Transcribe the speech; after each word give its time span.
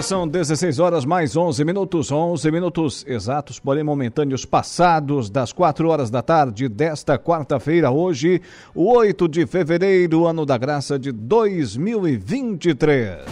Agora 0.00 0.08
são 0.08 0.26
16 0.26 0.78
horas 0.78 1.04
mais 1.04 1.36
11 1.36 1.62
minutos, 1.62 2.10
11 2.10 2.50
minutos 2.50 3.04
exatos, 3.06 3.60
porém 3.60 3.84
momentâneos 3.84 4.46
passados 4.46 5.28
das 5.28 5.52
4 5.52 5.86
horas 5.90 6.08
da 6.08 6.22
tarde 6.22 6.70
desta 6.70 7.18
quarta-feira, 7.18 7.90
hoje, 7.90 8.40
o 8.74 8.96
8 8.96 9.28
de 9.28 9.46
fevereiro, 9.46 10.26
ano 10.26 10.46
da 10.46 10.56
graça 10.56 10.98
de 10.98 11.12
2023. 11.12 13.26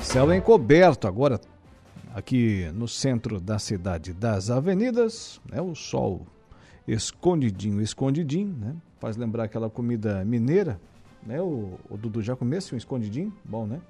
Céu 0.00 0.34
encoberto 0.34 1.06
agora 1.06 1.40
aqui 2.12 2.68
no 2.74 2.88
centro 2.88 3.40
da 3.40 3.60
cidade 3.60 4.12
das 4.12 4.50
avenidas, 4.50 5.40
né? 5.48 5.62
O 5.62 5.76
sol 5.76 6.26
escondidinho, 6.88 7.80
escondidinho, 7.80 8.52
né? 8.58 8.74
Faz 8.98 9.16
lembrar 9.16 9.44
aquela 9.44 9.70
comida 9.70 10.24
mineira, 10.24 10.80
né? 11.24 11.40
O, 11.40 11.78
o 11.88 11.96
Dudu 11.96 12.20
já 12.20 12.34
comesse 12.34 12.74
um 12.74 12.76
escondidinho? 12.76 13.32
Bom, 13.44 13.64
né? 13.64 13.80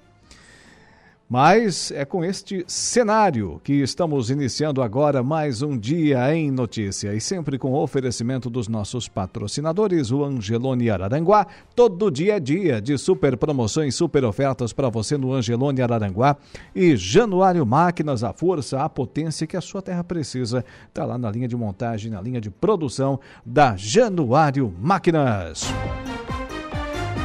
Mas 1.32 1.92
é 1.92 2.04
com 2.04 2.24
este 2.24 2.64
cenário 2.66 3.60
que 3.62 3.74
estamos 3.74 4.30
iniciando 4.30 4.82
agora 4.82 5.22
mais 5.22 5.62
um 5.62 5.78
dia 5.78 6.34
em 6.34 6.50
notícia 6.50 7.14
e 7.14 7.20
sempre 7.20 7.56
com 7.56 7.72
oferecimento 7.72 8.50
dos 8.50 8.66
nossos 8.66 9.06
patrocinadores, 9.06 10.10
o 10.10 10.24
Angelone 10.24 10.90
Araranguá. 10.90 11.46
Todo 11.76 12.10
dia 12.10 12.38
é 12.38 12.40
dia 12.40 12.82
de 12.82 12.98
super 12.98 13.36
promoções, 13.36 13.94
super 13.94 14.24
ofertas 14.24 14.72
para 14.72 14.88
você 14.88 15.16
no 15.16 15.32
Angelone 15.32 15.80
Araranguá 15.80 16.36
e 16.74 16.96
Januário 16.96 17.64
Máquinas, 17.64 18.24
a 18.24 18.32
força, 18.32 18.82
a 18.82 18.88
potência 18.88 19.46
que 19.46 19.56
a 19.56 19.60
sua 19.60 19.80
terra 19.80 20.02
precisa. 20.02 20.64
Está 20.88 21.04
lá 21.04 21.16
na 21.16 21.30
linha 21.30 21.46
de 21.46 21.54
montagem, 21.54 22.10
na 22.10 22.20
linha 22.20 22.40
de 22.40 22.50
produção 22.50 23.20
da 23.46 23.76
Januário 23.76 24.74
Máquinas. 24.80 25.62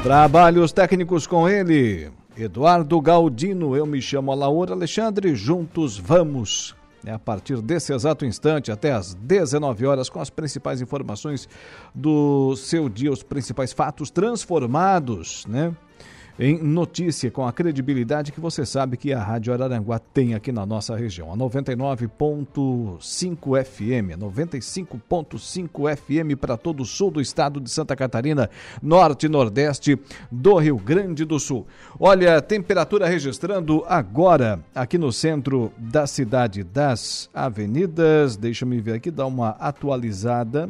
Trabalhos 0.04 0.72
técnicos 0.72 1.26
com 1.26 1.50
ele. 1.50 2.12
Eduardo 2.38 3.00
Galdino, 3.00 3.78
eu 3.78 3.86
me 3.86 4.02
chamo 4.02 4.30
Alaor 4.30 4.70
Alexandre, 4.70 5.34
juntos 5.34 5.98
vamos. 5.98 6.76
É 7.06 7.12
a 7.12 7.20
partir 7.20 7.62
desse 7.62 7.94
exato 7.94 8.26
instante, 8.26 8.72
até 8.72 8.92
às 8.92 9.14
19 9.14 9.86
horas, 9.86 10.10
com 10.10 10.20
as 10.20 10.30
principais 10.30 10.82
informações 10.82 11.48
do 11.94 12.56
seu 12.58 12.90
dia, 12.90 13.12
os 13.12 13.24
principais 13.24 13.72
fatos 13.72 14.10
transformados, 14.10 15.46
né? 15.46 15.74
Em 16.38 16.62
notícia 16.62 17.32
com 17.32 17.48
a 17.48 17.54
credibilidade 17.54 18.32
que 18.32 18.40
você 18.40 18.66
sabe 18.66 18.98
que 18.98 19.14
a 19.14 19.24
Rádio 19.24 19.54
Araranguá 19.54 20.00
tem 20.00 20.34
aqui 20.34 20.52
na 20.52 20.66
nossa 20.66 20.96
região. 20.96 21.32
A 21.32 21.38
99.5 21.38 23.64
FM, 23.64 24.20
95.5 24.20 25.96
FM 25.96 26.36
para 26.40 26.58
todo 26.58 26.82
o 26.82 26.86
sul 26.86 27.10
do 27.10 27.22
estado 27.22 27.62
de 27.62 27.70
Santa 27.70 27.96
Catarina, 27.96 28.50
norte 28.82 29.28
e 29.28 29.30
nordeste 29.30 29.98
do 30.30 30.58
Rio 30.58 30.78
Grande 30.78 31.24
do 31.24 31.40
Sul. 31.40 31.66
Olha, 32.00 32.42
temperatura 32.42 33.08
registrando 33.08 33.86
agora 33.88 34.60
aqui 34.74 34.98
no 34.98 35.14
centro 35.14 35.72
da 35.78 36.06
cidade 36.06 36.64
das 36.64 37.30
avenidas. 37.34 38.36
Deixa 38.36 38.66
me 38.66 38.82
ver 38.82 38.96
aqui, 38.96 39.10
dar 39.10 39.26
uma 39.26 39.52
atualizada 39.52 40.70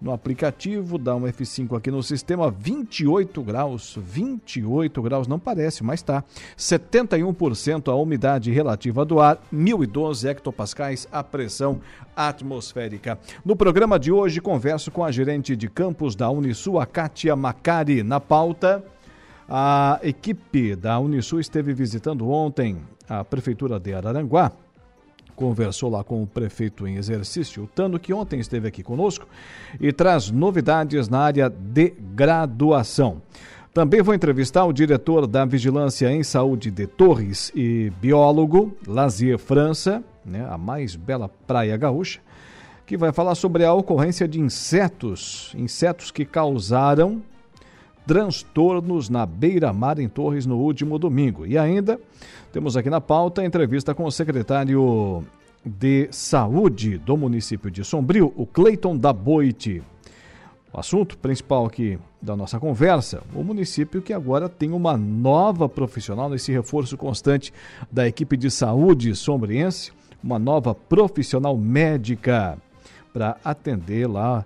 no 0.00 0.12
aplicativo, 0.12 0.98
dá 0.98 1.14
um 1.16 1.22
F5 1.22 1.76
aqui 1.76 1.90
no 1.90 2.02
sistema, 2.02 2.50
28 2.50 3.42
graus, 3.42 3.98
28 4.00 5.00
graus, 5.02 5.26
não 5.26 5.38
parece, 5.38 5.82
mas 5.82 6.02
tá. 6.02 6.22
71% 6.56 7.90
a 7.90 7.94
umidade 7.94 8.50
relativa 8.50 9.04
do 9.04 9.20
ar, 9.20 9.38
1012 9.50 10.28
hectopascais 10.28 11.08
a 11.10 11.24
pressão 11.24 11.80
atmosférica. 12.14 13.18
No 13.44 13.56
programa 13.56 13.98
de 13.98 14.12
hoje, 14.12 14.40
converso 14.40 14.90
com 14.90 15.04
a 15.04 15.10
gerente 15.10 15.56
de 15.56 15.68
campus 15.68 16.14
da 16.14 16.30
Unisul, 16.30 16.78
a 16.78 16.86
Kátia 16.86 17.34
Macari, 17.34 18.02
na 18.02 18.20
pauta. 18.20 18.84
A 19.48 20.00
equipe 20.02 20.74
da 20.74 20.98
Unisul 20.98 21.38
esteve 21.38 21.72
visitando 21.72 22.28
ontem 22.28 22.78
a 23.08 23.24
Prefeitura 23.24 23.78
de 23.78 23.94
Araranguá 23.94 24.52
conversou 25.36 25.90
lá 25.90 26.02
com 26.02 26.22
o 26.22 26.26
prefeito 26.26 26.88
em 26.88 26.96
exercício, 26.96 27.62
o 27.62 27.66
Tano, 27.68 27.98
que 27.98 28.12
ontem 28.12 28.40
esteve 28.40 28.66
aqui 28.66 28.82
conosco, 28.82 29.28
e 29.78 29.92
traz 29.92 30.30
novidades 30.30 31.08
na 31.08 31.20
área 31.20 31.48
de 31.48 31.92
graduação. 32.14 33.22
Também 33.72 34.00
vou 34.00 34.14
entrevistar 34.14 34.64
o 34.64 34.72
diretor 34.72 35.26
da 35.26 35.44
Vigilância 35.44 36.10
em 36.10 36.22
Saúde 36.22 36.70
de 36.70 36.86
Torres 36.86 37.52
e 37.54 37.92
biólogo, 38.00 38.74
Lazier 38.86 39.38
França, 39.38 40.02
né, 40.24 40.46
a 40.50 40.56
mais 40.56 40.96
bela 40.96 41.28
praia 41.46 41.76
gaúcha, 41.76 42.20
que 42.86 42.96
vai 42.96 43.12
falar 43.12 43.34
sobre 43.34 43.64
a 43.64 43.74
ocorrência 43.74 44.26
de 44.26 44.40
insetos, 44.40 45.52
insetos 45.54 46.10
que 46.10 46.24
causaram 46.24 47.22
transtornos 48.06 49.08
na 49.08 49.26
beira-mar 49.26 49.98
em 49.98 50.08
Torres 50.08 50.46
no 50.46 50.58
último 50.58 50.98
domingo. 50.98 51.44
E 51.46 51.58
ainda 51.58 51.98
temos 52.52 52.76
aqui 52.76 52.88
na 52.88 53.00
pauta 53.00 53.42
a 53.42 53.44
entrevista 53.44 53.94
com 53.94 54.04
o 54.04 54.12
secretário 54.12 55.24
de 55.64 56.08
Saúde 56.12 56.96
do 56.98 57.16
município 57.16 57.70
de 57.70 57.84
Sombrio, 57.84 58.32
o 58.36 58.46
Cleiton 58.46 58.96
da 58.96 59.12
Boite. 59.12 59.82
O 60.72 60.78
assunto 60.78 61.18
principal 61.18 61.66
aqui 61.66 61.98
da 62.20 62.36
nossa 62.36 62.60
conversa, 62.60 63.22
o 63.34 63.42
município 63.42 64.02
que 64.02 64.12
agora 64.12 64.48
tem 64.48 64.72
uma 64.72 64.96
nova 64.96 65.68
profissional 65.68 66.28
nesse 66.28 66.52
reforço 66.52 66.96
constante 66.96 67.52
da 67.90 68.06
equipe 68.06 68.36
de 68.36 68.50
saúde 68.50 69.14
sombriense, 69.16 69.90
uma 70.22 70.38
nova 70.38 70.74
profissional 70.74 71.56
médica 71.56 72.58
para 73.12 73.36
atender 73.42 74.06
lá 74.06 74.44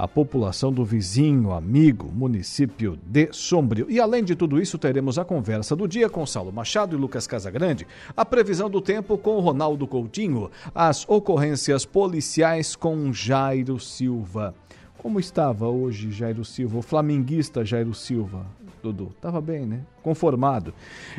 a 0.00 0.08
população 0.08 0.72
do 0.72 0.82
vizinho, 0.82 1.52
amigo, 1.52 2.10
município 2.10 2.98
de 3.04 3.28
Sombrio. 3.32 3.86
E 3.90 4.00
além 4.00 4.24
de 4.24 4.34
tudo 4.34 4.58
isso, 4.58 4.78
teremos 4.78 5.18
a 5.18 5.26
conversa 5.26 5.76
do 5.76 5.86
dia 5.86 6.08
com 6.08 6.24
Saulo 6.24 6.50
Machado 6.50 6.96
e 6.96 6.98
Lucas 6.98 7.26
Casagrande, 7.26 7.86
a 8.16 8.24
previsão 8.24 8.70
do 8.70 8.80
tempo 8.80 9.18
com 9.18 9.38
Ronaldo 9.40 9.86
Coutinho, 9.86 10.50
as 10.74 11.06
ocorrências 11.06 11.84
policiais 11.84 12.74
com 12.74 13.12
Jairo 13.12 13.78
Silva. 13.78 14.54
Como 14.96 15.20
estava 15.20 15.68
hoje 15.68 16.10
Jairo 16.10 16.46
Silva, 16.46 16.78
o 16.78 16.82
flamenguista 16.82 17.62
Jairo 17.62 17.92
Silva? 17.92 18.46
Dudu, 18.82 19.12
estava 19.14 19.38
bem, 19.38 19.66
né? 19.66 19.80
Conformado. 20.02 20.72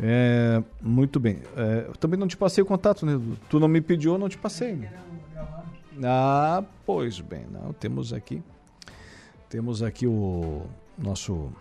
É, 0.00 0.62
muito 0.80 1.20
bem. 1.20 1.40
É, 1.54 1.90
também 2.00 2.18
não 2.18 2.26
te 2.26 2.36
passei 2.36 2.62
o 2.62 2.66
contato, 2.66 3.04
né? 3.04 3.20
Tu 3.50 3.60
não 3.60 3.68
me 3.68 3.82
pediu, 3.82 4.16
não 4.16 4.30
te 4.30 4.38
passei. 4.38 4.88
Ah, 6.02 6.64
pois 6.86 7.20
bem, 7.20 7.44
não. 7.52 7.74
Temos 7.74 8.14
aqui, 8.14 8.42
temos 9.50 9.82
aqui 9.82 10.06
o 10.06 10.62
nosso, 10.96 11.52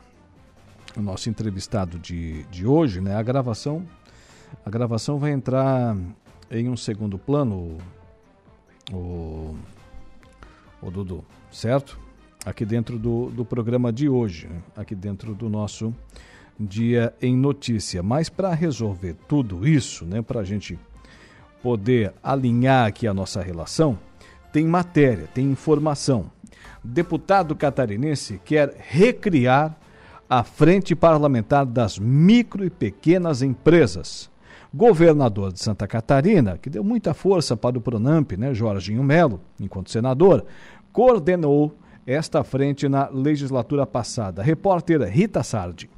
o 0.95 1.01
nosso 1.01 1.29
entrevistado 1.29 1.99
de, 1.99 2.43
de 2.43 2.65
hoje, 2.65 3.01
né? 3.01 3.17
A 3.17 3.21
gravação, 3.21 3.85
a 4.65 4.69
gravação 4.69 5.17
vai 5.17 5.31
entrar 5.31 5.95
em 6.49 6.69
um 6.69 6.77
segundo 6.77 7.17
plano, 7.17 7.77
o, 8.91 9.55
o 10.81 10.91
Dudu, 10.91 11.23
certo? 11.51 11.99
Aqui 12.45 12.65
dentro 12.65 12.97
do, 12.97 13.29
do 13.29 13.43
programa 13.43 13.91
de 13.91 14.07
hoje, 14.07 14.49
aqui 14.75 14.95
dentro 14.95 15.33
do 15.33 15.49
nosso 15.49 15.93
Dia 16.59 17.13
em 17.21 17.35
Notícia. 17.35 18.01
Mas 18.01 18.29
para 18.29 18.53
resolver 18.53 19.15
tudo 19.27 19.67
isso, 19.67 20.05
né, 20.05 20.21
para 20.21 20.41
a 20.41 20.43
gente 20.43 20.79
poder 21.61 22.13
alinhar 22.23 22.87
aqui 22.87 23.07
a 23.07 23.13
nossa 23.13 23.41
relação, 23.41 23.99
tem 24.51 24.65
matéria, 24.65 25.27
tem 25.33 25.49
informação. 25.51 26.31
Deputado 26.83 27.55
catarinense 27.55 28.39
quer 28.43 28.73
recriar 28.77 29.77
a 30.29 30.43
Frente 30.43 30.95
Parlamentar 30.95 31.65
das 31.65 31.99
Micro 31.99 32.65
e 32.65 32.69
Pequenas 32.69 33.41
Empresas. 33.41 34.29
Governador 34.77 35.51
de 35.51 35.59
Santa 35.59 35.87
Catarina, 35.87 36.59
que 36.59 36.69
deu 36.69 36.83
muita 36.83 37.11
força 37.11 37.57
para 37.57 37.79
o 37.79 37.81
Pronamp, 37.81 38.33
né, 38.33 38.53
Jorginho 38.53 39.03
Melo, 39.03 39.41
enquanto 39.59 39.89
senador, 39.89 40.45
coordenou 40.93 41.75
esta 42.05 42.43
frente 42.43 42.87
na 42.87 43.09
legislatura 43.09 43.87
passada. 43.87 44.43
Repórter 44.43 45.01
Rita 45.01 45.41
Sardi. 45.41 45.89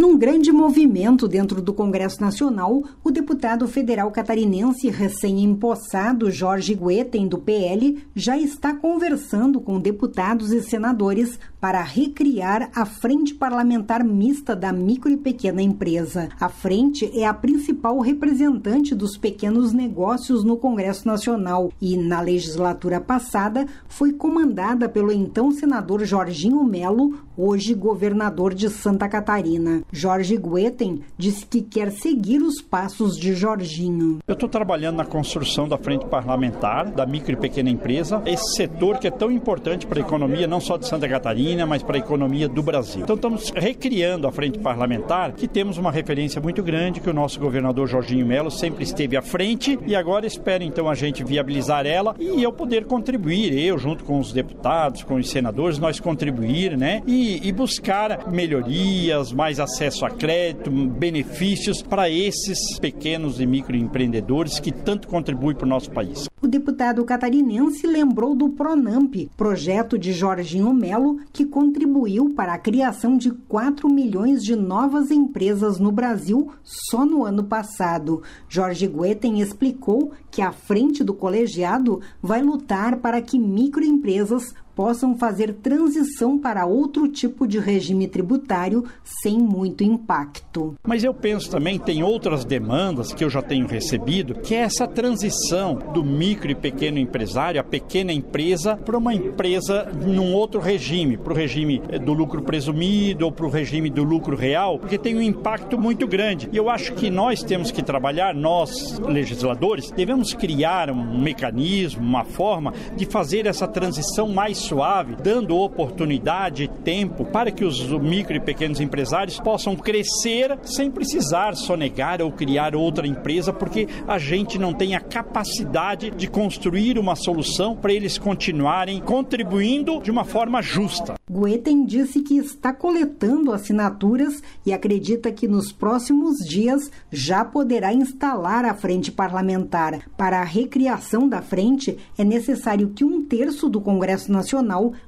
Num 0.00 0.16
grande 0.16 0.52
movimento 0.52 1.26
dentro 1.26 1.60
do 1.60 1.74
Congresso 1.74 2.20
Nacional, 2.20 2.84
o 3.02 3.10
deputado 3.10 3.66
federal 3.66 4.12
catarinense 4.12 4.88
recém-empossado 4.88 6.30
Jorge 6.30 6.72
Guetem, 6.72 7.26
do 7.26 7.36
PL, 7.36 8.04
já 8.14 8.38
está 8.38 8.72
conversando 8.72 9.60
com 9.60 9.80
deputados 9.80 10.52
e 10.52 10.62
senadores 10.62 11.36
para 11.60 11.82
recriar 11.82 12.70
a 12.72 12.86
Frente 12.86 13.34
Parlamentar 13.34 14.04
Mista 14.04 14.54
da 14.54 14.72
Micro 14.72 15.10
e 15.10 15.16
Pequena 15.16 15.60
Empresa. 15.60 16.28
A 16.38 16.48
frente 16.48 17.10
é 17.18 17.26
a 17.26 17.34
principal 17.34 17.98
representante 17.98 18.94
dos 18.94 19.16
pequenos 19.16 19.72
negócios 19.72 20.44
no 20.44 20.56
Congresso 20.56 21.08
Nacional 21.08 21.72
e, 21.80 21.96
na 21.96 22.20
legislatura 22.20 23.00
passada, 23.00 23.66
foi 23.88 24.12
comandada 24.12 24.88
pelo 24.88 25.10
então 25.10 25.50
senador 25.50 26.04
Jorginho 26.04 26.62
Melo, 26.62 27.18
hoje 27.36 27.74
governador 27.74 28.54
de 28.54 28.70
Santa 28.70 29.08
Catarina. 29.08 29.82
Jorge 29.90 30.36
Guetem 30.36 31.00
disse 31.16 31.46
que 31.46 31.62
quer 31.62 31.90
seguir 31.90 32.42
os 32.42 32.60
passos 32.60 33.16
de 33.16 33.32
Jorginho. 33.32 34.18
Eu 34.26 34.34
estou 34.34 34.48
trabalhando 34.48 34.96
na 34.96 35.04
construção 35.04 35.66
da 35.66 35.78
frente 35.78 36.04
parlamentar 36.06 36.90
da 36.90 37.06
micro 37.06 37.32
e 37.32 37.36
pequena 37.36 37.70
empresa, 37.70 38.22
esse 38.26 38.54
setor 38.54 38.98
que 38.98 39.06
é 39.06 39.10
tão 39.10 39.30
importante 39.30 39.86
para 39.86 39.98
a 39.98 40.02
economia 40.02 40.46
não 40.46 40.60
só 40.60 40.76
de 40.76 40.86
Santa 40.86 41.08
Catarina, 41.08 41.64
mas 41.64 41.82
para 41.82 41.96
a 41.96 42.00
economia 42.00 42.48
do 42.48 42.62
Brasil. 42.62 43.02
Então 43.02 43.16
estamos 43.16 43.50
recriando 43.50 44.26
a 44.26 44.32
frente 44.32 44.58
parlamentar, 44.58 45.32
que 45.32 45.48
temos 45.48 45.78
uma 45.78 45.90
referência 45.90 46.40
muito 46.40 46.62
grande 46.62 47.00
que 47.00 47.08
o 47.08 47.14
nosso 47.14 47.40
governador 47.40 47.88
Jorginho 47.88 48.26
Melo 48.26 48.50
sempre 48.50 48.84
esteve 48.84 49.16
à 49.16 49.22
frente 49.22 49.78
e 49.86 49.96
agora 49.96 50.26
espero 50.26 50.64
então 50.64 50.88
a 50.88 50.94
gente 50.94 51.24
viabilizar 51.24 51.86
ela 51.86 52.14
e 52.18 52.42
eu 52.42 52.52
poder 52.52 52.84
contribuir, 52.84 53.56
eu 53.58 53.78
junto 53.78 54.04
com 54.04 54.18
os 54.18 54.32
deputados, 54.32 55.02
com 55.02 55.14
os 55.14 55.30
senadores, 55.30 55.78
nós 55.78 55.98
contribuir, 55.98 56.76
né? 56.76 57.02
E, 57.06 57.46
e 57.46 57.52
buscar 57.52 58.30
melhorias, 58.30 59.32
mais 59.32 59.58
acesso 59.58 59.77
acesso 59.78 60.04
a 60.04 60.10
crédito, 60.10 60.72
benefícios 60.72 61.80
para 61.80 62.10
esses 62.10 62.58
pequenos 62.80 63.40
e 63.40 63.46
microempreendedores 63.46 64.58
que 64.58 64.72
tanto 64.72 65.06
contribuem 65.06 65.54
para 65.54 65.66
o 65.66 65.68
nosso 65.68 65.88
país. 65.92 66.28
O 66.42 66.48
deputado 66.48 67.04
catarinense 67.04 67.86
lembrou 67.86 68.34
do 68.34 68.48
Pronamp, 68.48 69.14
projeto 69.36 69.96
de 69.96 70.12
Jorginho 70.12 70.74
Melo, 70.74 71.20
que 71.32 71.44
contribuiu 71.44 72.30
para 72.30 72.54
a 72.54 72.58
criação 72.58 73.16
de 73.16 73.30
4 73.30 73.88
milhões 73.88 74.42
de 74.42 74.56
novas 74.56 75.12
empresas 75.12 75.78
no 75.78 75.92
Brasil 75.92 76.50
só 76.64 77.06
no 77.06 77.24
ano 77.24 77.44
passado. 77.44 78.22
Jorge 78.48 78.88
Guetem 78.88 79.40
explicou 79.40 80.10
que 80.28 80.42
a 80.42 80.50
frente 80.50 81.04
do 81.04 81.14
colegiado 81.14 82.00
vai 82.20 82.42
lutar 82.42 82.96
para 82.96 83.22
que 83.22 83.38
microempresas 83.38 84.52
possam 84.78 85.18
fazer 85.18 85.54
transição 85.54 86.38
para 86.38 86.64
outro 86.64 87.08
tipo 87.08 87.48
de 87.48 87.58
regime 87.58 88.06
tributário 88.06 88.84
sem 89.02 89.36
muito 89.36 89.82
impacto. 89.82 90.76
Mas 90.86 91.02
eu 91.02 91.12
penso 91.12 91.50
também 91.50 91.80
tem 91.80 92.04
outras 92.04 92.44
demandas 92.44 93.12
que 93.12 93.24
eu 93.24 93.28
já 93.28 93.42
tenho 93.42 93.66
recebido, 93.66 94.36
que 94.36 94.54
é 94.54 94.58
essa 94.58 94.86
transição 94.86 95.74
do 95.92 96.04
micro 96.04 96.52
e 96.52 96.54
pequeno 96.54 96.96
empresário, 96.96 97.60
a 97.60 97.64
pequena 97.64 98.12
empresa, 98.12 98.76
para 98.76 98.96
uma 98.96 99.12
empresa 99.12 99.90
num 100.06 100.32
outro 100.32 100.60
regime, 100.60 101.16
para 101.16 101.32
o 101.32 101.36
regime 101.36 101.82
eh, 101.88 101.98
do 101.98 102.12
lucro 102.12 102.40
presumido 102.42 103.24
ou 103.24 103.32
para 103.32 103.46
o 103.46 103.50
regime 103.50 103.90
do 103.90 104.04
lucro 104.04 104.36
real, 104.36 104.78
porque 104.78 104.96
tem 104.96 105.16
um 105.16 105.22
impacto 105.22 105.76
muito 105.76 106.06
grande. 106.06 106.48
E 106.52 106.56
eu 106.56 106.70
acho 106.70 106.94
que 106.94 107.10
nós 107.10 107.42
temos 107.42 107.72
que 107.72 107.82
trabalhar, 107.82 108.32
nós 108.32 109.00
legisladores, 109.00 109.90
devemos 109.90 110.34
criar 110.34 110.88
um 110.88 111.20
mecanismo, 111.20 112.00
uma 112.00 112.22
forma 112.22 112.72
de 112.94 113.06
fazer 113.06 113.44
essa 113.44 113.66
transição 113.66 114.28
mais 114.28 114.67
suave, 114.68 115.16
dando 115.16 115.56
oportunidade 115.56 116.64
e 116.64 116.68
tempo 116.68 117.24
para 117.24 117.50
que 117.50 117.64
os 117.64 117.80
micro 117.98 118.36
e 118.36 118.40
pequenos 118.40 118.80
empresários 118.80 119.40
possam 119.40 119.74
crescer 119.74 120.58
sem 120.62 120.90
precisar 120.90 121.56
sonegar 121.56 122.20
ou 122.20 122.30
criar 122.30 122.76
outra 122.76 123.06
empresa, 123.06 123.50
porque 123.50 123.88
a 124.06 124.18
gente 124.18 124.58
não 124.58 124.74
tem 124.74 124.94
a 124.94 125.00
capacidade 125.00 126.10
de 126.10 126.28
construir 126.28 126.98
uma 126.98 127.16
solução 127.16 127.74
para 127.74 127.92
eles 127.92 128.18
continuarem 128.18 129.00
contribuindo 129.00 130.02
de 130.02 130.10
uma 130.10 130.24
forma 130.24 130.60
justa. 130.60 131.14
Guetem 131.30 131.84
disse 131.84 132.20
que 132.20 132.36
está 132.36 132.72
coletando 132.72 133.52
assinaturas 133.52 134.42
e 134.66 134.72
acredita 134.72 135.32
que 135.32 135.48
nos 135.48 135.72
próximos 135.72 136.36
dias 136.38 136.90
já 137.10 137.44
poderá 137.44 137.92
instalar 137.92 138.64
a 138.64 138.74
frente 138.74 139.10
parlamentar. 139.10 140.00
Para 140.16 140.40
a 140.40 140.44
recriação 140.44 141.28
da 141.28 141.40
frente, 141.40 141.96
é 142.16 142.24
necessário 142.24 142.90
que 142.90 143.04
um 143.04 143.24
terço 143.24 143.68
do 143.68 143.80
Congresso 143.80 144.30
Nacional 144.32 144.57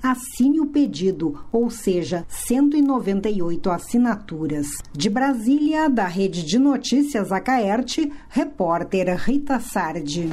assine 0.02 0.60
o 0.60 0.66
pedido, 0.66 1.40
ou 1.52 1.70
seja, 1.70 2.24
198 2.28 3.70
assinaturas. 3.70 4.66
De 4.92 5.08
Brasília, 5.08 5.88
da 5.88 6.06
Rede 6.06 6.44
de 6.44 6.58
Notícias 6.58 7.32
Acaerte, 7.32 8.12
repórter 8.28 9.16
Rita 9.16 9.60
Sardi. 9.60 10.28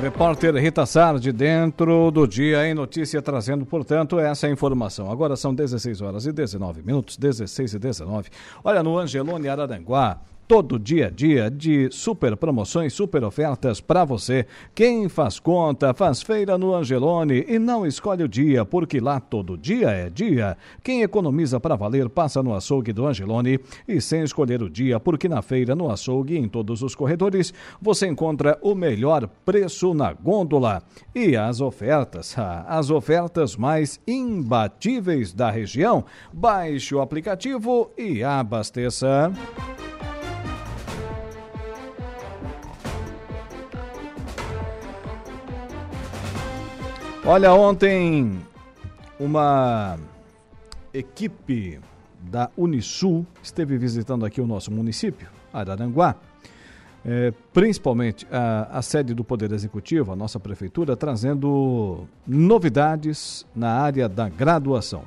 Repórter 0.00 0.54
Rita 0.56 0.84
Sardi, 0.84 1.32
dentro 1.32 2.10
do 2.10 2.26
Dia 2.26 2.66
em 2.66 2.74
Notícia, 2.74 3.22
trazendo, 3.22 3.64
portanto, 3.64 4.18
essa 4.18 4.48
informação. 4.48 5.10
Agora 5.10 5.34
são 5.34 5.54
16 5.54 6.02
horas 6.02 6.26
e 6.26 6.32
19 6.32 6.82
minutos, 6.82 7.16
16 7.16 7.74
e 7.74 7.78
19. 7.78 8.28
Olha, 8.62 8.82
no 8.82 8.98
Angelone 8.98 9.48
Araranguá, 9.48 10.20
todo 10.46 10.78
dia 10.78 11.06
a 11.06 11.10
dia 11.10 11.50
de 11.50 11.88
super 11.90 12.36
promoções, 12.36 12.92
super 12.92 13.24
ofertas 13.24 13.80
para 13.80 14.04
você. 14.04 14.46
Quem 14.74 15.08
faz 15.08 15.38
conta, 15.38 15.94
faz 15.94 16.22
feira 16.22 16.58
no 16.58 16.74
Angelone 16.74 17.44
e 17.48 17.58
não 17.58 17.86
escolhe 17.86 18.22
o 18.22 18.28
dia, 18.28 18.64
porque 18.64 19.00
lá 19.00 19.20
todo 19.20 19.56
dia 19.56 19.90
é 19.90 20.10
dia. 20.10 20.56
Quem 20.82 21.02
economiza 21.02 21.58
para 21.58 21.76
valer 21.76 22.08
passa 22.08 22.42
no 22.42 22.54
açougue 22.54 22.92
do 22.92 23.06
Angelone 23.06 23.58
e 23.88 24.00
sem 24.00 24.22
escolher 24.22 24.62
o 24.62 24.70
dia, 24.70 25.00
porque 25.00 25.28
na 25.28 25.42
feira, 25.42 25.74
no 25.74 25.90
açougue 25.90 26.34
e 26.34 26.38
em 26.38 26.48
todos 26.48 26.82
os 26.82 26.94
corredores, 26.94 27.52
você 27.80 28.06
encontra 28.06 28.58
o 28.62 28.74
melhor 28.74 29.28
preço 29.44 29.94
na 29.94 30.12
gôndola. 30.12 30.82
E 31.14 31.36
as 31.36 31.60
ofertas, 31.60 32.34
as 32.66 32.90
ofertas 32.90 33.56
mais 33.56 34.00
imbatíveis 34.06 35.32
da 35.32 35.50
região. 35.50 36.04
Baixe 36.32 36.94
o 36.94 37.00
aplicativo 37.00 37.90
e 37.96 38.22
abasteça. 38.22 39.32
Olha, 47.26 47.54
ontem 47.54 48.38
uma 49.18 49.96
equipe 50.92 51.80
da 52.20 52.50
Unisul 52.54 53.24
esteve 53.42 53.78
visitando 53.78 54.26
aqui 54.26 54.42
o 54.42 54.46
nosso 54.46 54.70
município, 54.70 55.26
Araranguá, 55.50 56.16
é, 57.02 57.32
principalmente 57.50 58.26
a, 58.30 58.78
a, 58.78 58.82
sede 58.82 59.14
do 59.14 59.24
Poder 59.24 59.52
Executivo, 59.52 60.12
a 60.12 60.16
nossa 60.16 60.38
prefeitura, 60.38 60.98
trazendo 60.98 62.06
novidades 62.26 63.46
na 63.56 63.70
área 63.70 64.06
da 64.06 64.28
graduação. 64.28 65.04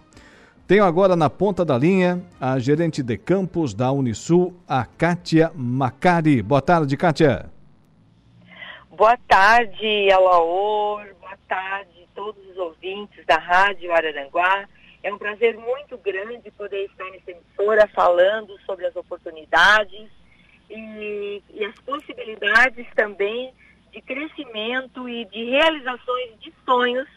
Tenho 0.66 0.86
agora 0.86 1.16
na 1.16 1.30
ponta 1.30 1.64
da 1.64 1.78
linha 1.78 2.20
a 2.42 2.58
gerente 2.58 3.04
de 3.04 3.16
campus 3.16 3.76
da 3.76 3.92
Unisul, 3.92 4.56
a 4.68 4.86
Kátia 4.86 5.52
Macari. 5.56 6.42
Boa 6.42 6.64
tarde, 6.64 6.98
Kátia. 6.98 7.46
Boa 8.90 9.16
tarde, 9.28 10.12
Alaor. 10.12 11.06
Boa 11.22 11.38
tarde 11.48 11.97
todos 12.18 12.44
os 12.50 12.58
ouvintes 12.58 13.24
da 13.28 13.38
Rádio 13.38 13.94
Araranguá. 13.94 14.68
É 15.04 15.14
um 15.14 15.20
prazer 15.20 15.56
muito 15.56 15.96
grande 16.00 16.50
poder 16.50 16.86
estar 16.86 17.06
nessa 17.12 17.30
emissora 17.30 17.88
falando 17.90 18.60
sobre 18.66 18.88
as 18.88 18.96
oportunidades 18.96 20.10
e, 20.68 21.44
e 21.54 21.64
as 21.64 21.76
possibilidades 21.82 22.88
também 22.96 23.54
de 23.92 24.02
crescimento 24.02 25.08
e 25.08 25.26
de 25.26 25.44
realizações 25.46 26.40
de 26.40 26.52
sonhos 26.66 27.08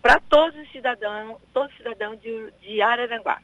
para 0.00 0.18
todos 0.20 0.58
os 0.58 0.72
cidadãos, 0.72 1.38
todos 1.52 1.70
os 1.72 1.76
cidadãos 1.76 2.18
de, 2.22 2.50
de 2.62 2.80
Araranguá. 2.80 3.38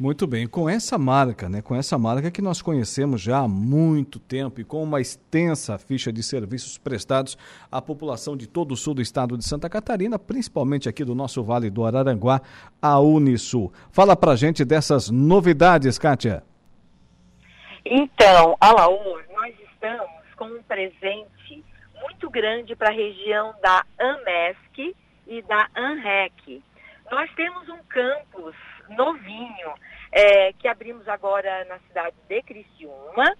Muito 0.00 0.26
bem, 0.26 0.46
com 0.46 0.66
essa 0.66 0.96
marca, 0.96 1.46
né, 1.46 1.60
com 1.60 1.76
essa 1.76 1.98
marca 1.98 2.30
que 2.30 2.40
nós 2.40 2.62
conhecemos 2.62 3.20
já 3.20 3.40
há 3.40 3.46
muito 3.46 4.18
tempo 4.18 4.58
e 4.58 4.64
com 4.64 4.82
uma 4.82 4.98
extensa 4.98 5.76
ficha 5.76 6.10
de 6.10 6.22
serviços 6.22 6.78
prestados 6.78 7.36
à 7.70 7.82
população 7.82 8.34
de 8.34 8.46
todo 8.46 8.72
o 8.72 8.76
sul 8.78 8.94
do 8.94 9.02
estado 9.02 9.36
de 9.36 9.44
Santa 9.44 9.68
Catarina, 9.68 10.18
principalmente 10.18 10.88
aqui 10.88 11.04
do 11.04 11.14
nosso 11.14 11.44
Vale 11.44 11.68
do 11.68 11.84
Araranguá, 11.84 12.40
a 12.80 12.98
Unisul. 12.98 13.74
Fala 13.92 14.16
pra 14.16 14.36
gente 14.36 14.64
dessas 14.64 15.10
novidades, 15.10 15.98
Kátia. 15.98 16.42
Então, 17.84 18.56
Alaor, 18.58 19.22
nós 19.34 19.54
estamos 19.70 20.08
com 20.34 20.46
um 20.46 20.62
presente 20.62 21.62
muito 22.02 22.30
grande 22.30 22.74
para 22.74 22.88
a 22.88 22.94
região 22.94 23.52
da 23.62 23.84
AMESC 23.98 24.96
e 25.26 25.42
da 25.42 25.68
ANREC. 25.76 26.62
Nós 27.10 27.30
temos 27.34 27.68
um 27.68 27.78
campus 27.86 28.54
novinho 28.90 29.74
é, 30.12 30.52
que 30.54 30.68
abrimos 30.68 31.06
agora 31.08 31.64
na 31.66 31.78
cidade 31.80 32.16
de 32.28 32.42
Criciúma. 32.42 33.36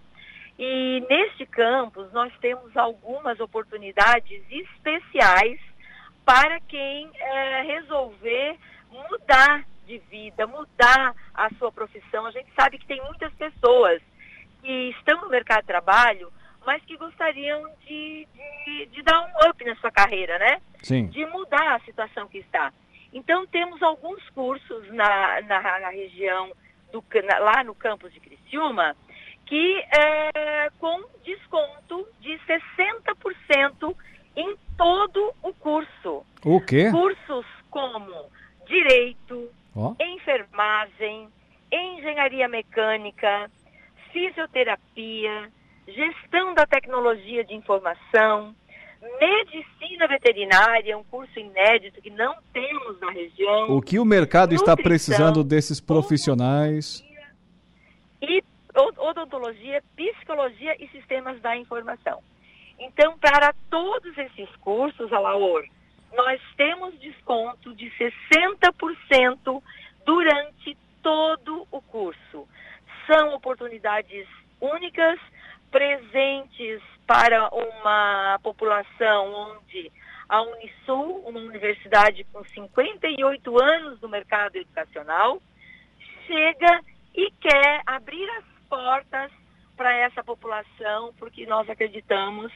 E 0.58 1.04
neste 1.08 1.46
campus 1.46 2.12
nós 2.12 2.32
temos 2.40 2.76
algumas 2.76 3.40
oportunidades 3.40 4.42
especiais 4.50 5.58
para 6.24 6.60
quem 6.60 7.10
é, 7.14 7.62
resolver 7.62 8.58
mudar 8.90 9.64
de 9.86 9.98
vida, 10.10 10.46
mudar 10.46 11.14
a 11.34 11.48
sua 11.54 11.72
profissão. 11.72 12.26
A 12.26 12.30
gente 12.30 12.48
sabe 12.54 12.78
que 12.78 12.86
tem 12.86 13.02
muitas 13.04 13.32
pessoas 13.34 14.02
que 14.62 14.90
estão 14.90 15.22
no 15.22 15.28
mercado 15.28 15.62
de 15.62 15.66
trabalho, 15.66 16.30
mas 16.64 16.84
que 16.84 16.96
gostariam 16.96 17.64
de, 17.86 18.28
de, 18.64 18.86
de 18.86 19.02
dar 19.02 19.20
um 19.20 19.50
up 19.50 19.64
na 19.64 19.74
sua 19.76 19.90
carreira, 19.90 20.38
né? 20.38 20.60
Sim. 20.82 21.06
De 21.06 21.24
mudar 21.26 21.76
a 21.76 21.80
situação 21.80 22.28
que 22.28 22.38
está. 22.38 22.72
Então, 23.12 23.46
temos 23.46 23.82
alguns 23.82 24.28
cursos 24.30 24.86
na, 24.92 25.40
na, 25.42 25.80
na 25.80 25.90
região, 25.90 26.52
do, 26.92 27.04
na, 27.24 27.38
lá 27.38 27.64
no 27.64 27.74
campus 27.74 28.12
de 28.12 28.20
Criciúma, 28.20 28.96
que 29.46 29.84
é, 29.92 30.70
com 30.78 31.02
desconto 31.24 32.06
de 32.20 32.38
60% 32.46 33.96
em 34.36 34.56
todo 34.76 35.34
o 35.42 35.52
curso. 35.54 36.24
O 36.44 36.60
quê? 36.60 36.90
Cursos 36.90 37.46
como 37.68 38.30
Direito, 38.66 39.50
Ó. 39.74 39.94
Enfermagem, 40.00 41.28
Engenharia 41.72 42.48
Mecânica, 42.48 43.50
Fisioterapia, 44.12 45.50
Gestão 45.86 46.54
da 46.54 46.66
Tecnologia 46.66 47.44
de 47.44 47.54
Informação, 47.54 48.54
Medicina 49.00 50.06
veterinária, 50.06 50.96
um 50.96 51.04
curso 51.04 51.38
inédito 51.38 52.02
que 52.02 52.10
não 52.10 52.36
temos 52.52 53.00
na 53.00 53.10
região. 53.10 53.70
O 53.70 53.80
que 53.80 53.98
o 53.98 54.04
mercado 54.04 54.54
está 54.54 54.76
precisando 54.76 55.42
desses 55.42 55.80
profissionais? 55.80 57.02
E 58.20 58.42
odontologia, 58.98 59.82
psicologia 59.96 60.76
e 60.78 60.88
sistemas 60.88 61.40
da 61.40 61.56
informação. 61.56 62.22
Então, 62.78 63.18
para 63.18 63.54
todos 63.70 64.16
esses 64.16 64.48
cursos, 64.56 65.12
Alaor, 65.12 65.64
nós 66.12 66.40
temos 66.56 66.98
desconto 66.98 67.74
de 67.74 67.90
60% 67.90 69.62
durante 70.04 70.76
todo 71.02 71.66
o 71.70 71.80
curso. 71.82 72.48
São 73.06 73.34
oportunidades 73.34 74.26
únicas, 74.60 75.18
presentes 75.70 76.82
para 77.06 77.48
uma 77.48 78.38
população 78.42 79.32
onde 79.34 79.90
a 80.28 80.42
Unisul, 80.42 81.24
uma 81.26 81.40
universidade 81.40 82.24
com 82.32 82.44
58 82.44 83.62
anos 83.62 84.00
no 84.00 84.08
mercado 84.08 84.56
educacional, 84.56 85.42
chega 86.26 86.80
e 87.14 87.30
quer 87.32 87.82
abrir 87.84 88.28
as 88.30 88.44
portas 88.68 89.32
para 89.76 89.92
essa 89.92 90.22
população, 90.22 91.12
porque 91.18 91.46
nós 91.46 91.68
acreditamos 91.68 92.52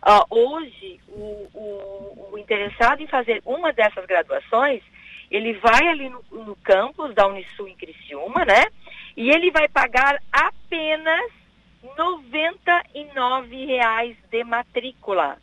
uh, 0.01 0.25
hoje 0.31 0.99
o, 1.09 1.47
o, 1.53 2.29
o, 2.31 2.37
interessado 2.39 3.03
em 3.03 3.07
fazer 3.07 3.39
uma 3.45 3.71
dessas 3.71 4.03
graduações, 4.07 4.81
ele 5.29 5.53
vai 5.53 5.87
ali 5.87 6.09
no, 6.09 6.23
no 6.31 6.55
campus 6.55 7.13
da 7.13 7.27
Unisul 7.27 7.67
em 7.67 7.75
Criciúma, 7.75 8.43
né? 8.45 8.65
E 9.15 9.29
ele 9.29 9.51
vai 9.51 9.67
pagar 9.67 10.19
apenas 10.31 11.31
R$ 11.83 13.65
reais 13.65 14.17
de 14.31 14.43
matrícula. 14.43 15.37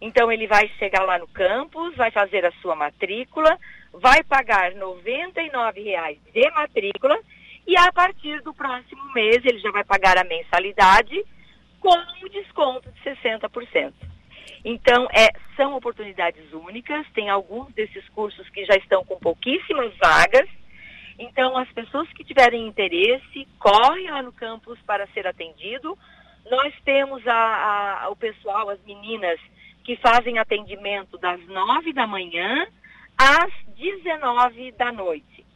Então 0.00 0.30
ele 0.30 0.46
vai 0.46 0.68
chegar 0.78 1.02
lá 1.04 1.18
no 1.18 1.26
campus, 1.28 1.94
vai 1.96 2.10
fazer 2.10 2.44
a 2.44 2.52
sua 2.60 2.74
matrícula, 2.74 3.58
vai 3.92 4.22
pagar 4.22 4.72
R$ 4.72 4.78
99,00 4.78 6.18
de 6.32 6.50
matrícula 6.50 7.18
e 7.66 7.76
a 7.76 7.90
partir 7.92 8.40
do 8.42 8.54
próximo 8.54 9.12
mês 9.12 9.44
ele 9.44 9.58
já 9.58 9.70
vai 9.70 9.84
pagar 9.84 10.18
a 10.18 10.24
mensalidade 10.24 11.24
com 11.80 11.96
um 12.24 12.28
desconto 12.28 12.90
de 12.90 13.00
60%. 13.10 13.92
Então, 14.64 15.06
é, 15.12 15.28
são 15.56 15.76
oportunidades 15.76 16.52
únicas, 16.52 17.06
tem 17.14 17.30
alguns 17.30 17.72
desses 17.72 18.08
cursos 18.08 18.48
que 18.50 18.64
já 18.64 18.74
estão 18.74 19.04
com 19.04 19.16
pouquíssimas 19.18 19.96
vagas. 19.96 20.48
Então, 21.18 21.56
as 21.56 21.70
pessoas 21.70 22.08
que 22.12 22.24
tiverem 22.24 22.66
interesse, 22.66 23.46
correm 23.60 24.10
lá 24.10 24.22
no 24.22 24.32
campus 24.32 24.76
para 24.82 25.06
ser 25.08 25.24
atendido. 25.24 25.96
Nós 26.50 26.74
temos 26.84 27.24
a, 27.28 28.02
a, 28.02 28.08
o 28.08 28.16
pessoal, 28.16 28.68
as 28.68 28.82
meninas, 28.84 29.38
que 29.86 29.94
fazem 29.98 30.36
atendimento 30.36 31.16
das 31.16 31.40
nove 31.46 31.92
da 31.92 32.08
manhã 32.08 32.66
às 33.16 33.52
19 33.76 34.72
da 34.72 34.90
noite. 34.90 35.46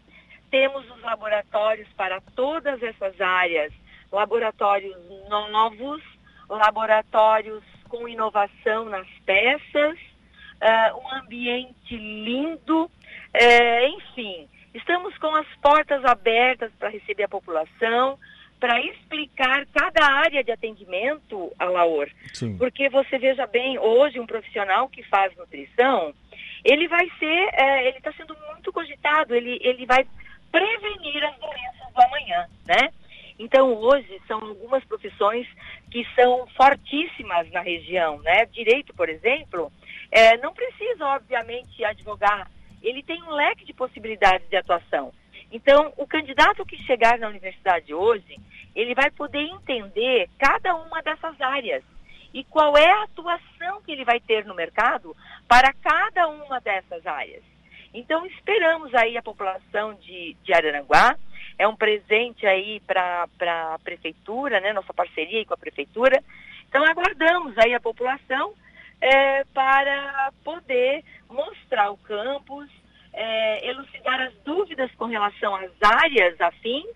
Temos 0.48 0.88
os 0.88 1.02
laboratórios 1.02 1.88
para 1.96 2.20
todas 2.36 2.80
essas 2.80 3.20
áreas, 3.20 3.72
laboratórios 4.12 4.96
novos, 5.28 6.00
laboratórios 6.48 7.64
com 7.88 8.06
inovação 8.06 8.84
nas 8.84 9.08
peças, 9.26 9.98
uh, 9.98 10.96
um 10.96 11.14
ambiente 11.16 11.96
lindo, 11.96 12.84
uh, 12.84 13.86
enfim, 13.98 14.48
estamos 14.72 15.18
com 15.18 15.34
as 15.34 15.46
portas 15.60 16.04
abertas 16.04 16.70
para 16.78 16.88
receber 16.88 17.24
a 17.24 17.28
população, 17.28 18.16
para 18.60 18.78
explicar 18.82 19.66
cada 19.72 20.04
área 20.04 20.44
de 20.44 20.52
atendimento 20.52 21.50
a 21.58 21.64
Laor. 21.64 22.08
Sim. 22.34 22.58
Porque 22.58 22.90
você 22.90 23.18
veja 23.18 23.46
bem, 23.46 23.78
hoje 23.78 24.20
um 24.20 24.26
profissional 24.26 24.86
que 24.88 25.02
faz 25.04 25.34
nutrição, 25.34 26.14
ele 26.62 26.86
vai 26.86 27.10
ser, 27.18 27.48
é, 27.54 27.88
ele 27.88 27.96
está 27.96 28.12
sendo 28.12 28.36
muito 28.52 28.70
cogitado, 28.70 29.34
ele, 29.34 29.58
ele 29.62 29.86
vai 29.86 30.06
prevenir 30.52 31.24
as 31.24 31.36
doenças 31.38 31.94
do 31.94 32.02
amanhã, 32.02 32.46
né? 32.66 32.92
Então 33.38 33.72
hoje 33.74 34.20
são 34.28 34.38
algumas 34.38 34.84
profissões 34.84 35.46
que 35.90 36.06
são 36.14 36.46
fortíssimas 36.48 37.50
na 37.50 37.60
região, 37.60 38.20
né? 38.20 38.44
Direito, 38.46 38.92
por 38.92 39.08
exemplo, 39.08 39.72
é, 40.10 40.36
não 40.36 40.52
precisa 40.52 41.06
obviamente 41.06 41.82
advogar, 41.82 42.50
ele 42.82 43.02
tem 43.02 43.22
um 43.22 43.30
leque 43.30 43.64
de 43.64 43.72
possibilidades 43.72 44.46
de 44.50 44.56
atuação. 44.56 45.12
Então, 45.52 45.92
o 45.96 46.06
candidato 46.06 46.64
que 46.64 46.76
chegar 46.84 47.18
na 47.18 47.28
universidade 47.28 47.92
hoje, 47.92 48.38
ele 48.74 48.94
vai 48.94 49.10
poder 49.10 49.40
entender 49.40 50.28
cada 50.38 50.74
uma 50.76 51.02
dessas 51.02 51.40
áreas 51.40 51.82
e 52.32 52.44
qual 52.44 52.76
é 52.76 52.88
a 52.88 53.02
atuação 53.04 53.82
que 53.84 53.90
ele 53.90 54.04
vai 54.04 54.20
ter 54.20 54.44
no 54.44 54.54
mercado 54.54 55.16
para 55.48 55.72
cada 55.72 56.28
uma 56.28 56.60
dessas 56.60 57.04
áreas. 57.04 57.42
Então, 57.92 58.24
esperamos 58.26 58.94
aí 58.94 59.16
a 59.16 59.22
população 59.22 59.94
de, 59.94 60.36
de 60.44 60.52
Araranguá, 60.52 61.16
é 61.58 61.66
um 61.66 61.74
presente 61.74 62.46
aí 62.46 62.80
para 62.86 63.26
a 63.26 63.78
prefeitura, 63.80 64.60
né, 64.60 64.72
nossa 64.72 64.94
parceria 64.94 65.44
com 65.44 65.54
a 65.54 65.58
prefeitura. 65.58 66.22
Então, 66.68 66.84
aguardamos 66.84 67.58
aí 67.58 67.74
a 67.74 67.80
população 67.80 68.54
é, 69.00 69.44
para 69.52 70.32
poder 70.44 71.04
mostrar 71.28 71.90
o 71.90 71.96
campus, 71.96 72.70
é, 73.12 73.68
elucidar 73.68 74.20
as 74.20 74.34
dúvidas 74.44 74.90
com 74.96 75.06
relação 75.06 75.54
às 75.56 75.70
áreas 75.82 76.40
afins 76.40 76.86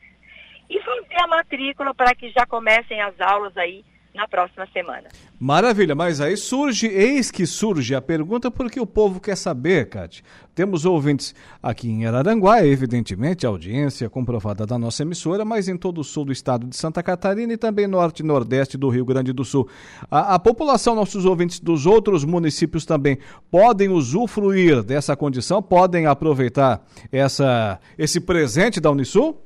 e 0.68 0.80
fazer 0.80 1.22
a 1.22 1.26
matrícula 1.26 1.94
para 1.94 2.14
que 2.14 2.30
já 2.30 2.46
comecem 2.46 3.00
as 3.00 3.18
aulas 3.20 3.56
aí 3.56 3.84
na 4.14 4.28
próxima 4.28 4.66
semana. 4.72 5.08
Maravilha, 5.40 5.94
mas 5.94 6.20
aí 6.20 6.36
surge, 6.36 6.86
eis 6.86 7.30
que 7.30 7.44
surge 7.44 7.94
a 7.94 8.00
pergunta 8.00 8.48
porque 8.48 8.78
o 8.78 8.86
povo 8.86 9.20
quer 9.20 9.36
saber, 9.36 9.88
Cate. 9.88 10.22
Temos 10.54 10.84
ouvintes 10.84 11.34
aqui 11.60 11.90
em 11.90 12.06
Araranguá, 12.06 12.64
evidentemente, 12.64 13.44
audiência 13.44 14.08
comprovada 14.08 14.64
da 14.64 14.78
nossa 14.78 15.02
emissora, 15.02 15.44
mas 15.44 15.66
em 15.66 15.76
todo 15.76 16.00
o 16.00 16.04
sul 16.04 16.26
do 16.26 16.32
estado 16.32 16.64
de 16.66 16.76
Santa 16.76 17.02
Catarina 17.02 17.52
e 17.52 17.56
também 17.56 17.88
norte 17.88 18.20
e 18.20 18.22
nordeste 18.22 18.78
do 18.78 18.88
Rio 18.88 19.04
Grande 19.04 19.32
do 19.32 19.44
Sul. 19.44 19.68
A, 20.08 20.36
a 20.36 20.38
população, 20.38 20.94
nossos 20.94 21.24
ouvintes 21.24 21.58
dos 21.58 21.84
outros 21.84 22.24
municípios 22.24 22.86
também 22.86 23.18
podem 23.50 23.88
usufruir 23.88 24.84
dessa 24.84 25.16
condição, 25.16 25.60
podem 25.60 26.06
aproveitar 26.06 26.86
essa, 27.10 27.80
esse 27.98 28.20
presente 28.20 28.80
da 28.80 28.92
Unisul? 28.92 29.42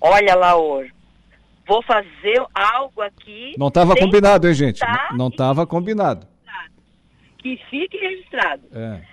Olha, 0.00 0.36
Laor, 0.36 0.86
vou 1.66 1.82
fazer 1.82 2.42
algo 2.54 3.00
aqui. 3.02 3.54
Não 3.58 3.68
estava 3.68 3.96
combinado, 3.96 4.48
hein, 4.48 4.54
gente? 4.54 4.80
Não 5.16 5.28
estava 5.28 5.66
combinado. 5.66 6.26
Que 7.38 7.56
fique 7.68 7.96
registrado. 7.96 8.62
É. 8.72 9.12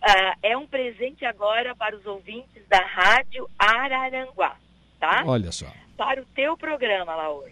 Uh, 0.00 0.38
é 0.42 0.56
um 0.56 0.66
presente 0.66 1.24
agora 1.24 1.74
para 1.74 1.96
os 1.96 2.06
ouvintes 2.06 2.62
da 2.68 2.78
Rádio 2.78 3.48
Araranguá, 3.58 4.56
tá? 4.98 5.22
Olha 5.26 5.50
só. 5.50 5.66
Para 5.96 6.22
o 6.22 6.26
teu 6.26 6.56
programa, 6.56 7.14
Laor. 7.14 7.50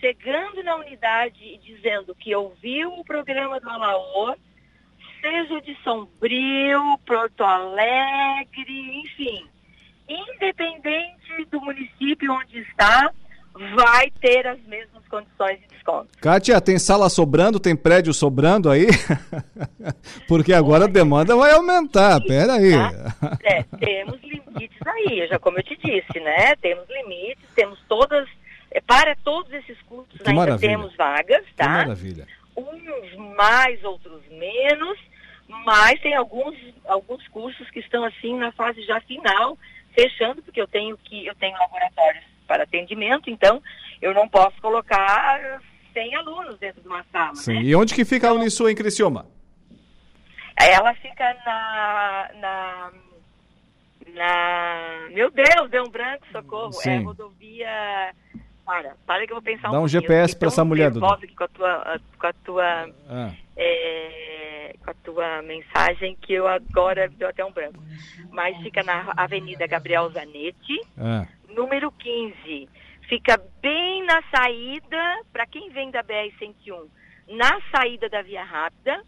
Chegando 0.00 0.62
na 0.62 0.76
unidade 0.76 1.44
e 1.44 1.58
dizendo 1.58 2.14
que 2.14 2.34
ouviu 2.34 2.92
o 2.92 3.04
programa 3.04 3.60
do 3.60 3.68
Alaor, 3.68 4.36
seja 5.20 5.60
de 5.60 5.76
Sombrio, 5.82 6.98
Porto 7.06 7.44
Alegre, 7.44 9.00
enfim, 9.02 9.46
independente 10.08 11.44
do 11.50 11.60
município 11.60 12.32
onde 12.32 12.58
está, 12.58 13.12
vai 13.74 14.10
ter 14.20 14.46
as 14.46 14.60
mesmas 14.62 15.02
condições 15.08 15.60
de 15.60 15.66
desconto. 15.68 16.08
Kátia, 16.20 16.60
tem 16.60 16.78
sala 16.78 17.08
sobrando, 17.08 17.60
tem 17.60 17.76
prédio 17.76 18.14
sobrando 18.14 18.70
aí? 18.70 18.86
Porque 20.26 20.52
agora 20.52 20.84
a 20.84 20.88
demanda 20.88 21.36
vai 21.36 21.52
aumentar, 21.52 22.20
pera 22.22 22.54
aí. 22.54 22.72
Tá? 22.72 23.38
É, 23.42 23.62
temos 23.62 24.20
limites 24.22 24.86
aí, 24.86 25.26
já 25.28 25.38
como 25.38 25.58
eu 25.58 25.62
te 25.62 25.76
disse, 25.76 26.20
né? 26.20 26.56
Temos 26.56 26.84
limites, 26.88 27.44
temos 27.54 27.78
todas, 27.88 28.28
é, 28.70 28.80
para 28.80 29.14
todos 29.16 29.52
esses 29.52 29.80
cursos 29.82 30.18
que 30.20 30.28
ainda 30.28 30.40
maravilha. 30.40 30.70
temos 30.70 30.96
vagas, 30.96 31.44
tá? 31.56 31.64
Que 31.64 31.70
maravilha. 31.70 32.26
Uns 32.56 33.36
mais, 33.36 33.82
outros 33.84 34.22
menos, 34.30 34.98
mas 35.66 36.00
tem 36.00 36.14
alguns, 36.14 36.56
alguns 36.86 37.26
cursos 37.28 37.68
que 37.70 37.80
estão 37.80 38.04
assim 38.04 38.38
na 38.38 38.52
fase 38.52 38.82
já 38.82 39.00
final, 39.02 39.58
fechando, 39.94 40.42
porque 40.42 40.60
eu 40.60 40.68
tenho 40.68 40.96
que 40.96 41.26
eu 41.26 41.34
tenho 41.34 41.56
laboratórios 41.58 42.31
para 42.52 42.64
atendimento, 42.64 43.30
então 43.30 43.62
eu 44.02 44.12
não 44.12 44.28
posso 44.28 44.60
colocar 44.60 45.62
100 45.94 46.16
alunos 46.16 46.58
dentro 46.58 46.82
de 46.82 46.88
uma 46.88 47.02
sala. 47.10 47.34
Sim, 47.34 47.54
né? 47.54 47.62
e 47.62 47.74
onde 47.74 47.94
que 47.94 48.04
fica 48.04 48.26
então, 48.26 48.36
a 48.36 48.40
Unisul 48.40 48.68
em 48.68 48.74
Criciúma? 48.74 49.24
Ela 50.54 50.92
fica 50.96 51.34
na, 51.46 52.30
na, 52.34 52.92
na... 54.14 55.08
Meu 55.14 55.30
Deus, 55.30 55.70
deu 55.70 55.84
um 55.84 55.88
branco, 55.88 56.26
socorro. 56.30 56.72
Sim. 56.72 56.90
É 56.90 56.98
rodovia... 56.98 58.14
Para, 58.64 58.94
para 59.04 59.26
que 59.26 59.32
eu 59.32 59.36
vou 59.36 59.42
pensar 59.42 59.72
Dá 59.72 59.80
um, 59.80 59.84
um 59.84 59.88
GPS 59.88 60.36
para 60.36 60.46
essa 60.46 60.64
mulher, 60.64 60.92
Dudu. 60.92 61.04
aqui 61.04 61.34
com 61.34 61.42
a 61.42 61.48
tua, 61.48 62.00
com 62.16 62.26
a 62.28 62.32
tua, 62.32 62.90
ah. 63.10 63.32
é, 63.56 64.76
com 64.84 64.90
a 64.90 64.94
tua 65.02 65.42
mensagem 65.42 66.16
que 66.22 66.32
eu 66.32 66.46
agora 66.46 67.08
deu 67.08 67.28
até 67.28 67.44
um 67.44 67.50
branco. 67.50 67.82
Mas 68.30 68.56
fica 68.58 68.84
na 68.84 69.12
Avenida 69.16 69.66
Gabriel 69.66 70.08
Zanetti, 70.10 70.80
ah 70.96 71.26
número 71.54 71.90
15. 71.92 72.68
Fica 73.08 73.40
bem 73.60 74.04
na 74.04 74.22
saída, 74.34 75.22
para 75.32 75.46
quem 75.46 75.70
vem 75.70 75.90
da 75.90 76.02
BR-101, 76.02 76.88
na 77.28 77.60
saída 77.74 78.08
da 78.08 78.22
Via 78.22 78.42
Rápida, 78.42 79.02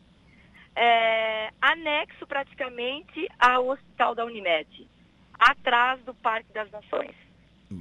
é, 0.76 1.50
anexo 1.60 2.26
praticamente 2.26 3.28
ao 3.38 3.68
Hospital 3.68 4.14
da 4.14 4.24
Unimed, 4.24 4.88
atrás 5.38 6.00
do 6.02 6.14
Parque 6.14 6.52
das 6.52 6.70
Nações. 6.70 7.14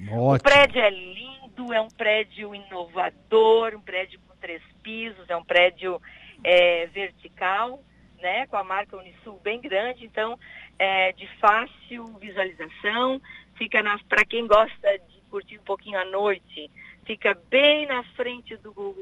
Ótimo. 0.09 0.35
O 0.35 0.39
prédio 0.39 0.81
é 0.81 0.89
lindo, 0.89 1.73
é 1.73 1.81
um 1.81 1.89
prédio 1.89 2.55
inovador, 2.55 3.75
um 3.75 3.81
prédio 3.81 4.19
com 4.27 4.35
três 4.37 4.61
pisos, 4.81 5.29
é 5.29 5.35
um 5.35 5.43
prédio 5.43 6.01
é, 6.43 6.87
vertical, 6.87 7.81
né, 8.21 8.47
com 8.47 8.55
a 8.55 8.63
marca 8.63 8.97
Unisul 8.97 9.39
bem 9.43 9.59
grande, 9.59 10.05
então 10.05 10.39
é 10.79 11.11
de 11.11 11.27
fácil 11.39 12.05
visualização, 12.19 13.21
fica 13.57 13.83
para 14.07 14.25
quem 14.25 14.47
gosta 14.47 14.91
de 15.09 15.21
curtir 15.29 15.57
um 15.57 15.63
pouquinho 15.63 15.99
à 15.99 16.05
noite, 16.05 16.69
fica 17.05 17.37
bem 17.49 17.87
na 17.87 18.03
frente 18.15 18.55
do, 18.57 18.95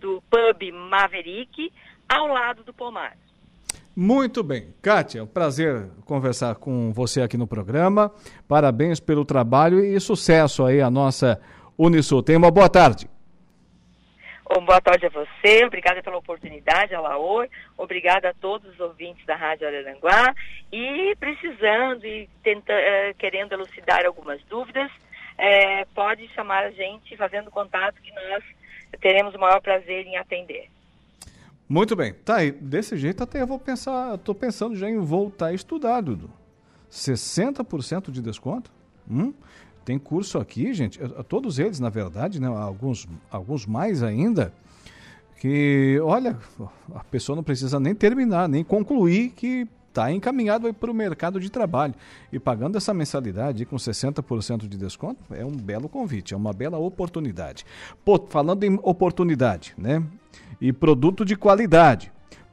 do 0.00 0.22
pub 0.30 0.72
Maverick, 0.72 1.72
ao 2.08 2.26
lado 2.28 2.62
do 2.62 2.72
Pomar. 2.72 3.16
Muito 3.94 4.44
bem. 4.44 4.72
Kátia, 4.80 5.24
um 5.24 5.26
prazer 5.26 5.88
conversar 6.04 6.54
com 6.54 6.92
você 6.92 7.20
aqui 7.20 7.36
no 7.36 7.48
programa. 7.48 8.12
Parabéns 8.46 9.00
pelo 9.00 9.24
trabalho 9.24 9.84
e 9.84 9.98
sucesso 9.98 10.64
aí 10.64 10.80
à 10.80 10.88
nossa 10.88 11.40
Unisul. 11.76 12.22
Tenha 12.22 12.38
uma 12.38 12.50
boa 12.50 12.68
tarde. 12.68 13.08
Bom, 14.58 14.64
boa 14.64 14.80
tarde 14.80 15.06
a 15.06 15.08
você, 15.08 15.64
obrigada 15.64 16.02
pela 16.02 16.16
oportunidade, 16.16 16.92
a 16.92 17.00
Laor, 17.00 17.46
obrigada 17.76 18.30
a 18.30 18.34
todos 18.34 18.68
os 18.72 18.80
ouvintes 18.80 19.24
da 19.24 19.36
Rádio 19.36 19.68
Araranguá 19.68 20.34
e 20.72 21.14
precisando 21.14 22.04
e 22.04 22.28
tenta, 22.42 22.72
uh, 22.72 23.14
querendo 23.16 23.52
elucidar 23.52 24.04
algumas 24.04 24.42
dúvidas, 24.46 24.90
é, 25.38 25.84
pode 25.94 26.26
chamar 26.34 26.64
a 26.64 26.70
gente 26.72 27.16
fazendo 27.16 27.52
contato 27.52 28.02
que 28.02 28.12
nós 28.12 28.42
teremos 29.00 29.32
o 29.36 29.38
maior 29.38 29.60
prazer 29.60 30.04
em 30.04 30.16
atender. 30.16 30.68
Muito 31.68 31.94
bem. 31.94 32.12
Tá 32.12 32.38
aí. 32.38 32.50
Desse 32.50 32.96
jeito 32.96 33.22
até 33.22 33.40
eu 33.40 33.46
vou 33.46 33.60
pensar, 33.60 34.16
estou 34.16 34.34
pensando 34.34 34.74
já 34.74 34.90
em 34.90 34.98
voltar 34.98 35.46
a 35.46 35.54
estudar, 35.54 36.00
Dudu. 36.00 36.32
60% 36.90 38.10
de 38.10 38.20
desconto? 38.20 38.72
Hum? 39.08 39.32
Tem 39.88 39.98
curso 39.98 40.36
aqui, 40.36 40.74
gente, 40.74 41.00
todos 41.30 41.58
eles, 41.58 41.80
na 41.80 41.88
verdade, 41.88 42.38
né, 42.38 42.46
alguns, 42.46 43.08
alguns 43.30 43.64
mais 43.64 44.02
ainda, 44.02 44.52
que, 45.40 45.98
olha, 46.02 46.36
a 46.94 47.02
pessoa 47.04 47.34
não 47.34 47.42
precisa 47.42 47.80
nem 47.80 47.94
terminar, 47.94 48.50
nem 48.50 48.62
concluir 48.62 49.30
que 49.30 49.66
está 49.88 50.12
encaminhado 50.12 50.74
para 50.74 50.90
o 50.90 50.94
mercado 50.94 51.40
de 51.40 51.48
trabalho. 51.48 51.94
E 52.30 52.38
pagando 52.38 52.76
essa 52.76 52.92
mensalidade 52.92 53.64
com 53.64 53.76
60% 53.76 54.68
de 54.68 54.76
desconto, 54.76 55.24
é 55.30 55.42
um 55.42 55.56
belo 55.56 55.88
convite, 55.88 56.34
é 56.34 56.36
uma 56.36 56.52
bela 56.52 56.76
oportunidade. 56.76 57.64
Pô, 58.04 58.22
falando 58.28 58.64
em 58.64 58.78
oportunidade, 58.82 59.72
né? 59.78 60.02
E 60.60 60.70
produto 60.70 61.24
de 61.24 61.34
qualidade. 61.34 62.12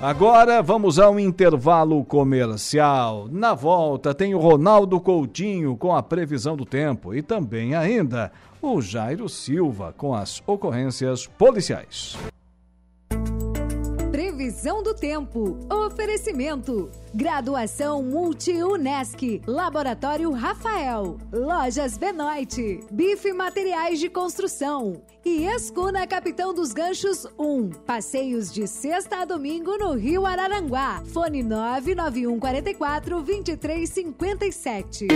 Agora 0.00 0.62
vamos 0.62 1.00
ao 1.00 1.18
intervalo 1.18 2.04
comercial. 2.04 3.26
Na 3.32 3.52
volta 3.52 4.14
tem 4.14 4.32
o 4.32 4.38
Ronaldo 4.38 5.00
Coutinho 5.00 5.76
com 5.76 5.92
a 5.92 6.00
previsão 6.00 6.56
do 6.56 6.64
tempo 6.64 7.12
e 7.12 7.20
também 7.20 7.74
ainda 7.74 8.30
o 8.62 8.80
Jairo 8.80 9.28
Silva 9.28 9.92
com 9.96 10.14
as 10.14 10.40
ocorrências 10.46 11.26
policiais. 11.26 12.16
Previsão 14.38 14.84
do 14.84 14.94
tempo. 14.94 15.58
Oferecimento. 15.68 16.88
Graduação 17.12 18.04
Multi-UNESC. 18.04 19.42
Laboratório 19.44 20.30
Rafael. 20.30 21.18
Lojas 21.32 21.98
Benoit. 21.98 22.78
Bife 22.88 23.32
Materiais 23.32 23.98
de 23.98 24.08
Construção. 24.08 25.02
E 25.24 25.44
Escuna 25.44 26.06
Capitão 26.06 26.54
dos 26.54 26.72
Ganchos 26.72 27.26
1. 27.36 27.70
Passeios 27.84 28.52
de 28.52 28.68
sexta 28.68 29.22
a 29.22 29.24
domingo 29.24 29.76
no 29.76 29.94
Rio 29.94 30.24
Araranguá. 30.24 31.02
Fone 31.12 31.42
99144 31.42 33.20
2357. 33.20 35.08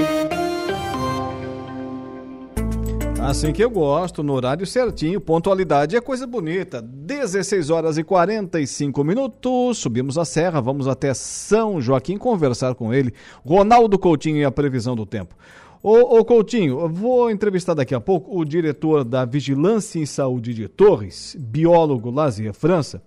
Assim 3.22 3.52
que 3.52 3.62
eu 3.62 3.70
gosto, 3.70 4.20
no 4.20 4.32
horário 4.32 4.66
certinho, 4.66 5.20
pontualidade 5.20 5.94
é 5.94 6.00
coisa 6.00 6.26
bonita. 6.26 6.82
16 6.82 7.70
horas 7.70 7.96
e 7.96 8.02
45 8.02 9.04
minutos, 9.04 9.78
subimos 9.78 10.18
a 10.18 10.24
serra, 10.24 10.60
vamos 10.60 10.88
até 10.88 11.14
São 11.14 11.80
Joaquim 11.80 12.18
conversar 12.18 12.74
com 12.74 12.92
ele. 12.92 13.14
Ronaldo 13.46 13.96
Coutinho 13.96 14.38
e 14.38 14.44
a 14.44 14.50
previsão 14.50 14.96
do 14.96 15.06
tempo. 15.06 15.36
Ô, 15.80 16.18
ô 16.18 16.24
Coutinho, 16.24 16.88
vou 16.88 17.30
entrevistar 17.30 17.74
daqui 17.74 17.94
a 17.94 18.00
pouco 18.00 18.36
o 18.36 18.44
diretor 18.44 19.04
da 19.04 19.24
Vigilância 19.24 20.00
em 20.00 20.06
Saúde 20.06 20.52
de 20.52 20.66
Torres, 20.66 21.36
biólogo 21.38 22.10
Lazier 22.10 22.52
França. 22.52 23.00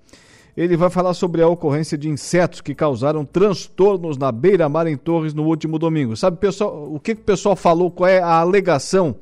Ele 0.55 0.77
vai 0.77 0.89
falar 0.89 1.13
sobre 1.13 1.41
a 1.41 1.47
ocorrência 1.49 1.97
de 1.97 2.07
insetos 2.07 2.61
que 2.61 2.73
causaram 2.73 3.25
transtornos 3.25 4.17
na 4.17 4.31
beira-mar 4.31 4.87
em 4.87 4.95
Torres 4.95 5.33
no 5.33 5.43
último 5.43 5.77
domingo. 5.77 6.15
Sabe, 6.15 6.37
pessoal, 6.37 6.89
o 6.89 7.01
que, 7.01 7.15
que 7.15 7.21
o 7.21 7.25
pessoal 7.25 7.57
falou? 7.57 7.91
Qual 7.91 8.09
é 8.09 8.21
a 8.21 8.39
alegação? 8.39 9.17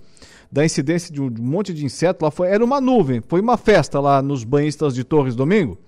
Da 0.53 0.63
incidência 0.63 1.11
de 1.11 1.19
um 1.19 1.31
monte 1.39 1.73
de 1.73 1.83
inseto 1.83 2.23
lá 2.23 2.29
foi 2.29 2.47
era 2.47 2.63
uma 2.63 2.79
nuvem, 2.79 3.21
foi 3.27 3.41
uma 3.41 3.57
festa 3.57 3.99
lá 3.99 4.21
nos 4.21 4.43
banhistas 4.43 4.93
de 4.93 5.03
Torres 5.03 5.35
domingo. 5.35 5.79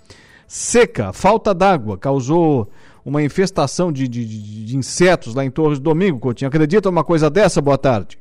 Seca, 0.47 1.13
falta 1.13 1.53
d'água, 1.53 1.99
causou 1.99 2.67
uma 3.05 3.21
infestação 3.21 3.91
de, 3.91 4.07
de, 4.07 4.25
de, 4.65 4.75
insetos 4.75 5.35
lá 5.35 5.45
em 5.45 5.51
Torres 5.51 5.77
domingo, 5.77 6.19
Coutinho. 6.19 6.49
Acredita 6.49 6.89
uma 6.89 7.03
coisa 7.03 7.29
dessa? 7.29 7.61
Boa 7.61 7.77
tarde. 7.77 8.17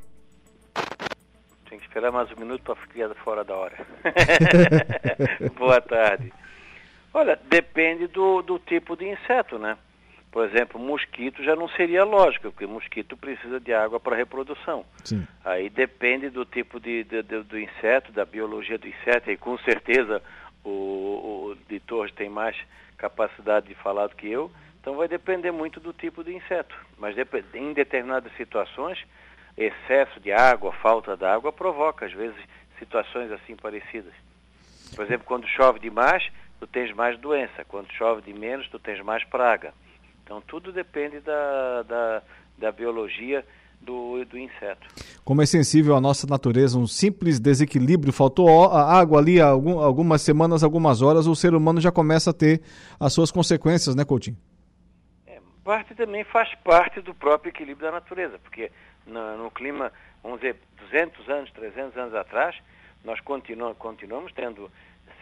Tem 1.71 1.79
que 1.79 1.87
esperar 1.87 2.13
mais 2.13 2.31
um 2.33 2.39
minuto 2.39 2.63
para 2.63 2.77
ficar 2.77 3.15
fora 3.25 3.43
da 3.43 3.55
hora. 3.55 3.87
Boa 5.57 5.81
tarde. 5.81 6.31
Olha, 7.15 7.39
depende 7.49 8.07
do, 8.09 8.43
do 8.43 8.59
tipo 8.59 8.95
de 8.97 9.09
inseto, 9.11 9.59
né? 9.59 9.79
Por 10.35 10.49
exemplo, 10.49 10.81
mosquito 10.81 11.44
já 11.44 11.55
não 11.55 11.68
seria 11.68 12.03
lógico, 12.03 12.51
porque 12.51 12.66
mosquito 12.66 13.16
precisa 13.16 13.61
de 13.61 13.73
água 13.73 14.01
para 14.01 14.16
reprodução. 14.16 14.85
Sim. 15.05 15.25
Aí 15.44 15.70
depende 15.70 16.29
do 16.29 16.44
tipo 16.44 16.81
de, 16.81 17.05
de, 17.05 17.23
de, 17.23 17.42
do 17.44 17.57
inseto, 17.57 18.11
da 18.11 18.25
biologia 18.25 18.77
do 18.77 18.88
inseto, 18.88 19.31
e 19.31 19.37
com 19.37 19.57
certeza 19.59 20.20
o, 20.64 20.70
o 20.70 21.57
editor 21.70 22.11
tem 22.11 22.29
mais 22.29 22.57
capacidade 22.99 23.68
de 23.68 23.77
falar 23.77 24.09
do 24.09 24.16
que 24.16 24.29
eu, 24.29 24.51
então 24.81 24.97
vai 24.97 25.07
depender 25.07 25.53
muito 25.53 25.79
do 25.79 25.92
tipo 25.92 26.25
de 26.25 26.35
inseto. 26.35 26.75
Mas 26.99 27.14
em 27.55 27.73
determinadas 27.73 28.33
situações, 28.37 28.99
excesso 29.57 30.18
de 30.18 30.33
água, 30.33 30.73
falta 30.73 31.16
de 31.16 31.25
água, 31.25 31.53
provoca 31.53 32.07
às 32.07 32.12
vezes 32.12 32.42
situações 32.81 33.31
assim 33.31 33.55
parecidas. 33.55 34.12
Por 34.97 35.05
exemplo, 35.05 35.29
quando 35.29 35.47
chove 35.47 35.79
demais, 35.79 36.29
tu 36.59 36.66
tens 36.66 36.92
mais 36.92 37.16
doença. 37.20 37.64
Quando 37.64 37.92
chove 37.92 38.20
de 38.23 38.37
menos, 38.37 38.66
tu 38.68 38.81
tens 38.81 39.01
mais 39.01 39.23
praga. 39.23 39.73
Então 40.25 40.41
tudo 40.41 40.73
depende 40.73 41.21
da, 41.21 41.83
da, 41.83 42.23
da 42.59 42.73
biologia 42.73 43.45
do, 43.81 44.25
do 44.25 44.39
inseto. 44.39 44.89
Como 45.25 45.43
é 45.43 45.47
sensível 45.47 45.95
à 45.95 46.01
nossa 46.01 46.27
natureza, 46.27 46.79
um 46.79 46.87
simples 46.87 47.39
desequilíbrio, 47.39 48.13
faltou 48.13 48.73
água 48.73 49.21
ali 49.21 49.41
algum, 49.41 49.79
algumas 49.79 50.23
semanas, 50.23 50.65
algumas 50.65 51.03
horas, 51.03 51.27
o 51.27 51.37
ser 51.37 51.55
humano 51.55 51.81
já 51.81 51.93
começa 51.93 52.31
a 52.31 52.33
ter 52.33 52.63
as 52.99 53.13
suas 53.13 53.31
consequências, 53.31 53.95
né, 53.95 54.05
Coutinho? 54.05 54.37
É, 55.27 55.39
parte 55.63 55.95
também 55.95 56.25
faz 56.25 56.53
parte 56.57 57.01
do 57.01 57.15
próprio 57.15 57.51
equilíbrio 57.51 57.87
da 57.87 57.93
natureza, 57.93 58.39
porque 58.39 58.73
no, 59.07 59.37
no 59.37 59.51
clima, 59.51 59.93
vamos 60.23 60.41
dizer, 60.41 60.57
200 60.79 61.29
anos, 61.29 61.51
300 61.53 61.97
anos 61.97 62.15
atrás, 62.15 62.57
nós 63.05 63.21
continuamos, 63.21 63.77
continuamos 63.77 64.33
tendo 64.33 64.71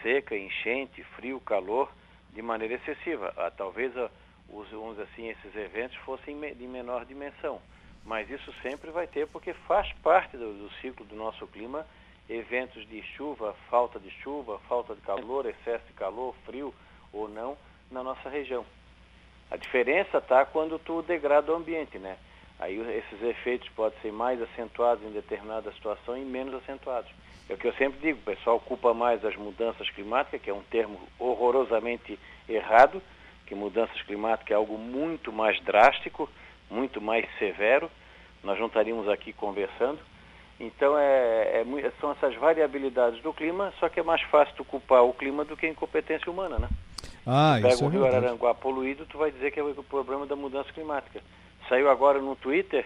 seca, 0.01 0.35
enchente, 0.37 1.03
frio, 1.15 1.39
calor 1.41 1.89
de 2.33 2.41
maneira 2.41 2.75
excessiva. 2.75 3.33
Ah, 3.37 3.51
talvez 3.51 3.95
a, 3.97 4.09
os, 4.49 4.99
assim, 4.99 5.29
esses 5.29 5.55
eventos 5.55 5.97
fossem 5.97 6.39
de 6.39 6.67
menor 6.67 7.05
dimensão. 7.05 7.61
Mas 8.05 8.29
isso 8.29 8.53
sempre 8.61 8.91
vai 8.91 9.07
ter, 9.07 9.27
porque 9.27 9.53
faz 9.53 9.91
parte 10.03 10.35
do, 10.35 10.53
do 10.53 10.69
ciclo 10.81 11.05
do 11.05 11.15
nosso 11.15 11.47
clima, 11.47 11.85
eventos 12.29 12.87
de 12.87 13.01
chuva, 13.15 13.55
falta 13.69 13.99
de 13.99 14.09
chuva, 14.09 14.59
falta 14.67 14.93
de 14.95 15.01
calor, 15.01 15.45
excesso 15.45 15.85
de 15.87 15.93
calor, 15.93 16.35
frio 16.45 16.73
ou 17.11 17.29
não, 17.29 17.57
na 17.89 18.03
nossa 18.03 18.29
região. 18.29 18.65
A 19.49 19.57
diferença 19.57 20.17
está 20.17 20.45
quando 20.45 20.79
tu 20.79 21.01
degrada 21.01 21.51
o 21.51 21.55
ambiente, 21.55 21.97
né? 21.97 22.17
Aí 22.59 22.79
esses 22.97 23.21
efeitos 23.21 23.67
podem 23.69 23.99
ser 24.01 24.11
mais 24.11 24.41
acentuados 24.41 25.03
em 25.03 25.11
determinada 25.11 25.71
situação 25.73 26.17
e 26.17 26.21
menos 26.21 26.53
acentuados. 26.55 27.11
É 27.49 27.53
o 27.53 27.57
que 27.57 27.67
eu 27.67 27.73
sempre 27.73 27.99
digo, 27.99 28.19
o 28.19 28.35
pessoal 28.35 28.59
culpa 28.59 28.93
mais 28.93 29.23
as 29.25 29.35
mudanças 29.35 29.89
climáticas, 29.89 30.41
que 30.41 30.49
é 30.49 30.53
um 30.53 30.63
termo 30.63 30.99
horrorosamente 31.19 32.17
errado, 32.47 33.01
que 33.45 33.55
mudanças 33.55 34.01
climáticas 34.03 34.51
é 34.51 34.55
algo 34.55 34.77
muito 34.77 35.31
mais 35.31 35.59
drástico, 35.61 36.29
muito 36.69 37.01
mais 37.01 37.25
severo. 37.37 37.89
Nós 38.43 38.59
não 38.59 38.67
estaríamos 38.67 39.07
aqui 39.07 39.31
conversando. 39.33 39.99
Então, 40.59 40.97
é, 40.97 41.61
é, 41.61 41.91
são 41.99 42.11
essas 42.11 42.35
variabilidades 42.35 43.21
do 43.21 43.33
clima, 43.33 43.73
só 43.79 43.89
que 43.89 43.99
é 43.99 44.03
mais 44.03 44.21
fácil 44.23 44.53
tu 44.55 44.63
culpar 44.63 45.03
o 45.03 45.13
clima 45.13 45.43
do 45.43 45.57
que 45.57 45.65
a 45.65 45.69
incompetência 45.69 46.31
humana, 46.31 46.59
né? 46.59 46.69
Ah, 47.25 47.55
tu 47.57 47.61
pega 47.63 47.73
isso 47.73 47.85
o 47.85 47.87
é 47.87 47.91
Rio 47.91 48.01
verdade. 48.01 48.25
Araranguá 48.25 48.53
poluído, 48.53 49.05
tu 49.05 49.17
vai 49.17 49.31
dizer 49.31 49.51
que 49.51 49.59
é 49.59 49.63
o 49.63 49.83
problema 49.83 50.25
da 50.25 50.35
mudança 50.35 50.71
climática. 50.71 51.21
Saiu 51.67 51.89
agora 51.89 52.19
no 52.19 52.35
Twitter 52.35 52.85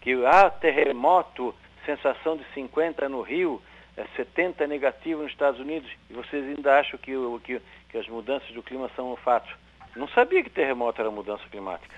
que, 0.00 0.24
ah, 0.24 0.50
terremoto, 0.50 1.54
sensação 1.84 2.36
de 2.36 2.44
50 2.54 3.08
no 3.08 3.22
Rio, 3.22 3.60
é 3.96 4.04
70 4.16 4.66
negativo 4.66 5.22
nos 5.22 5.32
Estados 5.32 5.60
Unidos, 5.60 5.90
e 6.08 6.14
vocês 6.14 6.44
ainda 6.44 6.78
acham 6.78 6.98
que, 6.98 7.12
que, 7.44 7.60
que 7.88 7.98
as 7.98 8.08
mudanças 8.08 8.50
do 8.52 8.62
clima 8.62 8.90
são 8.94 9.12
um 9.12 9.16
fato. 9.16 9.50
Não 9.96 10.08
sabia 10.08 10.42
que 10.42 10.50
terremoto 10.50 11.00
era 11.00 11.10
mudança 11.10 11.42
climática. 11.50 11.94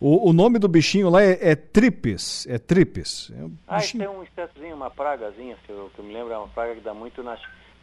O, 0.00 0.30
o 0.30 0.32
nome 0.32 0.58
do 0.58 0.68
bichinho 0.68 1.08
lá 1.08 1.22
é, 1.22 1.38
é 1.40 1.54
tripes. 1.54 2.46
É 2.48 2.58
tripes. 2.58 3.32
É 3.38 3.44
um 3.44 3.56
ah, 3.66 3.80
tem 3.80 4.08
um 4.08 4.22
insetozinho, 4.22 4.74
uma 4.74 4.90
pragazinha, 4.90 5.56
se 5.64 5.72
eu, 5.72 5.90
que 5.94 5.98
eu 5.98 6.04
me 6.04 6.12
lembro, 6.12 6.32
é 6.32 6.38
uma 6.38 6.48
praga 6.48 6.74
que 6.74 6.80
dá 6.80 6.92
muito 6.92 7.22
nas 7.22 7.40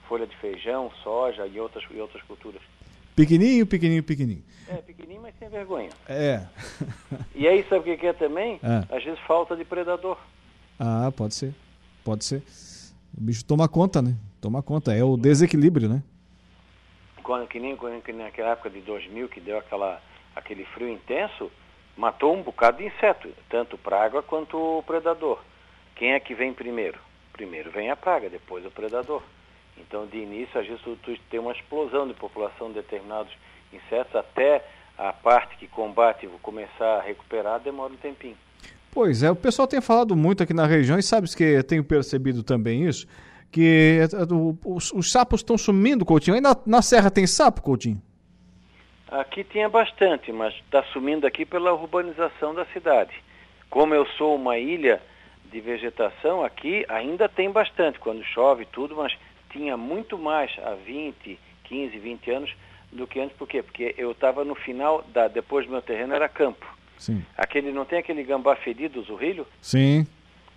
folhas 0.08 0.30
de 0.30 0.38
feijão, 0.38 0.92
soja 1.04 1.48
e 1.48 1.60
outras, 1.60 1.84
e 1.90 2.00
outras 2.00 2.22
culturas. 2.24 2.62
Pequenininho, 3.16 3.66
pequenininho, 3.66 4.04
pequenininho. 4.04 4.44
É, 4.68 4.76
pequenininho, 4.76 5.22
mas 5.22 5.34
sem 5.38 5.50
vergonha. 5.50 5.90
É. 6.08 6.46
e 7.36 7.48
aí, 7.48 7.66
sabe 7.70 7.92
o 7.92 7.98
que 7.98 8.08
é 8.08 8.14
também? 8.14 8.60
É. 8.64 8.96
Às 8.96 9.04
vezes 9.04 9.20
falta 9.22 9.56
de 9.56 9.66
predador. 9.66 10.18
Ah, 10.80 11.12
pode 11.16 11.36
ser. 11.36 11.54
Pode 12.04 12.26
ser. 12.26 12.42
O 13.18 13.22
bicho 13.22 13.44
toma 13.46 13.68
conta, 13.68 14.02
né? 14.02 14.16
Toma 14.40 14.62
conta. 14.62 14.94
É 14.94 15.04
o 15.04 15.18
desequilíbrio, 15.18 15.90
né? 15.90 16.04
Quando, 17.22 17.48
que, 17.48 17.60
nem, 17.60 17.78
que 18.04 18.14
naquela 18.14 18.52
época 18.52 18.70
de 18.70 18.82
2000, 18.82 19.30
que 19.30 19.40
deu 19.40 19.58
aquela, 19.58 20.02
aquele 20.36 20.66
frio 20.66 20.90
intenso, 20.90 21.52
matou 21.96 22.36
um 22.36 22.42
bocado 22.42 22.78
de 22.78 22.86
inseto, 22.86 23.30
tanto 23.50 23.78
praga 23.78 24.22
quanto 24.22 24.58
o 24.58 24.84
predador. 24.84 25.40
Quem 25.96 26.14
é 26.14 26.20
que 26.20 26.34
vem 26.34 26.54
primeiro? 26.54 27.00
Primeiro 27.34 27.72
vem 27.72 27.90
a 27.90 27.96
praga, 27.96 28.30
depois 28.30 28.66
o 28.66 28.72
predador. 28.72 29.22
Então, 29.78 30.06
de 30.06 30.18
início, 30.18 30.62
tu, 30.84 30.98
tu 30.98 31.18
tem 31.30 31.40
uma 31.40 31.52
explosão 31.52 32.08
de 32.08 32.14
população 32.14 32.68
de 32.68 32.76
determinados 32.76 33.32
insetos, 33.72 34.16
até 34.16 34.66
a 34.98 35.14
parte 35.14 35.56
que 35.58 35.68
combate 35.68 36.28
começar 36.42 36.98
a 36.98 37.02
recuperar, 37.02 37.60
demora 37.60 37.94
um 37.94 37.98
tempinho. 37.98 38.38
Pois 38.92 39.24
é, 39.24 39.32
o 39.32 39.36
pessoal 39.36 39.68
tem 39.68 39.80
falado 39.80 40.16
muito 40.16 40.44
aqui 40.44 40.54
na 40.54 40.66
região 40.66 41.00
e 41.00 41.04
sabes 41.04 41.34
que 41.34 41.44
eu 41.44 41.64
tenho 41.64 41.84
percebido 41.84 42.44
também 42.44 42.86
isso, 42.86 43.08
que 43.52 44.00
os, 44.66 44.92
os 44.92 45.12
sapos 45.12 45.42
estão 45.42 45.58
sumindo, 45.58 46.06
Coutinho. 46.06 46.36
Aí 46.36 46.42
na, 46.42 46.56
na 46.66 46.82
serra 46.82 47.12
tem 47.12 47.28
sapo, 47.28 47.62
Coutinho? 47.62 48.02
Aqui 49.10 49.44
tinha 49.44 49.68
bastante, 49.68 50.32
mas 50.32 50.54
está 50.54 50.82
sumindo 50.94 51.28
aqui 51.28 51.46
pela 51.46 51.74
urbanização 51.74 52.54
da 52.56 52.66
cidade. 52.68 53.12
Como 53.70 53.94
eu 53.94 54.06
sou 54.18 54.36
uma 54.36 54.58
ilha 54.58 55.02
de 55.52 55.60
vegetação, 55.60 56.46
aqui 56.46 56.86
ainda 56.88 57.28
tem 57.28 57.52
bastante, 57.52 58.00
quando 58.00 58.24
chove 58.24 58.66
tudo, 58.72 58.96
mas 58.96 59.14
tinha 59.52 59.76
muito 59.76 60.18
mais 60.18 60.50
há 60.64 60.76
20, 60.76 61.38
15, 61.66 62.00
20 62.00 62.32
anos 62.32 62.56
do 62.92 63.06
que 63.06 63.20
antes. 63.20 63.36
Por 63.36 63.48
quê? 63.50 63.62
Porque 63.62 63.94
eu 63.98 64.12
estava 64.12 64.46
no 64.46 64.56
final, 64.56 65.04
da, 65.14 65.28
depois 65.28 65.66
do 65.66 65.74
meu 65.74 65.82
terreno 65.82 66.14
era 66.14 66.30
campo. 66.30 66.66
Sim. 66.98 67.22
Aquele, 67.38 67.72
não 67.74 67.84
tem 67.84 68.00
aquele 68.00 68.24
gambá 68.24 68.56
fedido, 68.56 69.02
o 69.02 69.04
zurrilho? 69.04 69.46
Sim. 69.62 70.08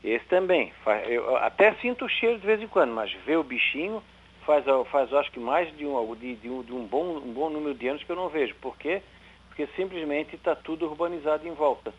Esse 0.05 0.27
também. 0.27 0.71
Eu 1.07 1.35
até 1.39 1.75
sinto 1.77 2.05
o 2.05 2.09
cheiro 2.09 2.39
de 2.39 2.47
vez 2.47 2.61
em 2.61 2.69
quando, 2.69 2.93
mas 2.93 3.11
ver 3.25 3.39
o 3.39 3.43
bichinho 3.43 4.03
faz, 4.45 4.63
faz 4.91 5.11
acho 5.15 5.33
que 5.33 5.41
mais 5.41 5.75
de 5.79 5.87
um, 5.87 6.15
de, 6.15 6.37
de 6.37 6.51
um, 6.51 6.63
de 6.63 6.73
um, 6.75 6.87
bom, 6.87 7.17
um 7.17 7.33
bom 7.33 7.49
número 7.49 7.75
de 7.75 7.89
anos 7.89 8.05
que 8.05 8.13
eu 8.13 8.17
não 8.17 8.29
vejo. 8.29 8.55
Por 8.57 8.77
quê? 8.77 9.01
Porque 9.49 9.67
simplesmente 9.75 10.37
está 10.37 10.55
tudo 10.55 10.85
urbanizado 10.85 11.49
em 11.49 11.55
volta. 11.55 11.95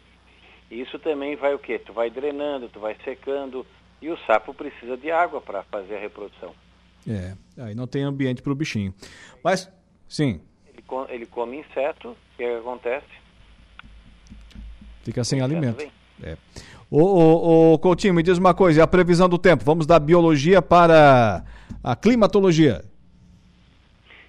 E 0.69 0.79
isso 0.79 0.99
também 0.99 1.35
vai 1.35 1.55
o 1.55 1.59
quê? 1.59 1.79
Tu 1.79 1.91
vai 1.93 2.11
drenando, 2.11 2.69
tu 2.69 2.79
vai 2.79 2.95
secando, 3.03 3.65
e 3.99 4.09
o 4.09 4.17
sapo 4.19 4.53
precisa 4.53 4.95
de 4.95 5.09
água 5.09 5.41
para 5.41 5.63
fazer 5.63 5.95
a 5.95 5.99
reprodução. 5.99 6.53
É, 7.07 7.33
aí 7.57 7.73
não 7.73 7.87
tem 7.87 8.03
ambiente 8.03 8.41
para 8.41 8.51
o 8.51 8.55
bichinho. 8.55 8.93
Mas, 9.43 9.71
sim. 10.07 10.41
Ele, 10.67 10.83
ele 11.09 11.25
come 11.25 11.57
inseto, 11.57 12.09
o 12.09 12.37
que 12.37 12.43
acontece? 12.43 13.07
Fica 15.03 15.23
sem 15.23 15.41
alimento. 15.41 15.83
É. 16.23 16.37
Ô, 16.97 17.01
ô, 17.01 17.73
ô, 17.73 17.77
Coutinho, 17.77 18.13
me 18.13 18.23
diz 18.23 18.37
uma 18.37 18.53
coisa, 18.53 18.81
a 18.81 18.87
previsão 18.87 19.27
do 19.27 19.37
tempo? 19.37 19.65
Vamos 19.65 19.85
da 19.85 19.99
biologia 19.99 20.61
para 20.61 21.43
a 21.83 21.93
climatologia. 21.93 22.85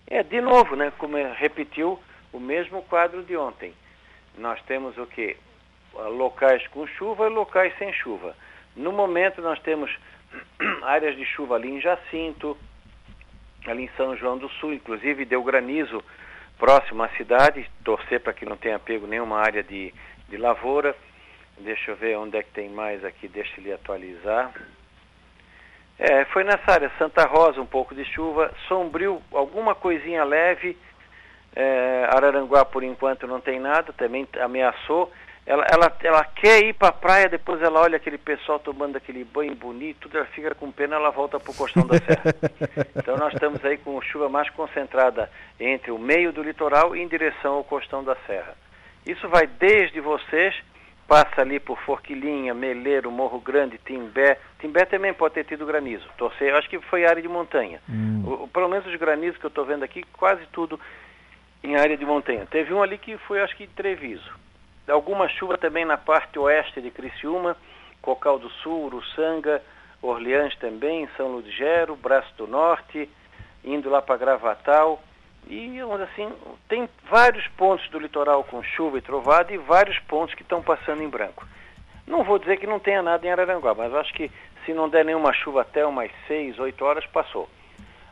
É, 0.08 0.24
de 0.24 0.40
novo, 0.40 0.74
né? 0.74 0.92
Como 0.98 1.16
repetiu 1.34 1.96
o 2.32 2.40
mesmo 2.40 2.82
quadro 2.82 3.22
de 3.22 3.36
ontem. 3.36 3.72
Nós 4.36 4.60
temos 4.62 4.98
o 4.98 5.06
quê? 5.06 5.36
Locais 5.94 6.66
com 6.66 6.88
chuva 6.88 7.26
e 7.26 7.28
locais 7.28 7.72
sem 7.78 7.92
chuva. 7.92 8.34
No 8.74 8.90
momento 8.90 9.40
nós 9.40 9.60
temos 9.60 9.88
áreas 10.82 11.16
de 11.16 11.24
chuva 11.24 11.54
ali 11.54 11.70
em 11.70 11.80
Jacinto, 11.80 12.56
ali 13.64 13.84
em 13.84 13.90
São 13.96 14.16
João 14.16 14.36
do 14.36 14.48
Sul, 14.48 14.74
inclusive 14.74 15.24
deu 15.24 15.40
granizo 15.44 16.02
próximo 16.58 17.04
à 17.04 17.08
cidade, 17.10 17.70
torcer 17.84 18.18
para 18.18 18.32
que 18.32 18.44
não 18.44 18.56
tenha 18.56 18.76
pego 18.80 19.06
nenhuma 19.06 19.38
área 19.38 19.62
de, 19.62 19.94
de 20.28 20.36
lavoura. 20.36 20.96
Deixa 21.58 21.90
eu 21.90 21.96
ver 21.96 22.16
onde 22.18 22.36
é 22.36 22.42
que 22.42 22.50
tem 22.50 22.68
mais 22.68 23.04
aqui, 23.04 23.28
deixa 23.28 23.60
ele 23.60 23.72
atualizar. 23.72 24.52
É, 25.98 26.26
foi 26.26 26.44
nessa 26.44 26.72
área, 26.72 26.92
Santa 26.98 27.24
Rosa, 27.26 27.60
um 27.60 27.66
pouco 27.66 27.94
de 27.94 28.04
chuva, 28.04 28.52
Sombrio, 28.68 29.22
alguma 29.32 29.74
coisinha 29.74 30.22
leve, 30.24 30.76
é, 31.54 32.06
Araranguá 32.10 32.66
por 32.66 32.82
enquanto 32.82 33.26
não 33.26 33.40
tem 33.40 33.58
nada, 33.58 33.92
também 33.94 34.28
ameaçou. 34.40 35.10
Ela, 35.46 35.64
ela, 35.70 35.96
ela 36.02 36.24
quer 36.24 36.64
ir 36.64 36.74
para 36.74 36.88
a 36.88 36.92
praia, 36.92 37.28
depois 37.28 37.62
ela 37.62 37.80
olha 37.80 37.96
aquele 37.96 38.18
pessoal 38.18 38.58
tomando 38.58 38.96
aquele 38.96 39.24
banho 39.24 39.54
bonito, 39.54 40.10
ela 40.12 40.26
fica 40.26 40.54
com 40.54 40.72
pena, 40.72 40.96
ela 40.96 41.10
volta 41.10 41.38
para 41.38 41.50
o 41.50 41.54
costão 41.54 41.86
da 41.86 41.96
serra. 41.98 42.34
então 42.94 43.16
nós 43.16 43.32
estamos 43.32 43.64
aí 43.64 43.78
com 43.78 43.98
chuva 44.02 44.28
mais 44.28 44.50
concentrada 44.50 45.30
entre 45.58 45.92
o 45.92 45.98
meio 45.98 46.32
do 46.32 46.42
litoral 46.42 46.94
e 46.94 47.00
em 47.00 47.08
direção 47.08 47.54
ao 47.54 47.64
costão 47.64 48.04
da 48.04 48.16
serra. 48.26 48.54
Isso 49.06 49.28
vai 49.28 49.46
desde 49.46 50.00
vocês 50.00 50.52
passa 51.06 51.40
ali 51.40 51.60
por 51.60 51.78
Forquilinha, 51.78 52.52
Meleiro, 52.52 53.10
Morro 53.10 53.40
Grande, 53.40 53.78
Timbé. 53.78 54.38
Timbé 54.58 54.84
também 54.84 55.14
pode 55.14 55.34
ter 55.34 55.44
tido 55.44 55.66
granizo. 55.66 56.08
Torcer, 56.18 56.54
acho 56.54 56.68
que 56.68 56.80
foi 56.80 57.06
área 57.06 57.22
de 57.22 57.28
montanha. 57.28 57.80
Hum. 57.88 58.22
O, 58.26 58.48
pelo 58.48 58.68
menos 58.68 58.86
os 58.86 58.96
granizos 58.96 59.38
que 59.38 59.46
eu 59.46 59.48
estou 59.48 59.64
vendo 59.64 59.84
aqui, 59.84 60.02
quase 60.12 60.44
tudo 60.52 60.78
em 61.62 61.76
área 61.76 61.96
de 61.96 62.04
montanha. 62.04 62.46
Teve 62.46 62.72
um 62.72 62.82
ali 62.82 62.98
que 62.98 63.16
foi, 63.18 63.40
acho 63.40 63.56
que, 63.56 63.66
Treviso. 63.66 64.30
Alguma 64.88 65.28
chuva 65.28 65.58
também 65.58 65.84
na 65.84 65.96
parte 65.96 66.38
oeste 66.38 66.80
de 66.80 66.90
Criciúma, 66.90 67.56
Cocal 68.00 68.38
do 68.38 68.48
Sul, 68.50 68.84
Uruçanga, 68.84 69.62
Orleans 70.00 70.54
também, 70.56 71.08
São 71.16 71.28
Ludgero, 71.28 71.96
Braço 71.96 72.32
do 72.36 72.46
Norte, 72.46 73.08
indo 73.64 73.90
lá 73.90 74.00
para 74.00 74.16
Gravatal. 74.16 75.02
E, 75.48 75.78
assim, 76.02 76.32
tem 76.68 76.88
vários 77.08 77.46
pontos 77.48 77.88
do 77.90 77.98
litoral 77.98 78.42
com 78.44 78.62
chuva 78.62 78.98
e 78.98 79.00
trovada 79.00 79.52
e 79.52 79.58
vários 79.58 79.98
pontos 80.00 80.34
que 80.34 80.42
estão 80.42 80.60
passando 80.60 81.02
em 81.02 81.08
branco. 81.08 81.46
Não 82.06 82.24
vou 82.24 82.38
dizer 82.38 82.58
que 82.58 82.66
não 82.66 82.80
tenha 82.80 83.02
nada 83.02 83.24
em 83.26 83.30
Araranguá, 83.30 83.74
mas 83.74 83.94
acho 83.94 84.12
que 84.12 84.30
se 84.64 84.72
não 84.72 84.88
der 84.88 85.04
nenhuma 85.04 85.32
chuva 85.32 85.62
até 85.62 85.86
umas 85.86 86.10
6, 86.26 86.58
8 86.58 86.84
horas, 86.84 87.06
passou. 87.06 87.48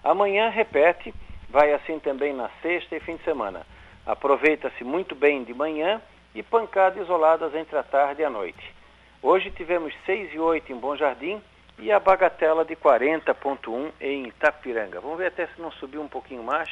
Amanhã 0.03 0.49
repete, 0.49 1.13
vai 1.49 1.73
assim 1.73 1.99
também 1.99 2.33
na 2.33 2.49
sexta 2.63 2.95
e 2.95 3.01
fim 3.01 3.17
de 3.17 3.25
semana. 3.25 3.67
Aproveita-se 4.07 4.85
muito 4.85 5.15
bem 5.15 5.43
de 5.43 5.53
manhã 5.53 6.01
e 6.35 6.43
pancadas 6.43 7.03
isoladas 7.03 7.55
entre 7.55 7.77
a 7.77 7.83
tarde 7.83 8.23
e 8.23 8.25
a 8.25 8.31
noite. 8.31 8.75
Hoje 9.23 9.51
tivemos 9.51 9.93
6 10.07 10.35
e 10.35 10.39
8 10.39 10.73
em 10.73 10.77
Bom 10.77 10.95
Jardim 10.95 11.41
e 11.79 11.91
a 11.91 11.99
bagatela 11.99 12.65
de 12.65 12.77
40.1 12.77 13.91
em 14.01 14.29
Itapiranga. 14.29 15.01
Vamos 15.01 15.19
ver 15.19 15.29
até 15.29 15.47
se 15.47 15.61
não 15.61 15.73
subiu 15.73 16.03
um 16.03 16.09
pouquinho 16.09 16.43
mais. 16.43 16.69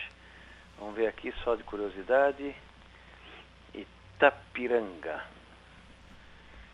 Vamos 0.83 0.97
ver 0.97 1.07
aqui 1.07 1.33
só 1.45 1.55
de 1.55 1.63
curiosidade. 1.63 2.55
Itapiranga. 3.73 5.23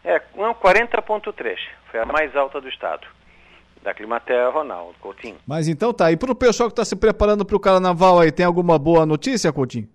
É, 0.03 0.19
40.3. 0.19 1.59
Foi 1.91 2.01
a 2.01 2.07
mais 2.07 2.35
alta 2.35 2.59
do 2.59 2.69
estado. 2.71 3.07
Da 3.83 3.93
Climaterra, 3.93 4.49
Ronaldo 4.49 4.99
Coutinho. 4.99 5.37
Mas 5.47 5.69
então 5.69 5.93
tá. 5.93 6.11
E 6.11 6.17
para 6.17 6.33
o 6.33 6.35
pessoal 6.35 6.71
que 6.71 6.73
está 6.73 6.87
se 6.87 6.97
preparando 6.97 7.45
para 7.45 7.55
o 7.55 7.61
carnaval 7.61 8.19
aí, 8.19 8.33
tem 8.33 8.47
alguma 8.47 8.79
boa 8.79 9.05
notícia, 9.05 9.53
Coutinho? 9.53 9.89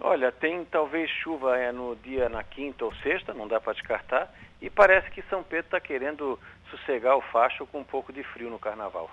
Olha, 0.00 0.32
tem 0.32 0.64
talvez 0.64 1.08
chuva 1.08 1.56
é, 1.56 1.70
no 1.70 1.94
dia 1.96 2.28
na 2.28 2.42
quinta 2.42 2.84
ou 2.84 2.92
sexta, 2.96 3.32
não 3.32 3.46
dá 3.46 3.60
para 3.60 3.74
descartar. 3.74 4.34
E 4.60 4.68
parece 4.68 5.08
que 5.12 5.22
São 5.30 5.44
Pedro 5.44 5.66
está 5.66 5.80
querendo 5.80 6.36
sossegar 6.68 7.16
o 7.16 7.22
facho 7.22 7.64
com 7.66 7.78
um 7.78 7.84
pouco 7.84 8.12
de 8.12 8.24
frio 8.24 8.50
no 8.50 8.58
carnaval. 8.58 9.08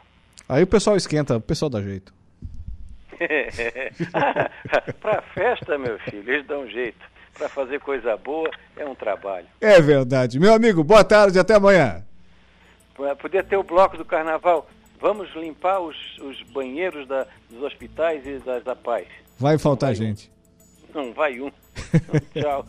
Aí 0.49 0.63
o 0.63 0.67
pessoal 0.67 0.97
esquenta, 0.97 1.37
o 1.37 1.41
pessoal 1.41 1.69
dá 1.69 1.81
jeito. 1.81 2.17
para 5.01 5.21
festa, 5.33 5.77
meu 5.77 5.99
filho, 5.99 6.31
eles 6.31 6.45
dão 6.45 6.67
jeito. 6.67 7.05
Para 7.37 7.49
fazer 7.49 7.79
coisa 7.79 8.17
boa 8.17 8.49
é 8.75 8.85
um 8.85 8.95
trabalho. 8.95 9.45
É 9.61 9.79
verdade. 9.79 10.39
Meu 10.39 10.53
amigo, 10.53 10.83
boa 10.83 11.03
tarde, 11.03 11.37
até 11.37 11.55
amanhã. 11.55 12.03
Podia 13.21 13.43
ter 13.43 13.57
o 13.57 13.63
bloco 13.63 13.95
do 13.95 14.03
carnaval. 14.03 14.67
Vamos 14.99 15.29
limpar 15.35 15.79
os, 15.79 15.95
os 16.19 16.41
banheiros 16.51 17.07
da, 17.07 17.27
dos 17.49 17.61
hospitais 17.61 18.25
e 18.25 18.39
das 18.39 18.63
da 18.63 18.75
paz. 18.75 19.07
Vai 19.37 19.59
faltar 19.59 19.89
vai 19.89 19.95
gente. 19.95 20.31
Um. 20.95 21.03
Não, 21.03 21.13
vai 21.13 21.39
um. 21.39 21.51
Tchau. 22.33 22.65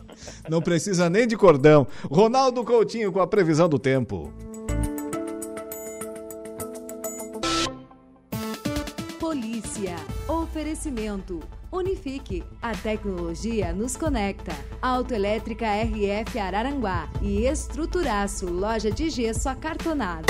Não 0.47 0.61
precisa 0.61 1.09
nem 1.09 1.25
de 1.25 1.35
cordão. 1.35 1.87
Ronaldo 2.03 2.63
Coutinho 2.63 3.11
com 3.11 3.19
a 3.19 3.25
previsão 3.25 3.67
do 3.67 3.79
tempo. 3.79 4.31
Oferecimento. 10.49 11.39
Unifique. 11.71 12.43
A 12.59 12.71
tecnologia 12.71 13.71
nos 13.71 13.95
conecta. 13.95 14.51
Autoelétrica 14.81 15.67
RF 15.67 16.39
Araranguá 16.39 17.07
e 17.21 17.45
Estruturaço, 17.45 18.47
loja 18.47 18.89
de 18.89 19.11
gesso 19.11 19.47
acartonado. 19.47 20.25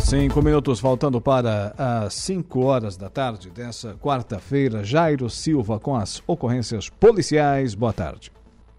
Cinco 0.00 0.40
minutos 0.40 0.78
faltando 0.78 1.20
para 1.20 1.74
as 1.76 2.14
cinco 2.14 2.60
horas 2.60 2.96
da 2.96 3.10
tarde 3.10 3.50
dessa 3.50 3.94
quarta-feira. 3.94 4.84
Jairo 4.84 5.28
Silva 5.28 5.80
com 5.80 5.96
as 5.96 6.22
ocorrências 6.28 6.88
policiais. 6.88 7.74
Boa 7.74 7.92
tarde. 7.92 8.30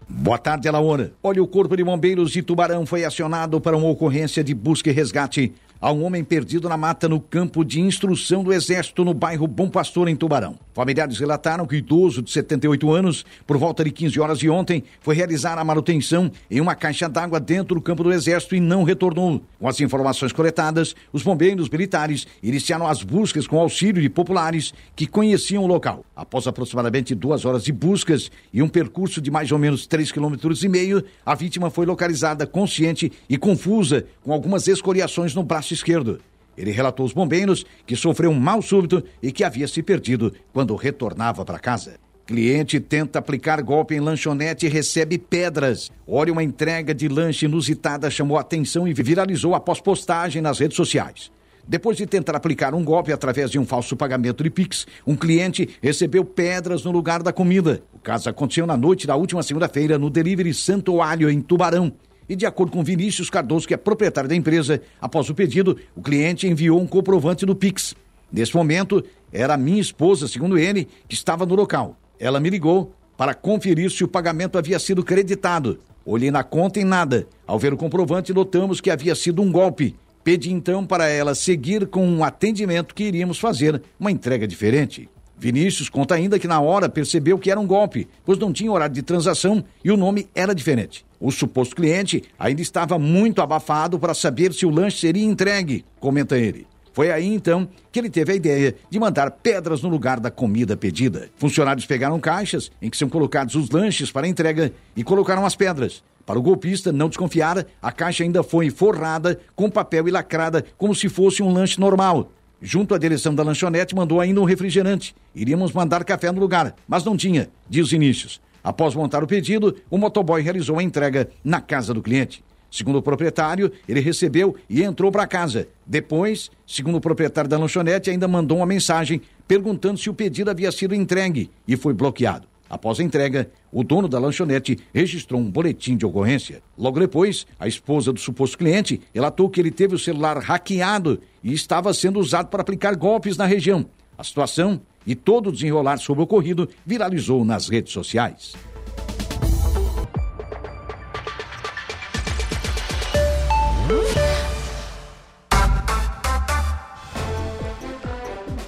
Boa 0.08 0.38
tarde, 0.38 0.68
Alaora. 0.68 1.12
Olha, 1.22 1.42
o 1.42 1.46
Corpo 1.46 1.76
de 1.76 1.84
Bombeiros 1.84 2.32
de 2.32 2.42
Tubarão 2.42 2.86
foi 2.86 3.04
acionado 3.04 3.60
para 3.60 3.76
uma 3.76 3.88
ocorrência 3.88 4.42
de 4.42 4.54
busca 4.54 4.88
e 4.88 4.92
resgate 4.92 5.52
a 5.80 5.90
um 5.90 6.04
homem 6.04 6.22
perdido 6.22 6.68
na 6.68 6.76
mata 6.76 7.08
no 7.08 7.18
campo 7.18 7.64
de 7.64 7.80
instrução 7.80 8.44
do 8.44 8.52
Exército 8.52 9.02
no 9.02 9.14
bairro 9.14 9.46
Bom 9.46 9.70
Pastor, 9.70 10.08
em 10.08 10.16
Tubarão. 10.16 10.58
Familiares 10.74 11.18
relataram 11.18 11.66
que 11.66 11.74
o 11.74 11.78
idoso 11.78 12.22
de 12.22 12.30
78 12.30 12.92
anos, 12.92 13.24
por 13.46 13.56
volta 13.56 13.82
de 13.82 13.90
15 13.90 14.20
horas 14.20 14.38
de 14.38 14.50
ontem, 14.50 14.84
foi 15.00 15.14
realizar 15.14 15.58
a 15.58 15.64
manutenção 15.64 16.30
em 16.50 16.60
uma 16.60 16.74
caixa 16.74 17.08
d'água 17.08 17.40
dentro 17.40 17.74
do 17.74 17.80
campo 17.80 18.02
do 18.02 18.12
Exército 18.12 18.54
e 18.54 18.60
não 18.60 18.82
retornou. 18.82 19.42
Com 19.58 19.68
as 19.68 19.80
informações 19.80 20.32
coletadas, 20.32 20.94
os 21.12 21.22
bombeiros 21.22 21.68
militares 21.68 22.26
iniciaram 22.42 22.86
as 22.86 23.02
buscas 23.02 23.46
com 23.46 23.58
auxílio 23.58 24.02
de 24.02 24.10
populares 24.10 24.74
que 24.94 25.06
conheciam 25.06 25.64
o 25.64 25.66
local. 25.66 26.04
Após 26.14 26.46
aproximadamente 26.46 27.14
duas 27.14 27.46
horas 27.46 27.64
de 27.64 27.72
buscas 27.72 28.30
e 28.52 28.62
um 28.62 28.68
percurso 28.68 29.20
de 29.20 29.30
mais 29.30 29.50
ou 29.50 29.58
menos 29.58 29.88
3,5 29.88 31.00
km, 31.00 31.06
a 31.24 31.34
vítima 31.34 31.70
foi 31.70 31.86
localizada 31.86 32.46
consciente 32.46 33.10
e 33.28 33.38
confusa, 33.38 34.04
com 34.22 34.32
algumas 34.32 34.68
escoriações 34.68 35.34
no 35.34 35.42
braço 35.42 35.69
esquerdo. 35.74 36.20
Ele 36.56 36.70
relatou 36.70 37.04
aos 37.04 37.12
bombeiros 37.12 37.64
que 37.86 37.96
sofreu 37.96 38.30
um 38.30 38.38
mal 38.38 38.60
súbito 38.60 39.02
e 39.22 39.32
que 39.32 39.44
havia 39.44 39.66
se 39.66 39.82
perdido 39.82 40.32
quando 40.52 40.76
retornava 40.76 41.44
para 41.44 41.58
casa. 41.58 41.94
Cliente 42.26 42.78
tenta 42.78 43.18
aplicar 43.18 43.60
golpe 43.60 43.94
em 43.94 44.00
lanchonete 44.00 44.66
e 44.66 44.68
recebe 44.68 45.18
pedras. 45.18 45.90
Olha, 46.06 46.32
uma 46.32 46.44
entrega 46.44 46.94
de 46.94 47.08
lanche 47.08 47.46
inusitada 47.46 48.08
chamou 48.08 48.38
atenção 48.38 48.86
e 48.86 48.92
viralizou 48.92 49.54
após 49.54 49.80
postagem 49.80 50.40
nas 50.40 50.58
redes 50.58 50.76
sociais. 50.76 51.30
Depois 51.66 51.96
de 51.96 52.06
tentar 52.06 52.36
aplicar 52.36 52.74
um 52.74 52.84
golpe 52.84 53.12
através 53.12 53.50
de 53.50 53.58
um 53.58 53.64
falso 53.64 53.96
pagamento 53.96 54.42
de 54.42 54.50
Pix, 54.50 54.86
um 55.06 55.16
cliente 55.16 55.68
recebeu 55.82 56.24
pedras 56.24 56.84
no 56.84 56.90
lugar 56.90 57.22
da 57.22 57.32
comida. 57.32 57.82
O 57.92 57.98
caso 57.98 58.28
aconteceu 58.28 58.66
na 58.66 58.76
noite 58.76 59.06
da 59.06 59.16
última 59.16 59.42
segunda-feira 59.42 59.98
no 59.98 60.10
Delivery 60.10 60.54
Santo 60.54 61.02
Alho, 61.02 61.30
em 61.30 61.40
Tubarão. 61.40 61.92
E 62.30 62.36
de 62.36 62.46
acordo 62.46 62.70
com 62.70 62.84
Vinícius 62.84 63.28
Cardoso, 63.28 63.66
que 63.66 63.74
é 63.74 63.76
proprietário 63.76 64.30
da 64.30 64.36
empresa, 64.36 64.80
após 65.00 65.28
o 65.28 65.34
pedido, 65.34 65.76
o 65.96 66.00
cliente 66.00 66.46
enviou 66.46 66.80
um 66.80 66.86
comprovante 66.86 67.44
do 67.44 67.56
Pix. 67.56 67.92
Nesse 68.32 68.54
momento, 68.54 69.04
era 69.32 69.56
minha 69.56 69.80
esposa, 69.80 70.28
segundo 70.28 70.56
ele, 70.56 70.86
que 71.08 71.16
estava 71.16 71.44
no 71.44 71.56
local. 71.56 71.96
Ela 72.20 72.38
me 72.38 72.48
ligou 72.48 72.94
para 73.16 73.34
conferir 73.34 73.90
se 73.90 74.04
o 74.04 74.08
pagamento 74.08 74.56
havia 74.56 74.78
sido 74.78 75.02
creditado. 75.02 75.80
Olhei 76.06 76.30
na 76.30 76.44
conta 76.44 76.78
e 76.78 76.84
nada. 76.84 77.26
Ao 77.44 77.58
ver 77.58 77.72
o 77.72 77.76
comprovante, 77.76 78.32
notamos 78.32 78.80
que 78.80 78.92
havia 78.92 79.16
sido 79.16 79.42
um 79.42 79.50
golpe. 79.50 79.96
Pedi 80.22 80.52
então 80.52 80.86
para 80.86 81.08
ela 81.08 81.34
seguir 81.34 81.88
com 81.88 82.06
um 82.06 82.22
atendimento 82.22 82.94
que 82.94 83.02
iríamos 83.02 83.40
fazer 83.40 83.82
uma 83.98 84.12
entrega 84.12 84.46
diferente. 84.46 85.08
Vinícius 85.40 85.88
conta 85.88 86.14
ainda 86.14 86.38
que 86.38 86.46
na 86.46 86.60
hora 86.60 86.86
percebeu 86.86 87.38
que 87.38 87.50
era 87.50 87.58
um 87.58 87.66
golpe, 87.66 88.06
pois 88.26 88.38
não 88.38 88.52
tinha 88.52 88.70
horário 88.70 88.94
de 88.94 89.00
transação 89.00 89.64
e 89.82 89.90
o 89.90 89.96
nome 89.96 90.28
era 90.34 90.54
diferente. 90.54 91.06
O 91.18 91.30
suposto 91.30 91.74
cliente 91.74 92.22
ainda 92.38 92.60
estava 92.60 92.98
muito 92.98 93.40
abafado 93.40 93.98
para 93.98 94.12
saber 94.12 94.52
se 94.52 94.66
o 94.66 94.70
lanche 94.70 94.98
seria 94.98 95.24
entregue, 95.24 95.82
comenta 95.98 96.36
ele. 96.36 96.66
Foi 96.92 97.10
aí 97.10 97.26
então 97.26 97.66
que 97.90 97.98
ele 97.98 98.10
teve 98.10 98.32
a 98.32 98.36
ideia 98.36 98.74
de 98.90 98.98
mandar 98.98 99.30
pedras 99.30 99.80
no 99.80 99.88
lugar 99.88 100.20
da 100.20 100.30
comida 100.30 100.76
pedida. 100.76 101.30
Funcionários 101.36 101.86
pegaram 101.86 102.20
caixas 102.20 102.70
em 102.82 102.90
que 102.90 102.96
são 102.96 103.08
colocados 103.08 103.54
os 103.54 103.70
lanches 103.70 104.12
para 104.12 104.28
entrega 104.28 104.70
e 104.94 105.02
colocaram 105.02 105.46
as 105.46 105.56
pedras. 105.56 106.02
Para 106.26 106.38
o 106.38 106.42
golpista 106.42 106.92
não 106.92 107.08
desconfiar, 107.08 107.66
a 107.80 107.90
caixa 107.90 108.22
ainda 108.22 108.42
foi 108.42 108.68
forrada 108.68 109.40
com 109.56 109.70
papel 109.70 110.06
e 110.06 110.10
lacrada 110.10 110.64
como 110.76 110.94
se 110.94 111.08
fosse 111.08 111.42
um 111.42 111.50
lanche 111.50 111.80
normal. 111.80 112.30
Junto 112.62 112.94
à 112.94 112.98
direção 112.98 113.34
da 113.34 113.42
lanchonete, 113.42 113.94
mandou 113.94 114.20
ainda 114.20 114.40
um 114.40 114.44
refrigerante. 114.44 115.14
Iríamos 115.34 115.72
mandar 115.72 116.04
café 116.04 116.30
no 116.30 116.40
lugar, 116.40 116.74
mas 116.86 117.04
não 117.04 117.16
tinha, 117.16 117.48
diz 117.68 117.90
Inícios. 117.92 118.40
Após 118.62 118.94
montar 118.94 119.24
o 119.24 119.26
pedido, 119.26 119.74
o 119.88 119.96
motoboy 119.96 120.42
realizou 120.42 120.78
a 120.78 120.82
entrega 120.82 121.30
na 121.42 121.60
casa 121.60 121.94
do 121.94 122.02
cliente. 122.02 122.44
Segundo 122.70 122.98
o 122.98 123.02
proprietário, 123.02 123.72
ele 123.88 124.00
recebeu 124.00 124.54
e 124.68 124.82
entrou 124.82 125.10
para 125.10 125.26
casa. 125.26 125.66
Depois, 125.84 126.50
segundo 126.66 126.98
o 126.98 127.00
proprietário 127.00 127.48
da 127.50 127.58
lanchonete, 127.58 128.10
ainda 128.10 128.28
mandou 128.28 128.58
uma 128.58 128.66
mensagem 128.66 129.22
perguntando 129.48 129.98
se 129.98 130.08
o 130.08 130.14
pedido 130.14 130.50
havia 130.50 130.70
sido 130.70 130.94
entregue 130.94 131.50
e 131.66 131.76
foi 131.76 131.92
bloqueado. 131.92 132.49
Após 132.70 133.00
a 133.00 133.02
entrega, 133.02 133.50
o 133.72 133.82
dono 133.82 134.06
da 134.06 134.20
lanchonete 134.20 134.78
registrou 134.94 135.40
um 135.40 135.50
boletim 135.50 135.96
de 135.96 136.06
ocorrência. 136.06 136.62
Logo 136.78 137.00
depois, 137.00 137.44
a 137.58 137.66
esposa 137.66 138.12
do 138.12 138.20
suposto 138.20 138.56
cliente 138.56 139.00
relatou 139.12 139.50
que 139.50 139.60
ele 139.60 139.72
teve 139.72 139.96
o 139.96 139.98
celular 139.98 140.38
hackeado 140.38 141.20
e 141.42 141.52
estava 141.52 141.92
sendo 141.92 142.20
usado 142.20 142.46
para 142.46 142.62
aplicar 142.62 142.94
golpes 142.94 143.36
na 143.36 143.44
região. 143.44 143.84
A 144.16 144.22
situação 144.22 144.80
e 145.04 145.16
todo 145.16 145.48
o 145.48 145.52
desenrolar 145.52 145.98
sobre 145.98 146.20
o 146.20 146.24
ocorrido 146.24 146.68
viralizou 146.86 147.44
nas 147.44 147.68
redes 147.68 147.92
sociais. 147.92 148.54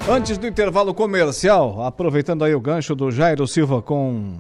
Antes 0.09 0.37
do 0.37 0.49
intervalo 0.49 0.93
comercial, 0.93 1.85
aproveitando 1.85 2.45
aí 2.45 2.53
o 2.55 2.61
gancho 2.61 2.93
do 2.95 3.11
Jairo 3.11 3.47
Silva 3.47 3.81
com 3.81 4.37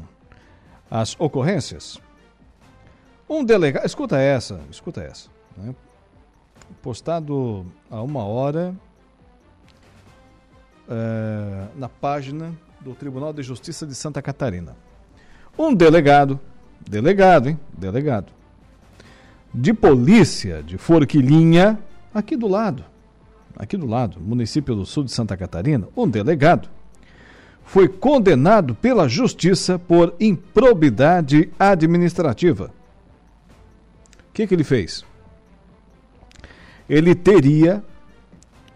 as 0.90 1.14
ocorrências. 1.18 2.01
Um 3.29 3.44
delegado. 3.44 3.87
Escuta 3.87 4.18
essa, 4.18 4.61
escuta 4.70 5.01
essa. 5.01 5.31
Né? 5.57 5.72
Postado 6.83 7.64
há 7.88 8.03
uma 8.03 8.25
hora 8.25 8.75
é, 10.88 11.66
na 11.77 11.88
página 11.88 12.53
do 12.81 12.92
Tribunal 12.92 13.33
de 13.33 13.44
Justiça 13.44 13.87
de 13.87 13.94
Santa 13.94 14.20
Catarina. 14.20 14.77
Um 15.57 15.72
delegado, 15.72 16.40
delegado, 16.81 17.48
hein? 17.48 17.61
Delegado, 17.72 18.33
de 19.55 19.72
polícia 19.72 20.61
de 20.61 20.77
Forquilinha, 20.77 21.79
aqui 22.12 22.37
do 22.37 22.48
lado, 22.48 22.85
aqui 23.57 23.77
do 23.77 23.87
lado, 23.87 24.21
município 24.21 24.75
do 24.75 24.87
sul 24.87 25.05
de 25.05 25.12
Santa 25.12 25.37
Catarina, 25.37 25.88
um 25.97 26.09
delegado, 26.09 26.69
foi 27.65 27.88
condenado 27.88 28.75
pela 28.75 29.09
justiça 29.09 29.79
por 29.79 30.15
improbidade 30.19 31.51
administrativa. 31.59 32.73
O 34.29 34.33
que, 34.33 34.47
que 34.47 34.55
ele 34.55 34.65
fez? 34.65 35.05
Ele 36.88 37.15
teria 37.15 37.83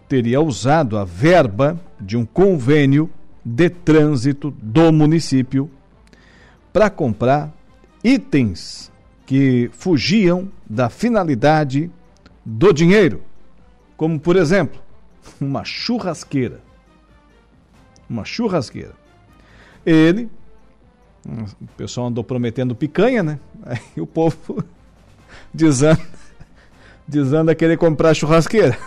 teria 0.07 0.39
usado 0.39 0.97
a 0.97 1.03
verba 1.03 1.77
de 1.99 2.15
um 2.15 2.25
convênio 2.25 3.09
de 3.43 3.69
trânsito 3.69 4.51
do 4.51 4.89
município 4.93 5.69
para 6.71 6.89
comprar 6.89 7.53
itens 8.01 8.89
que 9.25 9.69
fugiam 9.73 10.49
da 10.69 10.89
finalidade 10.89 11.91
do 12.45 12.71
dinheiro 12.71 13.26
como 13.97 14.19
por 14.19 14.35
exemplo, 14.35 14.79
uma 15.41 15.65
churrasqueira. 15.65 16.61
Uma 18.09 18.23
churrasqueira. 18.23 18.93
Ele, 19.85 20.29
o 21.27 21.67
pessoal 21.75 22.07
andou 22.07 22.23
prometendo 22.23 22.75
picanha, 22.75 23.23
né? 23.23 23.39
Aí 23.65 24.01
o 24.01 24.07
povo 24.07 24.63
desanda, 25.53 26.01
desanda 27.05 27.51
a 27.51 27.55
querer 27.55 27.77
comprar 27.77 28.13
churrasqueira. 28.13 28.77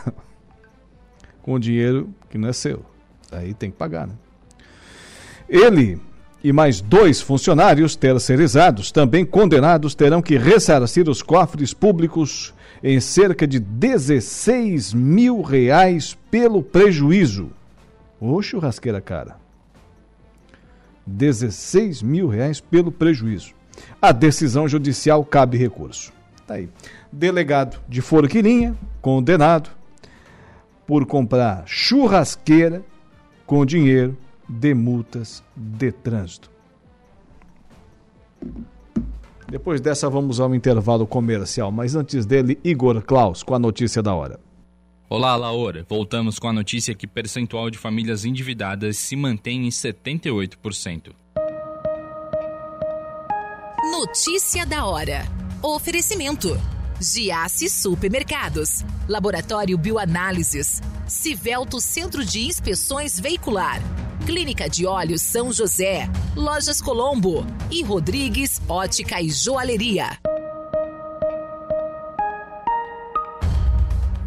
Com 1.42 1.58
dinheiro 1.58 2.08
que 2.30 2.38
não 2.38 2.48
é 2.48 2.52
seu. 2.52 2.84
Aí 3.32 3.52
tem 3.52 3.70
que 3.70 3.76
pagar, 3.76 4.06
né? 4.06 4.14
Ele 5.48 6.00
e 6.42 6.52
mais 6.52 6.80
dois 6.80 7.20
funcionários 7.20 7.94
terceirizados, 7.96 8.90
também 8.90 9.26
condenados, 9.26 9.94
terão 9.94 10.22
que 10.22 10.38
ressarcir 10.38 11.08
os 11.08 11.22
cofres 11.22 11.74
públicos 11.74 12.54
em 12.82 13.00
cerca 13.00 13.46
de 13.46 13.58
16 13.58 14.94
mil 14.94 15.42
reais 15.42 16.16
pelo 16.30 16.62
prejuízo. 16.62 17.50
Ô 18.20 18.40
churrasqueira 18.40 19.00
cara. 19.00 19.36
16 21.06 22.02
mil 22.02 22.28
reais 22.28 22.60
pelo 22.60 22.90
prejuízo. 22.92 23.54
A 24.00 24.12
decisão 24.12 24.68
judicial 24.68 25.24
cabe 25.24 25.56
recurso. 25.56 26.12
Tá 26.46 26.54
aí. 26.54 26.68
Delegado 27.12 27.80
de 27.88 28.00
Forquilinha, 28.00 28.76
condenado 29.00 29.70
por 30.86 31.06
comprar 31.06 31.64
churrasqueira 31.66 32.82
com 33.46 33.64
dinheiro 33.64 34.16
de 34.48 34.74
multas 34.74 35.42
de 35.56 35.92
trânsito. 35.92 36.50
Depois 39.50 39.80
dessa, 39.80 40.08
vamos 40.08 40.38
ao 40.38 40.54
intervalo 40.54 41.06
comercial, 41.06 41.72
mas 41.72 41.96
antes 41.96 42.24
dele, 42.24 42.58
Igor 42.62 43.02
Klaus 43.02 43.42
com 43.42 43.54
a 43.54 43.58
notícia 43.58 44.00
da 44.00 44.14
hora. 44.14 44.38
Olá, 45.08 45.34
Laura. 45.34 45.84
Voltamos 45.88 46.38
com 46.38 46.46
a 46.46 46.52
notícia 46.52 46.94
que 46.94 47.04
percentual 47.04 47.68
de 47.68 47.76
famílias 47.76 48.24
endividadas 48.24 48.96
se 48.96 49.16
mantém 49.16 49.66
em 49.66 49.68
78%. 49.68 51.12
Notícia 53.90 54.64
da 54.64 54.84
hora. 54.84 55.26
Oferecimento. 55.60 56.56
Giasse 57.00 57.68
Supermercados. 57.68 58.84
Laboratório 59.08 59.76
Bioanálises. 59.76 60.80
Civelto 61.08 61.80
Centro 61.80 62.24
de 62.24 62.46
Inspeções 62.46 63.18
Veicular. 63.18 63.80
Clínica 64.26 64.68
de 64.68 64.86
Olhos 64.86 65.22
São 65.22 65.52
José, 65.52 66.08
Lojas 66.36 66.80
Colombo 66.80 67.44
e 67.70 67.82
Rodrigues 67.82 68.60
Ótica 68.68 69.20
e 69.20 69.30
Joalheria. 69.30 70.18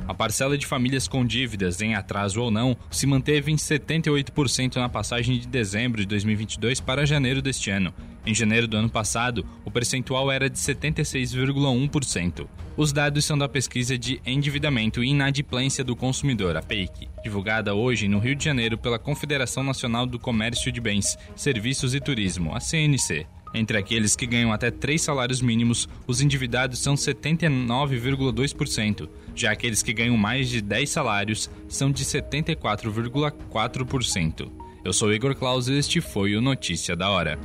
A 0.07 0.13
parcela 0.13 0.57
de 0.57 0.65
famílias 0.65 1.07
com 1.07 1.25
dívidas, 1.25 1.81
em 1.81 1.95
atraso 1.95 2.41
ou 2.41 2.51
não, 2.51 2.75
se 2.91 3.07
manteve 3.07 3.51
em 3.51 3.55
78% 3.55 4.75
na 4.75 4.89
passagem 4.89 5.39
de 5.39 5.47
dezembro 5.47 6.01
de 6.01 6.07
2022 6.07 6.79
para 6.79 7.05
janeiro 7.05 7.41
deste 7.41 7.69
ano. 7.69 7.93
Em 8.25 8.33
janeiro 8.33 8.67
do 8.67 8.77
ano 8.77 8.89
passado, 8.89 9.45
o 9.65 9.71
percentual 9.71 10.31
era 10.31 10.49
de 10.49 10.57
76,1%. 10.57 12.47
Os 12.77 12.93
dados 12.93 13.25
são 13.25 13.37
da 13.37 13.49
pesquisa 13.49 13.97
de 13.97 14.21
endividamento 14.25 15.03
e 15.03 15.09
inadimplência 15.09 15.83
do 15.83 15.93
consumidor, 15.95 16.55
a 16.55 16.61
PEIC, 16.61 17.09
divulgada 17.21 17.75
hoje 17.75 18.07
no 18.07 18.19
Rio 18.19 18.35
de 18.35 18.45
Janeiro 18.45 18.77
pela 18.77 18.97
Confederação 18.97 19.63
Nacional 19.63 20.05
do 20.05 20.17
Comércio 20.17 20.71
de 20.71 20.79
Bens, 20.79 21.17
Serviços 21.35 21.93
e 21.93 21.99
Turismo, 21.99 22.55
a 22.55 22.61
CNC. 22.61 23.27
Entre 23.53 23.77
aqueles 23.77 24.15
que 24.15 24.25
ganham 24.25 24.51
até 24.51 24.71
três 24.71 25.03
salários 25.03 25.39
mínimos, 25.41 25.87
os 26.07 26.21
endividados 26.21 26.79
são 26.79 26.95
79,2%, 26.95 29.07
já 29.35 29.51
aqueles 29.51 29.83
que 29.83 29.93
ganham 29.93 30.17
mais 30.17 30.49
de 30.49 30.59
10 30.61 30.89
salários 30.89 31.51
são 31.67 31.91
de 31.91 32.03
74,4%. 32.03 34.49
Eu 34.83 34.91
sou 34.91 35.13
Igor 35.13 35.35
Claus 35.35 35.67
e 35.67 35.73
este 35.73 36.01
foi 36.01 36.35
o 36.35 36.41
Notícia 36.41 36.95
da 36.95 37.11
Hora. 37.11 37.37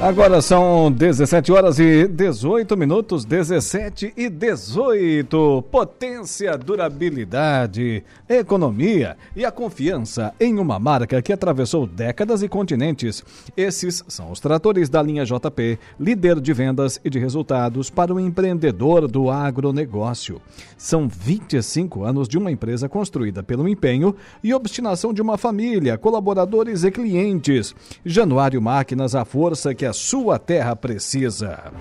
Agora 0.00 0.40
são 0.40 0.92
17 0.92 1.50
horas 1.50 1.80
e 1.80 2.06
18 2.06 2.76
minutos, 2.76 3.24
17 3.24 4.12
e 4.16 4.30
18. 4.30 5.64
Potência, 5.72 6.56
durabilidade, 6.56 8.04
economia 8.28 9.16
e 9.34 9.44
a 9.44 9.50
confiança 9.50 10.32
em 10.38 10.56
uma 10.60 10.78
marca 10.78 11.20
que 11.20 11.32
atravessou 11.32 11.84
décadas 11.84 12.44
e 12.44 12.48
continentes. 12.48 13.24
Esses 13.56 14.04
são 14.06 14.30
os 14.30 14.38
tratores 14.38 14.88
da 14.88 15.02
linha 15.02 15.24
JP, 15.24 15.80
líder 15.98 16.40
de 16.40 16.52
vendas 16.52 17.00
e 17.04 17.10
de 17.10 17.18
resultados 17.18 17.90
para 17.90 18.14
o 18.14 18.20
empreendedor 18.20 19.08
do 19.08 19.28
agronegócio. 19.28 20.40
São 20.76 21.08
25 21.08 22.04
anos 22.04 22.28
de 22.28 22.38
uma 22.38 22.52
empresa 22.52 22.88
construída 22.88 23.42
pelo 23.42 23.68
empenho 23.68 24.14
e 24.44 24.54
obstinação 24.54 25.12
de 25.12 25.20
uma 25.20 25.36
família, 25.36 25.98
colaboradores 25.98 26.84
e 26.84 26.90
clientes. 26.92 27.74
Januário 28.04 28.62
Máquinas, 28.62 29.16
a 29.16 29.24
força 29.24 29.74
que 29.74 29.87
a 29.88 29.92
sua 29.92 30.38
terra 30.38 30.76
precisa. 30.76 31.72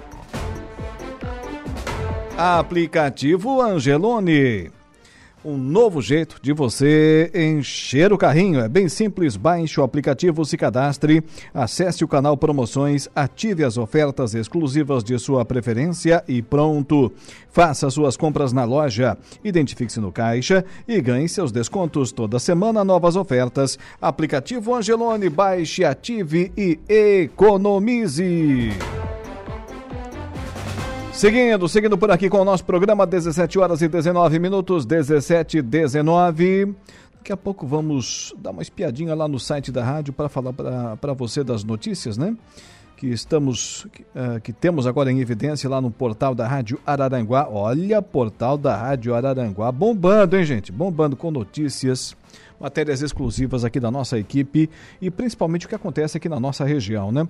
Aplicativo 2.38 3.62
Angelone. 3.62 4.77
Um 5.50 5.56
novo 5.58 6.02
jeito 6.02 6.42
de 6.42 6.52
você 6.52 7.32
encher 7.34 8.12
o 8.12 8.18
carrinho. 8.18 8.60
É 8.60 8.68
bem 8.68 8.90
simples. 8.90 9.38
Baixe 9.38 9.80
o 9.80 9.84
aplicativo, 9.84 10.44
se 10.44 10.58
cadastre, 10.58 11.24
acesse 11.54 12.04
o 12.04 12.08
canal 12.08 12.36
Promoções, 12.36 13.08
ative 13.16 13.64
as 13.64 13.78
ofertas 13.78 14.36
exclusivas 14.36 15.06
de 15.06 15.18
sua 15.18 15.46
preferência 15.46 16.22
e 16.28 16.42
pronto. 16.42 17.14
Faça 17.50 17.90
suas 17.90 18.18
compras 18.18 18.52
na 18.52 18.66
loja, 18.66 19.18
identifique-se 19.42 20.02
no 20.02 20.12
caixa 20.12 20.66
e 20.86 21.00
ganhe 21.00 21.30
seus 21.30 21.50
descontos. 21.50 22.12
Toda 22.12 22.40
semana, 22.40 22.84
novas 22.84 23.16
ofertas. 23.16 23.80
Aplicativo 24.02 24.76
Angelone, 24.76 25.30
baixe, 25.30 25.86
ative 25.86 26.52
e 26.58 26.78
economize. 26.90 28.74
Seguindo, 31.18 31.68
seguindo 31.68 31.98
por 31.98 32.12
aqui 32.12 32.30
com 32.30 32.38
o 32.38 32.46
nosso 32.46 32.64
programa, 32.64 33.04
17 33.04 33.58
horas 33.58 33.82
e 33.82 33.88
19 33.88 34.38
minutos, 34.38 34.86
17 34.86 35.58
e 35.58 35.62
19. 35.64 36.76
Daqui 37.16 37.34
a 37.34 37.36
pouco 37.36 37.66
vamos 37.66 38.36
dar 38.38 38.52
uma 38.52 38.62
espiadinha 38.62 39.16
lá 39.16 39.28
no 39.28 39.40
site 39.40 39.72
da 39.72 39.84
rádio 39.84 40.14
para 40.14 40.30
falar 40.30 40.54
para 40.54 41.14
você 41.14 41.44
das 41.44 41.64
notícias, 41.64 42.20
né? 42.20 42.38
Que 42.96 43.08
estamos, 43.08 43.88
que, 43.92 44.04
uh, 44.04 44.40
que 44.44 44.54
temos 44.54 44.86
agora 44.86 45.12
em 45.12 45.20
evidência 45.20 45.68
lá 45.68 45.82
no 45.82 45.90
portal 45.90 46.36
da 46.36 46.48
Rádio 46.48 46.80
Araranguá. 46.86 47.48
Olha, 47.50 48.00
portal 48.00 48.56
da 48.56 48.78
Rádio 48.78 49.16
Araranguá 49.16 49.72
bombando, 49.72 50.38
hein, 50.38 50.46
gente? 50.46 50.72
Bombando 50.72 51.16
com 51.16 51.32
notícias, 51.32 52.16
matérias 52.60 53.02
exclusivas 53.02 53.66
aqui 53.66 53.80
da 53.80 53.90
nossa 53.90 54.20
equipe 54.20 54.70
e 55.02 55.10
principalmente 55.10 55.66
o 55.66 55.70
que 55.70 55.76
acontece 55.76 56.16
aqui 56.16 56.30
na 56.30 56.40
nossa 56.40 56.64
região, 56.64 57.12
né? 57.12 57.28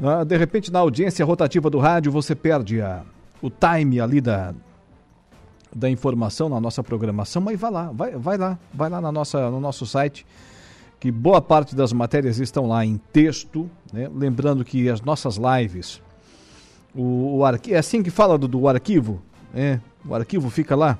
Uh, 0.00 0.24
de 0.24 0.36
repente, 0.36 0.72
na 0.72 0.80
audiência 0.80 1.24
rotativa 1.24 1.70
do 1.70 1.78
rádio, 1.78 2.10
você 2.10 2.34
perde 2.34 2.80
a 2.80 3.04
o 3.42 3.50
time 3.50 4.00
ali 4.00 4.20
da, 4.20 4.54
da 5.74 5.88
informação 5.88 6.48
na 6.48 6.60
nossa 6.60 6.82
programação, 6.82 7.40
mas 7.40 7.58
vai 7.58 7.70
lá, 7.70 7.90
vai, 7.92 8.10
vai 8.12 8.38
lá, 8.38 8.58
vai 8.72 8.90
lá 8.90 9.00
na 9.00 9.12
nossa, 9.12 9.50
no 9.50 9.60
nosso 9.60 9.86
site, 9.86 10.26
que 10.98 11.10
boa 11.10 11.40
parte 11.40 11.74
das 11.74 11.92
matérias 11.92 12.38
estão 12.38 12.66
lá 12.66 12.84
em 12.84 12.98
texto, 13.12 13.70
né? 13.92 14.10
lembrando 14.14 14.64
que 14.64 14.88
as 14.88 15.00
nossas 15.00 15.36
lives, 15.38 16.02
o, 16.94 17.38
o 17.38 17.44
arqui, 17.44 17.72
é 17.72 17.78
assim 17.78 18.02
que 18.02 18.10
fala 18.10 18.36
do, 18.36 18.46
do 18.46 18.68
arquivo, 18.68 19.22
é, 19.54 19.80
o 20.04 20.14
arquivo 20.14 20.50
fica 20.50 20.76
lá, 20.76 20.98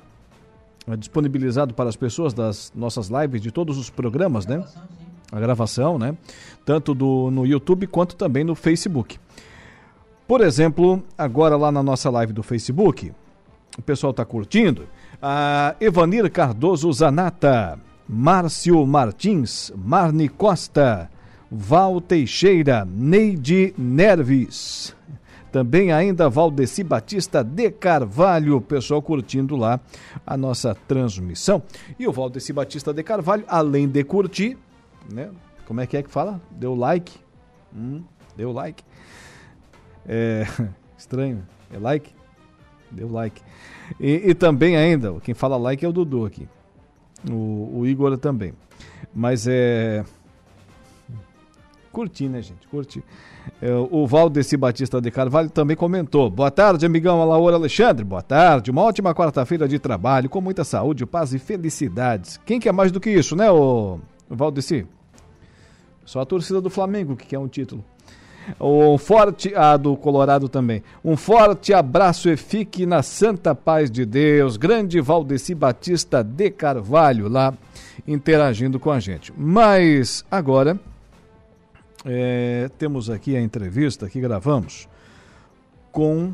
é 0.87 0.97
disponibilizado 0.97 1.73
para 1.73 1.89
as 1.89 1.95
pessoas 1.95 2.33
das 2.33 2.71
nossas 2.75 3.09
lives, 3.09 3.41
de 3.41 3.51
todos 3.51 3.77
os 3.77 3.89
programas, 3.89 4.47
né? 4.47 4.63
A 5.31 5.39
gravação, 5.39 5.97
né? 5.97 6.17
Tanto 6.65 6.93
do, 6.93 7.29
no 7.31 7.45
YouTube 7.45 7.87
quanto 7.87 8.15
também 8.15 8.43
no 8.43 8.55
Facebook. 8.55 9.19
Por 10.31 10.39
exemplo, 10.39 11.03
agora 11.17 11.57
lá 11.57 11.73
na 11.73 11.83
nossa 11.83 12.09
live 12.09 12.31
do 12.31 12.41
Facebook, 12.41 13.11
o 13.77 13.81
pessoal 13.81 14.11
está 14.11 14.23
curtindo. 14.23 14.87
A 15.21 15.75
Evanir 15.77 16.31
Cardoso 16.31 16.89
Zanata, 16.93 17.77
Márcio 18.07 18.87
Martins, 18.87 19.73
Marni 19.75 20.29
Costa, 20.29 21.11
Val 21.51 21.99
Teixeira, 21.99 22.87
Neide 22.89 23.73
Nerves. 23.77 24.95
Também 25.51 25.91
ainda 25.91 26.29
Valdeci 26.29 26.81
Batista 26.81 27.43
de 27.43 27.69
Carvalho, 27.69 28.61
pessoal 28.61 29.01
curtindo 29.01 29.57
lá 29.57 29.81
a 30.25 30.37
nossa 30.37 30.73
transmissão. 30.87 31.61
E 31.99 32.07
o 32.07 32.11
Valdeci 32.13 32.53
Batista 32.53 32.93
de 32.93 33.03
Carvalho, 33.03 33.43
além 33.49 33.85
de 33.85 34.01
curtir, 34.05 34.57
né? 35.11 35.29
Como 35.67 35.81
é 35.81 35.85
que 35.85 35.97
é 35.97 36.01
que 36.01 36.09
fala? 36.09 36.39
Deu 36.51 36.73
like. 36.73 37.19
Hum, 37.75 38.01
deu 38.37 38.53
like. 38.53 38.81
É, 40.07 40.45
estranho. 40.97 41.43
É 41.73 41.77
like? 41.77 42.11
Deu 42.91 43.09
like. 43.09 43.41
E, 43.99 44.29
e, 44.29 44.33
também 44.33 44.75
ainda, 44.75 45.13
quem 45.21 45.33
fala 45.33 45.57
like 45.57 45.83
é 45.83 45.87
o 45.87 45.93
Dudu 45.93 46.25
aqui. 46.25 46.47
O, 47.29 47.79
o 47.79 47.87
Igor 47.87 48.17
também. 48.17 48.53
Mas 49.13 49.47
é. 49.47 50.03
Curti, 51.91 52.27
né, 52.27 52.41
gente? 52.41 52.67
Curti. 52.67 53.03
É, 53.61 53.69
o 53.73 54.07
Valdeci 54.07 54.55
Batista 54.55 55.01
de 55.01 55.11
Carvalho 55.11 55.49
também 55.49 55.75
comentou. 55.75 56.29
Boa 56.29 56.49
tarde, 56.49 56.85
amigão 56.85 57.21
Alaor 57.21 57.53
Alexandre. 57.53 58.03
Boa 58.03 58.21
tarde. 58.21 58.71
Uma 58.71 58.83
ótima 58.83 59.13
quarta-feira 59.13 59.67
de 59.67 59.77
trabalho, 59.77 60.29
com 60.29 60.39
muita 60.39 60.63
saúde, 60.63 61.05
paz 61.05 61.33
e 61.33 61.39
felicidades. 61.39 62.39
Quem 62.45 62.59
quer 62.59 62.71
mais 62.71 62.91
do 62.91 62.99
que 62.99 63.09
isso, 63.09 63.35
né, 63.35 63.51
o 63.51 63.99
Valdeci? 64.29 64.87
Só 66.05 66.21
a 66.21 66.25
torcida 66.25 66.61
do 66.61 66.69
Flamengo 66.69 67.15
que 67.15 67.27
quer 67.27 67.39
um 67.39 67.47
título. 67.47 67.83
Um 68.59 68.97
forte. 68.97 69.53
Ah, 69.55 69.77
do 69.77 69.95
Colorado 69.95 70.49
também. 70.49 70.83
Um 71.03 71.15
forte 71.15 71.73
abraço 71.73 72.29
e 72.29 72.37
fique 72.37 72.85
na 72.85 73.03
santa 73.03 73.53
paz 73.53 73.89
de 73.89 74.05
Deus. 74.05 74.57
Grande 74.57 74.99
Valdeci 74.99 75.55
Batista 75.55 76.23
de 76.23 76.49
Carvalho 76.49 77.27
lá 77.27 77.53
interagindo 78.07 78.79
com 78.79 78.91
a 78.91 78.99
gente. 78.99 79.31
Mas 79.35 80.25
agora 80.29 80.79
é, 82.05 82.69
temos 82.77 83.09
aqui 83.09 83.35
a 83.35 83.41
entrevista 83.41 84.09
que 84.09 84.19
gravamos 84.19 84.87
com 85.91 86.33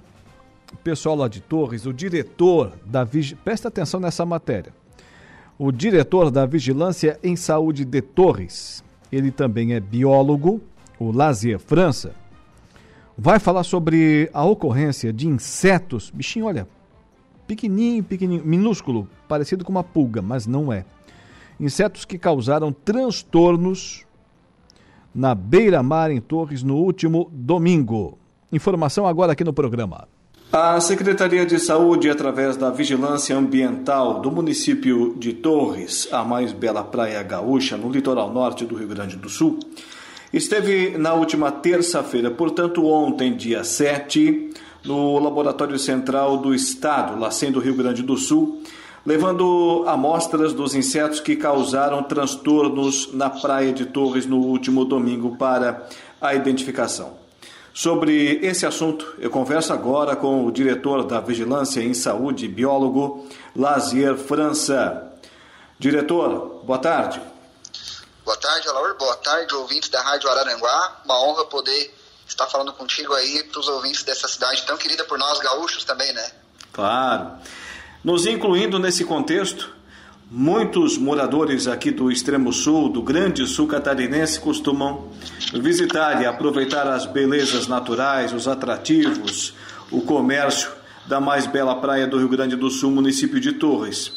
o 0.71 0.77
pessoal 0.83 1.15
lá 1.15 1.27
de 1.27 1.41
Torres, 1.41 1.85
o 1.85 1.93
diretor 1.93 2.73
da. 2.85 3.07
Presta 3.43 3.67
atenção 3.67 3.99
nessa 3.99 4.25
matéria. 4.25 4.73
O 5.57 5.71
diretor 5.71 6.29
da 6.29 6.45
Vigilância 6.45 7.19
em 7.23 7.35
Saúde 7.35 7.83
de 7.83 8.01
Torres. 8.01 8.83
Ele 9.11 9.31
também 9.31 9.73
é 9.73 9.79
biólogo 9.79 10.61
o 10.99 11.11
Lazier 11.11 11.59
França, 11.59 12.15
vai 13.17 13.39
falar 13.39 13.63
sobre 13.63 14.29
a 14.33 14.43
ocorrência 14.43 15.11
de 15.11 15.27
insetos, 15.27 16.11
bichinho, 16.13 16.45
olha, 16.45 16.67
pequenininho, 17.47 18.03
pequenininho, 18.03 18.45
minúsculo, 18.45 19.07
parecido 19.27 19.65
com 19.65 19.71
uma 19.71 19.83
pulga, 19.83 20.21
mas 20.21 20.45
não 20.45 20.71
é. 20.71 20.85
Insetos 21.59 22.05
que 22.05 22.17
causaram 22.17 22.71
transtornos 22.71 24.05
na 25.13 25.33
beira-mar 25.33 26.11
em 26.11 26.21
Torres 26.21 26.61
no 26.61 26.75
último 26.75 27.31
domingo. 27.33 28.17
Informação 28.51 29.07
agora 29.07 29.31
aqui 29.31 29.43
no 29.43 29.51
programa. 29.51 30.07
A 30.51 30.79
Secretaria 30.79 31.45
de 31.45 31.59
Saúde, 31.59 32.09
através 32.09 32.55
da 32.55 32.69
Vigilância 32.69 33.35
Ambiental 33.35 34.21
do 34.21 34.31
município 34.31 35.13
de 35.17 35.33
Torres, 35.33 36.07
a 36.11 36.23
mais 36.23 36.53
bela 36.53 36.83
praia 36.83 37.21
gaúcha 37.21 37.75
no 37.75 37.89
litoral 37.89 38.31
norte 38.31 38.63
do 38.63 38.75
Rio 38.75 38.87
Grande 38.87 39.17
do 39.17 39.27
Sul, 39.27 39.59
Esteve 40.33 40.97
na 40.97 41.13
última 41.13 41.51
terça-feira, 41.51 42.29
portanto, 42.29 42.85
ontem, 42.85 43.35
dia 43.35 43.63
7, 43.63 44.51
no 44.83 45.19
Laboratório 45.19 45.79
Central 45.79 46.37
do 46.37 46.53
Estado, 46.53 47.17
lá 47.17 47.31
sendo 47.31 47.59
Rio 47.59 47.75
Grande 47.75 48.03
do 48.03 48.17
Sul, 48.17 48.61
levando 49.05 49.85
amostras 49.87 50.51
dos 50.51 50.75
insetos 50.75 51.21
que 51.21 51.37
causaram 51.37 52.03
transtornos 52.03 53.13
na 53.13 53.29
praia 53.29 53.71
de 53.71 53.85
Torres 53.85 54.25
no 54.25 54.37
último 54.37 54.83
domingo 54.83 55.37
para 55.37 55.87
a 56.19 56.35
identificação. 56.35 57.13
Sobre 57.73 58.39
esse 58.41 58.65
assunto, 58.65 59.15
eu 59.19 59.29
converso 59.29 59.71
agora 59.71 60.15
com 60.15 60.45
o 60.45 60.51
diretor 60.51 61.03
da 61.05 61.21
Vigilância 61.21 61.79
em 61.79 61.93
Saúde, 61.93 62.49
biólogo 62.49 63.25
Lazier 63.55 64.17
França. 64.17 65.13
Diretor, 65.79 66.63
boa 66.65 66.79
tarde. 66.79 67.21
Boa 68.27 68.35
tarde, 68.35 68.67
Alaor. 68.67 68.93
Boa 68.99 69.15
tarde, 69.15 69.55
ouvintes 69.55 69.87
da 69.87 70.01
Rádio 70.01 70.29
Araranguá. 70.29 70.99
Uma 71.05 71.17
honra 71.23 71.45
poder 71.45 71.95
estar 72.27 72.45
falando 72.47 72.73
contigo 72.73 73.13
aí 73.13 73.41
para 73.43 73.57
os 73.57 73.69
ouvintes 73.69 74.03
dessa 74.03 74.27
cidade 74.27 74.65
tão 74.65 74.75
querida 74.75 75.05
por 75.05 75.17
nós 75.17 75.39
gaúchos 75.39 75.85
também, 75.85 76.11
né? 76.11 76.29
Claro. 76.73 77.37
Nos 78.03 78.25
incluindo 78.25 78.79
nesse 78.79 79.05
contexto, 79.05 79.73
muitos 80.29 80.97
moradores 80.97 81.67
aqui 81.67 81.89
do 81.89 82.11
extremo 82.11 82.51
sul, 82.51 82.89
do 82.89 83.01
grande 83.01 83.47
sul 83.47 83.65
catarinense, 83.65 84.41
costumam 84.41 85.09
visitar 85.53 86.21
e 86.21 86.25
aproveitar 86.25 86.85
as 86.85 87.05
belezas 87.05 87.65
naturais, 87.65 88.33
os 88.33 88.45
atrativos, 88.45 89.53
o 89.89 90.01
comércio 90.01 90.69
da 91.05 91.21
mais 91.21 91.47
bela 91.47 91.75
praia 91.75 92.05
do 92.05 92.17
Rio 92.17 92.27
Grande 92.27 92.57
do 92.57 92.69
Sul, 92.69 92.91
município 92.91 93.39
de 93.39 93.53
Torres. 93.53 94.11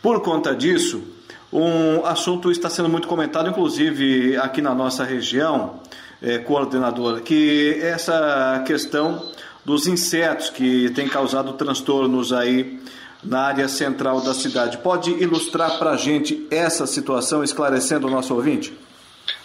Por 0.00 0.22
conta 0.22 0.54
disso, 0.56 1.19
um 1.52 2.04
assunto 2.06 2.50
está 2.50 2.70
sendo 2.70 2.88
muito 2.88 3.08
comentado, 3.08 3.48
inclusive 3.48 4.36
aqui 4.36 4.62
na 4.62 4.74
nossa 4.74 5.04
região, 5.04 5.80
é, 6.22 6.38
coordenador, 6.38 7.22
que 7.22 7.78
essa 7.82 8.62
questão 8.66 9.30
dos 9.64 9.86
insetos 9.86 10.50
que 10.50 10.90
tem 10.90 11.08
causado 11.08 11.52
transtornos 11.54 12.32
aí 12.32 12.80
na 13.22 13.42
área 13.46 13.68
central 13.68 14.20
da 14.20 14.32
cidade. 14.32 14.78
Pode 14.78 15.10
ilustrar 15.10 15.78
para 15.78 15.90
a 15.90 15.96
gente 15.96 16.46
essa 16.50 16.86
situação, 16.86 17.44
esclarecendo 17.44 18.06
o 18.06 18.10
nosso 18.10 18.34
ouvinte? 18.34 18.78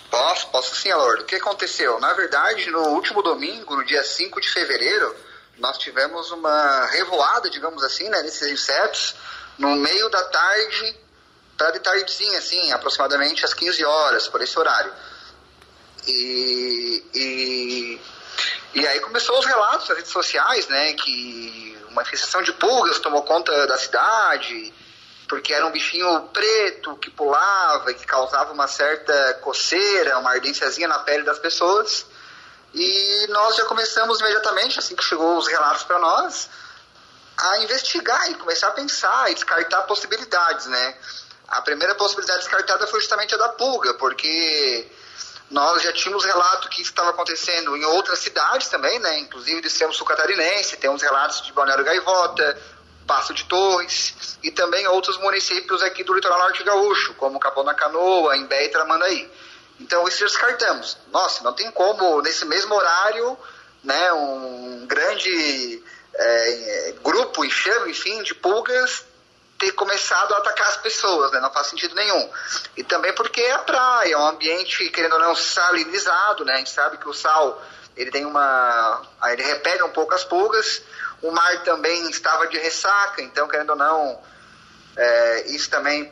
Posso, 0.09 0.47
posso 0.47 0.75
sim, 0.75 0.89
Alor. 0.91 1.19
O 1.19 1.25
que 1.25 1.35
aconteceu? 1.35 1.99
Na 1.99 2.13
verdade, 2.13 2.69
no 2.71 2.89
último 2.89 3.21
domingo, 3.21 3.75
no 3.75 3.83
dia 3.83 4.03
5 4.03 4.39
de 4.39 4.49
fevereiro, 4.49 5.13
nós 5.59 5.77
tivemos 5.77 6.31
uma 6.31 6.85
revoada, 6.87 7.49
digamos 7.49 7.83
assim, 7.83 8.07
né, 8.09 8.21
nesses 8.21 8.49
insetos, 8.49 9.15
no 9.57 9.75
meio 9.75 10.09
da 10.09 10.23
tarde, 10.25 10.95
para 11.57 11.71
de 11.71 11.79
tardezinha, 11.79 12.37
assim, 12.37 12.71
aproximadamente 12.71 13.45
às 13.45 13.53
15 13.53 13.83
horas, 13.85 14.27
por 14.27 14.41
esse 14.41 14.57
horário. 14.57 14.93
E, 16.07 17.03
e, 17.13 18.01
e 18.73 18.87
aí 18.87 18.99
começou 18.99 19.39
os 19.39 19.45
relatos 19.45 19.87
nas 19.89 19.97
redes 19.97 20.11
sociais, 20.11 20.67
né, 20.67 20.93
que 20.93 21.77
uma 21.89 22.01
infestação 22.01 22.41
de 22.41 22.51
pulgas 22.53 22.99
tomou 22.99 23.23
conta 23.23 23.65
da 23.67 23.77
cidade, 23.77 24.73
porque 25.27 25.53
era 25.53 25.65
um 25.65 25.71
bichinho 25.71 26.29
preto 26.33 26.95
que 26.97 27.09
pulava 27.09 27.91
e 27.91 27.95
que 27.95 28.05
causava 28.05 28.51
uma 28.51 28.67
certa 28.67 29.35
coceira, 29.35 30.19
uma 30.19 30.31
ardênciazinha 30.31 30.87
na 30.87 30.99
pele 30.99 31.23
das 31.23 31.39
pessoas. 31.39 32.05
E 32.73 33.27
nós 33.29 33.55
já 33.55 33.65
começamos 33.65 34.19
imediatamente, 34.19 34.77
assim 34.77 34.95
que 34.95 35.03
chegou 35.03 35.37
os 35.37 35.47
relatos 35.47 35.83
para 35.83 35.97
nós, 35.97 36.49
a 37.37 37.59
investigar 37.59 38.29
e 38.29 38.35
começar 38.35 38.67
a 38.67 38.71
pensar 38.71 39.31
e 39.31 39.35
descartar 39.35 39.83
possibilidades, 39.83 40.65
né? 40.67 40.97
A 41.47 41.61
primeira 41.61 41.95
possibilidade 41.95 42.39
descartada 42.39 42.87
foi 42.87 42.99
justamente 42.99 43.35
a 43.35 43.37
da 43.37 43.49
pulga, 43.49 43.93
porque 43.95 44.89
nós 45.49 45.81
já 45.83 45.93
tínhamos 45.93 46.25
relato 46.25 46.69
que 46.69 46.81
isso 46.81 46.91
estava 46.91 47.11
acontecendo 47.11 47.77
em 47.77 47.85
outras 47.85 48.19
cidades 48.19 48.67
também, 48.67 48.97
né? 48.99 49.19
Inclusive 49.19 49.61
do 49.61 49.93
sul 49.93 50.05
catarinense, 50.05 50.77
temos 50.77 51.01
relatos 51.01 51.41
de 51.41 51.53
Balneário 51.53 51.85
Gaivota, 51.85 52.59
Passo 53.05 53.33
de 53.33 53.45
Torres 53.45 54.37
e 54.41 54.49
também 54.51 54.87
outros 54.87 55.17
municípios 55.19 55.83
aqui 55.83 56.03
do 56.03 56.13
litoral 56.13 56.39
norte 56.39 56.63
gaúcho, 56.63 57.13
como 57.13 57.39
Capão 57.39 57.63
da 57.63 57.75
Canoa, 57.75 58.35
Imbé 58.35 58.65
e 58.65 58.69
Tramandaí. 58.69 59.31
Então 59.79 60.07
isso 60.07 60.23
descartamos. 60.23 60.97
Nossa, 61.11 61.43
não 61.43 61.53
tem 61.53 61.69
como 61.71 62.21
nesse 62.21 62.45
mesmo 62.45 62.73
horário, 62.73 63.37
né, 63.83 64.13
um 64.13 64.87
grande 64.87 65.83
é, 66.15 66.95
grupo, 67.03 67.45
enxame, 67.45 67.91
enfim, 67.91 68.23
de 68.23 68.33
pulgas 68.33 69.05
ter 69.57 69.71
começado 69.71 70.33
a 70.33 70.37
atacar 70.37 70.67
as 70.67 70.77
pessoas, 70.77 71.31
né? 71.31 71.39
Não 71.39 71.51
faz 71.51 71.67
sentido 71.67 71.95
nenhum. 71.95 72.29
E 72.75 72.83
também 72.83 73.13
porque 73.13 73.41
é 73.41 73.51
a 73.51 73.59
praia, 73.59 74.13
é 74.13 74.17
um 74.17 74.27
ambiente, 74.27 74.89
querendo 74.89 75.13
ou 75.13 75.19
não, 75.19 75.35
salinizado, 75.35 76.43
né? 76.43 76.55
A 76.55 76.57
gente 76.57 76.71
sabe 76.71 76.97
que 76.97 77.07
o 77.07 77.13
sal, 77.13 77.61
ele 77.95 78.11
tem 78.11 78.25
uma... 78.25 79.01
ele 79.25 79.43
repele 79.43 79.83
um 79.83 79.91
pouco 79.91 80.13
as 80.13 80.23
pulgas. 80.23 80.81
O 81.21 81.31
mar 81.31 81.63
também 81.63 82.09
estava 82.09 82.47
de 82.47 82.57
ressaca, 82.57 83.21
então, 83.21 83.47
querendo 83.47 83.71
ou 83.71 83.75
não, 83.75 84.21
é, 84.97 85.47
isso 85.47 85.69
também 85.69 86.11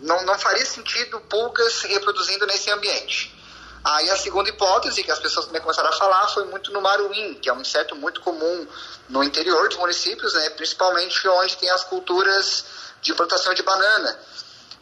não, 0.00 0.24
não 0.24 0.38
faria 0.38 0.64
sentido 0.64 1.20
pulgas 1.22 1.74
se 1.74 1.88
reproduzindo 1.88 2.46
nesse 2.46 2.70
ambiente. 2.70 3.39
Aí 3.82 4.10
a 4.10 4.16
segunda 4.16 4.50
hipótese 4.50 5.02
que 5.02 5.10
as 5.10 5.18
pessoas 5.18 5.46
também 5.46 5.62
começaram 5.62 5.88
a 5.88 5.92
falar 5.92 6.28
foi 6.28 6.44
muito 6.44 6.70
no 6.70 6.82
maruim, 6.82 7.34
que 7.34 7.48
é 7.48 7.52
um 7.52 7.60
inseto 7.60 7.96
muito 7.96 8.20
comum 8.20 8.66
no 9.08 9.24
interior 9.24 9.68
dos 9.68 9.78
municípios, 9.78 10.34
né, 10.34 10.50
principalmente 10.50 11.26
onde 11.28 11.56
tem 11.56 11.70
as 11.70 11.84
culturas 11.84 12.64
de 13.00 13.14
plantação 13.14 13.54
de 13.54 13.62
banana. 13.62 14.18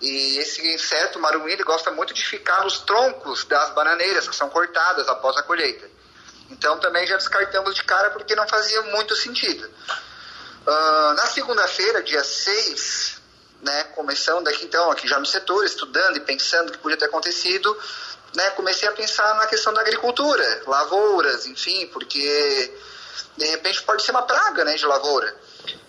E 0.00 0.38
esse 0.38 0.66
inseto, 0.74 1.18
maruim, 1.18 1.52
ele 1.52 1.64
gosta 1.64 1.90
muito 1.92 2.12
de 2.12 2.24
ficar 2.24 2.64
nos 2.64 2.80
troncos 2.80 3.44
das 3.44 3.70
bananeiras 3.70 4.28
que 4.28 4.34
são 4.34 4.48
cortadas 4.48 5.08
após 5.08 5.36
a 5.36 5.42
colheita. 5.42 5.88
Então 6.50 6.78
também 6.78 7.06
já 7.06 7.16
descartamos 7.16 7.74
de 7.74 7.84
cara 7.84 8.10
porque 8.10 8.34
não 8.34 8.48
fazia 8.48 8.82
muito 8.82 9.14
sentido. 9.14 9.68
Uh, 10.66 11.14
na 11.14 11.26
segunda-feira, 11.26 12.02
dia 12.02 12.22
6, 12.22 13.20
né, 13.62 13.84
começando 13.94 14.46
aqui 14.48 14.64
então, 14.64 14.90
aqui 14.90 15.08
já 15.08 15.18
no 15.18 15.26
setor, 15.26 15.64
estudando 15.64 16.16
e 16.16 16.20
pensando 16.20 16.68
o 16.68 16.72
que 16.72 16.78
podia 16.78 16.96
ter 16.96 17.06
acontecido, 17.06 17.76
né, 18.34 18.50
comecei 18.50 18.88
a 18.88 18.92
pensar 18.92 19.34
na 19.36 19.46
questão 19.46 19.72
da 19.72 19.80
agricultura, 19.80 20.62
lavouras, 20.66 21.46
enfim, 21.46 21.86
porque 21.88 22.78
de 23.36 23.46
repente 23.46 23.82
pode 23.82 24.02
ser 24.02 24.10
uma 24.10 24.22
praga 24.22 24.64
né, 24.64 24.74
de 24.74 24.86
lavoura. 24.86 25.36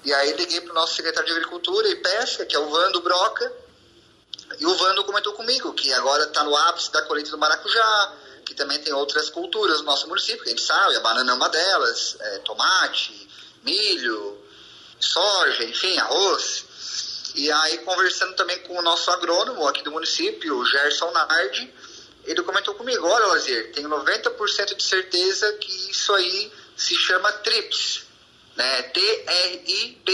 E 0.04 0.14
aí 0.14 0.34
liguei 0.34 0.62
para 0.62 0.72
o 0.72 0.76
nosso 0.76 0.96
secretário 0.96 1.28
de 1.28 1.36
Agricultura 1.36 1.88
e 1.88 1.96
Pesca, 1.98 2.46
que 2.46 2.56
é 2.56 2.60
o 2.60 2.70
Vando 2.70 3.02
Broca, 3.02 3.52
e 4.58 4.66
o 4.66 4.76
Vando 4.76 5.04
comentou 5.04 5.34
comigo 5.34 5.74
que 5.74 5.94
agora 5.94 6.24
está 6.24 6.44
no 6.44 6.56
ápice 6.56 6.92
da 6.92 7.02
colheita 7.04 7.32
do 7.32 7.38
maracujá, 7.38 8.14
que 8.46 8.56
também 8.56 8.80
tem 8.80 8.94
outras 8.94 9.30
culturas 9.30 9.80
no 9.80 9.86
nosso 9.86 10.08
município, 10.08 10.42
que 10.44 10.50
a 10.50 10.52
gente 10.52 10.64
sabe, 10.64 10.96
a 10.96 11.00
banana 11.02 11.32
é 11.32 11.36
uma 11.36 11.50
delas, 11.50 12.18
é, 12.20 12.40
tomate, 12.40 13.30
milho, 13.64 14.44
soja, 15.00 15.64
enfim, 15.66 15.98
arroz. 16.00 16.66
E 17.36 17.52
aí, 17.52 17.78
conversando 17.80 18.36
também 18.36 18.60
com 18.64 18.78
o 18.78 18.82
nosso 18.82 19.10
agrônomo 19.12 19.68
aqui 19.68 19.84
do 19.84 19.92
município, 19.92 20.58
o 20.58 20.66
Gerson 20.66 21.12
Nardi, 21.12 21.72
ele 22.26 22.44
comentou 22.44 22.76
comigo, 22.76 23.08
olha, 23.08 23.28
Lazier, 23.28 23.72
tenho 23.72 23.90
90% 23.90 24.76
de 24.76 24.84
certeza 24.84 25.54
que 25.54 25.92
isso 25.92 26.14
aí 26.14 26.52
se 26.76 26.96
chama 26.96 27.32
TRIPS, 27.32 28.04
né? 28.56 28.84
T-R-I-P-E-S, 28.84 30.06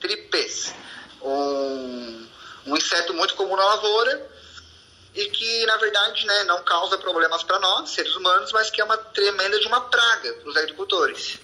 TRIPES. 0.00 0.74
Um, 1.22 2.26
um 2.66 2.76
inseto 2.76 3.14
muito 3.14 3.34
comum 3.34 3.56
na 3.56 3.64
lavoura 3.64 4.30
e 5.14 5.26
que, 5.26 5.66
na 5.66 5.76
verdade, 5.76 6.26
né, 6.26 6.44
não 6.44 6.64
causa 6.64 6.98
problemas 6.98 7.42
para 7.44 7.58
nós, 7.60 7.90
seres 7.90 8.14
humanos, 8.16 8.50
mas 8.52 8.70
que 8.70 8.80
é 8.80 8.84
uma 8.84 8.96
tremenda 8.96 9.58
de 9.60 9.66
uma 9.66 9.82
praga 9.82 10.32
para 10.34 10.48
os 10.48 10.56
agricultores. 10.56 11.38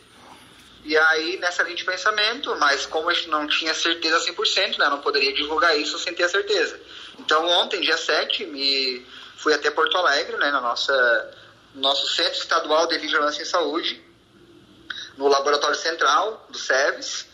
E 0.85 0.97
aí, 0.97 1.37
nessa 1.39 1.63
linha 1.63 1.77
de 1.77 1.85
pensamento, 1.85 2.57
mas 2.59 2.87
como 2.87 3.11
a 3.11 3.15
gente 3.15 3.29
não 3.29 3.47
tinha 3.47 3.75
certeza 3.75 4.19
100%, 4.21 4.79
né, 4.79 4.89
não 4.89 5.01
poderia 5.01 5.33
divulgar 5.33 5.79
isso 5.79 5.99
sem 5.99 6.15
ter 6.15 6.25
a 6.25 6.29
certeza. 6.29 6.81
Então, 7.19 7.47
ontem, 7.47 7.81
dia 7.81 7.97
7, 7.97 8.47
me 8.47 9.07
fui 9.41 9.55
até 9.55 9.71
Porto 9.71 9.97
Alegre, 9.97 10.37
né, 10.37 10.51
na 10.51 10.61
nossa 10.61 11.37
nosso 11.75 12.15
Centro 12.15 12.39
Estadual 12.39 12.87
de 12.89 12.99
Vigilância 12.99 13.43
em 13.43 13.47
Saúde, 13.47 14.05
no 15.17 15.29
Laboratório 15.29 15.77
Central 15.77 16.47
do 16.51 16.59
SEVES, 16.59 17.27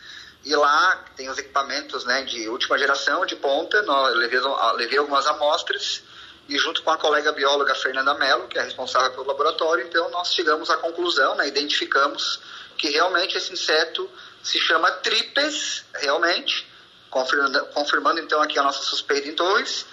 e 0.45 0.55
lá 0.55 1.05
tem 1.17 1.29
os 1.29 1.39
equipamentos 1.39 2.05
né, 2.05 2.23
de 2.23 2.49
última 2.49 2.79
geração, 2.79 3.25
de 3.25 3.35
ponta, 3.35 3.83
nós 3.83 4.15
levei, 4.15 4.39
levei 4.77 4.99
algumas 4.99 5.27
amostras, 5.27 6.03
e 6.49 6.57
junto 6.59 6.83
com 6.83 6.91
a 6.91 6.99
colega 6.99 7.33
bióloga 7.33 7.75
Fernanda 7.75 8.15
Mello, 8.15 8.47
que 8.47 8.59
é 8.59 8.63
responsável 8.63 9.11
pelo 9.11 9.27
laboratório, 9.27 9.85
então 9.85 10.09
nós 10.11 10.33
chegamos 10.33 10.71
à 10.71 10.77
conclusão, 10.77 11.35
né, 11.35 11.49
identificamos 11.49 12.41
que 12.77 12.91
realmente 12.91 13.37
esse 13.37 13.53
inseto 13.53 14.09
se 14.43 14.61
chama 14.61 14.91
Tripes, 14.93 15.85
realmente, 15.95 16.69
confirmando, 17.11 17.67
confirmando 17.67 18.21
então 18.21 18.41
aqui 18.43 18.59
a 18.59 18.63
nossa 18.63 18.83
suspeita 18.83 19.29
em 19.29 19.35
Torres, 19.35 19.87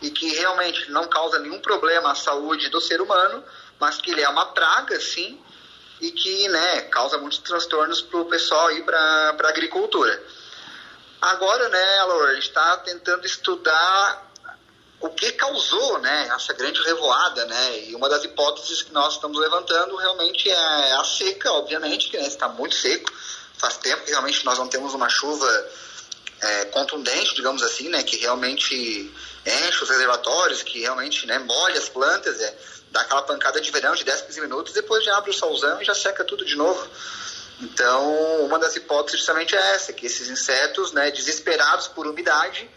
e 0.00 0.10
que 0.10 0.28
realmente 0.34 0.90
não 0.90 1.06
causa 1.08 1.38
nenhum 1.38 1.60
problema 1.60 2.12
à 2.12 2.14
saúde 2.14 2.68
do 2.68 2.80
ser 2.80 3.00
humano, 3.00 3.44
mas 3.78 3.98
que 3.98 4.10
ele 4.10 4.22
é 4.22 4.28
uma 4.28 4.46
praga, 4.46 4.98
sim, 5.00 5.38
e 6.00 6.10
que 6.10 6.48
né, 6.48 6.82
causa 6.82 7.18
muitos 7.18 7.38
transtornos 7.40 8.00
para 8.00 8.20
o 8.20 8.24
pessoal 8.24 8.70
ir 8.72 8.84
para 8.84 8.98
a 8.98 9.48
agricultura. 9.48 10.22
Agora, 11.20 11.68
né, 11.68 11.98
Alor, 11.98 12.30
a 12.30 12.34
gente 12.34 12.48
está 12.48 12.78
tentando 12.78 13.26
estudar 13.26 14.30
o 15.00 15.08
que 15.10 15.32
causou 15.32 15.98
né, 15.98 16.30
essa 16.34 16.52
grande 16.52 16.80
revoada, 16.82 17.44
né? 17.46 17.88
E 17.88 17.94
uma 17.94 18.08
das 18.08 18.22
hipóteses 18.24 18.82
que 18.82 18.92
nós 18.92 19.14
estamos 19.14 19.38
levantando 19.38 19.96
realmente 19.96 20.48
é 20.50 20.92
a 20.92 21.04
seca, 21.04 21.52
obviamente, 21.52 22.10
que 22.10 22.18
né, 22.18 22.26
está 22.26 22.48
muito 22.48 22.74
seco. 22.74 23.10
Faz 23.56 23.78
tempo 23.78 24.04
que 24.04 24.10
realmente 24.10 24.44
nós 24.44 24.58
não 24.58 24.68
temos 24.68 24.94
uma 24.94 25.08
chuva 25.08 25.70
é, 26.40 26.64
contundente, 26.66 27.34
digamos 27.34 27.62
assim, 27.62 27.88
né, 27.88 28.02
que 28.02 28.16
realmente 28.16 29.12
enche 29.46 29.82
os 29.82 29.88
reservatórios, 29.88 30.62
que 30.62 30.80
realmente 30.80 31.26
né, 31.26 31.38
molha 31.38 31.78
as 31.78 31.88
plantas, 31.88 32.40
é, 32.40 32.54
dá 32.90 33.00
aquela 33.02 33.22
pancada 33.22 33.60
de 33.60 33.70
verão 33.70 33.94
de 33.94 34.04
10, 34.04 34.22
15 34.22 34.40
minutos, 34.40 34.72
depois 34.72 35.04
já 35.04 35.16
abre 35.16 35.30
o 35.30 35.34
solzão 35.34 35.80
e 35.80 35.84
já 35.84 35.94
seca 35.94 36.24
tudo 36.24 36.44
de 36.44 36.56
novo. 36.56 36.86
Então, 37.60 38.44
uma 38.44 38.58
das 38.58 38.74
hipóteses 38.76 39.20
justamente 39.20 39.54
é 39.54 39.74
essa, 39.74 39.92
que 39.92 40.06
esses 40.06 40.28
insetos, 40.28 40.92
né, 40.92 41.10
desesperados 41.10 41.88
por 41.88 42.06
umidade, 42.06 42.68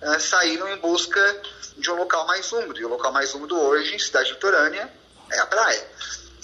uh, 0.00 0.20
saíram 0.20 0.68
em 0.68 0.76
busca 0.76 1.42
de 1.76 1.90
um 1.90 1.94
local 1.94 2.26
mais 2.26 2.52
úmido. 2.52 2.80
E 2.80 2.84
o 2.84 2.88
local 2.88 3.12
mais 3.12 3.34
úmido 3.34 3.58
hoje, 3.58 3.94
em 3.94 3.98
cidade 3.98 4.30
litorânea, 4.30 4.92
é 5.30 5.38
a 5.40 5.46
praia. 5.46 5.88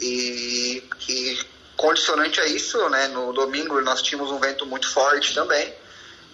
E, 0.01 0.89
e 1.09 1.39
condicionante 1.77 2.41
a 2.41 2.47
isso, 2.47 2.89
né, 2.89 3.07
no 3.09 3.33
domingo 3.33 3.81
nós 3.81 4.03
tínhamos 4.03 4.33
um 4.33 4.39
vento 4.41 4.67
muito 4.67 4.91
forte 4.91 5.33
também, 5.33 5.73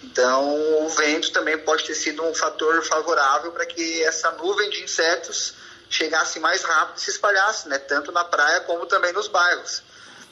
então 0.05 0.85
o 0.85 0.89
vento 0.91 1.33
também 1.33 1.59
pode 1.59 1.85
ter 1.85 1.95
sido 1.95 2.23
um 2.23 2.35
fator 2.35 2.83
favorável 2.85 3.53
para 3.53 3.65
que 3.65 4.03
essa 4.05 4.31
nuvem 4.33 4.69
de 4.71 4.83
insetos 4.83 5.55
chegasse 5.89 6.39
mais 6.41 6.63
rápido 6.63 6.99
e 6.99 7.01
se 7.01 7.11
espalhasse, 7.11 7.69
né, 7.69 7.79
tanto 7.79 8.13
na 8.13 8.25
praia 8.25 8.61
como 8.61 8.87
também 8.87 9.13
nos 9.13 9.29
bairros. 9.29 9.83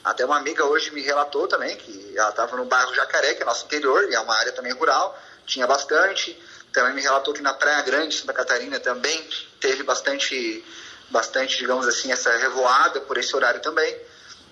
Até 0.03 0.25
uma 0.25 0.37
amiga 0.37 0.65
hoje 0.65 0.91
me 0.91 1.01
relatou 1.01 1.47
também 1.47 1.75
que 1.77 2.13
ela 2.17 2.29
estava 2.29 2.57
no 2.57 2.65
bairro 2.65 2.93
Jacaré, 2.93 3.33
que 3.33 3.41
é 3.41 3.45
nosso 3.45 3.65
interior, 3.65 4.09
e 4.09 4.13
é 4.13 4.19
uma 4.19 4.35
área 4.35 4.51
também 4.51 4.73
rural, 4.73 5.17
tinha 5.45 5.65
bastante. 5.65 6.37
Também 6.73 6.93
me 6.93 7.01
relatou 7.01 7.33
que 7.33 7.41
na 7.41 7.53
Praia 7.53 7.81
Grande, 7.83 8.15
Santa 8.15 8.33
Catarina, 8.33 8.79
também 8.79 9.29
teve 9.61 9.83
bastante, 9.83 10.63
bastante 11.09 11.57
digamos 11.57 11.87
assim, 11.87 12.11
essa 12.11 12.35
revoada 12.37 12.99
por 13.01 13.17
esse 13.17 13.33
horário 13.35 13.61
também. 13.61 13.97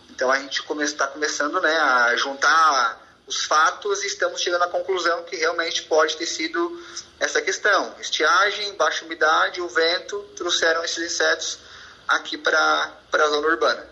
Então 0.09 0.31
a 0.31 0.39
gente 0.39 0.63
está 0.83 1.07
começando 1.07 1.59
né, 1.59 1.75
a 1.77 2.15
juntar 2.15 3.00
os 3.27 3.45
fatos 3.45 4.03
e 4.03 4.07
estamos 4.07 4.41
chegando 4.41 4.63
à 4.63 4.67
conclusão 4.67 5.23
que 5.23 5.35
realmente 5.35 5.83
pode 5.83 6.17
ter 6.17 6.25
sido 6.25 6.79
essa 7.19 7.41
questão. 7.41 7.93
Estiagem, 7.99 8.73
baixa 8.75 9.05
umidade, 9.05 9.61
o 9.61 9.67
vento 9.67 10.25
trouxeram 10.35 10.83
esses 10.83 11.13
insetos 11.13 11.59
aqui 12.07 12.37
para 12.37 12.91
a 13.13 13.27
zona 13.27 13.47
urbana. 13.47 13.91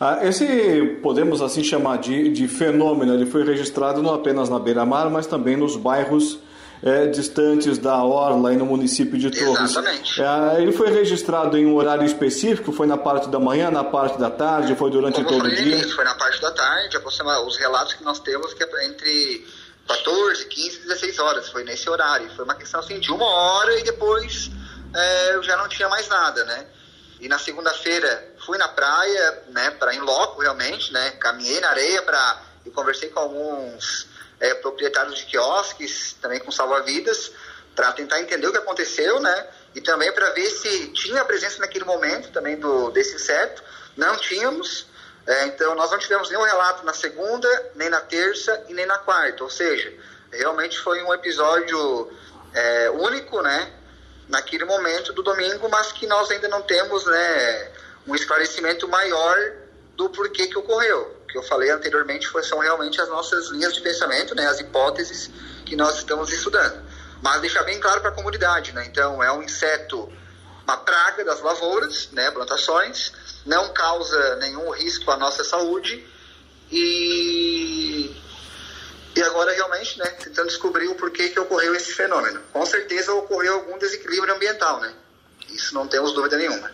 Ah, 0.00 0.18
esse, 0.22 0.98
podemos 1.02 1.40
assim 1.40 1.62
chamar 1.62 1.98
de, 1.98 2.28
de 2.30 2.48
fenômeno, 2.48 3.14
ele 3.14 3.26
foi 3.26 3.44
registrado 3.44 4.02
não 4.02 4.12
apenas 4.12 4.48
na 4.48 4.58
beira-mar, 4.58 5.08
mas 5.08 5.26
também 5.26 5.56
nos 5.56 5.76
bairros 5.76 6.38
é, 6.84 7.06
distantes 7.06 7.78
da 7.78 8.04
Orla, 8.04 8.50
aí 8.50 8.56
no 8.56 8.66
município 8.66 9.18
de 9.18 9.30
Torres. 9.30 9.70
Exatamente. 9.70 10.20
É, 10.20 10.60
ele 10.60 10.70
foi 10.70 10.90
registrado 10.90 11.56
em 11.56 11.64
um 11.64 11.74
horário 11.76 12.04
específico? 12.04 12.72
Foi 12.72 12.86
na 12.86 12.98
parte 12.98 13.28
da 13.30 13.40
manhã, 13.40 13.70
na 13.70 13.82
parte 13.82 14.18
da 14.18 14.30
tarde? 14.30 14.76
Foi 14.76 14.90
durante 14.90 15.24
Como 15.24 15.28
todo 15.28 15.46
o 15.46 15.54
dia? 15.54 15.88
Foi 15.94 16.04
na 16.04 16.14
parte 16.14 16.42
da 16.42 16.50
tarde. 16.50 16.98
Os 17.46 17.56
relatos 17.56 17.94
que 17.94 18.04
nós 18.04 18.20
temos 18.20 18.52
que 18.52 18.62
é 18.62 18.86
entre 18.86 19.46
14, 19.88 20.44
15 20.44 20.76
e 20.76 20.80
16 20.80 21.18
horas. 21.20 21.48
Foi 21.48 21.64
nesse 21.64 21.88
horário. 21.88 22.30
Foi 22.36 22.44
uma 22.44 22.54
questão 22.54 22.80
assim 22.80 23.00
de 23.00 23.10
uma 23.10 23.24
hora 23.24 23.80
e 23.80 23.82
depois 23.82 24.50
é, 24.94 25.34
eu 25.36 25.42
já 25.42 25.56
não 25.56 25.68
tinha 25.68 25.88
mais 25.88 26.06
nada, 26.06 26.44
né? 26.44 26.66
E 27.18 27.28
na 27.28 27.38
segunda-feira 27.38 28.34
fui 28.44 28.58
na 28.58 28.68
praia, 28.68 29.42
né, 29.48 29.70
para 29.70 29.94
em 29.94 30.00
loco 30.00 30.42
realmente, 30.42 30.92
né? 30.92 31.12
Caminhei 31.12 31.60
na 31.60 31.70
areia 31.70 32.02
para 32.02 32.42
e 32.66 32.70
conversei 32.70 33.08
com 33.08 33.20
alguns 33.20 34.06
é, 34.40 34.54
proprietários 34.54 35.18
de 35.18 35.26
quiosques, 35.26 36.16
também 36.20 36.40
com 36.40 36.50
salva-vidas, 36.50 37.32
para 37.74 37.92
tentar 37.92 38.20
entender 38.20 38.46
o 38.46 38.52
que 38.52 38.58
aconteceu, 38.58 39.20
né? 39.20 39.46
E 39.74 39.80
também 39.80 40.12
para 40.12 40.30
ver 40.30 40.48
se 40.50 40.88
tinha 40.88 41.24
presença 41.24 41.58
naquele 41.58 41.84
momento 41.84 42.30
também 42.30 42.56
do 42.56 42.90
desse 42.90 43.16
inseto. 43.16 43.62
Não 43.96 44.16
tínhamos. 44.16 44.86
É, 45.26 45.46
então 45.46 45.74
nós 45.74 45.90
não 45.90 45.98
tivemos 45.98 46.28
nenhum 46.28 46.42
relato 46.42 46.84
na 46.84 46.92
segunda, 46.92 47.48
nem 47.74 47.88
na 47.88 48.00
terça 48.00 48.64
e 48.68 48.74
nem 48.74 48.86
na 48.86 48.98
quarta. 48.98 49.42
Ou 49.42 49.50
seja, 49.50 49.92
realmente 50.30 50.78
foi 50.78 51.02
um 51.02 51.12
episódio 51.12 52.12
é, 52.52 52.90
único, 52.90 53.40
né? 53.42 53.72
naquele 54.28 54.64
momento 54.64 55.12
do 55.12 55.22
domingo, 55.22 55.68
mas 55.68 55.92
que 55.92 56.06
nós 56.06 56.30
ainda 56.30 56.48
não 56.48 56.62
temos 56.62 57.04
né, 57.06 57.72
um 58.06 58.14
esclarecimento 58.14 58.88
maior 58.88 59.36
do 59.96 60.08
porquê 60.10 60.46
que 60.46 60.58
ocorreu. 60.58 61.23
Que 61.34 61.38
eu 61.38 61.42
falei 61.42 61.68
anteriormente 61.68 62.28
foi, 62.28 62.44
são 62.44 62.60
realmente 62.60 63.00
as 63.00 63.08
nossas 63.08 63.48
linhas 63.48 63.74
de 63.74 63.80
pensamento, 63.80 64.36
né, 64.36 64.46
as 64.46 64.60
hipóteses 64.60 65.28
que 65.66 65.74
nós 65.74 65.96
estamos 65.96 66.32
estudando. 66.32 66.80
Mas 67.20 67.40
deixar 67.40 67.64
bem 67.64 67.80
claro 67.80 68.00
para 68.00 68.10
a 68.10 68.12
comunidade, 68.12 68.70
né? 68.70 68.86
Então, 68.86 69.20
é 69.20 69.32
um 69.32 69.42
inseto, 69.42 70.08
uma 70.62 70.76
praga 70.76 71.24
das 71.24 71.40
lavouras, 71.40 72.08
né, 72.12 72.30
plantações, 72.30 73.10
não 73.44 73.72
causa 73.72 74.36
nenhum 74.36 74.70
risco 74.70 75.10
à 75.10 75.16
nossa 75.16 75.42
saúde 75.42 76.06
e 76.70 78.14
e 79.16 79.22
agora 79.24 79.52
realmente, 79.52 79.98
né, 79.98 80.06
tentando 80.06 80.46
descobrir 80.46 80.86
o 80.86 80.94
porquê 80.94 81.30
que 81.30 81.40
ocorreu 81.40 81.74
esse 81.74 81.94
fenômeno. 81.94 82.40
Com 82.52 82.64
certeza 82.64 83.12
ocorreu 83.12 83.54
algum 83.54 83.76
desequilíbrio 83.76 84.32
ambiental, 84.36 84.78
né? 84.78 84.94
Isso 85.50 85.74
não 85.74 85.88
temos 85.88 86.12
dúvida 86.12 86.36
nenhuma. 86.36 86.70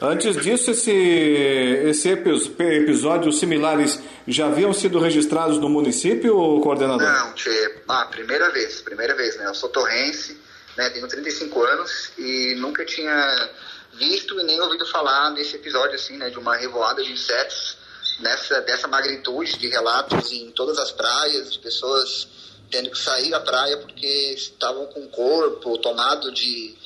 Antes 0.00 0.36
disso, 0.36 0.70
esse, 0.70 0.92
esse 0.92 2.08
episódios 2.08 3.38
similares 3.38 4.00
já 4.26 4.46
haviam 4.46 4.72
sido 4.72 5.00
registrados 5.00 5.58
no 5.58 5.68
município, 5.68 6.32
coordenador? 6.60 7.02
Não, 7.02 7.34
tchê, 7.34 7.82
ah, 7.88 8.06
primeira 8.06 8.50
vez, 8.50 8.80
primeira 8.80 9.14
vez, 9.16 9.36
né? 9.36 9.46
Eu 9.46 9.54
sou 9.54 9.68
torrense, 9.68 10.38
né, 10.76 10.88
tenho 10.90 11.08
35 11.08 11.62
anos 11.64 12.12
e 12.16 12.54
nunca 12.58 12.84
tinha 12.84 13.50
visto 13.94 14.38
e 14.38 14.44
nem 14.44 14.60
ouvido 14.60 14.86
falar 14.86 15.30
nesse 15.30 15.56
episódio, 15.56 15.96
assim, 15.96 16.16
né, 16.16 16.30
de 16.30 16.38
uma 16.38 16.56
revoada 16.56 17.02
de 17.02 17.10
insetos 17.10 17.76
nessa 18.20 18.60
dessa 18.60 18.86
magnitude 18.86 19.58
de 19.58 19.68
relatos 19.68 20.32
em 20.32 20.50
todas 20.52 20.78
as 20.78 20.92
praias, 20.92 21.52
de 21.52 21.58
pessoas 21.58 22.28
tendo 22.70 22.90
que 22.90 22.98
sair 22.98 23.30
da 23.30 23.40
praia 23.40 23.78
porque 23.78 24.06
estavam 24.34 24.86
com 24.86 25.00
o 25.00 25.08
corpo 25.08 25.78
tomado 25.78 26.32
de 26.32 26.76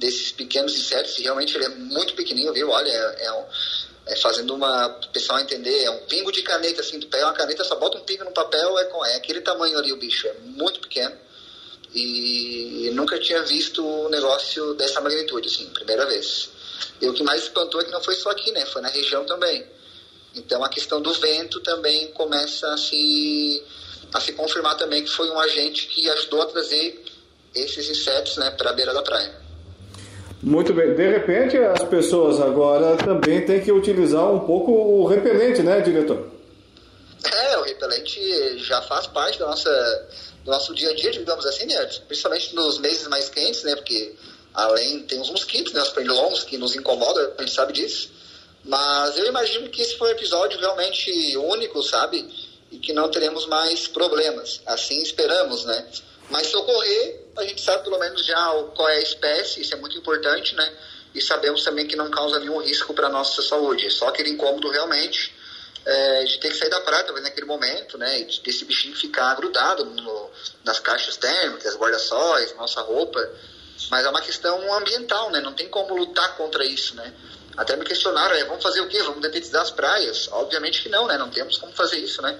desses 0.00 0.32
pequenos 0.32 0.74
insetos, 0.74 1.18
e 1.18 1.22
realmente 1.22 1.54
ele 1.54 1.66
é 1.66 1.68
muito 1.68 2.14
pequenininho, 2.14 2.52
viu? 2.54 2.70
Olha, 2.70 2.90
é, 2.90 3.26
é, 3.26 3.32
um, 3.32 3.44
é 4.06 4.16
fazendo 4.16 4.54
uma 4.54 4.88
pessoal 5.12 5.38
entender, 5.38 5.84
é 5.84 5.90
um 5.90 6.06
pingo 6.06 6.32
de 6.32 6.42
caneta 6.42 6.80
assim, 6.80 6.98
tu 6.98 7.06
pega 7.06 7.26
uma 7.26 7.34
caneta, 7.34 7.62
só 7.62 7.76
bota 7.76 7.98
um 7.98 8.00
pingo 8.00 8.24
no 8.24 8.32
papel, 8.32 8.78
é, 8.78 9.12
é 9.12 9.16
aquele 9.16 9.42
tamanho 9.42 9.78
ali 9.78 9.92
o 9.92 9.96
bicho, 9.96 10.26
é 10.26 10.34
muito 10.42 10.80
pequeno. 10.80 11.14
E 11.94 12.90
nunca 12.94 13.18
tinha 13.18 13.42
visto 13.42 13.84
um 13.84 14.08
negócio 14.08 14.74
dessa 14.74 15.00
magnitude, 15.00 15.48
assim, 15.48 15.68
primeira 15.70 16.06
vez. 16.06 16.48
E 17.00 17.08
o 17.08 17.12
que 17.12 17.22
mais 17.22 17.42
espantou 17.42 17.80
é 17.80 17.84
que 17.84 17.90
não 17.90 18.00
foi 18.00 18.14
só 18.14 18.30
aqui, 18.30 18.52
né? 18.52 18.64
Foi 18.66 18.80
na 18.80 18.88
região 18.88 19.24
também. 19.26 19.66
Então 20.34 20.62
a 20.64 20.68
questão 20.68 21.02
do 21.02 21.12
vento 21.14 21.60
também 21.60 22.12
começa 22.12 22.72
a 22.72 22.76
se, 22.76 23.62
a 24.14 24.20
se 24.20 24.32
confirmar 24.32 24.76
também 24.76 25.02
que 25.02 25.10
foi 25.10 25.28
um 25.28 25.38
agente 25.40 25.88
que 25.88 26.08
ajudou 26.08 26.42
a 26.42 26.46
trazer 26.46 27.04
esses 27.52 27.88
insetos 27.88 28.36
né, 28.36 28.52
para 28.52 28.70
a 28.70 28.72
beira 28.72 28.94
da 28.94 29.02
praia. 29.02 29.49
Muito 30.42 30.72
bem. 30.72 30.94
De 30.94 31.06
repente, 31.06 31.58
as 31.58 31.84
pessoas 31.84 32.40
agora 32.40 32.96
também 32.96 33.44
têm 33.44 33.60
que 33.60 33.70
utilizar 33.70 34.32
um 34.32 34.40
pouco 34.40 34.72
o 34.72 35.06
repelente, 35.06 35.62
né, 35.62 35.80
diretor? 35.80 36.30
É, 37.24 37.58
o 37.58 37.62
repelente 37.62 38.58
já 38.58 38.80
faz 38.82 39.06
parte 39.06 39.38
da 39.38 39.46
nossa, 39.46 40.08
do 40.42 40.50
nosso 40.50 40.74
dia 40.74 40.90
a 40.90 40.94
dia, 40.94 41.10
digamos 41.10 41.44
assim, 41.44 41.66
né? 41.66 41.76
Principalmente 42.06 42.54
nos 42.54 42.78
meses 42.78 43.06
mais 43.08 43.28
quentes, 43.28 43.62
né? 43.64 43.76
Porque 43.76 44.14
além 44.54 45.00
tem 45.00 45.20
os 45.20 45.30
mosquitos, 45.30 45.74
né? 45.74 45.82
Os 45.82 45.90
pernilongos 45.90 46.44
que 46.44 46.56
nos 46.56 46.74
incomodam, 46.74 47.32
a 47.36 47.42
gente 47.42 47.54
sabe 47.54 47.74
disso. 47.74 48.10
Mas 48.64 49.18
eu 49.18 49.26
imagino 49.26 49.68
que 49.68 49.82
esse 49.82 49.96
foi 49.98 50.08
um 50.08 50.12
episódio 50.12 50.58
realmente 50.58 51.36
único, 51.36 51.82
sabe? 51.82 52.26
E 52.70 52.78
que 52.78 52.94
não 52.94 53.10
teremos 53.10 53.46
mais 53.46 53.86
problemas. 53.88 54.62
Assim 54.64 55.02
esperamos, 55.02 55.66
né? 55.66 55.86
Mas 56.30 56.46
se 56.46 56.56
ocorrer, 56.56 57.19
a 57.36 57.42
gente 57.44 57.60
sabe 57.62 57.84
pelo 57.84 57.98
menos 57.98 58.24
já 58.24 58.64
qual 58.74 58.88
é 58.88 58.96
a 58.96 59.02
espécie, 59.02 59.60
isso 59.60 59.74
é 59.74 59.76
muito 59.76 59.96
importante, 59.96 60.54
né? 60.54 60.72
E 61.14 61.20
sabemos 61.20 61.64
também 61.64 61.86
que 61.86 61.96
não 61.96 62.10
causa 62.10 62.38
nenhum 62.38 62.58
risco 62.58 62.94
para 62.94 63.06
a 63.06 63.10
nossa 63.10 63.42
saúde. 63.42 63.90
Só 63.90 64.08
aquele 64.08 64.30
incômodo 64.30 64.70
realmente 64.70 65.34
é, 65.84 66.24
de 66.24 66.38
ter 66.38 66.50
que 66.50 66.56
sair 66.56 66.70
da 66.70 66.80
praia, 66.80 67.04
talvez 67.04 67.24
naquele 67.24 67.46
momento, 67.46 67.98
né? 67.98 68.20
E 68.20 68.24
de 68.24 68.50
esse 68.50 68.64
bichinho 68.64 68.94
ficar 68.96 69.34
grudado 69.34 69.84
no, 69.84 70.30
nas 70.64 70.78
caixas 70.78 71.16
térmicas, 71.16 71.76
guarda-sóis, 71.76 72.54
nossa 72.56 72.80
roupa. 72.82 73.20
Mas 73.90 74.04
é 74.04 74.10
uma 74.10 74.20
questão 74.20 74.72
ambiental, 74.74 75.30
né? 75.30 75.40
Não 75.40 75.52
tem 75.52 75.68
como 75.68 75.96
lutar 75.96 76.36
contra 76.36 76.64
isso, 76.64 76.94
né? 76.94 77.12
Até 77.56 77.76
me 77.76 77.84
questionaram, 77.84 78.36
é, 78.36 78.44
vamos 78.44 78.62
fazer 78.62 78.80
o 78.80 78.88
quê? 78.88 79.02
Vamos 79.02 79.20
detetizar 79.20 79.62
as 79.62 79.70
praias? 79.70 80.28
Obviamente 80.32 80.82
que 80.82 80.88
não, 80.88 81.06
né? 81.06 81.18
Não 81.18 81.30
temos 81.30 81.56
como 81.56 81.72
fazer 81.72 81.98
isso, 81.98 82.22
né? 82.22 82.38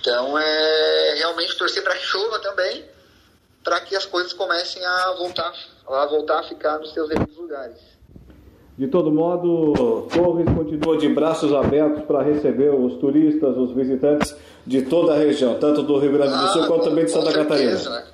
Então, 0.00 0.38
é 0.38 1.14
realmente 1.16 1.56
torcer 1.56 1.82
para 1.82 1.96
que 1.96 2.04
chova 2.06 2.38
também, 2.40 2.84
para 3.64 3.80
que 3.80 3.96
as 3.96 4.04
coisas 4.04 4.32
comecem 4.34 4.84
a 4.84 5.14
voltar, 5.18 5.52
a 5.88 6.06
voltar 6.06 6.40
a 6.40 6.42
ficar 6.42 6.78
nos 6.78 6.92
seus 6.92 7.08
devidos 7.08 7.36
lugares. 7.36 7.78
De 8.76 8.88
todo 8.88 9.10
modo, 9.10 10.08
Torres 10.12 10.46
continua 10.52 10.98
de 10.98 11.08
braços 11.08 11.52
abertos 11.52 12.04
para 12.04 12.22
receber 12.22 12.70
os 12.70 12.98
turistas, 12.98 13.56
os 13.56 13.72
visitantes 13.72 14.34
de 14.66 14.82
toda 14.82 15.14
a 15.14 15.16
região, 15.16 15.58
tanto 15.58 15.82
do 15.82 15.98
Rio 15.98 16.12
Grande 16.12 16.36
do 16.36 16.48
Sul 16.48 16.64
ah, 16.64 16.66
quanto 16.66 16.84
também 16.84 17.04
de 17.04 17.12
Santa 17.12 17.30
certeza, 17.30 17.48
Catarina. 17.48 17.90
Né? 17.90 18.06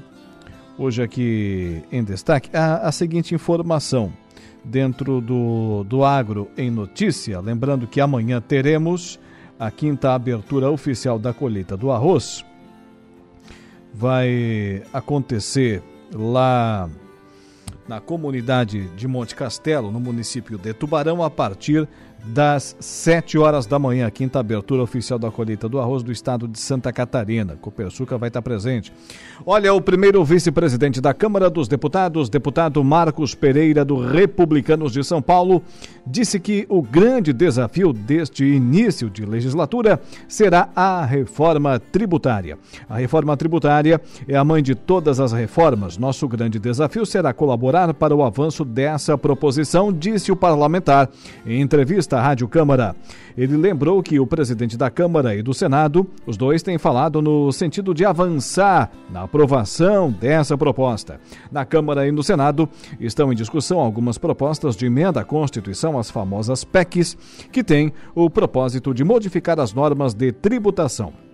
Hoje 0.78 1.04
aqui 1.04 1.84
em 1.92 2.02
destaque 2.02 2.50
a, 2.56 2.88
a 2.88 2.94
seguinte 2.94 3.36
informação 3.36 4.14
dentro 4.64 5.20
do, 5.20 5.84
do 5.84 6.06
Agro 6.06 6.50
em 6.58 6.72
Notícia. 6.72 7.42
Lembrando 7.42 7.88
que 7.88 8.00
amanhã 8.00 8.40
teremos 8.40 9.20
a 9.60 9.70
quinta 9.70 10.14
abertura 10.14 10.72
oficial 10.72 11.20
da 11.20 11.34
colheita 11.34 11.76
do 11.76 11.92
arroz. 11.92 12.46
Vai 13.94 14.82
acontecer 14.94 15.84
lá 16.14 16.90
na 17.88 18.00
comunidade 18.00 18.88
de 18.96 19.08
Monte 19.08 19.36
Castelo, 19.36 19.92
no 19.92 20.00
município 20.00 20.58
de 20.58 20.74
Tubarão, 20.74 21.24
a 21.24 21.30
partir 21.30 21.88
das 22.28 22.76
7 22.80 23.38
horas 23.38 23.66
da 23.66 23.78
manhã, 23.78 24.10
quinta 24.10 24.40
abertura 24.40 24.82
oficial 24.82 25.20
da 25.20 25.30
colheita 25.30 25.70
do 25.70 25.80
arroz 25.80 26.02
do 26.02 26.12
estado 26.12 26.48
de 26.48 26.60
Santa 26.60 26.92
Catarina. 26.92 27.56
Copersuca 27.62 28.18
vai 28.18 28.30
estar 28.30 28.42
presente. 28.42 28.92
Olha, 29.46 29.74
o 29.74 29.82
primeiro 29.82 30.24
vice-presidente 30.24 31.00
da 31.00 31.14
Câmara 31.14 31.50
dos 31.50 31.68
Deputados, 31.68 32.30
deputado 32.30 32.84
Marcos 32.84 33.36
Pereira, 33.36 33.86
do 33.86 33.98
Republicanos 33.98 34.92
de 34.92 35.04
São 35.04 35.22
Paulo, 35.22 35.62
disse 36.06 36.40
que 36.40 36.66
o 36.70 36.82
grande 36.82 37.32
desafio 37.32 37.94
deste 37.94 38.44
início 38.44 39.10
de 39.10 39.26
legislatura 39.26 40.00
será 40.28 40.70
a 40.76 41.06
reforma 41.06 41.80
tributária. 41.80 42.58
A 42.90 42.98
reforma 42.98 43.38
tributária 43.38 44.02
é 44.28 44.36
a 44.36 44.44
mãe 44.44 44.64
de 44.64 44.74
todas 44.74 45.20
as 45.20 45.32
reformas. 45.32 45.98
Nosso 45.98 46.28
grande 46.28 46.58
desafio 46.60 47.06
será 47.06 47.34
colaborar 47.34 47.94
para 47.94 48.16
o 48.16 48.24
avanço 48.24 48.66
dessa 48.66 49.18
proposição, 49.18 49.94
disse 49.94 50.32
o 50.32 50.36
parlamentar 50.36 51.10
em 51.46 51.62
entrevista 51.62 52.15
da 52.16 52.22
Rádio 52.22 52.48
Câmara. 52.48 52.96
Ele 53.38 53.58
lembrou 53.58 54.02
que 54.02 54.18
o 54.22 54.26
presidente 54.26 54.78
da 54.78 54.90
Câmara 54.90 55.36
e 55.36 55.42
do 55.42 55.54
Senado, 55.54 56.08
os 56.26 56.38
dois 56.38 56.64
têm 56.64 56.78
falado 56.78 57.22
no 57.22 57.52
sentido 57.52 57.94
de 57.94 58.06
avançar 58.06 58.90
na 59.10 59.24
aprovação 59.24 60.10
dessa 60.10 60.58
proposta. 60.58 61.20
Na 61.52 61.66
Câmara 61.66 62.08
e 62.08 62.14
no 62.14 62.24
Senado 62.24 62.70
estão 63.02 63.34
em 63.34 63.36
discussão 63.36 63.82
algumas 63.82 64.18
propostas 64.18 64.78
de 64.78 64.86
emenda 64.86 65.20
à 65.20 65.26
Constituição, 65.26 66.00
as 66.00 66.10
famosas 66.10 66.64
PECs, 66.64 67.18
que 67.52 67.62
têm 67.62 67.92
o 68.16 68.30
propósito 68.30 68.94
de 68.94 69.04
modificar 69.04 69.60
as 69.60 69.74
normas 69.74 70.14
de 70.14 70.32
tributação. 70.32 71.25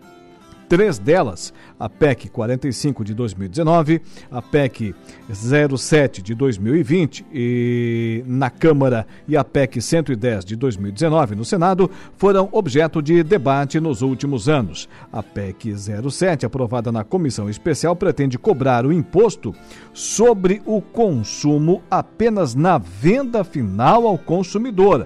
Três 0.71 0.97
delas, 0.97 1.53
a 1.77 1.89
PEC 1.89 2.29
45 2.29 3.03
de 3.03 3.13
2019, 3.13 4.01
a 4.31 4.41
PEC 4.41 4.95
07 5.29 6.21
de 6.21 6.33
2020 6.33 7.25
e 7.29 8.23
na 8.25 8.49
Câmara 8.49 9.05
e 9.27 9.35
a 9.35 9.43
PEC 9.43 9.81
110 9.81 10.45
de 10.45 10.55
2019 10.55 11.35
no 11.35 11.43
Senado, 11.43 11.91
foram 12.15 12.47
objeto 12.53 13.01
de 13.01 13.21
debate 13.21 13.81
nos 13.81 14.01
últimos 14.01 14.47
anos. 14.47 14.87
A 15.11 15.21
PEC 15.21 15.75
07, 16.09 16.45
aprovada 16.45 16.89
na 16.89 17.03
comissão 17.03 17.49
especial, 17.49 17.93
pretende 17.93 18.37
cobrar 18.37 18.85
o 18.85 18.93
imposto 18.93 19.53
sobre 19.93 20.61
o 20.65 20.81
consumo 20.81 21.83
apenas 21.91 22.55
na 22.55 22.77
venda 22.77 23.43
final 23.43 24.07
ao 24.07 24.17
consumidor 24.17 25.05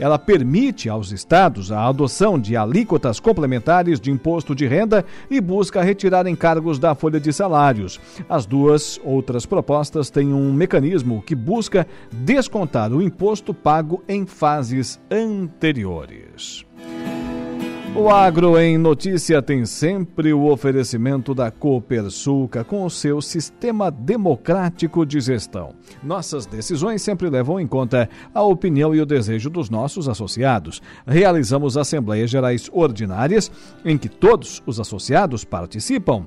ela 0.00 0.18
permite 0.18 0.88
aos 0.88 1.12
estados 1.12 1.70
a 1.70 1.86
adoção 1.86 2.38
de 2.38 2.56
alíquotas 2.56 3.20
complementares 3.20 4.00
de 4.00 4.10
imposto 4.10 4.54
de 4.54 4.66
renda 4.66 5.04
e 5.30 5.40
busca 5.40 5.82
retirar 5.82 6.26
encargos 6.26 6.78
da 6.78 6.94
folha 6.94 7.20
de 7.20 7.32
salários. 7.32 8.00
As 8.28 8.46
duas 8.46 8.98
outras 9.04 9.44
propostas 9.44 10.10
têm 10.10 10.32
um 10.32 10.52
mecanismo 10.52 11.22
que 11.22 11.34
busca 11.34 11.86
descontar 12.10 12.92
o 12.92 13.02
imposto 13.02 13.52
pago 13.52 14.02
em 14.08 14.26
fases 14.26 14.98
anteriores. 15.10 16.64
O 17.94 18.08
Agro 18.08 18.56
em 18.56 18.78
Notícia 18.78 19.42
tem 19.42 19.66
sempre 19.66 20.32
o 20.32 20.44
oferecimento 20.44 21.34
da 21.34 21.50
Copersuca 21.50 22.62
com 22.62 22.84
o 22.84 22.90
seu 22.90 23.20
sistema 23.20 23.90
democrático 23.90 25.04
de 25.04 25.20
gestão. 25.20 25.74
Nossas 26.00 26.46
decisões 26.46 27.02
sempre 27.02 27.28
levam 27.28 27.58
em 27.58 27.66
conta 27.66 28.08
a 28.32 28.42
opinião 28.42 28.94
e 28.94 29.00
o 29.00 29.06
desejo 29.06 29.50
dos 29.50 29.68
nossos 29.68 30.08
associados. 30.08 30.80
Realizamos 31.04 31.76
assembleias 31.76 32.30
gerais 32.30 32.70
ordinárias 32.72 33.50
em 33.84 33.98
que 33.98 34.08
todos 34.08 34.62
os 34.64 34.78
associados 34.78 35.44
participam 35.44 36.26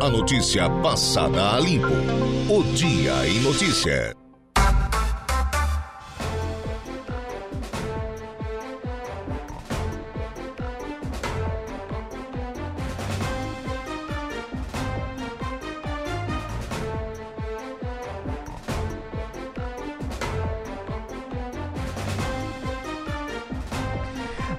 A 0.00 0.08
notícia 0.08 0.70
passada 0.80 1.56
a 1.56 1.60
limpo. 1.60 1.88
O 2.48 2.62
Dia 2.74 3.26
em 3.26 3.40
Notícia. 3.40 4.27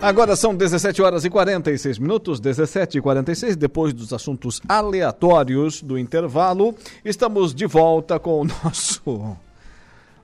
Agora 0.02 0.34
são 0.38 0.56
17 0.56 1.02
horas 1.02 1.26
e 1.26 1.30
46 1.30 2.00
minutos, 2.00 2.40
17 2.40 2.98
e 2.98 3.02
46, 3.02 3.58
depois 3.58 3.94
dos 3.94 4.14
assuntos 4.14 4.62
aleatórios 4.66 5.82
do 5.82 5.98
intervalo, 5.98 6.74
estamos 7.04 7.54
de 7.54 7.66
volta 7.66 8.18
com 8.18 8.40
o 8.40 8.46
nosso 8.46 9.36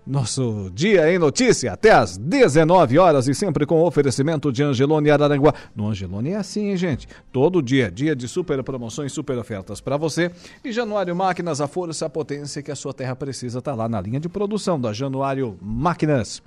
Nosso 0.07 0.71
Dia 0.73 1.11
em 1.11 1.19
Notícia, 1.19 1.73
até 1.73 1.91
às 1.91 2.15
19 2.15 2.97
horas 2.97 3.27
e 3.27 3.35
sempre 3.35 3.65
com 3.65 3.83
oferecimento 3.83 4.49
de 4.49 4.63
Angelone 4.63 5.09
Araranguá. 5.09 5.53
No 5.75 5.89
Angelone 5.89 6.29
é 6.29 6.37
assim, 6.37 6.69
hein, 6.69 6.77
gente? 6.77 7.05
Todo 7.33 7.61
dia, 7.61 7.91
dia 7.91 8.15
de 8.15 8.29
super 8.29 8.63
promoções, 8.63 9.11
super 9.11 9.37
ofertas 9.37 9.81
para 9.81 9.97
você. 9.97 10.31
E 10.63 10.71
Januário 10.71 11.13
Máquinas, 11.13 11.59
a 11.59 11.67
força, 11.67 12.05
a 12.05 12.09
potência 12.09 12.63
que 12.63 12.71
a 12.71 12.75
sua 12.75 12.93
terra 12.93 13.15
precisa, 13.15 13.61
tá 13.61 13.75
lá 13.75 13.89
na 13.89 13.99
linha 13.99 14.21
de 14.21 14.29
produção 14.29 14.79
da 14.79 14.93
Januário 14.93 15.57
Máquinas. 15.61 16.41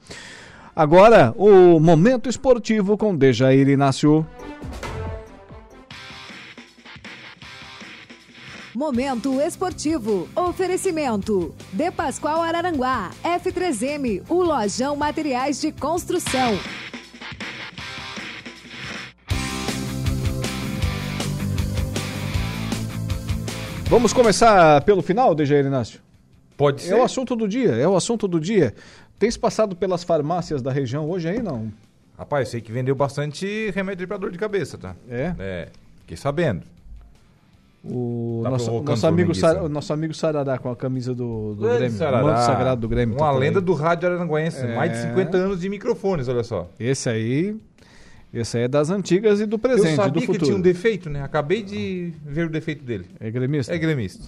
Agora, 0.79 1.35
o 1.37 1.81
momento 1.81 2.29
esportivo 2.29 2.97
com 2.97 3.12
Dejair 3.12 3.68
Inácio. 3.68 4.24
Momento 8.72 9.41
esportivo. 9.41 10.29
Oferecimento. 10.37 11.53
De 11.72 11.91
Pascoal 11.91 12.41
Araranguá. 12.43 13.11
F3M. 13.24 14.22
O 14.29 14.41
Lojão 14.41 14.95
Materiais 14.95 15.61
de 15.61 15.72
Construção. 15.72 16.57
Vamos 23.87 24.12
começar 24.12 24.81
pelo 24.83 25.03
final, 25.03 25.35
Dejair 25.35 25.66
Inácio? 25.66 26.01
Pode 26.59 26.83
ser. 26.83 26.93
É 26.93 26.97
o 26.97 27.05
assunto 27.05 27.37
do 27.37 27.47
dia, 27.47 27.70
é 27.76 27.87
o 27.87 27.95
assunto 27.95 28.26
do 28.26 28.41
dia. 28.41 28.74
Tens 29.18 29.36
passado 29.36 29.74
pelas 29.74 30.04
farmácias 30.04 30.62
da 30.62 30.70
região 30.72 31.08
hoje 31.08 31.28
aí, 31.28 31.42
não? 31.42 31.72
Rapaz, 32.16 32.48
sei 32.48 32.60
que 32.60 32.70
vendeu 32.72 32.94
bastante 32.94 33.70
remédio 33.74 34.06
para 34.06 34.16
dor 34.16 34.30
de 34.30 34.38
cabeça, 34.38 34.76
tá? 34.78 34.94
É? 35.08 35.34
É, 35.38 35.68
fiquei 36.00 36.16
sabendo. 36.16 36.62
O 37.84 38.40
Tá 38.42 38.50
nosso, 38.50 38.82
nosso, 38.82 39.06
amigo. 39.06 39.34
Sar, 39.34 39.68
nosso 39.68 39.92
amigo 39.92 40.12
Sarará 40.12 40.58
com 40.58 40.68
a 40.70 40.76
camisa 40.76 41.14
do, 41.14 41.54
do 41.54 41.62
Grêmio, 41.68 41.90
Sarará, 41.96 42.24
o 42.24 42.26
manto 42.26 42.40
sagrado 42.44 42.80
do 42.80 42.88
Grêmio. 42.88 43.16
tá 43.16 43.24
Uma 43.24 43.32
aí. 43.34 43.38
lenda 43.38 43.60
do 43.60 43.72
rádio 43.72 44.08
aranguense. 44.12 44.60
É. 44.60 44.74
Mais 44.74 44.92
de 44.92 44.98
50 45.02 45.36
anos 45.36 45.60
de 45.60 45.68
microfones, 45.68 46.28
olha 46.28 46.42
só. 46.42 46.68
Esse 46.78 47.08
aí, 47.08 47.56
esse 48.34 48.56
aí 48.58 48.64
é 48.64 48.68
das 48.68 48.90
antigas 48.90 49.40
e 49.40 49.46
do 49.46 49.58
presente, 49.58 49.90
Eu 49.90 49.96
sabia 49.96 50.12
do 50.12 50.20
que 50.20 50.26
futuro. 50.26 50.44
tinha 50.46 50.56
um 50.56 50.60
defeito, 50.60 51.08
né? 51.08 51.22
Acabei 51.22 51.62
de 51.62 52.12
ver 52.26 52.46
o 52.46 52.50
defeito 52.50 52.84
dele. 52.84 53.06
É 53.20 53.30
gremista? 53.30 53.72
É 53.72 53.78
gremista. 53.78 54.24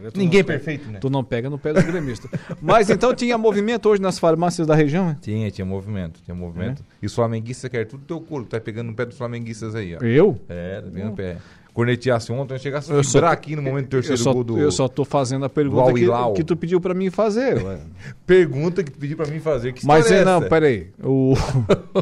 Olha, 0.00 0.10
Ninguém 0.14 0.40
é 0.40 0.42
perfeito, 0.42 0.90
né? 0.90 0.98
Tu 0.98 1.10
não 1.10 1.22
pega 1.22 1.50
no 1.50 1.58
pé 1.58 1.72
do 1.72 1.82
gremista. 1.82 2.28
Mas 2.60 2.88
então 2.88 3.14
tinha 3.14 3.36
movimento 3.36 3.88
hoje 3.88 4.00
nas 4.00 4.18
farmácias 4.18 4.66
da 4.66 4.74
região, 4.74 5.06
né? 5.06 5.18
Tinha, 5.20 5.50
tinha 5.50 5.64
movimento, 5.64 6.20
tinha 6.22 6.34
movimento. 6.34 6.84
E 7.02 7.06
os 7.06 7.14
flamenguistas 7.14 7.70
querem 7.70 7.86
tudo 7.86 8.04
teu 8.04 8.20
couro, 8.20 8.44
tá 8.44 8.60
pegando 8.60 8.88
no 8.88 8.94
pé 8.94 9.04
dos 9.04 9.18
flamenguistas 9.18 9.74
aí, 9.74 9.94
ó. 9.94 9.98
Eu? 10.04 10.40
É, 10.48 10.80
tá 10.80 10.90
pegando 10.90 11.10
no 11.10 11.16
pé. 11.16 11.36
Corneteasse 11.72 12.32
ontem, 12.32 12.54
eu 12.54 12.58
chegasse 12.58 12.90
a 12.90 12.96
Eu 12.96 13.04
só 13.04 13.18
vibrar 13.18 13.32
aqui 13.32 13.54
no 13.54 13.62
momento 13.62 13.88
do 13.88 13.96
Eu 13.96 14.00
terceiro 14.00 14.22
só, 14.22 14.32
gol 14.32 14.42
do... 14.42 14.58
eu 14.58 14.72
só 14.72 14.88
tô 14.88 15.04
fazendo 15.04 15.44
a 15.44 15.48
pergunta 15.48 15.92
que, 15.92 16.06
que 16.36 16.44
tu 16.44 16.56
pediu 16.56 16.80
pra 16.80 16.94
mim 16.94 17.10
fazer. 17.10 17.62
Pergunta 18.26 18.82
que 18.82 18.90
tu 18.90 18.98
pediu 18.98 19.16
pra 19.16 19.26
mim 19.26 19.38
fazer. 19.38 19.72
Que 19.72 19.86
Mas 19.86 20.10
é, 20.10 20.24
não, 20.24 20.42
peraí. 20.42 20.88
O... 21.02 21.34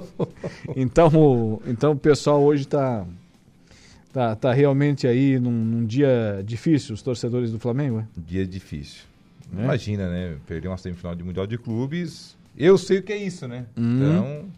então, 0.74 1.08
o... 1.08 1.62
então 1.66 1.92
o 1.92 1.96
pessoal 1.96 2.42
hoje 2.42 2.66
tá, 2.66 3.04
tá, 4.18 4.34
tá 4.34 4.52
realmente 4.52 5.06
aí 5.06 5.38
num, 5.38 5.52
num 5.52 5.86
dia 5.86 6.42
difícil, 6.44 6.92
os 6.92 7.02
torcedores 7.02 7.52
do 7.52 7.58
Flamengo, 7.60 8.00
é? 8.00 8.06
Dia 8.16 8.44
difícil. 8.44 9.04
É? 9.56 9.62
Imagina, 9.62 10.08
né? 10.08 10.36
Perder 10.44 10.66
uma 10.66 10.76
semifinal 10.76 11.14
de 11.14 11.22
Mundial 11.22 11.46
de 11.46 11.56
Clubes. 11.56 12.36
Eu 12.56 12.76
sei 12.76 12.98
o 12.98 13.02
que 13.02 13.12
é 13.12 13.16
isso, 13.16 13.46
né? 13.46 13.66
Hum. 13.76 13.96
Então. 13.96 14.48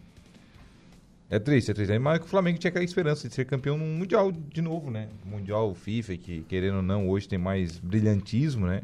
É 1.29 1.37
triste, 1.37 1.69
é 1.69 1.73
triste. 1.75 1.97
Mas 1.99 2.19
o 2.21 2.25
Flamengo 2.25 2.57
tinha 2.57 2.69
aquela 2.69 2.83
esperança 2.83 3.29
de 3.29 3.35
ser 3.35 3.45
campeão 3.45 3.77
no 3.77 3.85
Mundial 3.85 4.31
de 4.31 4.61
novo, 4.63 4.89
né? 4.89 5.07
Mundial 5.23 5.75
FIFA, 5.75 6.17
que 6.17 6.41
querendo 6.49 6.77
ou 6.77 6.81
não, 6.81 7.07
hoje 7.07 7.27
tem 7.27 7.37
mais 7.37 7.77
brilhantismo, 7.77 8.65
né? 8.65 8.81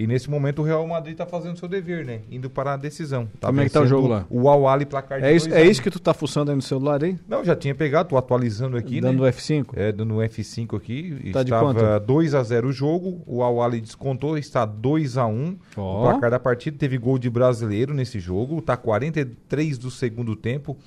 E 0.00 0.06
nesse 0.06 0.30
momento 0.30 0.62
o 0.62 0.64
Real 0.64 0.86
Madrid 0.86 1.14
tá 1.14 1.26
fazendo 1.26 1.58
seu 1.58 1.68
dever, 1.68 2.06
né? 2.06 2.20
Indo 2.30 2.48
para 2.48 2.72
a 2.72 2.76
decisão. 2.78 3.28
Tá 3.38 3.48
Como 3.48 3.60
é 3.60 3.64
que 3.66 3.70
tá 3.70 3.82
o 3.82 3.86
jogo 3.86 4.08
lá? 4.08 4.24
O 4.30 4.48
Al-Ali 4.48 4.86
placar 4.86 5.20
de 5.20 5.26
É 5.26 5.34
isso, 5.34 5.46
2 5.46 5.60
a 5.60 5.62
é 5.62 5.68
1. 5.68 5.70
isso 5.70 5.82
que 5.82 5.90
tu 5.90 6.00
tá 6.00 6.14
fuçando 6.14 6.50
aí 6.50 6.56
no 6.56 6.62
celular 6.62 7.04
aí? 7.04 7.18
Não, 7.28 7.44
já 7.44 7.54
tinha 7.54 7.74
pegado, 7.74 8.08
tô 8.08 8.16
atualizando 8.16 8.78
aqui, 8.78 8.98
Dando 8.98 9.24
né? 9.24 9.30
F5? 9.30 9.66
É, 9.74 9.92
dando 9.92 10.14
F5 10.14 10.74
aqui. 10.74 11.30
Tá 11.34 11.42
de 11.42 11.52
Estava 11.52 11.74
quanto? 11.74 12.06
2 12.06 12.34
a 12.34 12.42
0 12.42 12.68
o 12.68 12.72
jogo, 12.72 13.22
o 13.26 13.42
Al-Ali 13.42 13.78
descontou, 13.78 14.38
está 14.38 14.64
2 14.64 15.18
a 15.18 15.26
1 15.26 15.58
Ó. 15.76 15.98
O 15.98 16.10
placar 16.10 16.30
da 16.30 16.40
partida 16.40 16.78
teve 16.78 16.96
gol 16.96 17.18
de 17.18 17.28
brasileiro 17.28 17.92
nesse 17.92 18.18
jogo, 18.18 18.62
tá 18.62 18.78
43 18.78 19.76
do 19.76 19.90
segundo 19.90 20.34
tempo. 20.34 20.78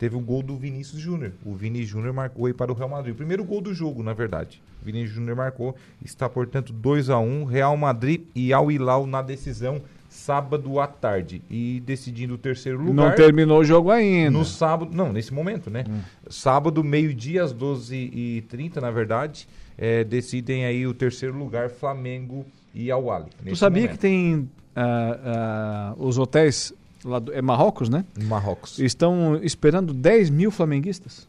Teve 0.00 0.16
um 0.16 0.22
gol 0.22 0.42
do 0.42 0.56
Vinícius 0.56 0.98
Júnior. 0.98 1.32
O 1.44 1.54
Vini 1.54 1.84
Júnior 1.84 2.14
marcou 2.14 2.46
aí 2.46 2.54
para 2.54 2.72
o 2.72 2.74
Real 2.74 2.88
Madrid. 2.88 3.12
O 3.12 3.16
primeiro 3.18 3.44
gol 3.44 3.60
do 3.60 3.74
jogo, 3.74 4.02
na 4.02 4.14
verdade. 4.14 4.62
O 4.80 4.86
Vini 4.86 5.06
Júnior 5.06 5.36
marcou. 5.36 5.76
Está, 6.02 6.26
portanto, 6.26 6.72
2 6.72 7.10
a 7.10 7.18
1 7.18 7.44
Real 7.44 7.76
Madrid 7.76 8.22
e 8.34 8.50
Al 8.50 8.72
Hilal 8.72 9.06
na 9.06 9.20
decisão 9.20 9.82
sábado 10.08 10.80
à 10.80 10.86
tarde. 10.86 11.42
E 11.50 11.82
decidindo 11.84 12.32
o 12.32 12.38
terceiro 12.38 12.78
lugar. 12.78 13.10
Não 13.10 13.14
terminou 13.14 13.60
o 13.60 13.64
jogo 13.64 13.90
ainda. 13.90 14.30
No 14.30 14.42
sábado, 14.42 14.90
não, 14.96 15.12
nesse 15.12 15.34
momento, 15.34 15.68
né? 15.68 15.84
Sábado, 16.30 16.82
meio-dia, 16.82 17.44
às 17.44 17.52
12h30, 17.52 18.76
na 18.76 18.90
verdade, 18.90 19.46
é, 19.76 20.02
decidem 20.02 20.64
aí 20.64 20.86
o 20.86 20.94
terceiro 20.94 21.36
lugar, 21.36 21.68
Flamengo 21.68 22.46
e 22.74 22.90
Al-Ali. 22.90 23.26
Tu 23.46 23.54
sabia 23.54 23.86
que 23.86 23.98
tem 23.98 24.48
ah, 24.74 25.18
ah, 25.24 25.94
os 25.98 26.16
hotéis 26.16 26.72
do, 27.02 27.32
é 27.32 27.40
Marrocos, 27.40 27.88
né? 27.88 28.04
Marrocos. 28.24 28.78
Estão 28.78 29.36
esperando 29.42 29.92
10 29.92 30.30
mil 30.30 30.50
flamenguistas 30.50 31.28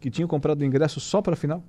que 0.00 0.10
tinham 0.10 0.28
comprado 0.28 0.64
ingresso 0.64 1.00
só 1.00 1.22
para 1.22 1.36
final. 1.36 1.62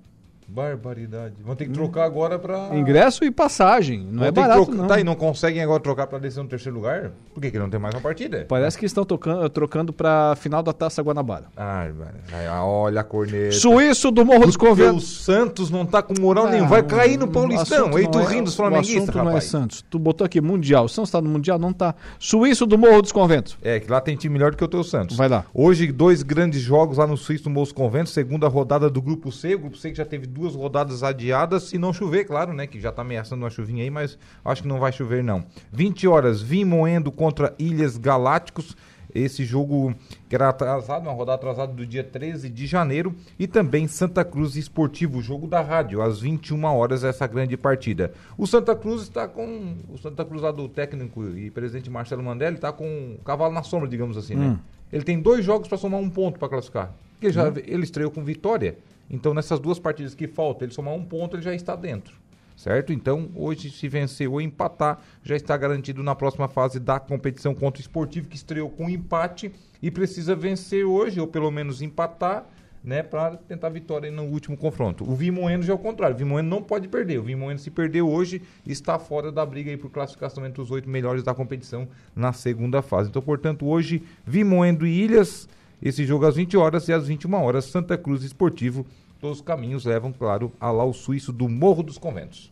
Barbaridade. 0.48 1.36
Vão 1.44 1.56
ter 1.56 1.66
que 1.66 1.72
trocar 1.72 2.04
agora 2.06 2.38
pra. 2.40 2.70
Ingresso 2.74 3.24
e 3.24 3.32
passagem, 3.32 4.00
não 4.06 4.20
Vão 4.20 4.28
é 4.28 4.32
barato 4.32 4.66
trocar- 4.66 4.78
não. 4.82 4.88
Tá, 4.88 5.00
e 5.00 5.04
não 5.04 5.16
conseguem 5.16 5.62
agora 5.62 5.80
trocar 5.82 6.08
pra 6.08 6.20
decisão 6.20 6.46
do 6.46 6.50
terceiro 6.50 6.76
lugar? 6.78 7.12
Por 7.34 7.42
que, 7.42 7.52
que 7.52 7.60
não 7.60 7.70
tem 7.70 7.80
mais 7.80 7.94
uma 7.96 8.02
partida? 8.02 8.46
Parece 8.48 8.78
que 8.78 8.86
estão 8.86 9.04
tocando, 9.04 9.50
trocando 9.50 9.92
para 9.92 10.36
final 10.36 10.62
da 10.64 10.72
Taça 10.74 11.02
Guanabara. 11.02 11.46
Ai, 11.58 11.92
mano. 11.92 12.12
Ai, 12.32 12.48
ah, 12.48 12.64
olha 12.64 13.02
a 13.02 13.04
corneta. 13.04 13.52
Suíço 13.54 14.12
do 14.12 14.26
Morro 14.26 14.46
dos 14.46 14.58
Conventos. 14.58 15.04
O 15.04 15.24
Santos 15.24 15.70
não 15.70 15.86
tá 15.86 16.02
com 16.02 16.14
moral 16.20 16.48
Ah, 16.48 16.52
nenhum. 16.52 16.68
Vai 16.68 16.84
cair 16.84 17.18
no 17.18 17.28
Paulistão. 17.28 17.96
Aí 17.96 18.08
tu 18.08 18.20
é- 18.20 18.26
rindo 18.26 18.44
dos 18.46 18.56
flamenguistas, 18.56 19.04
assunto 19.04 19.16
não 19.18 19.24
é 19.24 19.28
rapaz. 19.28 19.44
Santos. 19.46 19.82
Tu 19.90 19.98
botou 20.00 20.26
aqui 20.26 20.40
Mundial. 20.42 20.86
O 20.86 20.90
Santos 20.90 21.10
está 21.10 21.22
no 21.22 21.30
Mundial? 21.30 21.58
Não 21.60 21.74
tá. 21.74 21.96
Suíço 22.20 22.66
do 22.66 22.78
Morro 22.78 23.02
dos 23.02 23.12
Conventos. 23.12 23.58
É, 23.62 23.80
que 23.80 23.90
lá 23.92 24.00
tem 24.00 24.16
time 24.16 24.34
melhor 24.34 24.52
do 24.52 24.58
que 24.58 24.64
o 24.64 24.68
teu 24.68 24.84
Santos. 24.84 25.18
Vai 25.18 25.28
lá. 25.28 25.46
Hoje, 25.54 25.92
dois 25.92 26.24
grandes 26.24 26.62
jogos 26.62 26.98
lá 26.98 27.08
no 27.08 27.18
Suíço, 27.18 27.50
no 27.50 27.56
Moço 27.56 27.74
Convento. 27.74 28.10
Segunda 28.10 28.48
rodada 28.48 28.90
do 28.90 29.02
Grupo 29.02 29.32
C. 29.32 29.56
O 29.56 29.60
Grupo 29.60 29.78
C 29.78 29.90
que 29.92 29.98
já 29.98 30.06
teve 30.06 30.28
duas 30.36 30.54
rodadas 30.54 31.02
adiadas. 31.02 31.64
Se 31.64 31.78
não 31.78 31.94
chover, 31.94 32.26
claro, 32.26 32.54
né? 32.54 32.68
Que 32.68 32.80
já 32.80 32.92
tá 32.92 33.02
ameaçando 33.02 33.44
uma 33.44 33.50
chuvinha 33.50 33.84
aí, 33.84 33.90
mas 33.90 34.20
acho 34.44 34.62
que 34.62 34.68
não 34.68 34.80
vai 34.80 34.92
chover, 34.92 35.24
não. 35.24 35.46
20 35.72 36.08
horas, 36.08 36.42
Vimoendo 36.42 37.12
contra 37.12 37.56
Ilhas 37.58 37.98
Galácticos. 37.98 38.76
Esse 39.14 39.46
jogo 39.46 39.96
que 40.28 40.36
era 40.36 40.50
atrasado, 40.50 41.04
uma 41.04 41.14
rodada 41.14 41.36
atrasada 41.36 41.72
do 41.72 41.86
dia 41.86 42.04
13 42.04 42.50
de 42.50 42.68
janeiro. 42.68 43.16
E 43.40 43.48
também 43.48 43.88
Santa 43.88 44.26
Cruz 44.26 44.58
Esportivo, 44.58 45.22
jogo 45.22 45.48
da 45.48 45.62
rádio, 45.62 46.02
às 46.02 46.20
21 46.20 46.66
horas, 46.66 47.02
essa 47.02 47.26
grande 47.26 47.56
partida. 47.56 48.12
O 48.38 48.46
Santa 48.46 48.76
Cruz 48.76 49.04
está 49.04 49.26
com. 49.26 49.76
O 49.88 49.98
Santa 49.98 50.26
Cruz 50.26 50.42
lá 50.42 50.52
do 50.52 50.68
técnico 50.68 51.24
e 51.30 51.50
presidente 51.50 51.90
Marcelo 51.90 52.22
Mandelli 52.22 52.58
está 52.58 52.74
com 52.74 53.16
o 53.18 53.24
cavalo 53.24 53.54
na 53.54 53.64
sombra, 53.64 53.88
digamos 53.88 54.18
assim, 54.18 54.36
né? 54.36 54.48
Hum. 54.48 54.58
Ele 54.92 55.04
tem 55.06 55.22
dois 55.22 55.46
jogos 55.46 55.70
para 55.70 55.78
somar 55.78 56.02
um 56.02 56.10
ponto 56.10 56.38
para 56.38 56.50
classificar. 56.50 56.94
Porque 57.14 57.32
já, 57.32 57.48
ele 57.66 57.84
estreou 57.84 58.12
com 58.12 58.22
vitória. 58.22 58.78
Então, 59.10 59.34
nessas 59.34 59.60
duas 59.60 59.80
partidas 59.80 60.16
que 60.16 60.28
faltam, 60.28 60.66
ele 60.66 60.74
somar 60.74 60.94
um 60.94 61.04
ponto, 61.04 61.36
ele 61.36 61.44
já 61.44 61.54
está 61.54 61.76
dentro. 61.76 62.16
Certo? 62.56 62.94
Então, 62.94 63.30
hoje, 63.36 63.70
se 63.70 63.90
vencer 63.90 64.30
ou 64.30 64.40
empatar, 64.40 65.00
já 65.22 65.36
está 65.36 65.58
garantido 65.58 66.02
na 66.02 66.16
próxima 66.16 66.48
fase 66.48 66.80
da 66.80 67.00
competição 67.00 67.54
contra 67.54 67.80
o 67.80 67.82
esportivo, 67.82 68.30
que 68.30 68.38
estreou 68.38 68.70
com 68.70 68.90
empate 68.90 69.52
e 69.82 69.92
precisa 69.92 70.36
vencer 70.36 70.86
hoje, 70.86 71.20
ou 71.20 71.28
pelo 71.28 71.52
menos 71.52 71.82
empatar, 71.82 72.46
né, 72.82 73.02
para 73.02 73.36
tentar 73.36 73.70
vitória 73.70 74.12
no 74.12 74.24
último 74.24 74.56
confronto. 74.56 75.04
O 75.10 75.16
Vimoendo 75.16 75.66
já 75.66 75.74
é 75.74 75.76
o 75.76 75.80
contrário. 75.80 76.16
O 76.16 76.20
Vimoendo 76.20 76.48
não 76.48 76.62
pode 76.62 76.88
perder. 76.88 77.20
O 77.20 77.24
Vimoendo, 77.24 77.60
se 77.60 77.72
perder 77.72 78.04
hoje, 78.04 78.42
está 78.66 79.00
fora 79.00 79.32
da 79.32 79.44
briga 79.44 79.72
aí 79.72 79.78
por 79.78 79.90
classificação 79.90 80.46
entre 80.46 80.62
os 80.62 80.70
oito 80.70 80.88
melhores 80.88 81.24
da 81.24 81.34
competição 81.34 81.88
na 82.16 82.32
segunda 82.32 82.84
fase. 82.84 83.10
Então, 83.10 83.22
portanto, 83.24 83.66
hoje, 83.66 84.04
Vimoendo 84.24 84.86
e 84.86 85.02
Ilhas, 85.04 85.50
esse 85.82 86.06
jogo 86.06 86.26
às 86.26 86.36
20 86.36 86.58
horas 86.58 86.88
e 86.88 86.94
às 86.94 87.08
21 87.08 87.34
horas, 87.36 87.66
Santa 87.66 87.98
Cruz 87.98 88.24
Esportivo. 88.24 88.86
Todos 89.20 89.40
os 89.40 89.44
caminhos 89.44 89.86
levam, 89.86 90.12
claro, 90.12 90.52
a 90.60 90.72
lá 90.72 90.84
o 90.84 90.94
suíço 90.94 91.32
do 91.32 91.48
Morro 91.48 91.84
dos 91.84 91.98
Conventos. 91.98 92.52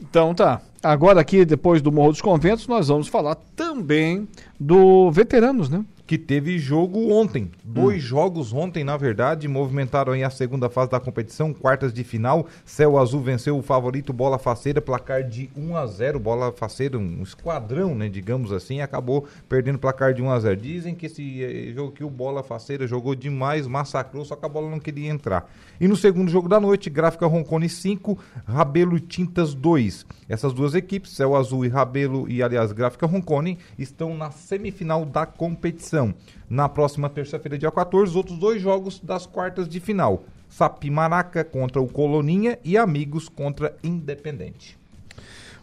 Então 0.00 0.34
tá. 0.34 0.62
Agora 0.82 1.20
aqui, 1.20 1.44
depois 1.44 1.82
do 1.82 1.92
Morro 1.92 2.12
dos 2.12 2.22
Conventos, 2.22 2.66
nós 2.66 2.88
vamos 2.88 3.08
falar 3.08 3.34
também 3.54 4.26
do 4.58 5.10
Veteranos, 5.10 5.68
né? 5.68 5.84
Que 6.10 6.18
teve 6.18 6.58
jogo 6.58 7.12
ontem. 7.12 7.52
Dois 7.62 8.02
jogos 8.02 8.52
ontem, 8.52 8.82
na 8.82 8.96
verdade, 8.96 9.46
movimentaram 9.46 10.12
aí 10.12 10.24
a 10.24 10.28
segunda 10.28 10.68
fase 10.68 10.90
da 10.90 10.98
competição, 10.98 11.54
quartas 11.54 11.92
de 11.92 12.02
final. 12.02 12.48
Céu 12.64 12.98
Azul 12.98 13.20
venceu 13.20 13.56
o 13.56 13.62
favorito 13.62 14.12
Bola 14.12 14.36
Faceira, 14.36 14.80
placar 14.80 15.22
de 15.22 15.48
1 15.56 15.76
a 15.76 15.86
0 15.86 16.18
Bola 16.18 16.50
Faceira, 16.50 16.98
um 16.98 17.22
esquadrão, 17.22 17.94
né, 17.94 18.08
digamos 18.08 18.50
assim, 18.50 18.80
acabou 18.80 19.28
perdendo 19.48 19.78
placar 19.78 20.12
de 20.12 20.20
1 20.20 20.30
a 20.32 20.40
0 20.40 20.56
Dizem 20.56 20.96
que 20.96 21.06
esse 21.06 21.44
eh, 21.44 21.72
jogo 21.72 21.92
que 21.92 22.02
o 22.02 22.10
Bola 22.10 22.42
Faceira 22.42 22.88
jogou 22.88 23.14
demais, 23.14 23.68
massacrou, 23.68 24.24
só 24.24 24.34
que 24.34 24.44
a 24.44 24.48
bola 24.48 24.68
não 24.68 24.80
queria 24.80 25.08
entrar. 25.08 25.48
E 25.80 25.86
no 25.86 25.94
segundo 25.94 26.28
jogo 26.28 26.48
da 26.48 26.58
noite, 26.58 26.90
Gráfica 26.90 27.28
Roncone 27.28 27.68
5, 27.68 28.18
Rabelo 28.48 28.98
Tintas 28.98 29.54
2. 29.54 30.04
Essas 30.28 30.52
duas 30.52 30.74
equipes, 30.74 31.12
Céu 31.12 31.36
Azul 31.36 31.64
e 31.64 31.68
Rabelo, 31.68 32.28
e 32.28 32.42
aliás, 32.42 32.72
Gráfica 32.72 33.06
Roncone, 33.06 33.58
estão 33.78 34.16
na 34.16 34.32
semifinal 34.32 35.04
da 35.04 35.24
competição. 35.24 35.99
Na 36.48 36.68
próxima 36.68 37.08
terça-feira, 37.08 37.58
dia 37.58 37.70
14, 37.70 38.10
os 38.10 38.16
outros 38.16 38.38
dois 38.38 38.60
jogos 38.60 38.98
das 38.98 39.26
quartas 39.26 39.68
de 39.68 39.80
final. 39.80 40.24
Sapimaraca 40.48 41.44
contra 41.44 41.80
o 41.80 41.86
Coloninha 41.86 42.58
e 42.64 42.76
Amigos 42.76 43.28
contra 43.28 43.76
Independente. 43.82 44.76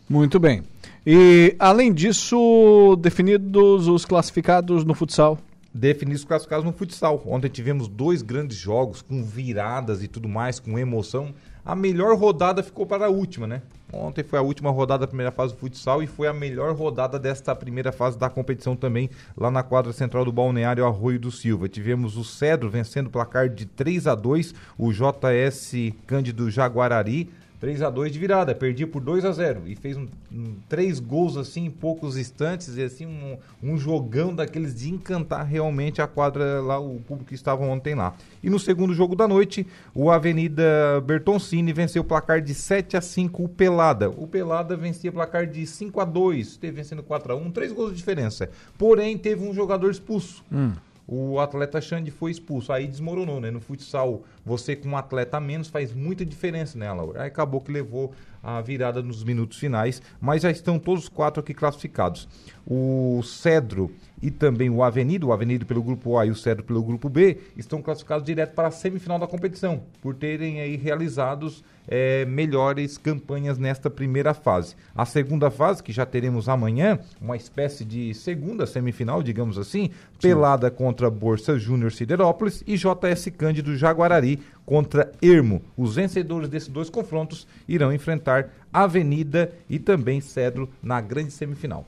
Muito 0.09 0.39
bem. 0.39 0.63
E, 1.05 1.55
além 1.59 1.93
disso, 1.93 2.97
definidos 3.01 3.87
os 3.87 4.05
classificados 4.05 4.85
no 4.85 4.93
futsal? 4.93 5.37
Definidos 5.73 6.21
os 6.21 6.27
classificados 6.27 6.65
no 6.65 6.71
futsal. 6.71 7.21
Ontem 7.25 7.49
tivemos 7.49 7.87
dois 7.87 8.21
grandes 8.21 8.57
jogos 8.57 9.01
com 9.01 9.23
viradas 9.23 10.01
e 10.01 10.07
tudo 10.07 10.29
mais, 10.29 10.59
com 10.59 10.79
emoção. 10.79 11.33
A 11.65 11.75
melhor 11.75 12.17
rodada 12.17 12.63
ficou 12.63 12.85
para 12.85 13.07
a 13.07 13.09
última, 13.09 13.45
né? 13.45 13.61
Ontem 13.91 14.21
foi 14.21 14.37
a 14.37 14.41
última 14.41 14.69
rodada 14.69 15.01
da 15.01 15.07
primeira 15.07 15.31
fase 15.31 15.53
do 15.53 15.59
futsal 15.59 16.03
e 16.03 16.07
foi 16.07 16.27
a 16.27 16.33
melhor 16.33 16.75
rodada 16.75 17.17
desta 17.17 17.55
primeira 17.55 17.91
fase 17.91 18.17
da 18.17 18.29
competição 18.29 18.75
também, 18.75 19.09
lá 19.35 19.49
na 19.49 19.63
quadra 19.63 19.93
central 19.93 20.25
do 20.25 20.31
Balneário 20.31 20.85
Arroio 20.85 21.19
do 21.19 21.31
Silva. 21.31 21.69
Tivemos 21.69 22.17
o 22.17 22.23
Cedro 22.23 22.69
vencendo 22.69 23.07
o 23.07 23.11
placar 23.11 23.47
de 23.47 23.65
3 23.65 24.07
a 24.07 24.15
2 24.15 24.53
o 24.77 24.91
JS 24.91 25.93
Cândido 26.05 26.51
Jaguarari 26.51 27.29
3 27.59 27.81
a 27.81 27.89
2 27.89 28.11
de 28.11 28.19
virada, 28.19 28.53
perdia 28.53 28.85
por 28.85 29.01
2 29.01 29.25
a 29.25 29.31
0 29.31 29.63
e 29.65 29.75
fez 29.75 29.97
um, 29.97 30.07
um, 30.31 30.55
três 30.69 30.99
gols 30.99 31.37
assim 31.37 31.65
em 31.65 31.71
poucos 31.71 32.15
instantes 32.15 32.77
e 32.77 32.83
assim 32.83 33.05
um, 33.05 33.37
um, 33.63 33.77
jogão 33.77 34.33
daqueles 34.33 34.75
de 34.75 34.89
encantar 34.89 35.45
realmente 35.45 36.01
a 36.01 36.07
quadra 36.07 36.61
lá 36.61 36.79
o 36.79 36.99
público 36.99 37.29
que 37.29 37.35
estava 37.35 37.63
ontem 37.63 37.95
lá. 37.95 38.15
E 38.43 38.49
no 38.49 38.59
segundo 38.59 38.93
jogo 38.93 39.15
da 39.15 39.27
noite, 39.27 39.65
o 39.93 40.11
Avenida 40.11 41.01
Bertoncini 41.05 41.73
venceu 41.73 42.03
o 42.03 42.05
placar 42.05 42.41
de 42.41 42.53
7 42.53 42.95
a 42.95 43.01
5 43.01 43.43
o 43.43 43.49
Pelada. 43.49 44.09
O 44.09 44.27
Pelada 44.27 44.77
vencia 44.77 45.09
o 45.09 45.13
placar 45.13 45.47
de 45.47 45.65
5 45.65 45.99
a 45.99 46.05
2, 46.05 46.57
teve 46.57 46.77
vencendo 46.77 47.01
4 47.01 47.33
a 47.33 47.35
1, 47.35 47.51
três 47.51 47.71
gols 47.71 47.91
de 47.91 47.97
diferença. 47.97 48.49
Porém 48.77 49.17
teve 49.17 49.43
um 49.47 49.53
jogador 49.53 49.89
expulso. 49.89 50.43
Hum 50.51 50.73
o 51.07 51.39
atleta 51.39 51.79
Xande 51.79 52.11
foi 52.11 52.31
expulso. 52.31 52.73
Aí 52.73 52.85
desmoronou, 52.85 53.39
né? 53.39 53.49
No 53.49 53.61
futsal, 53.61 54.23
você 54.45 54.75
com 54.75 54.89
um 54.89 54.97
atleta 54.97 55.37
a 55.37 55.39
menos 55.39 55.69
faz 55.69 55.93
muita 55.93 56.25
diferença, 56.25 56.77
né, 56.77 56.91
Laura? 56.91 57.21
Aí 57.21 57.27
acabou 57.27 57.61
que 57.61 57.71
levou 57.71 58.13
a 58.43 58.61
virada 58.61 59.01
nos 59.01 59.23
minutos 59.23 59.57
finais, 59.57 60.01
mas 60.19 60.41
já 60.41 60.51
estão 60.51 60.77
todos 60.77 61.03
os 61.03 61.09
quatro 61.09 61.39
aqui 61.39 61.53
classificados. 61.53 62.27
O 62.65 63.21
Cedro 63.23 63.91
e 64.21 64.31
também 64.31 64.69
o 64.69 64.83
Avenido, 64.83 65.27
o 65.27 65.33
Avenido 65.33 65.65
pelo 65.65 65.83
grupo 65.83 66.17
A 66.17 66.25
e 66.25 66.31
o 66.31 66.35
Cedro 66.35 66.63
pelo 66.63 66.83
grupo 66.83 67.09
B, 67.09 67.37
estão 67.55 67.81
classificados 67.81 68.25
direto 68.25 68.53
para 68.53 68.67
a 68.67 68.71
semifinal 68.71 69.19
da 69.19 69.27
competição, 69.27 69.81
por 70.01 70.15
terem 70.15 70.59
aí 70.59 70.75
realizados 70.75 71.63
é, 71.87 72.25
melhores 72.25 72.97
campanhas 72.97 73.57
nesta 73.57 73.89
primeira 73.89 74.33
fase. 74.33 74.75
A 74.93 75.05
segunda 75.05 75.49
fase, 75.49 75.81
que 75.81 75.93
já 75.93 76.05
teremos 76.05 76.49
amanhã, 76.49 76.99
uma 77.21 77.37
espécie 77.37 77.85
de 77.85 78.13
segunda 78.13 78.67
semifinal, 78.67 79.23
digamos 79.23 79.57
assim, 79.57 79.83
Sim. 79.85 79.91
pelada 80.19 80.69
contra 80.69 81.09
Bolsa 81.09 81.57
Júnior 81.57 81.91
Siderópolis 81.91 82.63
e 82.67 82.75
JS 82.75 83.29
Cândido 83.37 83.75
Jaguarari 83.77 84.39
contra 84.65 85.11
Ermo. 85.21 85.61
Os 85.77 85.95
vencedores 85.95 86.49
desses 86.49 86.69
dois 86.69 86.89
confrontos 86.89 87.47
irão 87.67 87.93
enfrentar 87.93 88.49
Avenida 88.73 89.53
e 89.69 89.79
também 89.79 90.19
Cedro 90.19 90.69
na 90.83 90.99
grande 90.99 91.31
semifinal. 91.31 91.85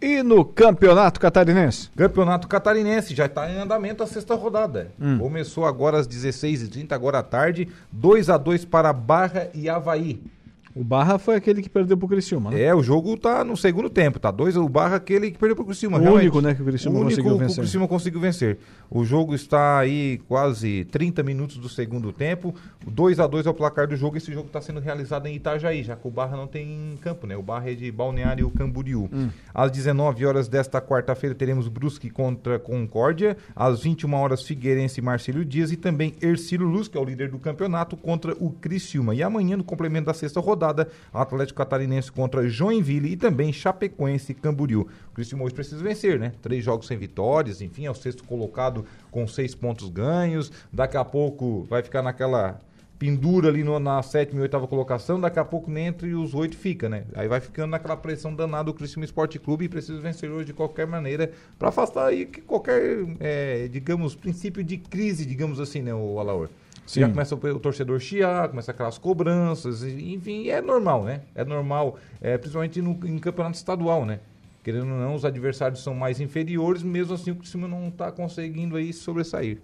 E 0.00 0.22
no 0.22 0.44
Campeonato 0.44 1.18
Catarinense? 1.18 1.90
Campeonato 1.96 2.46
Catarinense, 2.46 3.14
já 3.14 3.26
está 3.26 3.50
em 3.50 3.56
andamento 3.56 4.02
a 4.02 4.06
sexta 4.06 4.34
rodada. 4.34 4.92
Hum. 5.00 5.18
Começou 5.18 5.64
agora 5.64 5.98
às 5.98 6.06
16h30, 6.06 6.92
agora 6.92 7.18
à 7.18 7.22
tarde. 7.22 7.68
2 7.90 8.28
a 8.28 8.36
2 8.36 8.66
para 8.66 8.92
Barra 8.92 9.48
e 9.54 9.70
Havaí. 9.70 10.22
O 10.76 10.84
Barra 10.84 11.18
foi 11.18 11.36
aquele 11.36 11.62
que 11.62 11.70
perdeu 11.70 11.96
pro 11.96 12.06
Criciúma, 12.06 12.50
né? 12.50 12.60
É, 12.60 12.74
o 12.74 12.82
jogo 12.82 13.16
tá 13.16 13.42
no 13.42 13.56
segundo 13.56 13.88
tempo, 13.88 14.20
tá? 14.20 14.30
Dois, 14.30 14.58
o 14.58 14.68
Barra 14.68 14.96
aquele 14.96 15.30
que 15.30 15.38
perdeu 15.38 15.56
pro 15.56 15.64
Criciúma. 15.64 15.96
O 15.96 16.00
realmente. 16.02 16.24
único, 16.24 16.42
né, 16.42 16.54
que 16.54 16.60
o 16.60 16.66
Criciúma 16.66 16.98
o 16.98 17.00
único 17.00 17.16
conseguiu 17.16 17.38
vencer. 17.38 17.58
o 17.58 17.62
Criciúma 17.62 17.88
conseguiu 17.88 18.20
vencer. 18.20 18.58
O 18.90 19.02
jogo 19.02 19.34
está 19.34 19.78
aí 19.78 20.20
quase 20.28 20.84
30 20.90 21.22
minutos 21.22 21.56
do 21.56 21.66
segundo 21.66 22.12
tempo. 22.12 22.54
2 22.86 23.18
a 23.20 23.26
2 23.26 23.46
é 23.46 23.50
o 23.50 23.54
placar 23.54 23.88
do 23.88 23.96
jogo. 23.96 24.18
Esse 24.18 24.30
jogo 24.30 24.48
está 24.48 24.60
sendo 24.60 24.78
realizado 24.78 25.24
em 25.26 25.34
Itajaí, 25.34 25.82
já 25.82 25.96
que 25.96 26.06
o 26.06 26.10
Barra 26.10 26.36
não 26.36 26.46
tem 26.46 26.98
campo, 27.00 27.26
né? 27.26 27.34
O 27.38 27.42
Barra 27.42 27.70
é 27.70 27.74
de 27.74 27.90
Balneário 27.90 28.50
Camboriú. 28.50 29.08
Hum. 29.10 29.30
Às 29.54 29.70
19 29.70 30.26
horas 30.26 30.46
desta 30.46 30.78
quarta-feira 30.82 31.34
teremos 31.34 31.68
Brusque 31.68 32.10
contra 32.10 32.58
Concórdia. 32.58 33.34
Às 33.54 33.80
21 33.82 34.12
horas 34.12 34.42
Figueirense 34.42 35.00
e 35.00 35.02
Marcelo 35.02 35.42
Dias 35.42 35.72
e 35.72 35.76
também 35.76 36.14
Ercílio 36.20 36.66
Luz, 36.66 36.86
que 36.86 36.98
é 36.98 37.00
o 37.00 37.04
líder 37.04 37.30
do 37.30 37.38
campeonato, 37.38 37.96
contra 37.96 38.34
o 38.38 38.50
Criciúma. 38.50 39.14
E 39.14 39.22
amanhã, 39.22 39.56
no 39.56 39.64
complemento 39.64 40.04
da 40.04 40.12
sexta 40.12 40.38
rodada, 40.38 40.65
rodada, 40.66 40.88
Atlético 41.12 41.58
Catarinense 41.58 42.10
contra 42.10 42.48
Joinville 42.48 43.12
e 43.12 43.16
também 43.16 43.52
Chapecoense 43.52 44.32
e 44.32 44.34
Camboriú. 44.34 44.88
O 45.10 45.14
Cristiano 45.14 45.44
hoje 45.44 45.54
precisa 45.54 45.82
vencer, 45.82 46.18
né? 46.18 46.32
Três 46.42 46.64
jogos 46.64 46.86
sem 46.86 46.98
vitórias, 46.98 47.60
enfim, 47.60 47.86
é 47.86 47.90
o 47.90 47.94
sexto 47.94 48.24
colocado 48.24 48.84
com 49.10 49.26
seis 49.26 49.54
pontos 49.54 49.88
ganhos. 49.88 50.50
Daqui 50.72 50.96
a 50.96 51.04
pouco 51.04 51.66
vai 51.68 51.82
ficar 51.82 52.02
naquela 52.02 52.60
pendura 52.98 53.48
ali 53.48 53.62
no, 53.62 53.78
na 53.78 54.02
sétima 54.02 54.40
e 54.40 54.42
oitava 54.42 54.66
colocação, 54.66 55.20
daqui 55.20 55.38
a 55.38 55.44
pouco 55.44 55.70
nem 55.70 55.88
entre 55.88 56.14
os 56.14 56.34
oito 56.34 56.56
fica, 56.56 56.88
né? 56.88 57.04
Aí 57.14 57.28
vai 57.28 57.40
ficando 57.40 57.70
naquela 57.70 57.96
pressão 57.96 58.34
danada 58.34 58.70
o 58.70 58.74
Cristiano 58.74 59.04
Esporte 59.04 59.38
Clube 59.38 59.66
e 59.66 59.68
precisa 59.68 60.00
vencer 60.00 60.30
hoje 60.30 60.46
de 60.46 60.54
qualquer 60.54 60.86
maneira 60.86 61.30
para 61.58 61.68
afastar 61.68 62.06
aí 62.06 62.24
qualquer, 62.24 63.04
é, 63.20 63.68
digamos, 63.68 64.14
princípio 64.14 64.64
de 64.64 64.78
crise, 64.78 65.26
digamos 65.26 65.60
assim, 65.60 65.82
né, 65.82 65.94
o 65.94 66.18
Alaor. 66.18 66.48
Sim. 66.86 67.00
Já 67.00 67.08
começa 67.08 67.34
o, 67.34 67.58
torcedor 67.58 67.98
chiar, 67.98 68.48
começa 68.48 68.70
aquelas 68.70 68.96
cobranças, 68.96 69.82
enfim, 69.82 70.48
é 70.48 70.62
normal, 70.62 71.04
né? 71.04 71.22
É 71.34 71.44
normal, 71.44 71.98
é, 72.20 72.38
principalmente 72.38 72.80
no, 72.80 72.92
em 73.04 73.18
campeonato 73.18 73.56
estadual, 73.56 74.06
né? 74.06 74.20
Querendo 74.62 74.92
ou 74.92 74.98
não, 74.98 75.14
os 75.14 75.24
adversários 75.24 75.82
são 75.82 75.94
mais 75.94 76.20
inferiores, 76.20 76.82
mesmo 76.82 77.14
assim 77.14 77.30
o 77.30 77.36
Criciúma 77.36 77.68
não 77.68 77.88
está 77.88 78.10
conseguindo 78.10 78.76
aí 78.76 78.92
sobressair. 78.92 79.58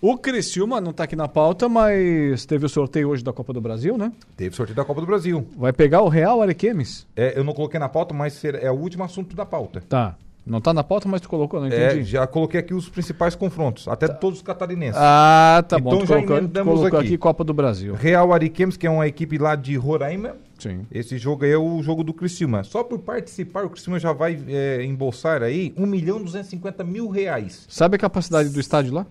O 0.00 0.16
Criciúma 0.16 0.80
não 0.80 0.90
está 0.90 1.04
aqui 1.04 1.16
na 1.16 1.28
pauta, 1.28 1.68
mas 1.68 2.46
teve 2.46 2.66
o 2.66 2.68
sorteio 2.68 3.08
hoje 3.10 3.22
da 3.22 3.32
Copa 3.32 3.52
do 3.52 3.60
Brasil, 3.60 3.96
né? 3.98 4.12
Teve 4.36 4.54
sorteio 4.54 4.76
da 4.76 4.84
Copa 4.84 5.00
do 5.00 5.06
Brasil. 5.06 5.46
Vai 5.56 5.72
pegar 5.72 6.02
o 6.02 6.08
Real 6.08 6.40
Ariquemes? 6.40 7.06
É, 7.16 7.38
eu 7.38 7.44
não 7.44 7.52
coloquei 7.52 7.78
na 7.78 7.88
pauta, 7.88 8.14
mas 8.14 8.42
é 8.44 8.70
o 8.70 8.74
último 8.74 9.04
assunto 9.04 9.34
da 9.34 9.44
pauta. 9.44 9.82
Tá. 9.88 10.16
Não 10.48 10.58
está 10.58 10.72
na 10.72 10.82
pauta, 10.82 11.06
mas 11.06 11.20
tu 11.20 11.28
colocou, 11.28 11.60
não 11.60 11.66
é, 11.66 11.68
entendi. 11.68 12.00
É, 12.00 12.04
já 12.04 12.26
coloquei 12.26 12.58
aqui 12.58 12.72
os 12.72 12.88
principais 12.88 13.34
confrontos, 13.34 13.86
até 13.86 14.08
tá. 14.08 14.14
todos 14.14 14.38
os 14.38 14.42
catarinenses. 14.42 14.98
Ah, 14.98 15.62
tá 15.68 15.78
bom. 15.78 15.96
Então 15.96 16.06
já 16.06 16.22
colocou 16.64 16.86
aqui. 16.86 17.08
aqui 17.08 17.18
Copa 17.18 17.44
do 17.44 17.52
Brasil. 17.52 17.94
Real 17.94 18.32
Ariquemes, 18.32 18.76
que 18.76 18.86
é 18.86 18.90
uma 18.90 19.06
equipe 19.06 19.36
lá 19.36 19.54
de 19.54 19.76
Roraima. 19.76 20.36
Sim. 20.58 20.86
Esse 20.90 21.18
jogo 21.18 21.44
aí 21.44 21.52
é 21.52 21.58
o 21.58 21.82
jogo 21.82 22.02
do 22.02 22.14
Criciúma. 22.14 22.64
Só 22.64 22.82
por 22.82 22.98
participar, 22.98 23.64
o 23.64 23.70
Criciúma 23.70 24.00
já 24.00 24.12
vai 24.12 24.42
é, 24.48 24.82
embolsar 24.84 25.42
aí 25.42 25.74
1 25.76 25.86
milhão 25.86 26.22
250 26.22 26.82
mil 26.82 27.08
reais. 27.08 27.66
Sabe 27.68 27.96
a 27.96 27.98
capacidade 27.98 28.48
do 28.48 28.58
estádio 28.58 28.94
lá? 28.94 29.06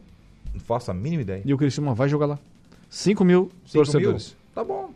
Não 0.54 0.60
faço 0.60 0.90
a 0.90 0.94
mínima 0.94 1.22
ideia. 1.22 1.42
E 1.46 1.54
o 1.54 1.58
Criciúma 1.58 1.94
vai 1.94 2.10
jogar 2.10 2.26
lá. 2.26 2.40
5 2.90 3.24
mil 3.24 3.52
5 3.66 3.74
torcedores. 3.74 4.30
Mil? 4.30 4.38
Tá 4.56 4.64
bom. 4.64 4.90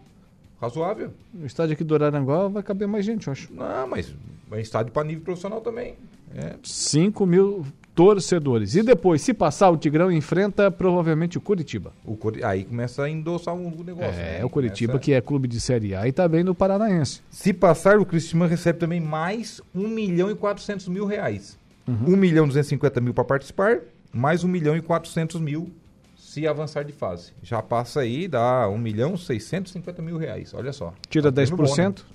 Razoável. 0.60 1.12
O 1.34 1.46
estádio 1.46 1.74
aqui 1.74 1.84
do 1.84 1.96
Araranguá 1.96 2.48
vai 2.48 2.64
caber 2.64 2.88
mais 2.88 3.06
gente, 3.06 3.28
eu 3.28 3.34
acho. 3.34 3.52
Não, 3.54 3.88
mas 3.88 4.14
é 4.52 4.62
estádio 4.62 4.92
para 4.92 5.04
nível 5.04 5.24
profissional 5.24 5.62
também. 5.62 5.96
É. 6.36 6.56
5 6.64 7.26
mil 7.26 7.66
torcedores. 7.94 8.76
E 8.76 8.84
depois, 8.84 9.22
se 9.22 9.34
passar, 9.34 9.70
o 9.70 9.78
Tigrão 9.78 10.12
enfrenta 10.12 10.72
provavelmente 10.72 11.38
o 11.38 11.42
Curitiba. 11.42 11.94
O 12.06 12.16
Curi... 12.16 12.44
Aí 12.44 12.64
começa 12.64 13.04
a 13.04 13.10
endossar 13.10 13.54
um 13.54 13.70
negócio. 13.84 14.20
É, 14.20 14.40
né? 14.40 14.46
o 14.46 14.50
Curitiba, 14.50 14.94
começa... 14.94 15.04
que 15.06 15.14
é 15.14 15.22
clube 15.22 15.48
de 15.48 15.60
Série 15.60 15.94
A 15.94 16.08
e 16.08 16.12
também 16.12 16.44
no 16.44 16.56
Paranaense. 16.56 17.22
Se 17.30 17.54
passar, 17.54 18.00
o 18.00 18.06
Cristiano 18.06 18.46
recebe 18.46 18.80
também 18.80 19.00
mais 19.00 19.62
1 19.76 19.88
milhão 19.88 20.32
e 20.32 20.36
400 20.36 20.88
mil 20.88 21.06
reais. 21.06 21.58
Uhum. 21.88 22.14
1 22.14 22.18
milhão 22.18 22.46
e 22.46 22.48
250 22.48 23.02
mil 23.02 23.14
para 23.14 23.24
participar, 23.24 23.80
mais 24.14 24.44
1 24.44 24.48
milhão 24.48 24.76
e 24.76 24.82
400 24.82 25.42
mil 25.42 25.72
se 26.16 26.48
avançar 26.48 26.86
de 26.86 26.94
fase. 26.94 27.34
Já 27.44 27.62
passa 27.62 28.00
aí, 28.00 28.26
dá 28.26 28.70
1 28.70 28.78
milhão 28.78 29.16
e 29.16 29.18
650 29.18 30.02
mil 30.02 30.18
reais, 30.18 30.54
olha 30.54 30.72
só. 30.72 30.94
Tira 31.10 31.30
tá 31.30 31.42
10%, 31.42 31.52
bom, 31.58 31.66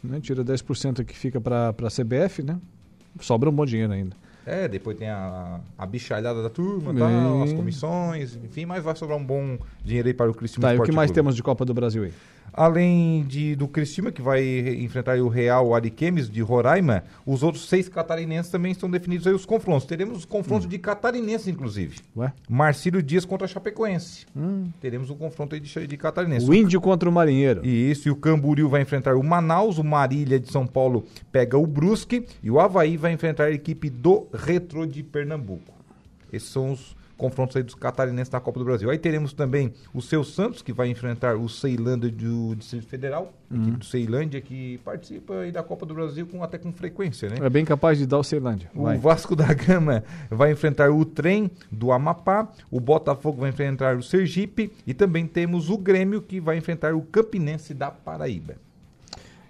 né? 0.02 0.14
né? 0.14 0.20
Tira 0.20 0.42
10% 0.42 1.04
que 1.04 1.14
fica 1.14 1.38
para 1.38 1.68
a 1.68 1.90
CBF, 1.90 2.42
né? 2.42 2.58
Sobra 3.20 3.48
um 3.48 3.52
bom 3.52 3.64
dinheiro 3.66 3.92
ainda. 3.92 4.16
É, 4.46 4.68
depois 4.68 4.96
tem 4.96 5.08
a, 5.08 5.58
a 5.76 5.86
bichalhada 5.86 6.40
da 6.40 6.48
turma, 6.48 6.94
tal, 6.94 7.42
as 7.42 7.52
comissões, 7.52 8.36
enfim, 8.44 8.64
mas 8.64 8.84
vai 8.84 8.94
sobrar 8.94 9.18
um 9.18 9.24
bom 9.24 9.58
dinheiro 9.84 10.06
aí 10.06 10.14
para 10.14 10.30
o 10.30 10.34
Cristiano 10.34 10.62
Tá, 10.62 10.72
e 10.74 10.78
o 10.78 10.82
que 10.84 10.92
mais 10.92 11.08
Clube. 11.08 11.14
temos 11.16 11.34
de 11.34 11.42
Copa 11.42 11.64
do 11.64 11.74
Brasil 11.74 12.04
aí? 12.04 12.12
Além 12.56 13.22
de, 13.24 13.54
do 13.54 13.68
Cristina, 13.68 14.10
que 14.10 14.22
vai 14.22 14.42
enfrentar 14.82 15.18
o 15.18 15.28
Real 15.28 15.74
Ariquemes 15.74 16.30
de 16.30 16.40
Roraima, 16.40 17.04
os 17.26 17.42
outros 17.42 17.68
seis 17.68 17.86
catarinenses 17.86 18.50
também 18.50 18.72
estão 18.72 18.90
definidos 18.90 19.26
aí 19.26 19.34
os 19.34 19.44
confrontos. 19.44 19.86
Teremos 19.86 20.18
os 20.18 20.24
confrontos 20.24 20.64
hum. 20.64 20.70
de 20.70 20.78
catarinenses, 20.78 21.48
inclusive. 21.48 21.98
Ué? 22.16 22.32
Marcílio 22.48 23.02
Dias 23.02 23.26
contra 23.26 23.46
Chapecoense. 23.46 24.24
Hum. 24.34 24.70
Teremos 24.80 25.10
um 25.10 25.16
confronto 25.16 25.54
aí 25.54 25.60
de, 25.60 25.86
de 25.86 25.96
catarinenses. 25.98 26.48
O 26.48 26.54
Índio 26.54 26.80
contra 26.80 27.06
o 27.06 27.12
Marinheiro. 27.12 27.64
Isso, 27.66 28.08
e 28.08 28.10
o 28.10 28.16
Camboriú 28.16 28.70
vai 28.70 28.80
enfrentar 28.80 29.16
o 29.16 29.22
Manaus, 29.22 29.76
o 29.76 29.84
Marília 29.84 30.40
de 30.40 30.50
São 30.50 30.66
Paulo 30.66 31.04
pega 31.30 31.58
o 31.58 31.66
Brusque 31.66 32.24
e 32.42 32.50
o 32.50 32.58
Havaí 32.58 32.96
vai 32.96 33.12
enfrentar 33.12 33.44
a 33.44 33.52
equipe 33.52 33.90
do 33.90 34.28
Retro 34.32 34.86
de 34.86 35.02
Pernambuco. 35.02 35.74
Esses 36.32 36.48
são 36.48 36.72
os 36.72 36.96
confrontos 37.16 37.56
aí 37.56 37.62
dos 37.62 37.74
catarinenses 37.74 38.30
na 38.30 38.40
Copa 38.40 38.58
do 38.58 38.64
Brasil. 38.64 38.90
Aí 38.90 38.98
teremos 38.98 39.32
também 39.32 39.72
o 39.94 40.02
Seu 40.02 40.22
Santos, 40.22 40.62
que 40.62 40.72
vai 40.72 40.88
enfrentar 40.88 41.36
o 41.36 41.48
Ceilândia 41.48 42.10
do 42.10 42.54
Distrito 42.54 42.86
Federal, 42.86 43.32
uhum. 43.50 43.62
equipe 43.62 43.76
do 43.78 43.84
Ceilândia, 43.84 44.40
que 44.40 44.78
participa 44.84 45.34
aí 45.40 45.50
da 45.50 45.62
Copa 45.62 45.86
do 45.86 45.94
Brasil 45.94 46.26
com, 46.26 46.42
até 46.42 46.58
com 46.58 46.72
frequência, 46.72 47.28
né? 47.28 47.36
É 47.40 47.50
bem 47.50 47.64
capaz 47.64 47.98
de 47.98 48.06
dar 48.06 48.18
o 48.18 48.24
Ceilândia. 48.24 48.70
Vai. 48.74 48.96
O 48.96 49.00
Vasco 49.00 49.34
da 49.34 49.52
Gama 49.52 50.04
vai 50.30 50.52
enfrentar 50.52 50.90
o 50.90 51.04
Trem 51.04 51.50
do 51.70 51.92
Amapá, 51.92 52.48
o 52.70 52.80
Botafogo 52.80 53.40
vai 53.40 53.50
enfrentar 53.50 53.96
o 53.96 54.02
Sergipe 54.02 54.72
e 54.86 54.92
também 54.92 55.26
temos 55.26 55.70
o 55.70 55.78
Grêmio, 55.78 56.20
que 56.20 56.40
vai 56.40 56.56
enfrentar 56.58 56.94
o 56.94 57.02
Campinense 57.02 57.72
da 57.72 57.90
Paraíba. 57.90 58.56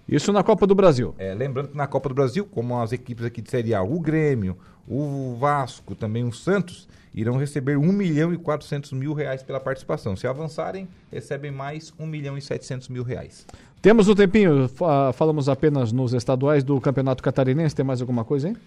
Isso 0.07 0.31
na 0.31 0.41
Copa 0.41 0.65
do 0.65 0.73
Brasil. 0.73 1.13
É, 1.17 1.33
lembrando 1.33 1.69
que 1.69 1.77
na 1.77 1.85
Copa 1.85 2.07
do 2.07 2.15
Brasil, 2.15 2.45
como 2.45 2.79
as 2.79 2.93
equipes 2.93 3.25
aqui 3.25 3.41
de 3.41 3.49
Série 3.51 3.75
A, 3.75 3.83
o 3.83 3.99
Grêmio, 3.99 4.57
o 4.87 5.35
Vasco, 5.37 5.93
também 5.95 6.23
o 6.23 6.31
Santos, 6.31 6.87
irão 7.19 7.35
receber 7.35 7.77
1 7.77 7.91
milhão 7.91 8.31
e 8.31 8.37
400 8.37 8.91
mil 8.93 9.11
reais 9.11 9.41
pela 9.41 9.59
participação. 9.59 10.15
Se 10.15 10.27
avançarem, 10.27 10.87
recebem 11.11 11.49
mais 11.49 11.91
1 11.99 12.05
milhão 12.05 12.37
e 12.37 12.41
700 12.41 12.89
mil 12.89 13.01
reais. 13.01 13.43
Temos 13.81 14.07
um 14.07 14.13
tempinho, 14.13 14.69
falamos 15.13 15.49
apenas 15.49 15.91
nos 15.91 16.13
estaduais 16.13 16.63
do 16.63 16.79
Campeonato 16.79 17.23
Catarinense, 17.23 17.75
tem 17.75 17.85
mais 17.85 18.01
alguma 18.01 18.23
coisa, 18.23 18.49
hein? 18.49 18.57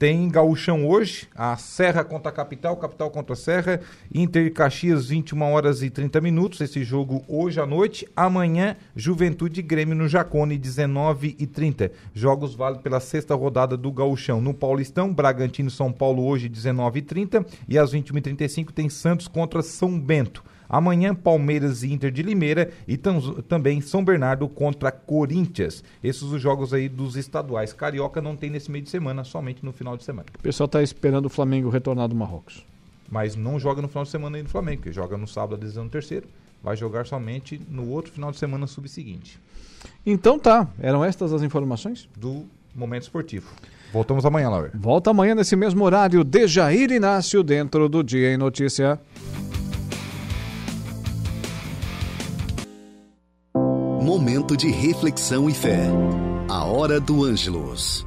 Tem 0.00 0.30
gauchão 0.30 0.88
hoje, 0.88 1.28
a 1.36 1.54
Serra 1.58 2.02
contra 2.02 2.30
a 2.30 2.34
Capital, 2.34 2.74
Capital 2.78 3.10
contra 3.10 3.34
a 3.34 3.36
Serra, 3.36 3.82
Inter 4.14 4.46
e 4.46 4.50
Caxias, 4.50 5.08
21 5.08 5.42
horas 5.42 5.82
e 5.82 5.90
30 5.90 6.22
minutos, 6.22 6.62
esse 6.62 6.82
jogo 6.82 7.22
hoje 7.28 7.60
à 7.60 7.66
noite. 7.66 8.08
Amanhã, 8.16 8.78
Juventude 8.96 9.60
e 9.60 9.62
Grêmio 9.62 9.94
no 9.94 10.08
Jacone, 10.08 10.56
19 10.56 11.36
e 11.38 11.46
30. 11.46 11.92
Jogos 12.14 12.54
válidos 12.54 12.82
pela 12.82 12.98
sexta 12.98 13.34
rodada 13.34 13.76
do 13.76 13.92
gauchão. 13.92 14.40
No 14.40 14.54
Paulistão, 14.54 15.12
Bragantino 15.12 15.70
São 15.70 15.92
Paulo 15.92 16.24
hoje, 16.24 16.48
19 16.48 17.00
e 17.00 17.02
30. 17.02 17.44
E 17.68 17.78
às 17.78 17.92
21 17.92 18.16
e 18.16 18.20
35 18.22 18.72
tem 18.72 18.88
Santos 18.88 19.28
contra 19.28 19.60
São 19.60 20.00
Bento. 20.00 20.42
Amanhã, 20.70 21.12
Palmeiras 21.12 21.82
e 21.82 21.92
Inter 21.92 22.12
de 22.12 22.22
Limeira 22.22 22.70
e 22.86 22.96
também 22.96 23.80
São 23.80 24.04
Bernardo 24.04 24.48
contra 24.48 24.92
Corinthians. 24.92 25.82
Esses 26.02 26.22
os 26.22 26.40
jogos 26.40 26.72
aí 26.72 26.88
dos 26.88 27.16
estaduais. 27.16 27.72
Carioca 27.72 28.22
não 28.22 28.36
tem 28.36 28.48
nesse 28.48 28.70
meio 28.70 28.84
de 28.84 28.90
semana, 28.90 29.24
somente 29.24 29.64
no 29.64 29.72
final 29.72 29.96
de 29.96 30.04
semana. 30.04 30.26
O 30.38 30.42
pessoal 30.42 30.66
está 30.66 30.80
esperando 30.80 31.26
o 31.26 31.28
Flamengo 31.28 31.68
retornar 31.68 32.06
do 32.06 32.14
Marrocos. 32.14 32.64
Mas 33.10 33.34
não 33.34 33.58
joga 33.58 33.82
no 33.82 33.88
final 33.88 34.04
de 34.04 34.10
semana 34.10 34.36
aí 34.36 34.42
no 34.44 34.48
Flamengo, 34.48 34.82
porque 34.82 34.92
joga 34.92 35.18
no 35.18 35.26
sábado, 35.26 35.56
a 35.56 35.58
decisão 35.58 35.88
terceiro. 35.88 36.28
Vai 36.62 36.76
jogar 36.76 37.04
somente 37.04 37.60
no 37.68 37.88
outro 37.88 38.12
final 38.12 38.30
de 38.30 38.38
semana 38.38 38.68
subseguinte. 38.68 39.40
Então 40.06 40.38
tá, 40.38 40.68
eram 40.78 41.04
estas 41.04 41.32
as 41.32 41.42
informações? 41.42 42.08
Do 42.16 42.44
Momento 42.74 43.02
Esportivo. 43.02 43.50
Voltamos 43.92 44.24
amanhã, 44.24 44.48
Laura. 44.48 44.70
Volta 44.74 45.10
amanhã 45.10 45.34
nesse 45.34 45.56
mesmo 45.56 45.82
horário, 45.84 46.22
Dejair 46.22 46.92
Inácio, 46.92 47.42
dentro 47.42 47.88
do 47.88 48.04
Dia 48.04 48.32
em 48.32 48.36
Notícia. 48.36 49.00
Momento 54.10 54.56
de 54.56 54.68
reflexão 54.68 55.48
e 55.48 55.54
fé. 55.54 55.86
A 56.48 56.64
hora 56.64 56.98
do 56.98 57.22
Ângelos. 57.22 58.04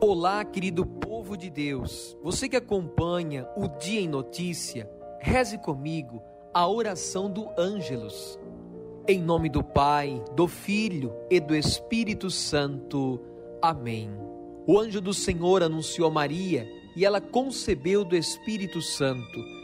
Olá, 0.00 0.42
querido 0.46 0.86
povo 0.86 1.36
de 1.36 1.50
Deus. 1.50 2.16
Você 2.22 2.48
que 2.48 2.56
acompanha 2.56 3.46
o 3.54 3.68
Dia 3.68 4.00
em 4.00 4.08
Notícia, 4.08 4.88
reze 5.20 5.58
comigo 5.58 6.22
a 6.54 6.66
oração 6.66 7.30
do 7.30 7.50
Ângelos. 7.58 8.38
Em 9.06 9.20
nome 9.20 9.50
do 9.50 9.62
Pai, 9.62 10.24
do 10.34 10.48
Filho 10.48 11.12
e 11.30 11.40
do 11.40 11.54
Espírito 11.54 12.30
Santo. 12.30 13.20
Amém. 13.60 14.10
O 14.66 14.78
anjo 14.78 15.02
do 15.02 15.12
Senhor 15.12 15.62
anunciou 15.62 16.08
a 16.08 16.10
Maria 16.10 16.66
e 16.96 17.04
ela 17.04 17.20
concebeu 17.20 18.06
do 18.06 18.16
Espírito 18.16 18.80
Santo. 18.80 19.63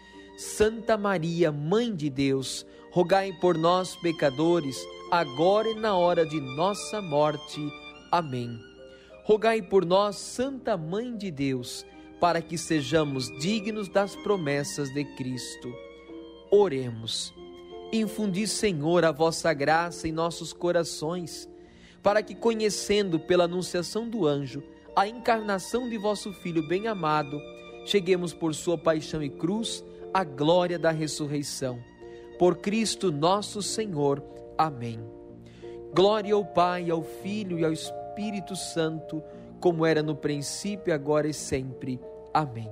Santa 0.41 0.97
Maria, 0.97 1.51
Mãe 1.51 1.95
de 1.95 2.09
Deus, 2.09 2.65
rogai 2.89 3.31
por 3.31 3.55
nós, 3.55 3.95
pecadores, 3.97 4.83
agora 5.11 5.69
e 5.69 5.75
na 5.75 5.95
hora 5.95 6.25
de 6.25 6.41
nossa 6.41 6.99
morte. 6.99 7.61
Amém. 8.11 8.59
Rogai 9.23 9.61
por 9.61 9.85
nós, 9.85 10.15
Santa 10.15 10.75
Mãe 10.75 11.15
de 11.15 11.29
Deus, 11.29 11.85
para 12.19 12.41
que 12.41 12.57
sejamos 12.57 13.27
dignos 13.39 13.87
das 13.87 14.15
promessas 14.15 14.91
de 14.91 15.05
Cristo. 15.15 15.71
Oremos. 16.49 17.31
Infundi, 17.93 18.47
Senhor, 18.47 19.05
a 19.05 19.11
vossa 19.11 19.53
graça 19.53 20.07
em 20.07 20.11
nossos 20.11 20.51
corações, 20.51 21.47
para 22.01 22.23
que, 22.23 22.33
conhecendo 22.33 23.19
pela 23.19 23.43
anunciação 23.43 24.09
do 24.09 24.25
anjo 24.25 24.63
a 24.95 25.07
encarnação 25.07 25.87
de 25.87 25.99
vosso 25.99 26.33
Filho 26.33 26.67
bem-amado, 26.67 27.39
cheguemos 27.85 28.33
por 28.33 28.55
sua 28.55 28.75
paixão 28.75 29.21
e 29.21 29.29
cruz 29.29 29.85
a 30.13 30.23
glória 30.23 30.77
da 30.77 30.91
ressurreição. 30.91 31.79
Por 32.37 32.57
Cristo 32.57 33.11
nosso 33.11 33.61
Senhor. 33.61 34.23
Amém. 34.57 34.99
Glória 35.93 36.33
ao 36.33 36.45
Pai, 36.45 36.89
ao 36.89 37.03
Filho 37.03 37.59
e 37.59 37.65
ao 37.65 37.71
Espírito 37.71 38.55
Santo, 38.55 39.21
como 39.59 39.85
era 39.85 40.01
no 40.01 40.15
princípio, 40.15 40.93
agora 40.93 41.27
e 41.27 41.33
sempre. 41.33 41.99
Amém. 42.33 42.69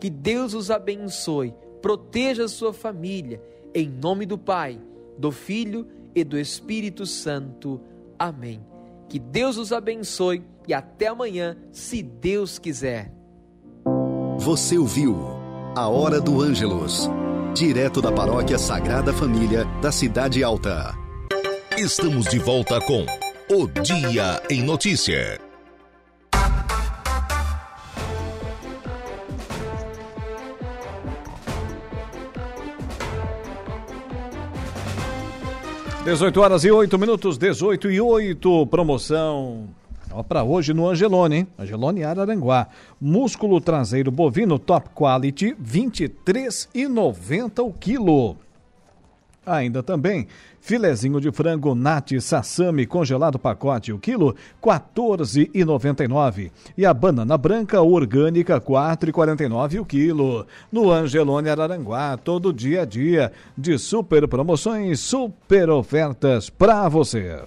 Que 0.00 0.08
Deus 0.08 0.54
os 0.54 0.70
abençoe, 0.70 1.54
proteja 1.82 2.44
a 2.44 2.48
sua 2.48 2.72
família, 2.72 3.42
em 3.74 3.88
nome 3.88 4.24
do 4.24 4.38
Pai, 4.38 4.80
do 5.18 5.30
Filho 5.30 5.86
e 6.14 6.22
do 6.22 6.38
Espírito 6.38 7.06
Santo. 7.06 7.80
Amém. 8.18 8.64
Que 9.08 9.18
Deus 9.18 9.58
os 9.58 9.72
abençoe 9.72 10.44
e 10.66 10.72
até 10.72 11.08
amanhã, 11.08 11.56
se 11.72 12.02
Deus 12.02 12.58
quiser. 12.58 13.12
Você 14.38 14.78
ouviu? 14.78 15.43
A 15.76 15.88
Hora 15.88 16.20
do 16.20 16.40
Ângelos. 16.40 17.10
Direto 17.52 18.00
da 18.00 18.12
Paróquia 18.12 18.56
Sagrada 18.56 19.12
Família, 19.12 19.64
da 19.82 19.90
Cidade 19.90 20.44
Alta. 20.44 20.94
Estamos 21.76 22.26
de 22.26 22.38
volta 22.38 22.80
com 22.82 23.04
O 23.50 23.66
Dia 23.82 24.40
em 24.48 24.62
Notícia. 24.62 25.40
Dezoito 36.04 36.40
horas 36.40 36.62
e 36.62 36.70
oito 36.70 36.96
minutos, 36.96 37.36
dezoito 37.36 37.90
e 37.90 38.00
oito, 38.00 38.64
promoção 38.68 39.74
para 40.22 40.44
hoje 40.44 40.72
no 40.72 40.88
Angelone, 40.88 41.36
hein? 41.36 41.48
Angelone 41.58 42.04
Araranguá. 42.04 42.68
Músculo 43.00 43.60
traseiro 43.60 44.10
bovino 44.10 44.58
top 44.58 44.90
quality, 44.94 45.54
23,90 45.54 47.64
o 47.64 47.72
quilo. 47.72 48.36
Ainda 49.46 49.82
também, 49.82 50.26
filezinho 50.58 51.20
de 51.20 51.30
frango 51.30 51.74
nati 51.74 52.18
sassami 52.18 52.86
congelado 52.86 53.38
pacote 53.38 53.92
o 53.92 53.98
quilo, 53.98 54.34
14,99. 54.62 56.50
E 56.78 56.86
a 56.86 56.94
banana 56.94 57.36
branca 57.36 57.82
orgânica, 57.82 58.58
4,49 58.58 59.80
o 59.80 59.84
quilo. 59.84 60.46
No 60.72 60.90
Angelone 60.90 61.50
Araranguá, 61.50 62.16
todo 62.16 62.54
dia 62.54 62.82
a 62.82 62.86
dia 62.86 63.32
de 63.56 63.78
super 63.78 64.26
promoções, 64.26 65.00
super 65.00 65.68
ofertas 65.68 66.48
para 66.48 66.88
você. 66.88 67.42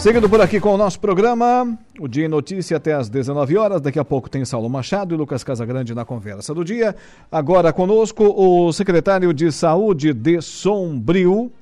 Seguindo 0.00 0.30
por 0.30 0.40
aqui 0.40 0.58
com 0.58 0.72
o 0.72 0.78
nosso 0.78 0.98
programa, 0.98 1.78
o 1.98 2.08
Dia 2.08 2.24
em 2.24 2.28
Notícia 2.28 2.78
até 2.78 2.94
às 2.94 3.10
19 3.10 3.58
horas. 3.58 3.82
Daqui 3.82 3.98
a 3.98 4.04
pouco 4.04 4.30
tem 4.30 4.46
Saulo 4.46 4.70
Machado 4.70 5.14
e 5.14 5.16
Lucas 5.18 5.44
Casagrande 5.44 5.94
na 5.94 6.06
conversa 6.06 6.54
do 6.54 6.64
dia. 6.64 6.96
Agora 7.30 7.70
conosco 7.70 8.24
o 8.24 8.72
secretário 8.72 9.30
de 9.34 9.52
Saúde 9.52 10.14
de 10.14 10.40
Sombrio, 10.40 11.52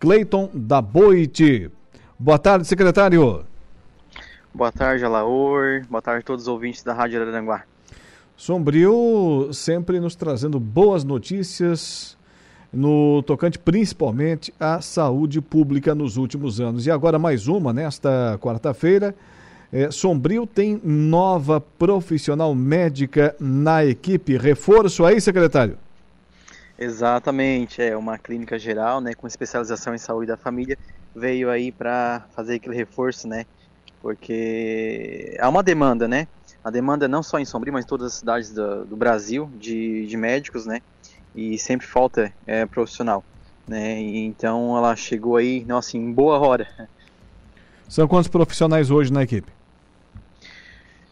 Cleiton 0.00 0.50
da 0.52 0.82
Boite. 0.82 1.70
Boa 2.18 2.40
tarde, 2.40 2.66
secretário. 2.66 3.44
Boa 4.52 4.72
tarde, 4.72 5.04
Alaor. 5.04 5.86
Boa 5.88 6.02
tarde 6.02 6.22
a 6.22 6.26
todos 6.26 6.42
os 6.42 6.48
ouvintes 6.48 6.82
da 6.82 6.92
Rádio 6.92 7.22
Araranguá. 7.22 7.62
Sombrio 8.36 9.50
sempre 9.52 10.00
nos 10.00 10.16
trazendo 10.16 10.58
boas 10.58 11.04
notícias 11.04 12.15
no 12.72 13.22
tocante 13.22 13.58
principalmente 13.58 14.52
à 14.58 14.80
saúde 14.80 15.40
pública 15.40 15.94
nos 15.94 16.16
últimos 16.16 16.60
anos. 16.60 16.86
E 16.86 16.90
agora 16.90 17.18
mais 17.18 17.48
uma, 17.48 17.72
nesta 17.72 18.38
quarta-feira. 18.40 19.14
É, 19.72 19.90
Sombrio 19.90 20.46
tem 20.46 20.80
nova 20.84 21.60
profissional 21.60 22.54
médica 22.54 23.34
na 23.40 23.84
equipe. 23.84 24.36
Reforço 24.36 25.04
aí, 25.04 25.20
secretário? 25.20 25.76
Exatamente, 26.78 27.80
é 27.80 27.96
uma 27.96 28.18
clínica 28.18 28.58
geral, 28.58 29.00
né, 29.00 29.14
com 29.14 29.26
especialização 29.26 29.94
em 29.94 29.98
saúde 29.98 30.26
da 30.26 30.36
família, 30.36 30.76
veio 31.14 31.48
aí 31.48 31.72
para 31.72 32.26
fazer 32.34 32.56
aquele 32.56 32.76
reforço, 32.76 33.26
né, 33.26 33.46
porque 34.02 35.34
há 35.40 35.48
uma 35.48 35.62
demanda, 35.62 36.06
né, 36.06 36.28
a 36.62 36.70
demanda 36.70 37.08
não 37.08 37.22
só 37.22 37.38
em 37.38 37.46
Sombrio, 37.46 37.72
mas 37.72 37.86
em 37.86 37.88
todas 37.88 38.08
as 38.08 38.14
cidades 38.18 38.52
do, 38.52 38.84
do 38.84 38.94
Brasil 38.94 39.50
de, 39.58 40.06
de 40.06 40.16
médicos, 40.18 40.66
né, 40.66 40.82
e 41.36 41.58
sempre 41.58 41.86
falta 41.86 42.32
é, 42.46 42.64
profissional. 42.66 43.24
Né? 43.68 44.00
E, 44.00 44.24
então 44.24 44.76
ela 44.76 44.96
chegou 44.96 45.36
aí, 45.36 45.64
nossa, 45.64 45.96
em 45.96 46.12
boa 46.12 46.38
hora. 46.38 46.88
São 47.88 48.08
quantos 48.08 48.28
profissionais 48.28 48.90
hoje 48.90 49.12
na 49.12 49.22
equipe? 49.22 49.52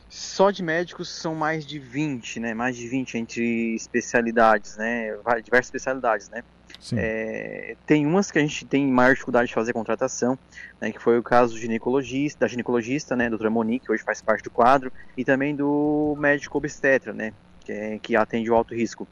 Só 0.09 0.51
de 0.51 0.63
médicos 0.63 1.09
são 1.09 1.35
mais 1.35 1.65
de 1.65 1.79
20, 1.79 2.41
né? 2.41 2.55
Mais 2.55 2.77
de 2.77 2.89
20 2.89 3.19
entre 3.19 3.75
especialidades, 3.75 4.77
né? 4.77 5.17
Diversas 5.43 5.67
especialidades, 5.67 6.29
né? 6.29 6.43
É, 6.93 7.77
tem 7.87 8.07
umas 8.07 8.31
que 8.31 8.39
a 8.39 8.43
gente 8.43 8.67
tem 8.67 8.87
maior 8.87 9.13
dificuldade 9.13 9.49
de 9.49 9.55
fazer 9.55 9.73
contratação, 9.73 10.39
né, 10.81 10.93
que 10.93 10.99
foi 10.99 11.19
o 11.19 11.23
caso 11.23 11.55
do 11.55 11.59
ginecologista, 11.59 12.41
da 12.41 12.49
ginecologista, 12.49 13.17
né, 13.17 13.29
doutora 13.29 13.49
Monique, 13.49 13.87
que 13.87 13.93
hoje 13.93 14.03
faz 14.03 14.21
parte 14.21 14.45
do 14.45 14.51
quadro, 14.51 14.93
e 15.17 15.25
também 15.25 15.55
do 15.57 16.15
médico 16.19 16.59
obstetra, 16.59 17.13
né, 17.13 17.33
que, 17.65 17.73
é, 17.73 17.99
que 17.99 18.17
atende 18.17 18.51
o 18.51 18.55
alto 18.55 18.75
risco. 18.75 19.09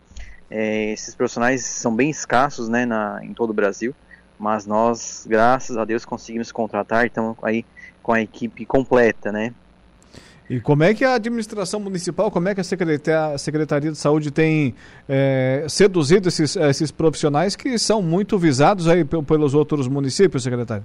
É, 0.54 0.92
esses 0.92 1.14
profissionais 1.14 1.64
são 1.64 1.96
bem 1.96 2.10
escassos 2.10 2.68
né, 2.68 2.84
na, 2.84 3.20
em 3.22 3.32
todo 3.32 3.50
o 3.50 3.54
Brasil, 3.54 3.94
mas 4.38 4.66
nós, 4.66 5.26
graças 5.26 5.78
a 5.78 5.84
Deus, 5.86 6.04
conseguimos 6.04 6.52
contratar, 6.52 7.06
então 7.06 7.34
aí 7.42 7.64
com 8.02 8.12
a 8.12 8.20
equipe 8.20 8.66
completa, 8.66 9.32
né? 9.32 9.54
E 10.50 10.60
como 10.60 10.82
é 10.82 10.92
que 10.92 11.06
a 11.06 11.14
administração 11.14 11.80
municipal, 11.80 12.30
como 12.30 12.50
é 12.50 12.54
que 12.54 12.60
a 12.60 12.64
Secretaria, 12.64 13.34
a 13.34 13.38
Secretaria 13.38 13.90
de 13.90 13.96
Saúde 13.96 14.30
tem 14.30 14.74
é, 15.08 15.64
seduzido 15.70 16.28
esses, 16.28 16.54
esses 16.56 16.90
profissionais 16.90 17.56
que 17.56 17.78
são 17.78 18.02
muito 18.02 18.38
visados 18.38 18.86
aí 18.88 19.04
pelos 19.04 19.54
outros 19.54 19.88
municípios, 19.88 20.42
secretário? 20.42 20.84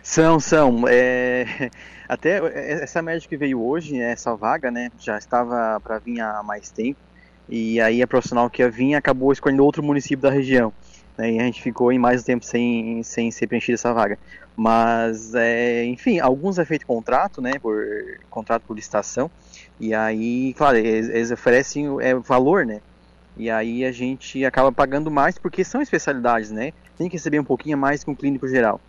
São, 0.00 0.38
são. 0.38 0.84
É, 0.86 1.70
até 2.08 2.38
essa 2.84 3.02
médica 3.02 3.30
que 3.30 3.36
veio 3.36 3.60
hoje, 3.60 3.98
essa 3.98 4.36
vaga, 4.36 4.70
né, 4.70 4.92
já 5.00 5.18
estava 5.18 5.80
para 5.80 5.98
vir 5.98 6.20
há 6.20 6.40
mais 6.44 6.70
tempo. 6.70 7.00
E 7.48 7.80
aí 7.80 8.02
a 8.02 8.06
profissional 8.06 8.48
que 8.48 8.62
ia 8.62 8.70
vir 8.70 8.94
acabou 8.94 9.32
escolhendo 9.32 9.64
outro 9.64 9.82
município 9.82 10.22
da 10.22 10.30
região. 10.30 10.72
Né, 11.16 11.32
e 11.32 11.38
a 11.38 11.42
gente 11.42 11.62
ficou 11.62 11.92
em 11.92 11.98
mais 11.98 12.22
tempo 12.22 12.44
sem, 12.44 13.02
sem 13.02 13.30
ser 13.30 13.46
preenchida 13.46 13.74
essa 13.74 13.92
vaga. 13.92 14.18
Mas, 14.56 15.34
é, 15.34 15.84
enfim, 15.84 16.18
alguns 16.20 16.58
é 16.58 16.64
feito 16.64 16.86
contrato, 16.86 17.40
né, 17.40 17.52
por 17.60 17.84
contrato 18.30 18.62
por 18.66 18.74
licitação. 18.74 19.30
E 19.80 19.94
aí, 19.94 20.54
claro, 20.54 20.76
eles, 20.76 21.08
eles 21.08 21.30
oferecem 21.30 21.86
é, 22.00 22.14
valor, 22.14 22.64
né? 22.64 22.80
E 23.36 23.50
aí 23.50 23.84
a 23.84 23.92
gente 23.92 24.44
acaba 24.44 24.70
pagando 24.70 25.10
mais 25.10 25.38
porque 25.38 25.64
são 25.64 25.80
especialidades, 25.80 26.50
né? 26.50 26.72
Tem 26.98 27.08
que 27.08 27.16
receber 27.16 27.40
um 27.40 27.44
pouquinho 27.44 27.78
mais 27.78 28.04
que 28.04 28.10
um 28.10 28.14
clínico 28.14 28.46
geral. 28.46 28.80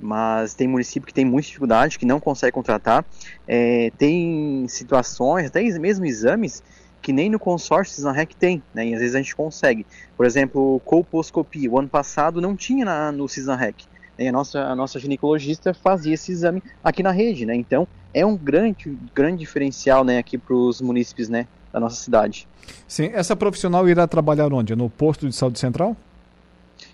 Mas 0.00 0.52
tem 0.54 0.66
município 0.66 1.06
que 1.06 1.14
tem 1.14 1.24
muita 1.24 1.46
dificuldade, 1.46 1.98
que 1.98 2.04
não 2.04 2.18
consegue 2.18 2.52
contratar. 2.52 3.04
É, 3.46 3.92
tem 3.96 4.66
situações, 4.68 5.46
até 5.46 5.62
mesmo 5.78 6.04
exames, 6.04 6.62
que 7.04 7.12
nem 7.12 7.28
no 7.28 7.38
consórcio 7.38 7.94
Cisnarrec 7.94 8.34
tem, 8.34 8.62
né? 8.72 8.86
E 8.86 8.94
às 8.94 9.00
vezes 9.00 9.14
a 9.14 9.18
gente 9.18 9.36
consegue. 9.36 9.84
Por 10.16 10.24
exemplo, 10.24 10.80
colposcopia. 10.86 11.70
O 11.70 11.78
ano 11.78 11.86
passado 11.86 12.40
não 12.40 12.56
tinha 12.56 12.82
na, 12.82 13.12
no 13.12 13.28
Cisnarrec. 13.28 13.84
Né? 14.18 14.28
A 14.28 14.32
nossa, 14.32 14.60
a 14.60 14.74
nossa 14.74 14.98
ginecologista 14.98 15.74
fazia 15.74 16.14
esse 16.14 16.32
exame 16.32 16.62
aqui 16.82 17.02
na 17.02 17.10
rede, 17.10 17.44
né? 17.44 17.54
Então 17.54 17.86
é 18.14 18.24
um 18.24 18.34
grande, 18.34 18.98
grande 19.14 19.40
diferencial, 19.40 20.02
né? 20.02 20.16
Aqui 20.16 20.38
para 20.38 20.54
os 20.54 20.80
munícipes, 20.80 21.28
né? 21.28 21.46
Da 21.70 21.78
nossa 21.78 21.96
cidade. 21.96 22.48
Sim, 22.88 23.10
essa 23.12 23.36
profissional 23.36 23.86
irá 23.86 24.06
trabalhar 24.06 24.50
onde? 24.50 24.74
No 24.74 24.88
posto 24.88 25.28
de 25.28 25.36
saúde 25.36 25.58
central? 25.58 25.94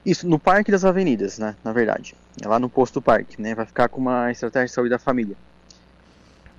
Isso, 0.05 0.27
no 0.28 0.41
Parque 0.41 0.73
das 0.73 0.85
Avenidas, 0.85 1.39
né? 1.39 1.55
Na 1.62 1.73
verdade. 1.73 2.16
É 2.43 2.49
lá 2.49 2.59
no 2.59 2.69
posto 2.69 2.95
do 2.95 3.03
parque, 3.03 3.41
né? 3.41 3.55
Vai 3.55 3.65
ficar 3.65 3.89
com 3.89 4.01
uma 4.01 4.32
estratégia 4.32 4.66
de 4.66 4.73
saúde 4.73 4.91
da 4.91 4.99
família. 4.99 5.37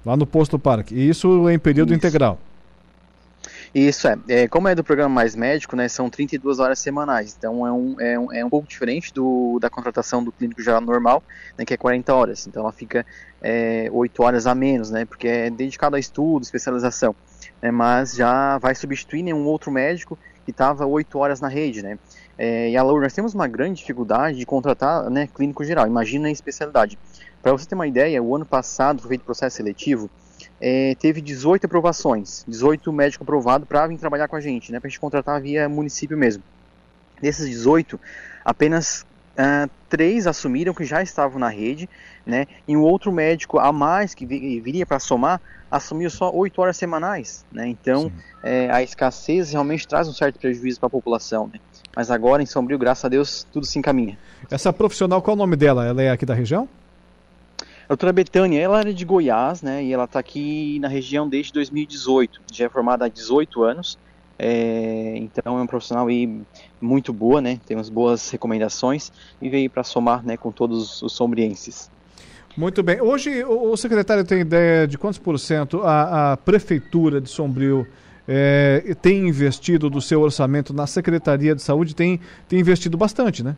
Lá 0.06 0.16
no 0.16 0.26
posto 0.26 0.52
do 0.52 0.60
parque. 0.60 0.96
E 0.96 1.10
isso 1.10 1.50
em 1.50 1.60
período 1.60 1.90
isso. 1.90 1.98
integral? 1.98 2.40
Isso 3.74 4.06
é, 4.06 4.18
é, 4.28 4.48
como 4.50 4.68
é 4.68 4.76
do 4.76 4.84
programa 4.84 5.16
Mais 5.16 5.34
Médico, 5.34 5.78
né, 5.78 5.88
são 5.88 6.10
32 6.10 6.60
horas 6.60 6.78
semanais, 6.78 7.34
então 7.38 7.66
é 7.66 7.72
um, 7.72 8.02
é 8.02 8.20
um, 8.20 8.34
é 8.34 8.46
um 8.46 8.50
pouco 8.50 8.68
diferente 8.68 9.14
do, 9.14 9.60
da 9.62 9.70
contratação 9.70 10.22
do 10.22 10.30
clínico 10.30 10.62
já 10.62 10.82
normal, 10.82 11.24
né, 11.58 11.64
que 11.64 11.74
é 11.74 11.78
40 11.78 12.14
horas, 12.14 12.46
então 12.46 12.64
ela 12.64 12.74
fica 12.74 13.06
é, 13.42 13.90
8 13.94 14.24
horas 14.24 14.46
a 14.46 14.54
menos, 14.54 14.92
né, 14.92 15.06
porque 15.06 15.26
é 15.26 15.50
dedicado 15.50 15.96
a 15.96 16.00
estudo, 16.00 16.44
especialização, 16.44 17.16
né, 17.62 17.72
mas 17.72 18.14
já 18.14 18.58
vai 18.58 18.76
substituir 18.76 19.24
nenhum 19.24 19.46
outro 19.46 19.72
médico 19.72 20.20
que 20.44 20.52
estava 20.52 20.86
8 20.86 21.18
horas 21.18 21.40
na 21.40 21.48
rede, 21.48 21.82
né. 21.82 21.98
É, 22.38 22.72
e 22.72 22.76
a 22.76 22.84
nós 22.84 23.14
temos 23.14 23.34
uma 23.34 23.48
grande 23.48 23.80
dificuldade 23.80 24.38
de 24.38 24.46
contratar 24.46 25.10
né, 25.10 25.30
clínico 25.34 25.64
geral, 25.64 25.88
imagina 25.88 26.28
a 26.28 26.32
especialidade. 26.32 27.00
Para 27.42 27.54
você 27.54 27.66
ter 27.66 27.76
uma 27.76 27.88
ideia, 27.88 28.22
o 28.22 28.36
ano 28.36 28.46
passado 28.46 29.02
foi 29.02 29.10
feito 29.10 29.24
processo 29.24 29.56
seletivo, 29.56 30.10
é, 30.62 30.96
teve 30.96 31.20
18 31.20 31.66
aprovações, 31.66 32.46
18 32.48 32.94
médicos 32.94 33.24
aprovados 33.24 33.68
para 33.68 33.88
vir 33.88 33.98
trabalhar 33.98 34.28
com 34.28 34.36
a 34.36 34.42
gente, 34.42 34.72
né, 34.72 34.80
para 34.80 34.88
a 34.88 34.90
gente 34.90 35.00
contratar 35.00 35.42
via 35.42 35.68
município 35.68 36.16
mesmo. 36.16 36.44
Desses 37.20 37.50
18, 37.50 38.00
apenas 38.46 39.06
uh, 39.34 39.70
três 39.90 40.28
assumiram 40.28 40.74
que 40.74 40.86
já 40.86 41.02
estavam 41.02 41.40
na 41.40 41.50
rede, 41.50 41.90
né, 42.24 42.46
e 42.68 42.78
um 42.78 42.82
outro 42.82 43.12
médico 43.12 43.58
a 43.58 43.74
mais 43.74 44.14
que 44.14 44.26
viria 44.26 44.86
para 44.86 45.00
somar 45.00 45.42
assumiu 45.72 46.10
só 46.10 46.32
8 46.32 46.62
horas 46.62 46.78
semanais, 46.78 47.44
né, 47.52 47.68
então 47.68 48.12
é, 48.44 48.70
a 48.70 48.84
escassez 48.84 49.52
realmente 49.52 49.88
traz 49.88 50.08
um 50.08 50.14
certo 50.14 50.38
prejuízo 50.38 50.80
para 50.80 50.88
a 50.88 50.92
população, 50.92 51.50
né, 51.52 51.60
mas 51.96 52.12
agora 52.12 52.44
em 52.44 52.46
Sombrio, 52.46 52.78
graças 52.78 53.06
a 53.06 53.10
Deus, 53.10 53.48
tudo 53.52 53.66
se 53.66 53.80
encaminha. 53.80 54.18
Essa 54.50 54.72
profissional, 54.72 55.22
qual 55.22 55.34
é 55.34 55.36
o 55.36 55.38
nome 55.38 55.56
dela? 55.56 55.86
Ela 55.88 56.04
é 56.04 56.12
aqui 56.12 56.26
da 56.26 56.34
região? 56.34 56.68
A 57.92 57.94
doutora 57.94 58.14
Betânia, 58.14 58.58
ela 58.58 58.80
era 58.80 58.94
de 58.94 59.04
Goiás, 59.04 59.62
né, 59.62 59.84
e 59.84 59.92
ela 59.92 60.06
está 60.06 60.18
aqui 60.18 60.80
na 60.80 60.88
região 60.88 61.28
desde 61.28 61.52
2018, 61.52 62.40
já 62.50 62.64
é 62.64 62.70
formada 62.70 63.04
há 63.04 63.10
18 63.10 63.64
anos, 63.64 64.00
é, 64.40 65.16
então 65.18 65.58
é 65.58 65.60
uma 65.60 65.68
profissional 65.68 66.08
aí 66.08 66.42
muito 66.80 67.12
boa, 67.12 67.42
né, 67.42 67.60
temos 67.66 67.90
boas 67.90 68.30
recomendações 68.30 69.12
e 69.42 69.50
veio 69.50 69.70
para 69.70 69.84
somar, 69.84 70.26
né, 70.26 70.38
com 70.38 70.54
todos 70.54 71.02
os 71.02 71.12
sombrienses. 71.12 71.92
Muito 72.56 72.82
bem. 72.82 73.02
Hoje 73.02 73.44
o, 73.44 73.76
secretário 73.76 74.24
tem 74.24 74.40
ideia 74.40 74.88
de 74.88 74.98
quantos 74.98 75.20
por 75.20 75.38
cento 75.38 75.82
a, 75.84 76.32
a 76.32 76.38
prefeitura 76.38 77.20
de 77.20 77.30
Sombrio 77.30 77.86
é, 78.26 78.96
tem 79.02 79.28
investido 79.28 79.90
do 79.90 80.00
seu 80.00 80.22
orçamento 80.22 80.74
na 80.74 80.88
Secretaria 80.88 81.54
de 81.54 81.62
Saúde? 81.62 81.94
Tem, 81.94 82.22
tem 82.48 82.58
investido 82.58 82.98
bastante, 82.98 83.44
né? 83.44 83.58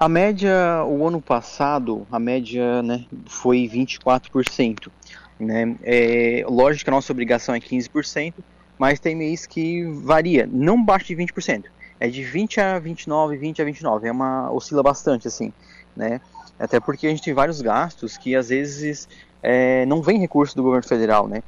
A 0.00 0.08
média, 0.08 0.82
o 0.86 1.06
ano 1.06 1.20
passado, 1.20 2.06
a 2.10 2.18
média 2.18 2.82
né, 2.82 3.04
foi 3.26 3.68
24%. 3.68 4.90
Né? 5.38 5.76
É, 5.82 6.42
lógico 6.48 6.84
que 6.84 6.90
a 6.90 6.94
nossa 6.94 7.12
obrigação 7.12 7.54
é 7.54 7.60
15%, 7.60 8.32
mas 8.78 8.98
tem 8.98 9.14
mês 9.14 9.44
que 9.44 9.84
varia, 10.02 10.48
não 10.50 10.82
baixa 10.82 11.08
de 11.08 11.16
20%. 11.16 11.64
É 12.00 12.08
de 12.08 12.24
20 12.24 12.60
a 12.62 12.78
29, 12.78 13.36
20 13.36 13.60
a 13.60 13.64
29, 13.66 14.08
é 14.08 14.10
uma 14.10 14.50
oscila 14.50 14.82
bastante 14.82 15.28
assim, 15.28 15.52
né? 15.94 16.18
Até 16.58 16.80
porque 16.80 17.06
a 17.06 17.10
gente 17.10 17.22
tem 17.22 17.34
vários 17.34 17.60
gastos 17.60 18.16
que 18.16 18.34
às 18.34 18.48
vezes 18.48 19.06
é, 19.42 19.84
não 19.84 20.00
vem 20.00 20.18
recurso 20.18 20.56
do 20.56 20.62
governo 20.62 20.88
federal, 20.88 21.28
né? 21.28 21.42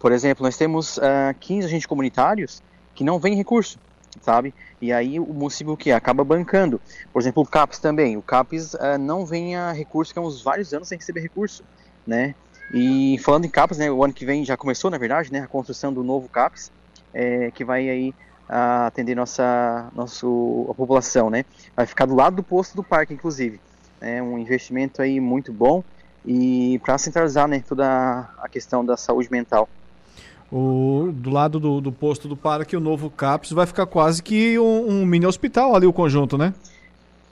Por 0.00 0.12
exemplo, 0.12 0.42
nós 0.42 0.56
temos 0.56 0.96
uh, 0.96 1.34
15 1.38 1.66
agentes 1.66 1.84
comunitários 1.84 2.62
que 2.94 3.04
não 3.04 3.18
vem 3.18 3.34
recurso. 3.34 3.78
Sabe? 4.20 4.54
E 4.80 4.92
aí 4.92 5.18
o 5.18 5.26
município 5.26 5.76
que 5.76 5.90
acaba 5.92 6.24
bancando. 6.24 6.80
Por 7.12 7.20
exemplo, 7.20 7.42
o 7.42 7.46
CAPES 7.46 7.78
também. 7.78 8.16
O 8.16 8.22
CAPES 8.22 8.74
uh, 8.74 8.98
não 8.98 9.24
vem 9.24 9.56
a 9.56 9.72
recurso, 9.72 10.12
que 10.12 10.18
há 10.18 10.22
uns 10.22 10.42
vários 10.42 10.72
anos 10.72 10.88
sem 10.88 10.98
receber 10.98 11.20
recurso, 11.20 11.64
né? 12.06 12.34
E 12.72 13.18
falando 13.18 13.46
em 13.46 13.50
CAPES, 13.50 13.78
né, 13.78 13.90
o 13.90 14.04
ano 14.04 14.12
que 14.12 14.26
vem 14.26 14.44
já 14.44 14.56
começou, 14.56 14.90
na 14.90 14.98
verdade, 14.98 15.32
né, 15.32 15.40
a 15.40 15.46
construção 15.46 15.92
do 15.92 16.04
novo 16.04 16.28
CAPES, 16.28 16.70
é, 17.14 17.50
que 17.50 17.64
vai 17.64 17.88
aí 17.88 18.10
uh, 18.10 18.86
atender 18.86 19.14
nossa, 19.14 19.88
nosso, 19.94 20.66
a 20.70 20.74
população, 20.74 21.30
né? 21.30 21.44
Vai 21.74 21.86
ficar 21.86 22.06
do 22.06 22.14
lado 22.14 22.36
do 22.36 22.42
posto 22.42 22.76
do 22.76 22.84
parque, 22.84 23.14
inclusive. 23.14 23.60
É 24.00 24.22
um 24.22 24.38
investimento 24.38 25.02
aí 25.02 25.18
muito 25.18 25.52
bom 25.52 25.82
e 26.24 26.78
para 26.84 26.98
centralizar, 26.98 27.48
né, 27.48 27.62
toda 27.66 28.28
a 28.38 28.48
questão 28.48 28.84
da 28.84 28.96
saúde 28.96 29.28
mental 29.30 29.68
o, 30.50 31.10
do 31.12 31.30
lado 31.30 31.60
do, 31.60 31.80
do 31.80 31.92
posto 31.92 32.26
do 32.26 32.36
parque, 32.36 32.76
o 32.76 32.80
novo 32.80 33.10
CAPS 33.10 33.52
vai 33.52 33.66
ficar 33.66 33.86
quase 33.86 34.22
que 34.22 34.58
um, 34.58 34.88
um 34.88 35.06
mini 35.06 35.26
hospital 35.26 35.76
ali, 35.76 35.86
o 35.86 35.92
conjunto, 35.92 36.38
né? 36.38 36.54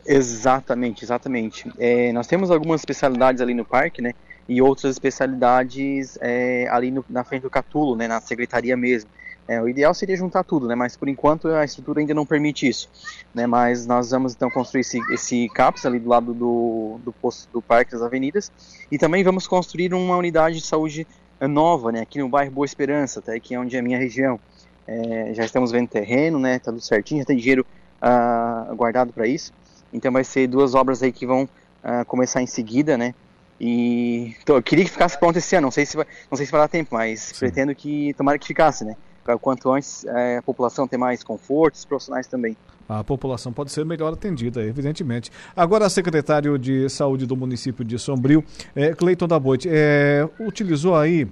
Exatamente, 0.07 1.05
exatamente. 1.05 1.71
É, 1.79 2.13
nós 2.13 2.27
temos 2.27 2.51
algumas 2.51 2.81
especialidades 2.81 3.41
ali 3.41 3.55
no 3.55 3.65
parque, 3.65 4.01
né? 4.01 4.13
E 4.49 4.63
outras 4.63 4.93
especialidades 4.93 6.17
é, 6.21 6.69
ali 6.71 6.91
no, 6.91 7.05
na 7.09 7.25
frente 7.25 7.43
do 7.43 7.51
Catulo, 7.51 7.97
né? 7.97 8.07
Na 8.07 8.21
secretaria 8.21 8.77
mesmo. 8.77 9.11
É, 9.49 9.63
o 9.63 9.69
ideal 9.69 9.95
seria 9.95 10.17
juntar 10.17 10.45
tudo, 10.45 10.67
né? 10.67 10.75
Mas 10.75 10.97
por 10.97 11.09
enquanto 11.09 11.49
a 11.49 11.65
estrutura 11.65 12.01
ainda 12.01 12.13
não 12.13 12.27
permite 12.27 12.69
isso, 12.69 12.89
né? 13.35 13.47
Mas 13.47 13.87
nós 13.87 14.11
vamos 14.11 14.35
então 14.35 14.51
construir 14.51 14.81
esse, 14.81 15.01
esse 15.13 15.49
CAPS 15.51 15.87
ali 15.87 15.99
do 15.99 16.09
lado 16.09 16.35
do, 16.35 16.99
do 17.05 17.13
posto 17.13 17.49
do 17.53 17.63
Parque 17.63 17.93
das 17.93 18.03
Avenidas 18.03 18.51
e 18.91 18.99
também 18.99 19.23
vamos 19.25 19.47
construir 19.47 19.95
uma 19.95 20.17
unidade 20.17 20.57
de 20.57 20.67
saúde 20.67 21.07
nova, 21.41 21.93
né, 21.93 22.01
aqui 22.01 22.19
no 22.19 22.29
bairro 22.29 22.51
Boa 22.51 22.65
Esperança, 22.65 23.21
tá, 23.21 23.39
que 23.39 23.55
é 23.55 23.61
onde 23.61 23.77
é 23.77 23.81
a 23.81 23.83
minha 23.83 23.99
região. 23.99 24.41
É, 24.87 25.35
já 25.35 25.45
estamos 25.45 25.73
vendo 25.73 25.89
terreno, 25.89 26.39
né, 26.39 26.59
tá 26.59 26.71
tudo 26.71 26.81
certinho, 26.81 27.21
já 27.21 27.27
tem 27.27 27.37
dinheiro 27.37 27.67
uh, 28.01 28.75
guardado 28.75 29.13
para 29.13 29.27
isso. 29.27 29.53
Então 29.93 30.13
vai 30.13 30.25
ser 30.25 30.47
duas 30.47 30.75
obras 30.75 31.03
aí 31.03 31.13
que 31.13 31.27
vão 31.27 31.43
uh, 31.43 32.05
começar 32.07 32.41
em 32.41 32.47
seguida, 32.47 32.97
né. 32.97 33.15
E 33.61 34.35
tô, 34.45 34.57
eu 34.57 34.63
queria 34.63 34.85
que 34.85 34.91
ficasse 34.91 35.19
pronto 35.19 35.39
esse 35.39 35.57
ano, 35.57 35.67
não 35.67 35.71
sei 35.71 35.87
se 35.87 35.97
vai, 35.97 36.07
não 36.31 36.37
sei 36.37 36.47
se 36.47 36.53
vai 36.53 36.61
dar 36.61 36.69
tempo, 36.69 36.95
mas 36.95 37.21
Sim. 37.21 37.39
pretendo 37.39 37.75
que 37.75 38.15
tomara 38.15 38.39
que 38.39 38.47
ficasse, 38.47 38.85
né, 38.85 38.97
quanto 39.41 39.73
antes 39.73 40.05
é, 40.05 40.39
a 40.39 40.43
população 40.43 40.87
ter 40.87 40.97
mais 40.97 41.23
conforto, 41.23 41.75
os 41.75 41.85
profissionais 41.85 42.27
também 42.27 42.57
a 42.89 43.03
população 43.03 43.53
pode 43.53 43.73
ser 43.73 43.85
melhor 43.85 44.13
atendida, 44.13 44.63
evidentemente. 44.63 45.31
Agora, 45.57 45.89
secretário 45.89 46.59
de 46.59 46.89
Saúde 46.89 47.27
do 47.27 47.37
município 47.37 47.85
de 47.85 47.99
Sombrio, 47.99 48.45
é, 48.75 48.95
Cleiton 48.95 49.27
da 49.27 49.39
Boite, 49.39 49.69
é, 49.71 50.29
utilizou 50.39 50.95
aí 50.95 51.27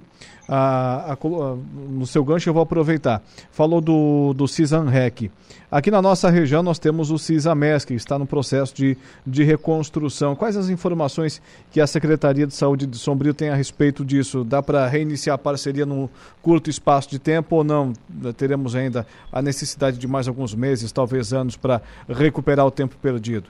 a, 0.47 1.13
a, 1.13 1.17
no 1.89 2.05
seu 2.05 2.23
gancho, 2.23 2.49
eu 2.49 2.53
vou 2.53 2.63
aproveitar. 2.63 3.21
Falou 3.51 3.81
do, 3.81 4.33
do 4.33 4.47
CISANREC. 4.47 5.31
Aqui 5.69 5.89
na 5.89 6.01
nossa 6.01 6.29
região 6.29 6.61
nós 6.61 6.79
temos 6.79 7.11
o 7.11 7.17
CISAMES, 7.17 7.85
que 7.85 7.93
está 7.93 8.17
no 8.17 8.25
processo 8.25 8.73
de, 8.73 8.97
de 9.25 9.43
reconstrução. 9.43 10.35
Quais 10.35 10.55
as 10.55 10.69
informações 10.69 11.41
que 11.71 11.81
a 11.81 11.87
Secretaria 11.87 12.45
de 12.45 12.53
Saúde 12.53 12.85
de 12.85 12.97
Sombrio 12.97 13.33
tem 13.33 13.49
a 13.49 13.55
respeito 13.55 14.05
disso? 14.05 14.43
Dá 14.43 14.61
para 14.61 14.87
reiniciar 14.87 15.35
a 15.35 15.37
parceria 15.37 15.85
num 15.85 16.07
curto 16.41 16.69
espaço 16.69 17.09
de 17.09 17.19
tempo 17.19 17.57
ou 17.57 17.63
não? 17.63 17.93
Teremos 18.37 18.75
ainda 18.75 19.05
a 19.31 19.41
necessidade 19.41 19.97
de 19.97 20.07
mais 20.07 20.27
alguns 20.27 20.53
meses, 20.53 20.91
talvez 20.91 21.33
anos, 21.33 21.57
para 21.57 21.81
recuperar 22.07 22.65
o 22.65 22.71
tempo 22.71 22.95
perdido? 23.01 23.49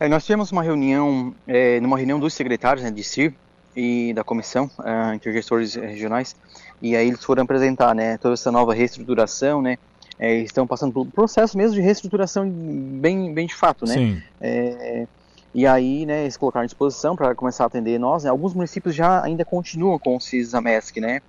É, 0.00 0.08
nós 0.08 0.24
tivemos 0.24 0.52
uma 0.52 0.62
reunião, 0.62 1.34
é, 1.46 1.80
numa 1.80 1.96
reunião 1.96 2.20
dos 2.20 2.32
secretários 2.32 2.84
né, 2.84 2.90
de 2.90 3.02
CIR, 3.02 3.34
e 3.78 4.12
da 4.12 4.24
comissão 4.24 4.68
uh, 4.80 5.14
entre 5.14 5.32
gestores 5.32 5.76
regionais 5.76 6.34
e 6.82 6.96
aí 6.96 7.06
eles 7.06 7.24
foram 7.24 7.44
apresentar 7.44 7.94
né 7.94 8.18
toda 8.18 8.34
essa 8.34 8.50
nova 8.50 8.74
reestruturação 8.74 9.62
né 9.62 9.78
é, 10.18 10.34
estão 10.34 10.66
passando 10.66 10.92
por 10.92 11.02
um 11.02 11.10
processo 11.10 11.56
mesmo 11.56 11.76
de 11.76 11.80
reestruturação 11.80 12.50
bem 12.50 13.32
bem 13.32 13.46
de 13.46 13.54
fato 13.54 13.86
né 13.86 13.94
Sim. 13.94 14.22
É, 14.40 15.06
e 15.54 15.64
aí 15.64 16.04
né 16.04 16.22
eles 16.22 16.36
colocaram 16.36 16.64
à 16.64 16.66
disposição 16.66 17.14
para 17.14 17.36
começar 17.36 17.62
a 17.62 17.66
atender 17.68 18.00
nós 18.00 18.24
né? 18.24 18.30
alguns 18.30 18.52
municípios 18.52 18.96
já 18.96 19.22
ainda 19.22 19.44
continuam 19.44 19.96
com 19.96 20.16
o 20.16 20.20
CISAMESC 20.20 21.00
né 21.00 21.22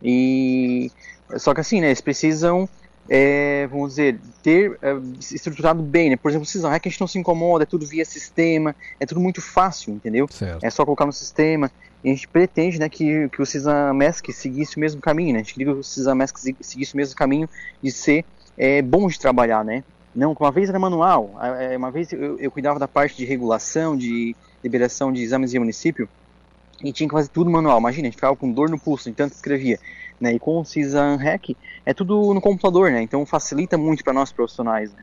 e 0.00 0.92
só 1.36 1.52
que 1.52 1.60
assim 1.60 1.80
né 1.80 1.88
eles 1.88 2.00
precisam 2.00 2.68
é, 3.08 3.66
vamos 3.68 3.90
dizer, 3.90 4.20
ter 4.42 4.78
é, 4.82 4.94
estruturado 5.18 5.82
bem, 5.82 6.10
né? 6.10 6.16
Por 6.16 6.30
exemplo, 6.30 6.46
é 6.70 6.78
que 6.78 6.88
a 6.88 6.90
gente 6.90 7.00
não 7.00 7.08
se 7.08 7.18
incomoda, 7.18 7.64
é 7.64 7.66
tudo 7.66 7.86
via 7.86 8.04
sistema, 8.04 8.76
é 9.00 9.06
tudo 9.06 9.18
muito 9.18 9.40
fácil, 9.40 9.94
entendeu? 9.94 10.28
Certo. 10.28 10.62
É 10.62 10.68
só 10.68 10.84
colocar 10.84 11.06
no 11.06 11.12
sistema. 11.12 11.70
A 12.04 12.08
gente 12.08 12.28
pretende, 12.28 12.78
né, 12.78 12.88
que, 12.88 13.28
que 13.28 13.42
o 13.42 13.46
Cisamesc 13.46 14.32
seguisse 14.32 14.76
o 14.76 14.80
mesmo 14.80 15.00
caminho, 15.00 15.32
né? 15.32 15.40
A 15.40 15.42
gente 15.42 15.54
queria 15.54 15.72
que 15.72 15.80
o 15.80 15.82
Cisamesc 15.82 16.38
seguisse 16.60 16.94
o 16.94 16.96
mesmo 16.96 17.16
caminho 17.16 17.48
de 17.82 17.90
ser 17.90 18.24
é, 18.56 18.80
bom 18.80 19.08
de 19.08 19.18
trabalhar, 19.18 19.64
né? 19.64 19.82
Não, 20.14 20.32
uma 20.38 20.50
vez 20.50 20.68
era 20.68 20.78
manual, 20.78 21.34
é, 21.40 21.76
uma 21.76 21.90
vez 21.90 22.12
eu, 22.12 22.38
eu 22.38 22.50
cuidava 22.50 22.78
da 22.78 22.88
parte 22.88 23.16
de 23.16 23.24
regulação, 23.24 23.96
de 23.96 24.34
liberação 24.62 25.12
de 25.12 25.22
exames 25.22 25.50
de 25.50 25.58
município, 25.58 26.08
e 26.82 26.92
tinha 26.92 27.08
que 27.08 27.14
fazer 27.14 27.28
tudo 27.28 27.50
manual. 27.50 27.78
Imagina, 27.78 28.06
a 28.06 28.10
gente 28.10 28.16
ficava 28.16 28.36
com 28.36 28.50
dor 28.50 28.70
no 28.70 28.78
pulso, 28.78 29.08
entanto 29.08 29.32
escrevia. 29.32 29.78
Né? 30.20 30.34
E 30.34 30.38
com 30.38 30.60
o 30.60 30.64
CISAN 30.64 31.16
Hack 31.16 31.56
é 31.84 31.94
tudo 31.94 32.34
no 32.34 32.40
computador, 32.40 32.90
né? 32.90 33.02
Então 33.02 33.24
facilita 33.24 33.76
muito 33.78 34.02
para 34.02 34.12
nós 34.12 34.32
profissionais, 34.32 34.92
né? 34.92 35.02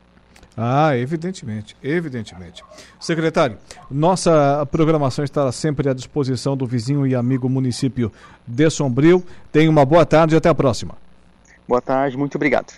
Ah, 0.57 0.97
evidentemente, 0.97 1.75
evidentemente. 1.83 2.63
Secretário, 2.99 3.57
nossa 3.91 4.65
programação 4.71 5.25
estará 5.25 5.51
sempre 5.51 5.89
à 5.89 5.93
disposição 5.93 6.55
do 6.55 6.65
vizinho 6.65 7.05
e 7.05 7.13
amigo 7.13 7.49
município 7.49 8.11
de 8.47 8.69
Sombrio. 8.69 9.23
Tenha 9.51 9.69
uma 9.69 9.85
boa 9.85 10.05
tarde 10.05 10.33
e 10.33 10.37
até 10.37 10.47
a 10.47 10.55
próxima. 10.55 10.95
Boa 11.67 11.81
tarde, 11.81 12.15
muito 12.15 12.35
obrigado. 12.35 12.73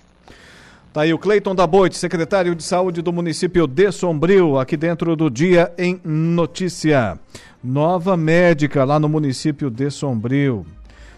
Tá 0.91 1.01
aí 1.01 1.13
o 1.13 1.19
Cleiton 1.19 1.53
da 1.53 1.67
Boite, 1.67 1.97
secretário 1.97 2.55
de 2.55 2.63
saúde 2.63 3.03
do 3.03 3.13
município 3.13 3.67
de 3.67 3.91
Sombrio, 3.91 4.57
aqui 4.57 4.75
dentro 4.75 5.15
do 5.15 5.29
Dia 5.29 5.71
em 5.77 6.01
Notícia. 6.03 7.19
Nova 7.63 8.17
médica 8.17 8.83
lá 8.83 8.99
no 8.99 9.07
município 9.07 9.69
de 9.69 9.91
Sombrio 9.91 10.65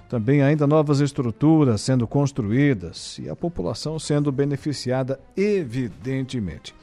também 0.09 0.41
ainda 0.41 0.65
novas 0.65 0.99
estruturas 0.99 1.81
sendo 1.81 2.07
construídas 2.07 3.19
e 3.19 3.29
a 3.29 3.35
população 3.35 3.99
sendo 3.99 4.31
beneficiada, 4.31 5.19
evidentemente. 5.37 6.73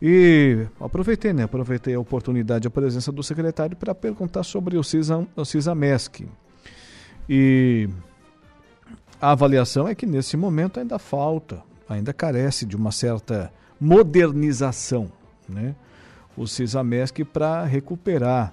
E 0.00 0.66
aproveitei, 0.80 1.32
né? 1.34 1.44
Aproveitei 1.44 1.94
a 1.94 2.00
oportunidade, 2.00 2.66
a 2.66 2.70
presença 2.70 3.12
do 3.12 3.22
secretário 3.22 3.76
para 3.76 3.94
perguntar 3.94 4.42
sobre 4.42 4.78
o, 4.78 4.82
CISA, 4.82 5.26
o. 5.36 6.26
E 7.28 7.88
a 9.20 9.30
avaliação 9.30 9.86
é 9.86 9.94
que 9.94 10.06
nesse 10.06 10.36
momento 10.36 10.80
ainda 10.80 10.98
falta, 10.98 11.62
ainda 11.88 12.12
carece 12.14 12.64
de 12.64 12.76
uma 12.76 12.90
certa 12.90 13.52
modernização, 13.78 15.12
né? 15.46 15.74
O 16.36 16.46
CISAMESC 16.46 17.24
para 17.24 17.64
recuperar 17.64 18.52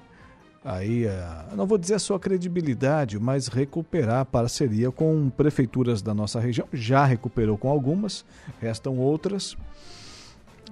aí, 0.63 1.05
eh, 1.05 1.45
não 1.55 1.65
vou 1.65 1.77
dizer 1.77 1.95
a 1.95 1.99
sua 1.99 2.19
credibilidade, 2.19 3.19
mas 3.19 3.47
recuperar 3.47 4.21
a 4.21 4.25
parceria 4.25 4.91
com 4.91 5.29
prefeituras 5.29 6.01
da 6.01 6.13
nossa 6.13 6.39
região. 6.39 6.67
Já 6.71 7.05
recuperou 7.05 7.57
com 7.57 7.69
algumas, 7.69 8.25
restam 8.59 8.97
outras. 8.97 9.57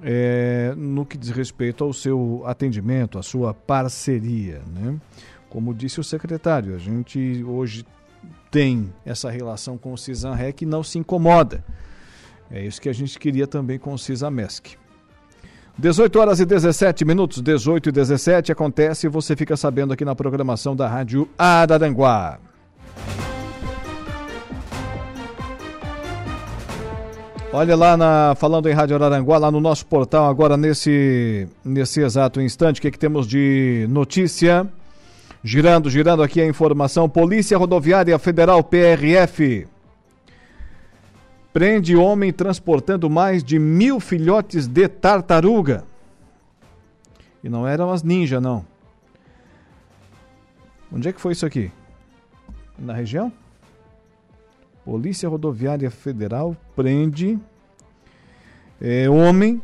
É, 0.02 0.74
no 0.78 1.06
que 1.06 1.18
diz 1.18 1.30
respeito 1.30 1.84
ao 1.84 1.91
seu 1.91 2.44
atendimento, 2.45 3.20
à 3.20 3.24
sua 3.24 3.53
parceria. 3.53 4.61
Né? 4.74 4.98
Como 5.49 5.74
disse 5.74 5.99
o 5.99 6.03
secretário, 6.03 6.74
a 6.74 6.78
gente 6.78 7.44
hoje 7.44 7.86
tem 8.49 8.94
essa 9.06 9.30
relação 9.30 9.78
com 9.78 9.91
o 9.91 9.98
CISANREC 9.98 10.64
e 10.64 10.66
não 10.66 10.84
se 10.84 10.98
incomoda. 10.98 11.64
É 12.49 12.66
isso 12.66 12.82
que 12.82 12.90
a 12.90 12.94
gente 12.94 13.20
queria 13.20 13.45
também 13.45 13.78
com 13.78 13.94
o 13.94 13.99
CISAMESC. 13.99 14.78
18 15.80 16.19
horas 16.19 16.41
e 16.41 16.45
17 16.45 17.06
minutos, 17.06 17.41
18 17.41 17.88
e 17.88 17.91
17 17.93 18.51
acontece 18.51 19.07
e 19.07 19.10
você 19.10 19.34
fica 19.34 19.56
sabendo 19.56 19.93
aqui 19.93 20.03
na 20.03 20.14
programação 20.14 20.76
da 20.76 20.89
Rádio 20.89 21.26
Araranguá. 21.38 22.38
Olha 27.53 27.77
lá 27.77 27.95
na, 27.95 28.35
falando 28.38 28.68
em 28.68 28.73
Rádio 28.73 28.97
Araranguá, 28.97 29.38
lá 29.38 29.49
no 29.49 29.61
nosso 29.61 29.85
portal 29.85 30.30
agora 30.30 30.57
nesse 30.57 31.47
nesse 31.64 32.01
exato 32.01 32.41
instante, 32.41 32.80
o 32.80 32.81
que, 32.81 32.91
que 32.91 32.99
temos 32.99 33.26
de 33.26 33.88
notícia? 33.89 34.68
Girando, 35.41 35.89
girando 35.89 36.22
aqui 36.22 36.41
a 36.41 36.45
informação, 36.45 37.07
Polícia 37.07 37.57
Rodoviária 37.57 38.19
Federal 38.19 38.61
PRF 38.61 39.65
prende 41.53 41.95
homem 41.95 42.31
transportando 42.31 43.09
mais 43.09 43.43
de 43.43 43.57
mil 43.57 43.99
filhotes 43.99 44.67
de 44.67 44.88
tartaruga. 44.88 45.84
E 47.43 47.49
não 47.49 47.67
eram 47.67 47.91
as 47.91 48.03
ninja, 48.03 48.39
não. 48.39 48.65
Onde 50.91 51.09
é 51.09 51.13
que 51.13 51.21
foi 51.21 51.34
isso 51.34 51.45
aqui? 51.45 51.71
Na 52.77 52.93
região? 52.93 53.31
Polícia 54.84 55.30
Rodoviária 55.30 55.91
Federal 55.91 56.55
prende 56.76 57.39
é, 58.81 59.09
homem 59.09 59.61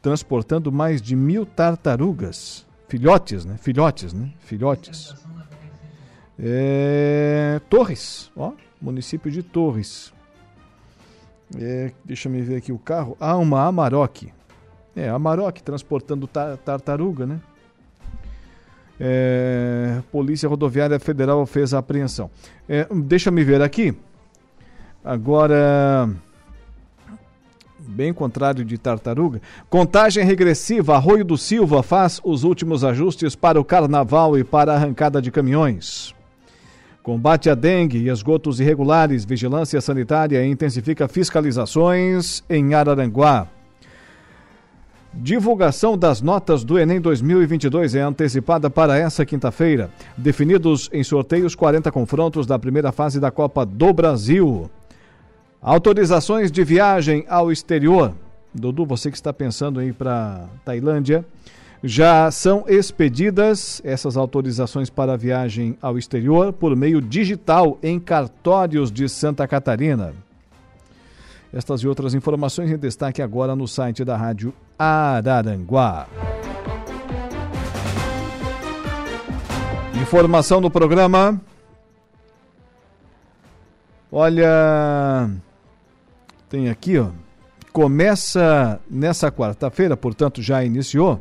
transportando 0.00 0.70
mais 0.70 1.02
de 1.02 1.16
mil 1.16 1.44
tartarugas. 1.44 2.66
Filhotes, 2.88 3.44
né? 3.44 3.56
Filhotes, 3.58 4.12
né? 4.12 4.32
Filhotes. 4.40 5.14
É, 6.38 7.60
Torres, 7.68 8.30
ó, 8.36 8.52
município 8.80 9.30
de 9.30 9.42
Torres. 9.42 10.12
É, 11.58 11.92
deixa 12.04 12.28
eu 12.28 12.44
ver 12.44 12.56
aqui 12.56 12.72
o 12.72 12.78
carro. 12.78 13.16
Ah, 13.18 13.36
uma 13.36 13.64
Amarok. 13.64 14.32
É, 14.94 15.08
Amarok 15.08 15.62
transportando 15.62 16.26
tar 16.26 16.56
tartaruga, 16.58 17.26
né? 17.26 17.40
É, 18.98 20.02
Polícia 20.12 20.48
Rodoviária 20.48 21.00
Federal 21.00 21.44
fez 21.46 21.72
a 21.72 21.78
apreensão. 21.78 22.30
É, 22.68 22.86
deixa 22.94 23.30
me 23.30 23.42
ver 23.42 23.62
aqui. 23.62 23.96
Agora, 25.02 26.10
bem 27.78 28.12
contrário 28.12 28.62
de 28.62 28.76
tartaruga. 28.76 29.40
Contagem 29.70 30.24
regressiva. 30.24 30.96
Arroio 30.96 31.24
do 31.24 31.38
Silva 31.38 31.82
faz 31.82 32.20
os 32.22 32.44
últimos 32.44 32.84
ajustes 32.84 33.34
para 33.34 33.58
o 33.58 33.64
carnaval 33.64 34.38
e 34.38 34.44
para 34.44 34.72
a 34.72 34.76
arrancada 34.76 35.22
de 35.22 35.30
caminhões. 35.30 36.14
Combate 37.02 37.48
à 37.48 37.54
dengue 37.54 37.98
e 37.98 38.10
esgotos 38.10 38.60
irregulares. 38.60 39.24
Vigilância 39.24 39.80
Sanitária 39.80 40.44
intensifica 40.44 41.08
fiscalizações 41.08 42.44
em 42.48 42.74
Araranguá. 42.74 43.48
Divulgação 45.12 45.98
das 45.98 46.20
notas 46.20 46.62
do 46.62 46.78
Enem 46.78 47.00
2022 47.00 47.94
é 47.94 48.00
antecipada 48.00 48.70
para 48.70 48.96
essa 48.96 49.24
quinta-feira. 49.24 49.90
Definidos 50.16 50.90
em 50.92 51.02
sorteios 51.02 51.54
40 51.54 51.90
confrontos 51.90 52.46
da 52.46 52.58
primeira 52.58 52.92
fase 52.92 53.18
da 53.18 53.30
Copa 53.30 53.64
do 53.64 53.92
Brasil. 53.92 54.70
Autorizações 55.60 56.52
de 56.52 56.62
viagem 56.62 57.24
ao 57.28 57.50
exterior. 57.50 58.14
Dudu, 58.54 58.84
você 58.84 59.10
que 59.10 59.16
está 59.16 59.32
pensando 59.32 59.82
em 59.82 59.88
ir 59.88 59.94
para 59.94 60.48
Tailândia, 60.64 61.24
já 61.82 62.30
são 62.30 62.64
expedidas 62.68 63.80
essas 63.84 64.16
autorizações 64.16 64.90
para 64.90 65.16
viagem 65.16 65.76
ao 65.80 65.96
exterior 65.96 66.52
por 66.52 66.76
meio 66.76 67.00
digital 67.00 67.78
em 67.82 67.98
cartórios 67.98 68.92
de 68.92 69.08
Santa 69.08 69.48
Catarina. 69.48 70.12
Estas 71.52 71.80
e 71.80 71.88
outras 71.88 72.14
informações 72.14 72.70
em 72.70 72.76
destaque 72.76 73.22
agora 73.22 73.56
no 73.56 73.66
site 73.66 74.04
da 74.04 74.16
Rádio 74.16 74.52
Araranguá. 74.78 76.06
Informação 80.00 80.60
do 80.60 80.70
programa. 80.70 81.40
Olha, 84.12 85.30
tem 86.48 86.68
aqui, 86.68 86.98
ó. 86.98 87.10
Começa 87.72 88.80
nessa 88.90 89.30
quarta-feira, 89.30 89.96
portanto 89.96 90.42
já 90.42 90.64
iniciou, 90.64 91.20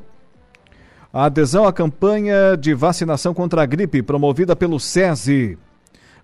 a 1.12 1.26
adesão 1.26 1.66
à 1.66 1.74
campanha 1.74 2.56
de 2.56 2.74
vacinação 2.74 3.34
contra 3.34 3.64
a 3.64 3.66
gripe 3.66 4.02
promovida 4.04 4.56
pelo 4.56 4.80
SESI. 4.80 5.58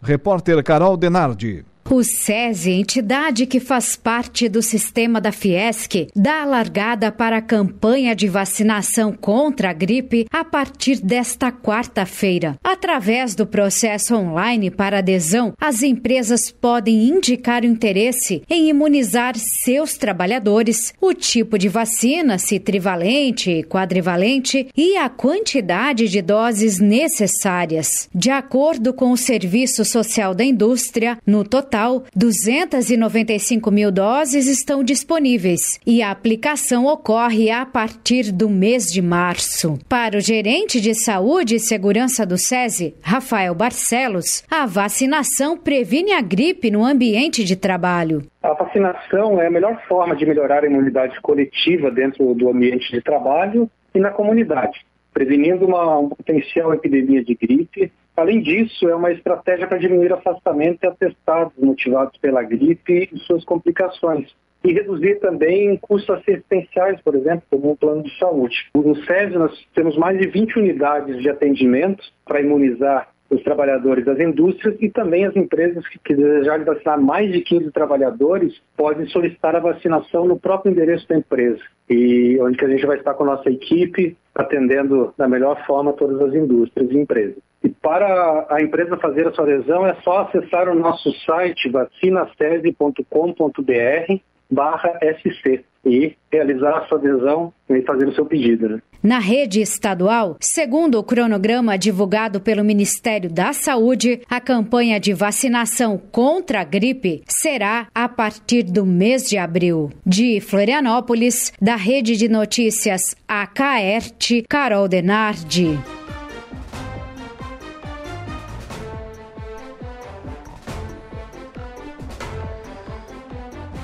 Repórter 0.02 0.64
Carol 0.64 0.96
Denardi. 0.96 1.66
O 1.88 2.04
SESI, 2.04 2.72
entidade 2.72 3.46
que 3.46 3.60
faz 3.60 3.96
parte 3.96 4.50
do 4.50 4.60
sistema 4.62 5.22
da 5.22 5.32
Fiesc, 5.32 6.08
dá 6.16 6.42
a 6.42 6.46
largada 6.46 7.12
para 7.12 7.38
a 7.38 7.42
campanha 7.42 8.16
de 8.16 8.28
vacinação 8.28 9.14
contra 9.14 9.70
a 9.70 9.74
gripe 9.74 10.26
a 10.32 10.44
partir 10.44 11.00
desta 11.00 11.52
quarta-feira. 11.52 12.58
Através 12.64 13.36
do 13.36 13.46
processo 13.46 14.16
online 14.16 14.72
para 14.72 14.98
adesão, 14.98 15.54
as 15.62 15.84
empresas 15.84 16.50
podem 16.50 17.08
indicar 17.08 17.62
o 17.62 17.68
interesse 17.68 18.42
em 18.50 18.68
imunizar 18.68 19.38
seus 19.38 19.94
trabalhadores, 19.94 20.92
o 21.00 21.14
tipo 21.14 21.56
de 21.56 21.70
vacina, 21.70 22.40
se 22.40 22.60
trivalente, 22.60 23.64
quadrivalente 23.70 24.68
e 24.76 24.98
a 24.98 25.08
quantidade 25.08 26.10
de 26.10 26.22
doses 26.22 26.80
necessárias. 26.80 28.10
De 28.14 28.32
acordo 28.32 28.92
com 28.92 29.12
o 29.12 29.18
Serviço 29.18 29.86
Social 29.86 30.34
da 30.34 30.44
Indústria, 30.44 31.20
no 31.28 31.44
total 31.44 31.75
total, 31.76 32.04
295 32.16 33.70
mil 33.70 33.92
doses 33.92 34.48
estão 34.48 34.84
disponíveis 34.84 35.80
e 35.86 36.02
a 36.02 36.10
aplicação 36.10 36.86
ocorre 36.86 37.52
a 37.52 37.66
partir 37.66 38.32
do 38.32 38.50
mês 38.50 38.92
de 38.92 39.02
março. 39.02 39.78
Para 39.90 40.18
o 40.18 40.22
gerente 40.22 40.80
de 40.80 40.94
saúde 40.94 41.56
e 41.56 41.60
segurança 41.60 42.26
do 42.26 42.38
SESI, 42.38 42.96
Rafael 43.02 43.54
Barcelos, 43.54 44.44
a 44.50 44.66
vacinação 44.66 45.58
previne 45.58 46.14
a 46.14 46.22
gripe 46.22 46.72
no 46.72 46.86
ambiente 46.86 47.44
de 47.44 47.58
trabalho. 47.58 48.22
A 48.42 48.54
vacinação 48.54 49.42
é 49.42 49.48
a 49.48 49.52
melhor 49.52 49.82
forma 49.88 50.16
de 50.16 50.26
melhorar 50.26 50.64
a 50.64 50.68
imunidade 50.68 51.20
coletiva 51.22 51.92
dentro 51.92 52.34
do 52.34 52.50
ambiente 52.50 52.90
de 52.92 53.02
trabalho 53.02 53.70
e 53.94 54.00
na 54.00 54.12
comunidade, 54.12 54.86
prevenindo 55.16 55.66
uma, 55.66 55.98
uma 55.98 56.16
potencial 56.16 56.74
epidemia 56.74 57.24
de 57.24 57.34
gripe 57.34 57.92
Além 58.16 58.42
disso, 58.42 58.88
é 58.88 58.96
uma 58.96 59.12
estratégia 59.12 59.68
para 59.68 59.78
diminuir 59.78 60.14
afastamento 60.14 60.80
e 60.82 60.88
atestados 60.88 61.54
motivados 61.58 62.18
pela 62.18 62.42
gripe 62.44 63.10
e 63.12 63.20
suas 63.20 63.44
complicações. 63.44 64.34
E 64.64 64.72
reduzir 64.72 65.20
também 65.20 65.78
custos 65.78 66.16
assistenciais, 66.18 67.00
por 67.02 67.14
exemplo, 67.14 67.44
como 67.52 67.72
um 67.72 67.76
plano 67.76 68.04
de 68.04 68.18
saúde. 68.18 68.56
No 68.74 68.96
SESI, 68.96 69.38
nós 69.38 69.68
temos 69.76 69.98
mais 69.98 70.18
de 70.18 70.28
20 70.28 70.58
unidades 70.58 71.22
de 71.22 71.30
atendimento 71.30 72.04
para 72.26 72.42
imunizar 72.42 73.10
os 73.30 73.42
trabalhadores 73.44 74.06
das 74.06 74.20
indústrias 74.20 74.76
e 74.80 74.90
também 74.90 75.26
as 75.26 75.36
empresas 75.36 75.88
que, 75.88 76.00
que 76.00 76.16
desejarem 76.16 76.66
vacinar 76.66 77.02
mais 77.02 77.32
de 77.32 77.42
15 77.42 77.72
trabalhadores 77.72 78.62
podem 78.78 79.08
solicitar 79.08 79.56
a 79.56 79.60
vacinação 79.60 80.26
no 80.26 80.40
próprio 80.40 80.72
endereço 80.72 81.08
da 81.08 81.18
empresa. 81.18 81.62
E 81.90 82.38
onde 82.42 82.58
que 82.58 82.66
a 82.66 82.70
gente 82.70 82.86
vai 82.86 82.98
estar 82.98 83.14
com 83.14 83.24
a 83.24 83.36
nossa 83.36 83.50
equipe 83.50 84.18
atendendo 84.34 85.14
da 85.18 85.28
melhor 85.28 85.66
forma 85.66 85.94
todas 85.94 86.22
as 86.22 86.34
indústrias 86.34 86.92
e 86.92 86.98
empresas. 86.98 87.38
E 87.64 87.70
para 87.70 88.48
a 88.50 88.62
empresa 88.62 88.98
fazer 88.98 89.28
a 89.28 89.32
sua 89.32 89.46
adesão 89.46 89.88
é 89.88 89.96
só 90.04 90.20
acessar 90.20 90.70
o 90.70 90.76
nosso 90.76 91.12
site 91.26 91.70
vacinasese.com.br 91.70 94.22
barra 94.52 95.00
SC 95.02 95.64
e 95.86 96.16
realizar 96.32 96.78
a 96.78 96.86
sua 96.86 96.98
adesão 96.98 97.54
e 97.70 97.82
fazer 97.82 98.08
o 98.08 98.14
seu 98.14 98.26
pedido. 98.26 98.70
Né? 98.70 98.82
Na 99.06 99.20
rede 99.20 99.62
estadual, 99.62 100.36
segundo 100.40 100.98
o 100.98 101.04
cronograma 101.04 101.78
divulgado 101.78 102.42
pelo 102.42 102.64
Ministério 102.64 103.30
da 103.30 103.54
Saúde, 103.54 104.22
a 104.28 104.42
campanha 104.42 105.00
de 105.00 105.14
vacinação 105.14 106.02
contra 106.12 106.62
a 106.62 106.64
gripe 106.64 107.22
será 107.28 107.86
a 107.94 108.10
partir 108.10 108.64
do 108.64 108.84
mês 108.84 109.30
de 109.30 109.38
abril. 109.38 109.92
De 110.04 110.42
Florianópolis, 110.42 111.54
da 111.62 111.76
Rede 111.76 112.18
de 112.18 112.28
Notícias 112.28 113.16
AKERT, 113.28 114.44
Carol 114.50 114.88
Denardi. 114.88 115.78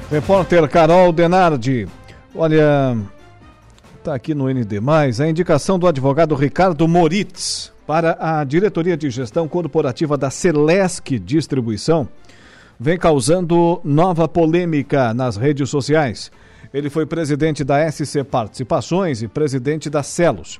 Repórter 0.09 0.67
Carol 0.67 1.13
Denardi. 1.13 1.87
Olha, 2.33 2.97
está 4.01 4.15
aqui 4.15 4.33
no 4.33 4.51
ND, 4.51 4.79
a 5.21 5.29
indicação 5.29 5.77
do 5.77 5.87
advogado 5.87 6.33
Ricardo 6.33 6.87
Moritz 6.87 7.71
para 7.85 8.17
a 8.19 8.43
diretoria 8.43 8.97
de 8.97 9.11
gestão 9.11 9.47
corporativa 9.47 10.17
da 10.17 10.31
Celesc 10.31 11.19
Distribuição 11.19 12.09
vem 12.79 12.97
causando 12.97 13.79
nova 13.83 14.27
polêmica 14.27 15.13
nas 15.13 15.37
redes 15.37 15.69
sociais. 15.69 16.31
Ele 16.73 16.89
foi 16.89 17.05
presidente 17.05 17.63
da 17.63 17.89
SC 17.91 18.23
Participações 18.23 19.21
e 19.21 19.27
presidente 19.27 19.87
da 19.87 20.01
Celos. 20.01 20.59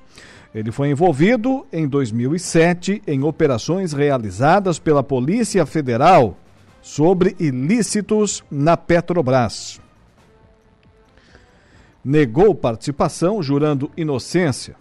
Ele 0.53 0.71
foi 0.71 0.91
envolvido 0.91 1.65
em 1.73 1.87
2007 1.87 3.01
em 3.07 3.23
operações 3.23 3.91
realizadas 3.91 4.77
pela 4.77 5.01
Polícia 5.01 5.65
Federal 5.65 6.37
sobre 6.79 7.35
ilícitos 7.39 8.43
na 8.51 8.77
Petrobras. 8.77 9.81
Negou 12.03 12.55
participação, 12.55 13.41
jurando 13.43 13.91
inocência. 13.95 14.75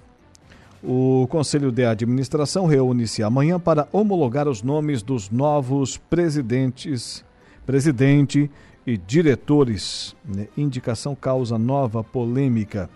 O 0.83 1.27
Conselho 1.29 1.71
de 1.71 1.85
Administração 1.85 2.65
reúne-se 2.67 3.23
amanhã 3.23 3.61
para 3.61 3.87
homologar 3.93 4.49
os 4.49 4.63
nomes 4.63 5.03
dos 5.03 5.29
novos 5.29 5.99
presidentes, 5.99 7.23
presidente 7.67 8.51
e 8.87 8.97
diretores. 8.97 10.17
Né? 10.25 10.49
Indicação 10.57 11.15
causa 11.15 11.59
nova 11.59 12.03
polêmica 12.03 12.89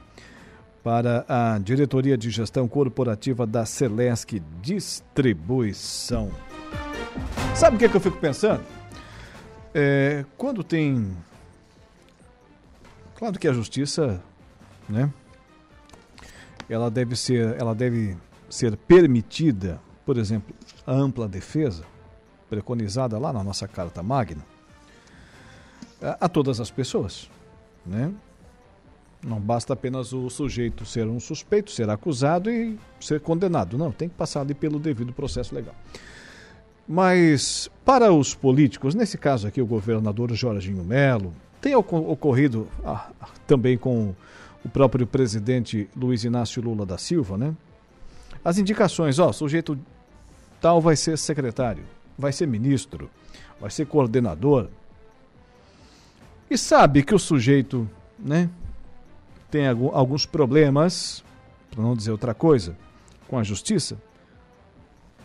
para 0.83 1.25
a 1.29 1.59
diretoria 1.59 2.17
de 2.17 2.31
gestão 2.31 2.67
corporativa 2.67 3.47
da 3.47 3.67
Celesc 3.67 4.41
Distribuição. 4.63 6.31
Sabe 7.55 7.77
o 7.77 7.79
que, 7.79 7.85
é 7.85 7.89
que 7.89 7.97
eu 7.97 8.01
fico 8.01 8.19
pensando? 8.19 8.63
É, 9.75 10.25
quando 10.37 10.63
tem. 10.63 11.11
Claro 13.25 13.39
que 13.39 13.49
a 13.49 13.55
justiça, 13.55 14.23
né? 14.87 15.11
Ela 16.69 16.91
deve 16.91 17.17
ser, 17.17 17.59
ela 17.59 17.75
deve 17.75 18.19
ser 18.51 18.77
permitida, 18.77 19.81
por 20.05 20.19
exemplo, 20.19 20.55
a 20.87 20.93
ampla 20.93 21.27
defesa, 21.27 21.85
preconizada 22.51 23.19
lá 23.19 23.33
na 23.33 23.43
nossa 23.43 23.67
Carta 23.67 24.03
Magna, 24.03 24.45
a, 26.03 26.27
a 26.27 26.29
todas 26.29 26.61
as 26.61 26.71
pessoas, 26.71 27.31
né? 27.87 28.13
Não 29.23 29.41
basta 29.41 29.73
apenas 29.73 30.13
o 30.13 30.29
sujeito 30.29 30.85
ser 30.85 31.07
um 31.07 31.19
suspeito, 31.19 31.71
ser 31.71 31.89
acusado 31.89 32.51
e 32.51 32.79
ser 33.01 33.21
condenado. 33.21 33.79
Não, 33.79 33.91
tem 33.91 34.07
que 34.07 34.17
passar 34.17 34.43
ali 34.43 34.53
pelo 34.53 34.79
devido 34.79 35.15
processo 35.15 35.55
legal. 35.55 35.75
Mas 36.87 37.71
para 37.87 38.13
os 38.13 38.35
políticos, 38.35 38.95
nesse 38.95 39.17
caso 39.17 39.47
aqui 39.47 39.63
o 39.63 39.67
governador 39.67 40.31
Jorginho 40.35 40.85
Melo, 40.85 41.33
tem 41.65 41.75
ocorrido 41.75 42.69
ah, 42.85 43.11
também 43.47 43.79
com 43.79 44.15
o 44.63 44.69
próprio 44.69 45.07
presidente 45.07 45.89
Luiz 45.97 46.23
Inácio 46.23 46.61
Lula 46.61 46.85
da 46.85 46.99
Silva, 46.99 47.39
né? 47.39 47.57
As 48.45 48.59
indicações, 48.59 49.19
ó, 49.19 49.33
sujeito 49.33 49.79
tal 50.61 50.79
vai 50.79 50.95
ser 50.95 51.17
secretário, 51.17 51.83
vai 52.19 52.35
ser 52.35 52.47
ministro, 52.47 53.11
vai 53.59 53.71
ser 53.71 53.87
coordenador. 53.87 54.69
E 56.51 56.59
sabe 56.59 57.03
que 57.03 57.15
o 57.15 57.19
sujeito, 57.19 57.89
né, 58.19 58.51
tem 59.51 59.67
alguns 59.67 60.27
problemas, 60.27 61.25
para 61.71 61.83
não 61.83 61.97
dizer 61.97 62.11
outra 62.11 62.35
coisa, 62.35 62.77
com 63.27 63.39
a 63.39 63.43
justiça. 63.43 63.97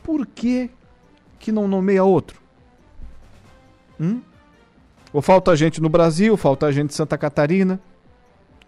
Por 0.02 0.26
que 0.26 0.70
que 1.38 1.52
não 1.52 1.68
nomeia 1.68 2.06
outro? 2.06 2.42
Hum? 4.00 4.22
Ou 5.12 5.22
falta 5.22 5.56
gente 5.56 5.82
no 5.82 5.90
Brasil, 5.90 6.36
falta 6.38 6.72
gente 6.72 6.92
em 6.92 6.96
Santa 6.96 7.18
Catarina. 7.18 7.80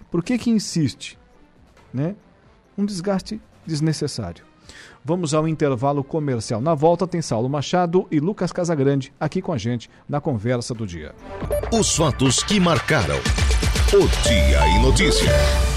Por 0.10 0.24
que 0.24 0.38
que 0.38 0.50
insiste? 0.50 1.18
Né? 1.94 2.16
Um 2.78 2.86
desgaste 2.86 3.40
desnecessário. 3.66 4.44
Vamos 5.04 5.34
ao 5.34 5.48
intervalo 5.48 6.04
comercial. 6.04 6.62
Na 6.62 6.74
volta 6.74 7.08
tem 7.08 7.22
Saulo 7.22 7.50
Machado 7.50 8.08
e 8.12 8.20
Lucas 8.20 8.52
Casagrande 8.52 9.12
aqui 9.20 9.42
com 9.42 9.52
a 9.52 9.58
gente 9.58 9.90
na 10.08 10.22
conversa 10.22 10.74
do 10.74 10.86
dia. 10.86 11.14
Os 11.72 11.96
fatos 11.96 12.44
que 12.44 12.60
marcaram 12.60 13.18
o 13.94 14.28
Dia 14.28 14.68
em 14.68 14.82
Notícia. 14.82 15.71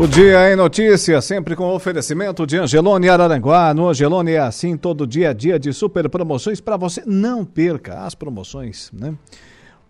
O 0.00 0.06
Dia 0.06 0.52
em 0.52 0.54
Notícia, 0.54 1.20
sempre 1.20 1.56
com 1.56 1.74
oferecimento 1.74 2.46
de 2.46 2.56
Angelone 2.56 3.08
Araranguá. 3.08 3.74
No 3.74 3.88
Angelone 3.88 4.30
é 4.30 4.38
assim, 4.38 4.76
todo 4.76 5.04
dia 5.04 5.30
a 5.30 5.32
dia 5.32 5.58
de 5.58 5.72
super 5.72 6.08
promoções 6.08 6.60
para 6.60 6.76
você. 6.76 7.02
Não 7.04 7.44
perca 7.44 8.04
as 8.04 8.14
promoções, 8.14 8.92
né? 8.92 9.12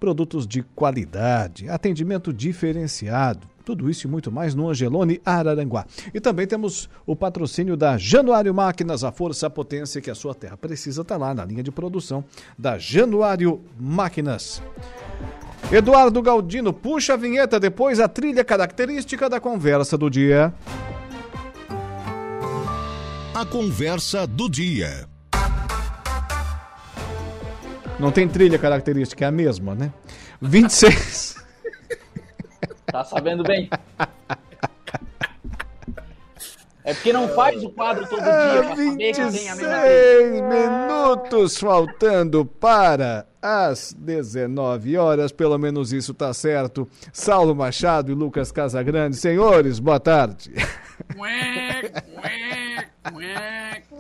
Produtos 0.01 0.47
de 0.47 0.63
qualidade, 0.63 1.69
atendimento 1.69 2.33
diferenciado, 2.33 3.47
tudo 3.67 3.91
isso 3.91 4.07
e 4.07 4.11
muito 4.11 4.33
mais 4.33 4.55
no 4.55 4.71
Angelone 4.71 5.21
Araranguá. 5.27 5.85
E 6.15 6.19
também 6.19 6.47
temos 6.47 6.89
o 7.05 7.15
patrocínio 7.15 7.77
da 7.77 7.99
Januário 7.99 8.55
Máquinas, 8.55 9.05
a 9.05 9.13
força, 9.13 9.49
a 9.49 9.51
potência 9.51 10.01
que 10.01 10.11
a 10.11 10.15
sua 10.15 10.35
terra 10.35 10.57
precisa 10.57 11.03
estar 11.03 11.19
tá 11.19 11.21
lá 11.27 11.35
na 11.35 11.45
linha 11.45 11.63
de 11.63 11.71
produção 11.71 12.25
da 12.59 12.79
Januário 12.79 13.61
Máquinas. 13.79 14.63
Eduardo 15.71 16.23
Galdino, 16.23 16.73
puxa 16.73 17.15
a 17.15 17.17
vinheta, 17.17 17.61
depois 17.61 18.01
a 18.01 18.09
trilha 18.09 18.43
característica 18.45 19.29
da 19.29 19.39
conversa 19.39 19.99
do 19.99 20.09
dia. 20.09 20.53
A 23.35 23.45
conversa 23.45 24.27
do 24.27 24.49
dia. 24.49 25.07
Não 27.99 28.11
tem 28.11 28.27
trilha 28.27 28.59
característica, 28.59 29.25
é 29.25 29.29
a 29.29 29.33
mesma, 29.33 29.75
né? 29.75 29.93
26. 30.41 31.37
tá 32.87 33.05
sabendo 33.05 33.43
bem. 33.43 33.69
É 36.89 36.95
porque 36.95 37.13
não 37.13 37.29
faz 37.29 37.63
o 37.63 37.69
quadro 37.69 38.09
todo 38.09 38.23
dia 38.23 38.65
pra 38.65 38.75
26 38.75 40.41
minutos 40.41 41.59
faltando 41.59 42.47
para 42.47 43.27
às 43.43 43.93
19 43.93 44.97
horas, 44.97 45.31
pelo 45.31 45.59
menos 45.59 45.93
isso 45.93 46.15
tá 46.15 46.33
certo. 46.33 46.89
Saulo 47.13 47.55
Machado 47.55 48.11
e 48.11 48.15
Lucas 48.15 48.51
Casagrande, 48.51 49.17
senhores, 49.17 49.79
boa 49.79 50.01
tarde. 50.01 50.51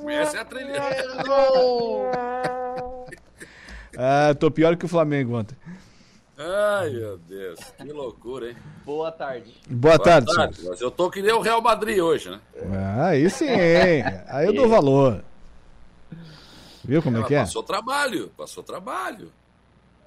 Essa 0.08 0.38
é 0.38 0.40
a 0.40 0.44
trilha. 0.46 0.82
ah, 3.98 4.34
tô 4.34 4.50
pior 4.50 4.78
que 4.78 4.86
o 4.86 4.88
Flamengo 4.88 5.36
ontem. 5.36 5.54
Ai, 6.40 6.90
meu 6.90 7.18
Deus, 7.18 7.58
que 7.76 7.92
loucura, 7.92 8.50
hein? 8.50 8.56
Boa 8.84 9.10
tarde. 9.10 9.52
Boa, 9.68 9.96
Boa 9.96 9.98
tarde, 9.98 10.32
tarde 10.32 10.60
Mas 10.68 10.80
eu 10.80 10.88
tô 10.88 11.10
que 11.10 11.20
nem 11.20 11.32
o 11.32 11.40
Real 11.40 11.60
Madrid 11.60 11.98
hoje, 11.98 12.30
né? 12.30 12.40
Ah, 12.72 13.06
aí 13.08 13.28
sim, 13.28 13.48
hein? 13.48 14.04
Aí 14.28 14.46
eu 14.46 14.52
dou 14.52 14.68
valor. 14.68 15.24
Viu 16.84 17.02
como 17.02 17.18
é 17.18 17.24
que 17.24 17.34
é? 17.34 17.40
Passou 17.40 17.64
trabalho, 17.64 18.28
passou 18.36 18.62
trabalho. 18.62 19.32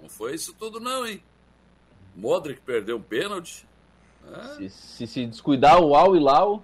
Não 0.02 0.08
foi 0.08 0.34
isso 0.34 0.54
tudo 0.54 0.80
não, 0.80 1.06
hein? 1.06 1.22
Modric 2.16 2.62
perdeu 2.62 2.96
um 2.96 3.02
pênalti. 3.02 3.68
É. 4.34 4.56
Se, 4.56 4.70
se, 4.70 5.08
se 5.08 5.26
descuidar 5.26 5.82
o 5.82 5.94
Al 5.94 6.16
e 6.16 6.20
Lau. 6.20 6.64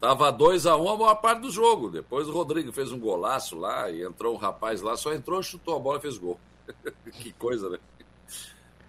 Tava 0.00 0.32
2x1 0.32 0.82
um 0.82 0.88
a 0.88 0.96
maior 0.96 1.14
parte 1.16 1.42
do 1.42 1.50
jogo. 1.50 1.90
Depois 1.90 2.26
o 2.26 2.32
Rodrigo 2.32 2.72
fez 2.72 2.90
um 2.90 2.98
golaço 2.98 3.58
lá 3.58 3.90
e 3.90 4.02
entrou 4.02 4.34
um 4.34 4.38
rapaz 4.38 4.80
lá, 4.80 4.96
só 4.96 5.12
entrou, 5.12 5.42
chutou 5.42 5.76
a 5.76 5.78
bola 5.78 5.98
e 5.98 6.00
fez 6.00 6.16
gol. 6.16 6.40
que 7.12 7.32
coisa, 7.34 7.68
né? 7.68 7.78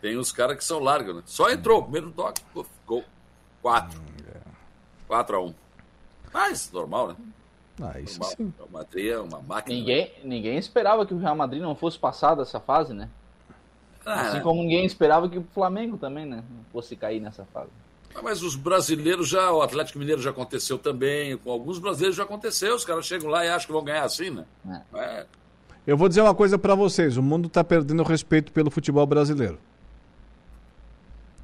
Tem 0.04 0.18
uns 0.18 0.34
caras 0.34 0.58
que 0.58 0.66
são 0.66 0.80
largos, 0.80 1.16
né? 1.16 1.24
Só 1.26 1.50
entrou, 1.50 1.82
primeiro 1.82 2.12
toque, 2.12 2.42
gol. 2.86 3.06
4. 3.62 4.02
4x1. 5.10 5.48
Um. 5.48 5.54
Mas, 6.34 6.70
normal, 6.74 7.08
né? 7.08 7.16
Ah, 7.82 8.02
isso 8.02 8.22
sim. 8.36 8.54
O 8.60 8.70
Madrid 8.70 9.14
é 9.14 9.18
uma 9.18 9.42
máquina. 9.42 9.74
Ninguém, 9.74 10.12
ninguém 10.22 10.58
esperava 10.58 11.06
que 11.06 11.14
o 11.14 11.18
Real 11.18 11.38
Madrid 11.38 11.62
não 11.62 11.74
fosse 11.74 11.98
passar 11.98 12.36
dessa 12.36 12.60
fase, 12.60 12.94
né? 12.94 13.08
Ah, 14.06 14.28
assim 14.28 14.42
como 14.42 14.62
ninguém 14.62 14.86
esperava 14.86 15.30
que 15.30 15.40
o 15.40 15.48
Flamengo 15.54 15.98
também, 15.98 16.26
né? 16.26 16.44
Não 16.50 16.66
fosse 16.74 16.98
cair 16.98 17.22
nessa 17.22 17.46
fase. 17.46 17.70
Ah, 18.14 18.22
mas 18.22 18.44
os 18.44 18.58
brasileiros 18.58 19.30
já, 19.30 19.54
o 19.54 19.62
Atlético 19.62 20.00
Mineiro 20.00 20.22
já 20.22 20.32
aconteceu 20.32 20.78
também, 20.78 21.38
com 21.38 21.50
alguns 21.50 21.80
brasileiros 21.80 22.18
já 22.18 22.24
aconteceu, 22.24 22.76
os 22.76 22.84
caras 22.84 23.06
chegam 23.06 23.30
lá 23.30 23.46
e 23.46 23.48
acham 23.48 23.68
que 23.68 23.72
vão 23.72 23.86
ganhar 23.86 24.04
assim, 24.04 24.32
né? 24.32 24.44
É. 24.68 25.00
É. 25.00 25.26
Eu 25.88 25.96
vou 25.96 26.10
dizer 26.10 26.22
uma 26.22 26.36
coisa 26.36 26.58
para 26.58 26.76
vocês, 26.76 27.16
o 27.16 27.24
mundo 27.24 27.48
está 27.48 27.64
perdendo 27.64 28.02
o 28.02 28.06
respeito 28.06 28.52
pelo 28.52 28.70
futebol 28.70 29.08
brasileiro. 29.08 29.58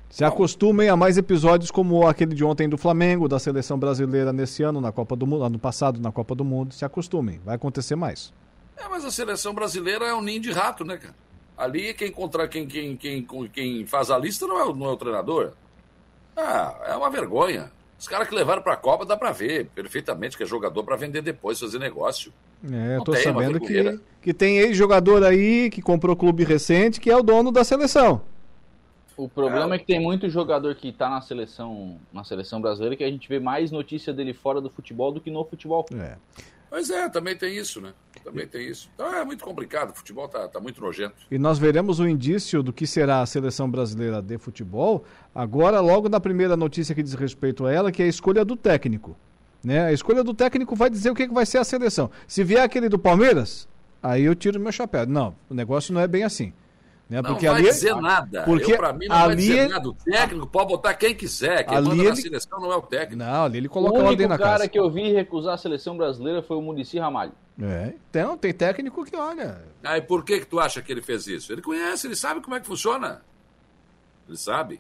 Se 0.10 0.26
acostumem 0.26 0.90
a 0.90 0.95
mais 0.95 1.18
episódios 1.18 1.69
como 1.69 2.07
aquele 2.07 2.34
de 2.34 2.44
ontem 2.44 2.68
do 2.68 2.77
Flamengo, 2.77 3.27
da 3.27 3.38
seleção 3.38 3.77
brasileira 3.77 4.34
nesse 4.34 4.64
ano, 4.64 4.81
na 4.81 4.91
Copa 4.91 5.15
do 5.15 5.27
Mundo, 5.27 5.44
ano 5.44 5.60
passado 5.60 6.02
na 6.02 6.11
Copa 6.11 6.34
do 6.34 6.44
Mundo. 6.44 6.73
Se 6.73 6.84
acostumem, 6.84 7.40
vai 7.45 7.56
acontecer 7.56 7.95
mais. 7.95 8.34
É, 8.76 8.88
mas 8.90 9.06
a 9.06 9.11
seleção 9.11 9.53
brasileira 9.53 10.06
é 10.06 10.14
um 10.14 10.22
ninho 10.22 10.41
de 10.41 10.52
rato, 10.52 10.84
né, 10.84 10.98
cara? 10.98 11.15
Ali 11.56 11.94
quem, 11.94 12.11
contra, 12.11 12.48
quem, 12.48 12.65
quem, 12.65 12.95
quem, 12.95 13.27
quem 13.53 13.86
faz 13.86 14.10
a 14.10 14.18
lista 14.18 14.48
não 14.48 14.60
é, 14.60 14.64
o, 14.65 14.73
não 14.73 14.88
é 14.88 14.90
o 14.91 14.98
treinador. 14.98 15.52
Ah, 16.36 16.76
é 16.88 16.95
uma 16.95 17.10
vergonha. 17.10 17.72
Os 17.99 18.07
caras 18.07 18.27
que 18.27 18.34
levaram 18.34 18.61
para 18.61 18.73
a 18.73 18.77
Copa 18.77 19.06
dá 19.06 19.18
para 19.18 19.31
ver 19.31 19.68
perfeitamente 19.76 20.38
que 20.38 20.44
é 20.44 20.45
jogador 20.45 20.84
para 20.84 20.95
vender 20.95 21.22
depois, 21.22 21.60
fazer 21.60 21.77
negócio. 21.77 22.31
É, 22.72 22.95
eu 22.95 23.03
tô 23.03 23.14
sabendo 23.14 23.60
que, 23.60 23.99
que 24.22 24.34
tem 24.34 24.57
ex-jogador 24.57 25.23
aí 25.23 25.69
que 25.69 25.81
comprou 25.81 26.15
clube 26.15 26.44
recente 26.44 26.99
que 26.99 27.11
é 27.11 27.15
o 27.15 27.22
dono 27.22 27.52
da 27.52 27.64
seleção. 27.64 28.22
O 29.20 29.28
problema 29.28 29.74
é. 29.74 29.76
é 29.76 29.80
que 29.80 29.86
tem 29.86 30.00
muito 30.00 30.30
jogador 30.30 30.74
que 30.76 30.88
está 30.88 31.10
na 31.10 31.20
seleção, 31.20 32.00
na 32.14 32.24
seleção 32.24 32.62
brasileira 32.62 32.96
que 32.96 33.04
a 33.04 33.12
gente 33.12 33.28
vê 33.28 33.38
mais 33.38 33.70
notícia 33.70 34.14
dele 34.14 34.34
fora 34.34 34.62
do 34.62 34.70
futebol 34.70 35.12
do 35.12 35.20
que 35.20 35.30
no 35.30 35.44
futebol. 35.44 35.86
É. 35.94 36.16
Pois 36.70 36.90
é, 36.90 37.10
também 37.10 37.36
tem 37.36 37.58
isso, 37.58 37.82
né? 37.82 37.94
Também 38.24 38.48
tem 38.48 38.66
isso. 38.66 38.90
Então 38.96 39.14
é 39.14 39.26
muito 39.26 39.44
complicado, 39.44 39.90
o 39.90 39.94
futebol 39.94 40.26
tá, 40.30 40.48
tá 40.48 40.62
muito 40.62 40.80
nojento. 40.80 41.16
E 41.30 41.38
nós 41.38 41.60
veremos 41.60 42.00
o 42.00 42.08
indício 42.08 42.64
do 42.64 42.72
que 42.72 42.88
será 42.88 43.20
a 43.20 43.26
seleção 43.26 43.70
brasileira 43.70 44.22
de 44.22 44.38
futebol 44.38 45.04
agora, 45.36 45.82
logo 45.82 46.08
na 46.08 46.22
primeira 46.22 46.56
notícia 46.56 46.96
que 46.96 47.04
diz 47.04 47.14
respeito 47.14 47.66
a 47.66 47.74
ela, 47.74 47.91
que 47.91 48.02
é 48.02 48.06
a 48.06 48.10
escolha 48.10 48.46
do 48.46 48.56
técnico. 48.56 49.18
Né? 49.62 49.82
A 49.82 49.91
escolha 49.91 50.24
do 50.24 50.34
técnico 50.34 50.78
vai 50.78 50.90
dizer 50.90 51.10
o 51.10 51.16
que, 51.16 51.28
que 51.28 51.34
vai 51.34 51.46
ser 51.46 51.58
a 51.58 51.66
seleção. 51.66 52.10
Se 52.26 52.41
vier 52.41 52.64
aquele 52.64 52.88
do 52.88 52.98
Palmeiras, 52.98 53.68
aí 54.02 54.24
eu 54.24 54.34
tiro 54.34 54.62
meu 54.62 54.72
chapéu. 54.72 55.06
Não, 55.06 55.36
o 55.50 55.54
negócio 55.54 55.94
não 55.94 56.00
é 56.00 56.08
bem 56.08 56.24
assim. 56.24 56.54
Né? 57.10 57.23
Porque 57.23 57.48
não 57.48 57.53
vai 57.53 57.61
ali, 57.64 57.72
dizer 57.72 57.95
nada. 57.95 58.44
Porque 58.44 58.77
pra 58.77 58.94
mim, 58.94 59.07
não 59.07 59.15
ali, 59.15 59.26
vai 59.26 59.36
dizer 59.36 59.69
nada. 59.69 59.90
O 59.90 59.94
técnico 59.94 60.45
pode 60.45 60.68
botar 60.68 60.94
quem 60.94 61.15
quiser. 61.15 61.64
Quem 61.64 61.76
ali 61.76 61.88
manda 61.88 62.03
ele... 62.03 62.10
na 62.10 62.15
seleção 62.15 62.60
não 62.60 62.72
é 62.72 62.76
o 62.76 62.81
técnico. 62.84 63.15
Não, 63.15 63.44
ali 63.45 63.57
ele 63.57 63.68
coloca 63.68 63.98
o 63.98 64.06
ordem 64.06 64.27
na 64.27 64.38
casa. 64.38 64.49
O 64.49 64.53
cara 64.53 64.69
que 64.69 64.80
eu 64.80 64.91
vi 64.91 65.11
recusar 65.11 65.56
a 65.56 65.57
seleção 65.57 65.98
brasileira 65.98 66.44
foi 66.44 66.56
o 66.56 66.61
Murici 66.61 66.99
Ramalho. 66.99 67.31
É, 67.60 67.94
então, 68.10 68.38
tem 68.38 68.53
técnico 68.53 69.03
que 69.03 69.15
olha. 69.15 69.60
Ah, 69.84 69.98
e 69.98 70.02
por 70.02 70.23
que 70.23 70.40
que 70.40 70.45
tu 70.45 70.60
acha 70.60 70.84
que 70.84 70.91
ele 70.91 71.02
fez 71.02 71.26
isso? 71.26 71.52
Ele 71.52 71.64
conhece, 71.64 72.06
ele 72.06 72.15
sabe 72.15 72.41
como 72.41 72.56
é 72.56 72.60
que 72.60 72.68
funciona. 72.68 73.22
Ele 74.27 74.38
sabe. 74.38 74.80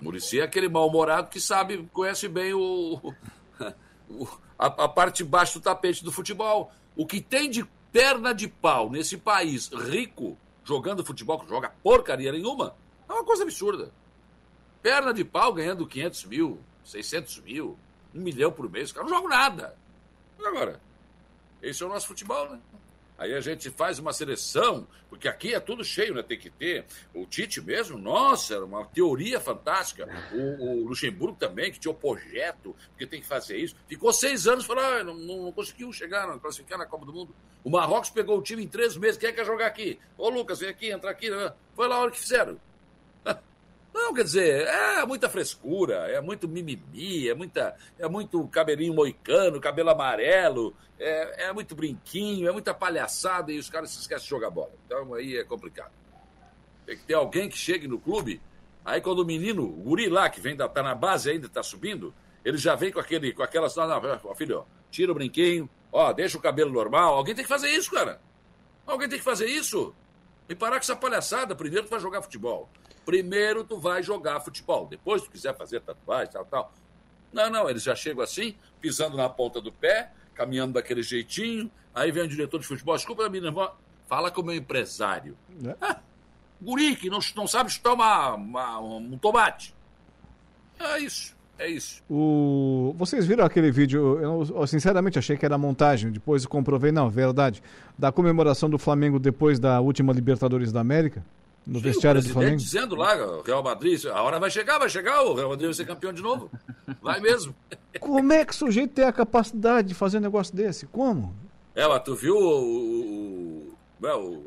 O 0.00 0.04
Murici 0.04 0.38
é 0.38 0.42
aquele 0.42 0.68
mal-humorado 0.68 1.30
que 1.30 1.40
sabe, 1.40 1.88
conhece 1.94 2.28
bem 2.28 2.52
o, 2.52 3.00
o 4.10 4.28
a, 4.58 4.66
a 4.66 4.88
parte 4.88 5.18
de 5.18 5.24
baixo 5.24 5.58
do 5.58 5.62
tapete 5.62 6.04
do 6.04 6.12
futebol. 6.12 6.70
O 6.94 7.06
que 7.06 7.22
tem 7.22 7.48
de 7.48 7.66
perna 7.90 8.34
de 8.34 8.48
pau 8.48 8.90
nesse 8.90 9.16
país 9.16 9.68
rico 9.68 10.36
jogando 10.64 11.04
futebol, 11.04 11.38
que 11.40 11.48
joga 11.48 11.72
porcaria 11.82 12.32
nenhuma, 12.32 12.74
é 13.08 13.12
uma 13.12 13.24
coisa 13.24 13.42
absurda. 13.42 13.92
Perna 14.80 15.12
de 15.12 15.24
pau 15.24 15.52
ganhando 15.52 15.86
500 15.86 16.24
mil, 16.24 16.60
600 16.84 17.40
mil, 17.40 17.78
um 18.14 18.20
milhão 18.20 18.52
por 18.52 18.68
mês, 18.70 18.86
os 18.88 18.92
caras 18.92 19.10
não 19.10 19.16
jogam 19.18 19.30
nada. 19.30 19.76
E 20.38 20.46
agora? 20.46 20.80
Esse 21.62 21.82
é 21.82 21.86
o 21.86 21.88
nosso 21.88 22.08
futebol, 22.08 22.50
né? 22.50 22.60
Aí 23.22 23.34
a 23.34 23.40
gente 23.40 23.70
faz 23.70 24.00
uma 24.00 24.12
seleção, 24.12 24.84
porque 25.08 25.28
aqui 25.28 25.54
é 25.54 25.60
tudo 25.60 25.84
cheio, 25.84 26.12
né? 26.12 26.24
Tem 26.24 26.36
que 26.36 26.50
ter. 26.50 26.84
O 27.14 27.24
Tite 27.24 27.60
mesmo, 27.60 27.96
nossa, 27.96 28.54
era 28.54 28.64
uma 28.64 28.84
teoria 28.84 29.38
fantástica. 29.38 30.08
O, 30.32 30.64
o 30.64 30.88
Luxemburgo 30.88 31.36
também, 31.38 31.70
que 31.70 31.78
tinha 31.78 31.92
o 31.92 31.94
projeto, 31.94 32.74
que 32.98 33.06
tem 33.06 33.20
que 33.20 33.26
fazer 33.26 33.58
isso. 33.58 33.76
Ficou 33.86 34.12
seis 34.12 34.48
anos 34.48 34.64
falando, 34.64 34.84
ah, 34.84 35.04
não, 35.04 35.14
não, 35.14 35.52
conseguiu 35.52 35.92
chegar, 35.92 36.26
não 36.26 36.36
classificar 36.36 36.76
na 36.76 36.84
Copa 36.84 37.06
do 37.06 37.12
Mundo. 37.12 37.32
O 37.62 37.70
Marrocos 37.70 38.10
pegou 38.10 38.36
o 38.36 38.42
time 38.42 38.64
em 38.64 38.68
três 38.68 38.96
meses. 38.96 39.16
Quem 39.16 39.28
é 39.28 39.32
que 39.32 39.38
quer 39.38 39.46
jogar 39.46 39.68
aqui? 39.68 40.00
Ô, 40.18 40.28
Lucas, 40.28 40.58
vem 40.58 40.68
aqui, 40.68 40.90
entra 40.90 41.08
aqui. 41.08 41.28
Foi 41.76 41.86
lá 41.86 41.94
a 41.94 42.00
hora 42.00 42.10
que 42.10 42.18
fizeram. 42.18 42.58
Não, 43.92 44.14
quer 44.14 44.24
dizer, 44.24 44.66
é 44.66 45.04
muita 45.04 45.28
frescura, 45.28 46.08
é 46.08 46.20
muito 46.20 46.48
mimimi, 46.48 47.28
é, 47.28 47.34
muita, 47.34 47.76
é 47.98 48.08
muito 48.08 48.46
cabelinho 48.48 48.94
moicano, 48.94 49.60
cabelo 49.60 49.90
amarelo, 49.90 50.74
é, 50.98 51.48
é 51.48 51.52
muito 51.52 51.74
brinquinho, 51.74 52.48
é 52.48 52.52
muita 52.52 52.72
palhaçada 52.72 53.52
e 53.52 53.58
os 53.58 53.68
caras 53.68 53.90
se 53.90 54.00
esquecem 54.00 54.24
de 54.24 54.30
jogar 54.30 54.50
bola. 54.50 54.72
Então 54.86 55.12
aí 55.14 55.36
é 55.36 55.44
complicado. 55.44 55.92
Tem 56.86 56.96
que 56.96 57.04
ter 57.04 57.14
alguém 57.14 57.48
que 57.48 57.56
chegue 57.56 57.86
no 57.86 58.00
clube, 58.00 58.40
aí 58.84 59.00
quando 59.00 59.18
o 59.18 59.26
menino, 59.26 59.62
o 59.62 59.82
guri 59.82 60.08
lá, 60.08 60.30
que 60.30 60.40
vem 60.40 60.56
da, 60.56 60.68
tá 60.68 60.82
na 60.82 60.94
base 60.94 61.30
ainda, 61.30 61.48
tá 61.48 61.62
subindo, 61.62 62.14
ele 62.44 62.56
já 62.56 62.74
vem 62.74 62.90
com 62.90 62.98
aquele, 62.98 63.32
com 63.32 63.42
aquelas. 63.42 63.76
Não, 63.76 63.86
não, 63.86 64.34
filho, 64.34 64.60
ó, 64.60 64.64
tira 64.90 65.12
o 65.12 65.14
brinquinho, 65.14 65.68
ó, 65.92 66.12
deixa 66.12 66.36
o 66.36 66.40
cabelo 66.40 66.72
normal. 66.72 67.14
Alguém 67.14 67.34
tem 67.34 67.44
que 67.44 67.48
fazer 67.48 67.68
isso, 67.70 67.90
cara. 67.90 68.20
Alguém 68.86 69.08
tem 69.08 69.18
que 69.18 69.24
fazer 69.24 69.46
isso. 69.46 69.94
E 70.48 70.54
parar 70.54 70.76
com 70.76 70.82
essa 70.82 70.96
palhaçada. 70.96 71.54
Primeiro 71.54 71.86
tu 71.86 71.90
vai 71.90 72.00
jogar 72.00 72.20
futebol. 72.20 72.68
Primeiro 73.04 73.64
tu 73.64 73.78
vai 73.78 74.02
jogar 74.02 74.40
futebol. 74.40 74.86
Depois 74.86 75.22
tu 75.22 75.30
quiser 75.30 75.56
fazer 75.56 75.80
tatuagem, 75.80 76.32
tal, 76.32 76.44
tal. 76.44 76.72
Não, 77.32 77.50
não, 77.50 77.68
eles 77.68 77.82
já 77.82 77.94
chegam 77.94 78.22
assim, 78.22 78.54
pisando 78.80 79.16
na 79.16 79.28
ponta 79.28 79.60
do 79.60 79.72
pé, 79.72 80.12
caminhando 80.34 80.74
daquele 80.74 81.02
jeitinho. 81.02 81.70
Aí 81.94 82.10
vem 82.10 82.24
o 82.24 82.28
diretor 82.28 82.60
de 82.60 82.66
futebol, 82.66 82.96
desculpa, 82.96 83.28
minha 83.28 83.44
irmã, 83.44 83.70
fala 84.06 84.30
com 84.30 84.40
o 84.40 84.44
meu 84.44 84.54
empresário. 84.54 85.36
É. 85.64 85.76
Ah, 85.80 86.00
guri 86.60 86.96
que 86.96 87.10
não, 87.10 87.18
não 87.34 87.46
sabe 87.46 87.70
chutar 87.70 87.92
uma, 87.92 88.34
uma, 88.34 88.78
um 88.80 89.18
tomate. 89.18 89.74
É 90.78 90.98
isso. 90.98 91.34
É 91.58 91.68
isso. 91.68 92.02
O... 92.10 92.92
Vocês 92.98 93.24
viram 93.24 93.44
aquele 93.44 93.70
vídeo? 93.70 94.18
Eu, 94.18 94.56
eu, 94.56 94.66
sinceramente 94.66 95.18
achei 95.18 95.36
que 95.36 95.44
era 95.44 95.56
montagem, 95.56 96.10
depois 96.10 96.44
comprovei, 96.44 96.90
não, 96.90 97.08
verdade. 97.08 97.62
Da 97.96 98.10
comemoração 98.10 98.68
do 98.68 98.78
Flamengo 98.78 99.18
depois 99.18 99.60
da 99.60 99.80
última 99.80 100.12
Libertadores 100.12 100.72
da 100.72 100.80
América? 100.80 101.24
No 101.66 101.78
Sim, 101.78 101.84
vestiário 101.84 102.20
do 102.20 102.28
Flamengo? 102.28 102.56
dizendo 102.56 102.96
lá, 102.96 103.14
o 103.16 103.42
Real 103.42 103.62
Madrid, 103.62 104.04
a 104.06 104.20
hora 104.22 104.40
vai 104.40 104.50
chegar, 104.50 104.78
vai 104.78 104.88
chegar, 104.88 105.22
o 105.22 105.34
Real 105.34 105.48
Madrid 105.50 105.66
vai 105.66 105.74
ser 105.74 105.86
campeão 105.86 106.12
de 106.12 106.20
novo. 106.20 106.50
Vai 107.00 107.20
mesmo. 107.20 107.54
Como 108.00 108.32
é 108.32 108.44
que 108.44 108.52
o 108.52 108.56
sujeito 108.56 108.94
tem 108.94 109.04
a 109.04 109.12
capacidade 109.12 109.88
de 109.88 109.94
fazer 109.94 110.18
um 110.18 110.22
negócio 110.22 110.54
desse? 110.54 110.86
Como? 110.86 111.34
É, 111.74 111.86
mas 111.86 112.02
tu 112.02 112.14
viu 112.16 112.34
o, 112.36 113.70
o, 113.70 113.71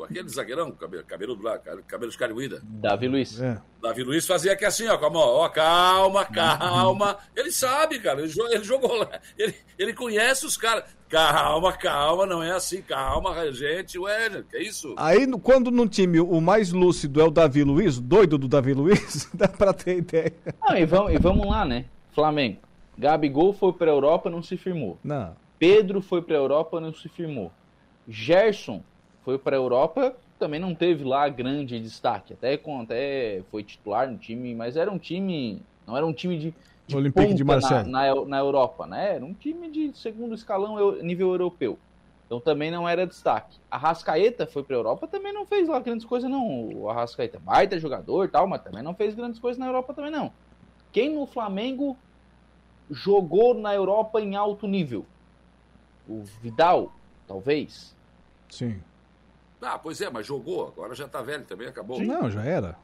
aquele 0.03 0.30
zagueirão, 0.30 0.72
cabelo, 0.72 1.03
cabelo 1.03 1.38
cabelo 1.88 2.11
de 2.11 2.18
carne 2.18 2.49
Davi 2.64 3.07
Luiz. 3.07 3.40
É. 3.41 3.61
Davi 3.82 4.03
Luiz 4.03 4.26
fazia 4.26 4.53
aqui 4.53 4.65
assim, 4.65 4.88
ó, 4.88 4.98
com 4.98 5.06
a 5.06 5.10
mão, 5.10 5.22
ó, 5.22 5.49
calma, 5.49 6.26
calma. 6.26 7.18
Ele 7.36 7.52
sabe, 7.52 7.99
cara, 7.99 8.22
ele, 8.22 8.34
ele 8.52 8.64
jogou 8.64 8.95
lá, 8.95 9.19
ele, 9.38 9.56
ele 9.77 9.94
conhece 9.94 10.45
os 10.45 10.57
caras. 10.57 10.84
Calma, 11.07 11.72
calma, 11.73 12.26
não 12.26 12.41
é 12.41 12.52
assim, 12.52 12.82
calma, 12.82 13.52
gente, 13.52 13.98
ué, 13.98 14.44
que 14.49 14.57
é 14.57 14.64
isso? 14.64 14.94
Aí, 14.98 15.26
quando 15.40 15.69
no 15.69 15.88
time 15.88 16.19
o 16.19 16.41
mais 16.41 16.72
lúcido 16.73 17.22
é 17.22 17.23
o 17.23 17.32
Davi 17.32 17.64
Luiz, 17.64 17.99
doido 17.99 18.38
do 18.38 18.48
Davi 18.48 18.73
Luiz, 18.73 19.30
dá 19.34 19.48
pra 19.48 19.72
ter 19.72 19.99
ideia. 19.99 20.34
Não, 20.68 20.76
e 20.76 20.86
vamos, 20.86 21.14
e 21.14 21.18
vamos 21.18 21.48
lá, 21.48 21.64
né? 21.64 21.86
Flamengo. 22.14 22.60
Gabigol 22.98 23.53
foi 23.53 23.73
pra 23.73 23.91
Europa, 23.91 24.30
não 24.30 24.41
se 24.41 24.57
firmou. 24.57 24.98
Não. 25.03 25.36
Pedro 25.60 26.02
foi 26.02 26.22
pra 26.22 26.36
Europa, 26.36 26.80
não 26.82 26.94
se 26.94 27.07
firmou. 27.07 27.52
Gerson 28.07 28.84
foi 29.26 29.40
para 29.40 29.56
a 29.56 29.60
Europa, 29.60 30.16
também 30.38 30.60
não 30.60 30.76
teve 30.76 31.04
lá 31.04 31.28
grande 31.28 31.80
destaque. 31.80 32.34
Até, 32.34 32.62
até 32.82 33.42
foi 33.50 33.64
titular 33.64 34.10
no 34.10 34.18
time, 34.20 34.54
mas 34.54 34.78
era 34.78 34.90
um 34.92 35.00
time. 35.00 35.62
Não 35.88 35.98
era 35.98 36.06
um 36.06 36.14
time 36.14 36.38
de. 36.38 36.54
de 36.86 36.96
Olympique 36.96 37.34
de 37.34 37.44
Marseille. 37.44 37.90
Na, 37.90 38.14
na, 38.14 38.26
na, 38.26 38.38
Europa, 38.38 38.86
né? 38.86 39.16
Era 39.16 39.26
um 39.26 39.34
time 39.34 39.70
de 39.70 39.92
segundo 39.98 40.36
escalão 40.36 41.02
nível 41.02 41.32
europeu. 41.32 41.78
Então 42.28 42.40
também 42.40 42.70
não 42.70 42.88
era 42.88 43.06
destaque. 43.06 43.58
A 43.70 43.78
Rascaeta 43.78 44.46
foi 44.46 44.64
para 44.64 44.76
a 44.76 44.80
Europa, 44.80 45.08
também 45.08 45.34
não 45.34 45.46
fez 45.46 45.68
lá 45.68 45.80
grandes 45.80 46.06
coisas, 46.06 46.30
não. 46.30 46.70
O 46.74 46.90
Arrascaeta, 46.90 47.40
baita 47.40 47.80
jogador 47.80 48.30
tal, 48.30 48.48
mas 48.48 48.62
também 48.62 48.84
não 48.84 48.96
fez 48.96 49.14
grandes 49.16 49.40
coisas 49.40 49.60
na 49.60 49.68
Europa 49.68 49.94
também, 49.94 50.12
não. 50.12 50.32
Quem 50.92 51.14
no 51.14 51.26
Flamengo 51.28 51.98
jogou 52.90 53.54
na 53.54 53.74
Europa 53.74 54.22
em 54.22 54.36
alto 54.36 54.68
nível? 54.68 55.06
O 56.08 56.24
Vidal, 56.42 56.92
talvez. 57.28 57.96
Sim. 58.50 58.80
Ah, 59.61 59.80
pois 59.80 60.02
é, 60.02 60.10
mas 60.10 60.27
jogou, 60.27 60.68
agora 60.68 60.94
já 60.94 61.07
tá 61.07 61.22
velho 61.22 61.45
também, 61.45 61.68
acabou. 61.68 62.02
Não, 62.02 62.30
já 62.30 62.44
era. 62.44 62.77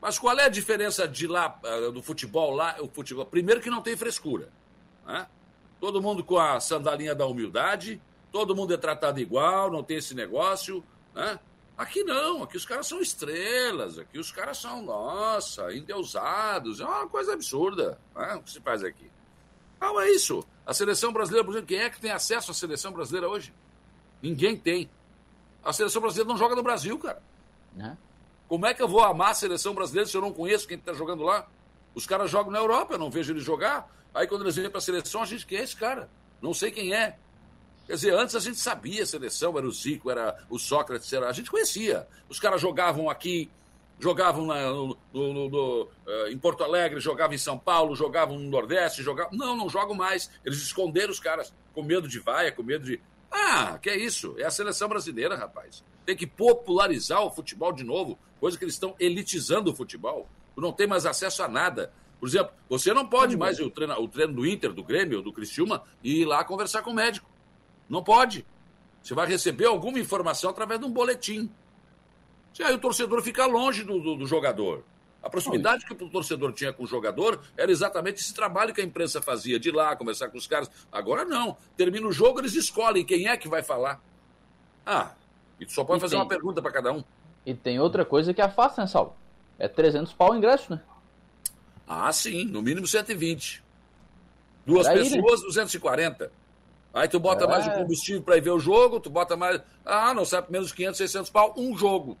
Mas 0.00 0.18
qual 0.18 0.38
é 0.38 0.44
a 0.44 0.48
diferença 0.48 1.06
de 1.06 1.26
lá, 1.26 1.58
ah, 1.64 1.90
do 1.90 2.02
futebol 2.02 2.54
lá, 2.54 2.76
o 2.80 2.88
futebol? 2.88 3.24
Primeiro 3.24 3.60
que 3.60 3.70
não 3.70 3.82
tem 3.82 3.96
frescura. 3.96 4.48
Né? 5.06 5.26
Todo 5.80 6.02
mundo 6.02 6.24
com 6.24 6.38
a 6.38 6.60
sandalinha 6.60 7.14
da 7.14 7.26
humildade, 7.26 8.00
todo 8.32 8.54
mundo 8.54 8.74
é 8.74 8.76
tratado 8.76 9.20
igual, 9.20 9.70
não 9.70 9.82
tem 9.82 9.98
esse 9.98 10.14
negócio. 10.14 10.82
Né? 11.14 11.38
Aqui 11.76 12.04
não, 12.04 12.42
aqui 12.42 12.56
os 12.56 12.64
caras 12.64 12.86
são 12.86 13.00
estrelas, 13.00 13.98
aqui 13.98 14.18
os 14.18 14.30
caras 14.30 14.58
são, 14.58 14.82
nossa, 14.82 15.74
endeusados, 15.74 16.80
é 16.80 16.84
uma 16.84 17.08
coisa 17.08 17.32
absurda 17.32 17.98
né? 18.14 18.34
o 18.34 18.42
que 18.42 18.50
se 18.50 18.60
faz 18.60 18.84
aqui. 18.84 19.10
Não 19.80 20.00
é 20.00 20.10
isso. 20.10 20.44
A 20.64 20.72
seleção 20.72 21.12
brasileira, 21.12 21.44
por 21.44 21.52
exemplo, 21.52 21.68
quem 21.68 21.78
é 21.78 21.90
que 21.90 22.00
tem 22.00 22.10
acesso 22.10 22.50
à 22.50 22.54
seleção 22.54 22.92
brasileira 22.92 23.28
hoje? 23.28 23.52
Ninguém 24.22 24.56
tem. 24.56 24.88
A 25.64 25.72
seleção 25.72 26.02
brasileira 26.02 26.28
não 26.28 26.36
joga 26.36 26.54
no 26.54 26.62
Brasil, 26.62 26.98
cara. 26.98 27.22
É. 27.78 27.92
Como 28.48 28.66
é 28.66 28.74
que 28.74 28.82
eu 28.82 28.88
vou 28.88 29.02
amar 29.02 29.30
a 29.30 29.34
seleção 29.34 29.74
brasileira 29.74 30.08
se 30.08 30.16
eu 30.16 30.20
não 30.20 30.32
conheço 30.32 30.68
quem 30.68 30.76
está 30.76 30.92
jogando 30.92 31.22
lá? 31.22 31.48
Os 31.94 32.06
caras 32.06 32.30
jogam 32.30 32.52
na 32.52 32.58
Europa, 32.58 32.94
eu 32.94 32.98
não 32.98 33.10
vejo 33.10 33.32
eles 33.32 33.42
jogar. 33.42 33.90
Aí 34.12 34.26
quando 34.26 34.42
eles 34.42 34.56
vêm 34.56 34.68
para 34.68 34.78
a 34.78 34.82
seleção, 34.82 35.22
a 35.22 35.26
gente 35.26 35.46
quem 35.46 35.58
é 35.58 35.62
esse 35.62 35.76
cara? 35.76 36.08
Não 36.42 36.52
sei 36.52 36.70
quem 36.70 36.94
é. 36.94 37.16
Quer 37.86 37.94
dizer, 37.94 38.14
antes 38.14 38.34
a 38.34 38.40
gente 38.40 38.58
sabia 38.58 39.02
a 39.02 39.06
seleção, 39.06 39.56
era 39.58 39.66
o 39.66 39.72
Zico, 39.72 40.10
era 40.10 40.36
o 40.48 40.58
Sócrates, 40.58 41.12
era... 41.12 41.28
a 41.28 41.32
gente 41.32 41.50
conhecia. 41.50 42.06
Os 42.28 42.40
caras 42.40 42.60
jogavam 42.60 43.10
aqui, 43.10 43.50
jogavam 43.98 44.46
na, 44.46 44.70
no, 44.70 44.96
no, 45.12 45.48
no, 45.48 45.82
uh, 45.82 46.28
em 46.30 46.38
Porto 46.38 46.64
Alegre, 46.64 47.00
jogavam 47.00 47.34
em 47.34 47.38
São 47.38 47.58
Paulo, 47.58 47.94
jogavam 47.94 48.38
no 48.38 48.48
Nordeste, 48.48 49.02
jogavam. 49.02 49.36
Não, 49.36 49.56
não 49.56 49.68
jogam 49.68 49.94
mais. 49.94 50.30
Eles 50.44 50.58
esconderam 50.58 51.10
os 51.10 51.20
caras 51.20 51.52
com 51.74 51.82
medo 51.82 52.08
de 52.08 52.18
vaia, 52.18 52.52
com 52.52 52.62
medo 52.62 52.84
de. 52.84 53.00
Ah, 53.36 53.78
que 53.82 53.90
é 53.90 53.96
isso? 53.96 54.36
É 54.38 54.44
a 54.44 54.50
seleção 54.50 54.88
brasileira, 54.88 55.34
rapaz. 55.34 55.82
Tem 56.06 56.16
que 56.16 56.24
popularizar 56.24 57.20
o 57.20 57.32
futebol 57.32 57.72
de 57.72 57.82
novo, 57.82 58.16
coisa 58.38 58.56
que 58.56 58.64
eles 58.64 58.74
estão 58.74 58.94
elitizando 59.00 59.72
o 59.72 59.74
futebol. 59.74 60.28
Tu 60.54 60.60
não 60.60 60.72
tem 60.72 60.86
mais 60.86 61.04
acesso 61.04 61.42
a 61.42 61.48
nada. 61.48 61.92
Por 62.20 62.28
exemplo, 62.28 62.52
você 62.68 62.94
não 62.94 63.08
pode 63.08 63.36
mais 63.36 63.58
ir 63.58 63.64
o 63.64 63.70
treino, 63.70 63.92
o 64.00 64.06
treino 64.06 64.32
do 64.32 64.46
Inter, 64.46 64.72
do 64.72 64.84
Grêmio, 64.84 65.20
do 65.20 65.32
Criciúma 65.32 65.82
e 66.02 66.20
ir 66.20 66.24
lá 66.24 66.44
conversar 66.44 66.82
com 66.82 66.92
o 66.92 66.94
médico. 66.94 67.28
Não 67.88 68.04
pode. 68.04 68.46
Você 69.02 69.14
vai 69.14 69.26
receber 69.26 69.66
alguma 69.66 69.98
informação 69.98 70.50
através 70.50 70.78
de 70.78 70.86
um 70.86 70.90
boletim. 70.90 71.50
E 72.56 72.62
aí 72.62 72.72
o 72.72 72.78
torcedor 72.78 73.20
fica 73.20 73.46
longe 73.46 73.82
do, 73.82 73.98
do, 74.00 74.14
do 74.14 74.26
jogador. 74.26 74.84
A 75.24 75.30
proximidade 75.30 75.86
que 75.86 75.92
o 75.94 76.10
torcedor 76.10 76.52
tinha 76.52 76.70
com 76.70 76.84
o 76.84 76.86
jogador 76.86 77.40
era 77.56 77.72
exatamente 77.72 78.20
esse 78.20 78.34
trabalho 78.34 78.74
que 78.74 78.82
a 78.82 78.84
imprensa 78.84 79.22
fazia, 79.22 79.58
de 79.58 79.70
ir 79.70 79.72
lá, 79.72 79.96
conversar 79.96 80.28
com 80.28 80.36
os 80.36 80.46
caras. 80.46 80.70
Agora 80.92 81.24
não. 81.24 81.56
Termina 81.78 82.06
o 82.06 82.12
jogo, 82.12 82.40
eles 82.40 82.54
escolhem 82.54 83.02
quem 83.06 83.26
é 83.26 83.34
que 83.34 83.48
vai 83.48 83.62
falar. 83.62 84.02
Ah, 84.84 85.12
e 85.58 85.64
tu 85.64 85.72
só 85.72 85.82
pode 85.82 85.98
e 85.98 86.00
fazer 86.02 86.16
tem... 86.16 86.20
uma 86.20 86.28
pergunta 86.28 86.60
para 86.60 86.70
cada 86.70 86.92
um. 86.92 87.02
E 87.46 87.54
tem 87.54 87.80
outra 87.80 88.04
coisa 88.04 88.34
que 88.34 88.42
afasta, 88.42 88.82
né, 88.82 88.86
Saulo? 88.86 89.16
É 89.58 89.66
300 89.66 90.12
pau 90.12 90.32
o 90.32 90.36
ingresso, 90.36 90.74
né? 90.74 90.82
Ah, 91.88 92.12
sim, 92.12 92.44
no 92.44 92.60
mínimo 92.60 92.86
120. 92.86 93.64
Duas 94.66 94.86
Era 94.86 94.98
pessoas, 94.98 95.40
né? 95.40 95.46
240. 95.46 96.32
Aí 96.92 97.08
tu 97.08 97.18
bota 97.18 97.44
é... 97.44 97.48
mais 97.48 97.64
de 97.64 97.70
combustível 97.70 98.22
para 98.22 98.36
ir 98.36 98.42
ver 98.42 98.50
o 98.50 98.58
jogo, 98.60 99.00
tu 99.00 99.08
bota 99.08 99.38
mais. 99.38 99.58
Ah, 99.86 100.12
não 100.12 100.26
sabe 100.26 100.52
menos 100.52 100.70
500, 100.70 100.98
600 100.98 101.30
pau, 101.30 101.54
um 101.56 101.74
jogo. 101.74 102.18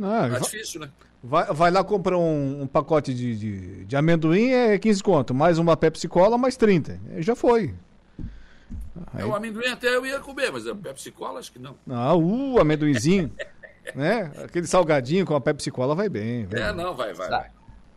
Ah, 0.00 0.28
é 0.28 0.38
difícil, 0.38 0.82
né? 0.82 0.90
Vai, 1.22 1.46
vai 1.52 1.70
lá 1.70 1.84
comprar 1.84 2.18
um, 2.18 2.62
um 2.62 2.66
pacote 2.66 3.14
de, 3.14 3.36
de, 3.36 3.84
de, 3.84 3.96
amendoim, 3.96 4.50
é 4.50 4.76
15 4.76 5.02
conto. 5.04 5.32
Mais 5.32 5.56
uma 5.56 5.76
Pepsi 5.76 6.08
Cola, 6.08 6.36
mais 6.36 6.56
30. 6.56 6.98
Já 7.18 7.36
foi. 7.36 7.74
Aí... 9.14 9.22
É, 9.22 9.24
o 9.24 9.32
amendoim 9.32 9.68
até 9.68 9.94
eu 9.94 10.04
ia 10.04 10.18
comer, 10.18 10.50
mas 10.50 10.66
a 10.66 10.74
Pepsi 10.74 11.12
Cola 11.12 11.38
acho 11.38 11.52
que 11.52 11.60
não. 11.60 11.76
Ah, 11.88 12.16
uh, 12.16 12.60
amendoinzinho. 12.60 13.32
né? 13.94 14.32
Aquele 14.42 14.66
salgadinho 14.66 15.24
com 15.24 15.36
a 15.36 15.40
Pepsi 15.40 15.70
Cola 15.70 15.94
vai 15.94 16.08
bem. 16.08 16.44
Vai. 16.46 16.60
É, 16.60 16.72
não, 16.72 16.92
vai, 16.94 17.14
vai, 17.14 17.28
vai. 17.28 17.50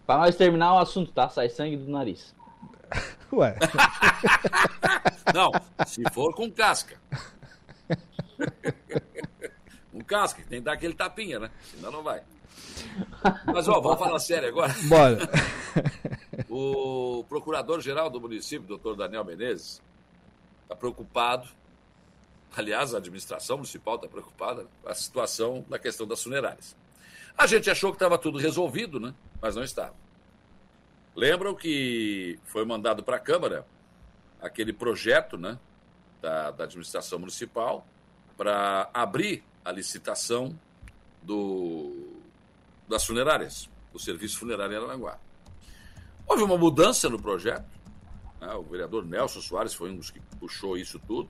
Pra 0.05 0.17
nós 0.17 0.35
terminar 0.35 0.75
o 0.75 0.77
assunto, 0.77 1.11
tá? 1.11 1.27
Sai 1.27 1.49
sangue 1.49 1.77
do 1.77 1.91
nariz. 1.91 2.35
Ué. 3.33 3.55
não, 5.33 5.51
se 5.87 6.03
for 6.13 6.31
com 6.35 6.51
casca. 6.51 6.95
com 9.91 10.03
casca, 10.03 10.43
tem 10.47 10.59
que 10.59 10.65
dar 10.65 10.73
aquele 10.73 10.93
tapinha, 10.93 11.39
né? 11.39 11.49
Senão 11.71 11.91
não 11.91 12.03
vai. 12.03 12.21
Mas, 13.45 13.67
ó, 13.67 13.79
vamos 13.79 13.99
falar 13.99 14.19
sério 14.19 14.49
agora. 14.49 14.73
Bora. 14.87 15.29
O 16.49 17.23
procurador-geral 17.27 18.09
do 18.09 18.19
município, 18.19 18.67
doutor 18.67 18.95
Daniel 18.95 19.23
Menezes, 19.23 19.81
está 20.63 20.75
preocupado 20.75 21.47
Aliás, 22.55 22.95
a 22.95 22.99
administração 22.99 23.57
municipal 23.57 23.95
está 23.95 24.07
preocupada 24.07 24.65
com 24.81 24.89
a 24.89 24.95
situação 24.95 25.65
da 25.67 25.77
questão 25.77 26.07
das 26.07 26.23
funerárias. 26.23 26.75
A 27.37 27.45
gente 27.45 27.69
achou 27.69 27.91
que 27.91 27.97
estava 27.97 28.17
tudo 28.17 28.37
resolvido, 28.37 28.97
né? 28.97 29.13
mas 29.41 29.57
não 29.57 29.63
estava. 29.63 29.93
Lembram 31.13 31.53
que 31.53 32.39
foi 32.45 32.63
mandado 32.63 33.03
para 33.03 33.17
a 33.17 33.19
Câmara 33.19 33.65
aquele 34.41 34.71
projeto 34.71 35.37
né, 35.37 35.59
da, 36.21 36.51
da 36.51 36.63
administração 36.63 37.19
municipal 37.19 37.85
para 38.37 38.89
abrir 38.93 39.43
a 39.63 39.71
licitação 39.71 40.57
do, 41.21 42.14
das 42.87 43.05
funerárias, 43.05 43.69
do 43.91 43.99
serviço 43.99 44.37
funerário 44.39 44.73
em 44.73 44.83
Aranguá. 44.83 45.19
Houve 46.27 46.43
uma 46.43 46.57
mudança 46.57 47.09
no 47.09 47.21
projeto. 47.21 47.69
Né? 48.41 48.53
O 48.53 48.63
vereador 48.63 49.05
Nelson 49.05 49.41
Soares 49.41 49.73
foi 49.73 49.91
um 49.91 49.97
dos 49.97 50.11
que 50.11 50.19
puxou 50.39 50.77
isso 50.77 50.99
tudo. 50.99 51.29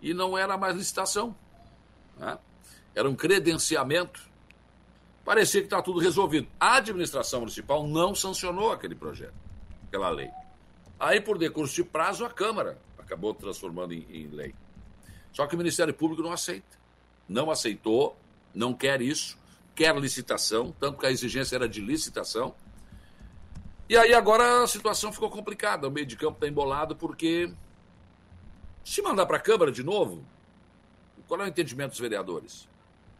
E 0.00 0.12
não 0.12 0.36
era 0.36 0.56
mais 0.56 0.76
licitação. 0.76 1.34
Né? 2.18 2.38
Era 2.94 3.08
um 3.08 3.14
credenciamento. 3.14 4.20
Parecia 5.24 5.60
que 5.60 5.66
está 5.66 5.80
tudo 5.80 5.98
resolvido. 5.98 6.46
A 6.60 6.76
administração 6.76 7.40
municipal 7.40 7.86
não 7.86 8.14
sancionou 8.14 8.70
aquele 8.70 8.94
projeto, 8.94 9.34
aquela 9.88 10.10
lei. 10.10 10.30
Aí, 11.00 11.20
por 11.20 11.38
decurso 11.38 11.74
de 11.74 11.84
prazo, 11.84 12.24
a 12.24 12.30
Câmara 12.30 12.78
acabou 12.98 13.34
transformando 13.34 13.94
em, 13.94 14.06
em 14.10 14.28
lei. 14.28 14.54
Só 15.32 15.46
que 15.46 15.54
o 15.54 15.58
Ministério 15.58 15.94
Público 15.94 16.22
não 16.22 16.32
aceita. 16.32 16.78
Não 17.26 17.50
aceitou, 17.50 18.16
não 18.54 18.74
quer 18.74 19.00
isso, 19.00 19.38
quer 19.74 19.96
licitação, 19.96 20.74
tanto 20.78 20.98
que 20.98 21.06
a 21.06 21.10
exigência 21.10 21.56
era 21.56 21.68
de 21.68 21.80
licitação. 21.80 22.54
E 23.88 23.96
aí 23.96 24.14
agora 24.14 24.62
a 24.62 24.66
situação 24.66 25.12
ficou 25.12 25.30
complicada. 25.30 25.88
O 25.88 25.90
meio 25.90 26.06
de 26.06 26.16
campo 26.16 26.34
está 26.34 26.48
embolado 26.48 26.96
porque 26.96 27.52
se 28.84 29.02
mandar 29.02 29.26
para 29.26 29.36
a 29.36 29.40
Câmara 29.40 29.72
de 29.72 29.82
novo, 29.82 30.24
qual 31.26 31.40
é 31.40 31.44
o 31.44 31.48
entendimento 31.48 31.90
dos 31.90 32.00
vereadores? 32.00 32.68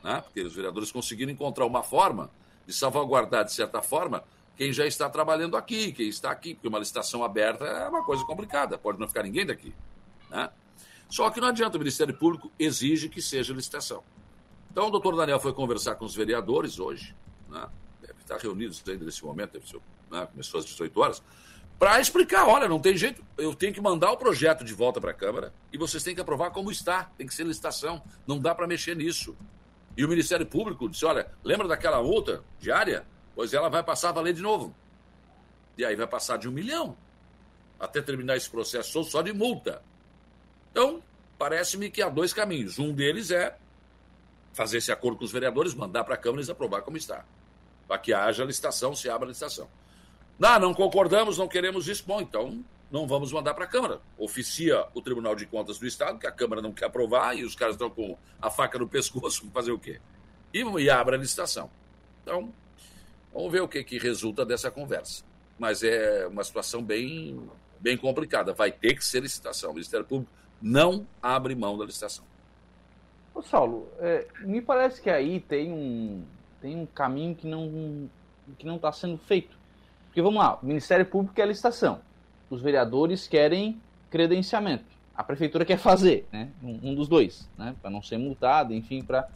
Né? 0.02 0.20
Porque 0.20 0.43
os 0.43 0.55
vereadores 0.55 0.93
conseguiram 0.93 1.32
encontrar 1.32 1.64
uma 1.66 1.82
forma 1.82 2.31
de 2.66 2.72
salvaguardar, 2.72 3.44
de 3.44 3.52
certa 3.52 3.82
forma, 3.82 4.24
quem 4.56 4.72
já 4.72 4.86
está 4.86 5.09
trabalhando 5.10 5.56
aqui, 5.56 5.93
quem 5.93 6.09
está 6.09 6.31
aqui, 6.31 6.55
porque 6.55 6.68
uma 6.68 6.78
licitação 6.78 7.24
aberta 7.24 7.64
é 7.64 7.89
uma 7.89 8.05
coisa 8.05 8.24
complicada, 8.24 8.78
pode 8.78 8.98
não 8.98 9.09
ficar 9.09 9.22
ninguém 9.22 9.44
daqui. 9.44 9.74
Né? 10.31 10.48
Só 11.10 11.28
que 11.31 11.40
não 11.40 11.48
adianta, 11.48 11.76
o 11.76 11.81
Ministério 11.81 12.14
Público 12.14 12.51
exige 12.59 13.09
que 13.09 13.20
seja 13.20 13.52
licitação. 13.52 14.02
Então 14.74 14.88
o 14.88 14.90
doutor 14.90 15.14
Daniel 15.14 15.38
foi 15.38 15.52
conversar 15.52 15.94
com 15.94 16.05
os 16.05 16.16
vereadores 16.16 16.80
hoje, 16.80 17.14
né? 17.48 17.68
deve 18.01 18.18
estar 18.18 18.38
reunidos 18.38 18.82
ainda 18.88 19.05
nesse 19.05 19.24
momento, 19.24 19.64
ser 19.64 19.80
né, 20.10 20.26
começou 20.26 20.59
às 20.59 20.66
18 20.66 21.01
horas, 21.01 21.22
para 21.78 22.01
explicar: 22.01 22.48
olha, 22.48 22.68
não 22.68 22.80
tem 22.80 22.96
jeito, 22.96 23.24
eu 23.38 23.55
tenho 23.55 23.72
que 23.72 23.80
mandar 23.80 24.10
o 24.10 24.16
projeto 24.16 24.64
de 24.64 24.74
volta 24.74 25.01
para 25.01 25.12
a 25.12 25.14
Câmara 25.14 25.55
e 25.72 25.78
vocês 25.78 26.02
têm 26.02 26.12
que 26.12 26.20
aprovar 26.20 26.51
como 26.51 26.72
está, 26.72 27.05
tem 27.16 27.24
que 27.24 27.32
ser 27.32 27.46
licitação, 27.46 28.02
não 28.26 28.40
dá 28.40 28.52
para 28.52 28.66
mexer 28.66 28.96
nisso. 28.96 29.36
E 29.96 30.05
o 30.05 30.09
Ministério 30.09 30.44
Público 30.44 30.88
disse: 30.88 31.05
olha, 31.05 31.30
lembra 31.44 31.68
daquela 31.68 32.02
multa 32.02 32.42
diária? 32.59 33.06
Pois 33.32 33.55
ela 33.55 33.68
vai 33.68 33.84
passar 33.84 34.09
a 34.09 34.12
valer 34.12 34.34
de 34.34 34.42
novo. 34.42 34.74
E 35.78 35.84
aí 35.84 35.94
vai 35.94 36.09
passar 36.09 36.36
de 36.36 36.48
um 36.48 36.52
milhão 36.52 36.96
até 37.78 38.02
terminar 38.02 38.36
esse 38.36 38.51
processo 38.51 39.05
só 39.05 39.22
de 39.22 39.32
multa. 39.32 39.84
Então, 40.72 41.01
parece-me 41.38 41.90
que 41.92 42.02
há 42.02 42.09
dois 42.09 42.32
caminhos. 42.32 42.80
Um 42.80 42.92
deles 42.92 43.30
é 43.30 43.56
fazer 44.55 44.78
esse 44.78 44.90
acordo 44.90 45.18
com 45.18 45.24
os 45.24 45.32
vereadores, 45.32 45.74
mandar 45.74 46.05
para 46.05 46.14
a 46.14 46.16
Câmara 46.16 46.43
e 46.43 46.51
aprovar 46.51 46.81
como 46.82 46.97
está. 46.97 47.24
Para 47.86 47.98
que 47.98 48.14
haja 48.14 48.44
licitação, 48.44 48.94
se 48.94 49.10
abra 49.10 49.26
a 49.26 49.28
licitação. 49.28 49.68
Não, 50.39 50.59
não 50.59 50.72
concordamos, 50.72 51.36
não 51.36 51.47
queremos 51.47 51.89
isso. 51.89 52.05
Bom, 52.06 52.20
então 52.20 52.64
não 52.90 53.06
vamos 53.06 53.32
mandar 53.32 53.52
para 53.55 53.64
a 53.64 53.68
Câmara. 53.68 54.01
Oficia 54.16 54.86
o 54.94 55.02
Tribunal 55.02 55.35
de 55.35 55.44
Contas 55.44 55.78
do 55.78 55.86
Estado, 55.86 56.18
que 56.18 56.26
a 56.26 56.32
Câmara 56.32 56.62
não 56.62 56.72
quer 56.72 56.86
aprovar 56.86 57.36
e 57.36 57.44
os 57.44 57.55
caras 57.55 57.74
estão 57.74 57.90
com 57.90 58.16
a 58.40 58.48
faca 58.48 58.78
no 58.78 58.89
pescoço, 58.89 59.51
fazer 59.52 59.72
o 59.72 59.78
quê? 59.78 60.01
E, 60.52 60.62
e 60.62 60.89
abre 60.89 61.16
a 61.16 61.18
licitação. 61.18 61.68
Então, 62.22 62.55
vamos 63.32 63.52
ver 63.52 63.60
o 63.60 63.68
que, 63.68 63.82
que 63.82 63.98
resulta 63.98 64.47
dessa 64.47 64.70
conversa. 64.70 65.24
Mas 65.59 65.82
é 65.82 66.26
uma 66.26 66.44
situação 66.44 66.82
bem, 66.82 67.48
bem 67.81 67.97
complicada. 67.97 68.52
Vai 68.52 68.70
ter 68.70 68.94
que 68.94 69.05
ser 69.05 69.20
licitação. 69.20 69.70
O 69.70 69.74
Ministério 69.74 70.06
Público 70.06 70.31
não 70.62 71.06
abre 71.20 71.55
mão 71.55 71.76
da 71.76 71.85
licitação. 71.85 72.24
Ô 73.35 73.43
Saulo, 73.43 73.89
é, 73.98 74.27
me 74.43 74.62
parece 74.62 75.02
que 75.02 75.11
aí 75.11 75.40
tem 75.40 75.73
um, 75.73 76.23
tem 76.61 76.77
um 76.77 76.86
caminho 76.86 77.35
que 77.35 77.47
não 77.47 78.09
que 78.59 78.66
não 78.66 78.77
está 78.77 78.93
sendo 78.93 79.19
feito. 79.19 79.56
Porque 80.06 80.23
vamos 80.23 80.39
lá, 80.39 80.59
o 80.62 80.66
Ministério 80.66 81.05
Público 81.05 81.35
quer 81.35 81.48
licitação, 81.48 82.01
os 82.48 82.62
vereadores 82.62 83.27
querem 83.27 83.81
credenciamento, 84.11 84.85
a 85.16 85.24
prefeitura 85.24 85.65
quer 85.65 85.78
fazer, 85.78 86.28
né? 86.31 86.51
Um, 86.62 86.90
um 86.90 86.94
dos 86.94 87.09
dois, 87.09 87.51
né? 87.59 87.74
Para 87.82 87.90
não 87.90 88.01
ser 88.01 88.19
multado, 88.19 88.73
enfim, 88.73 89.02
para 89.02 89.28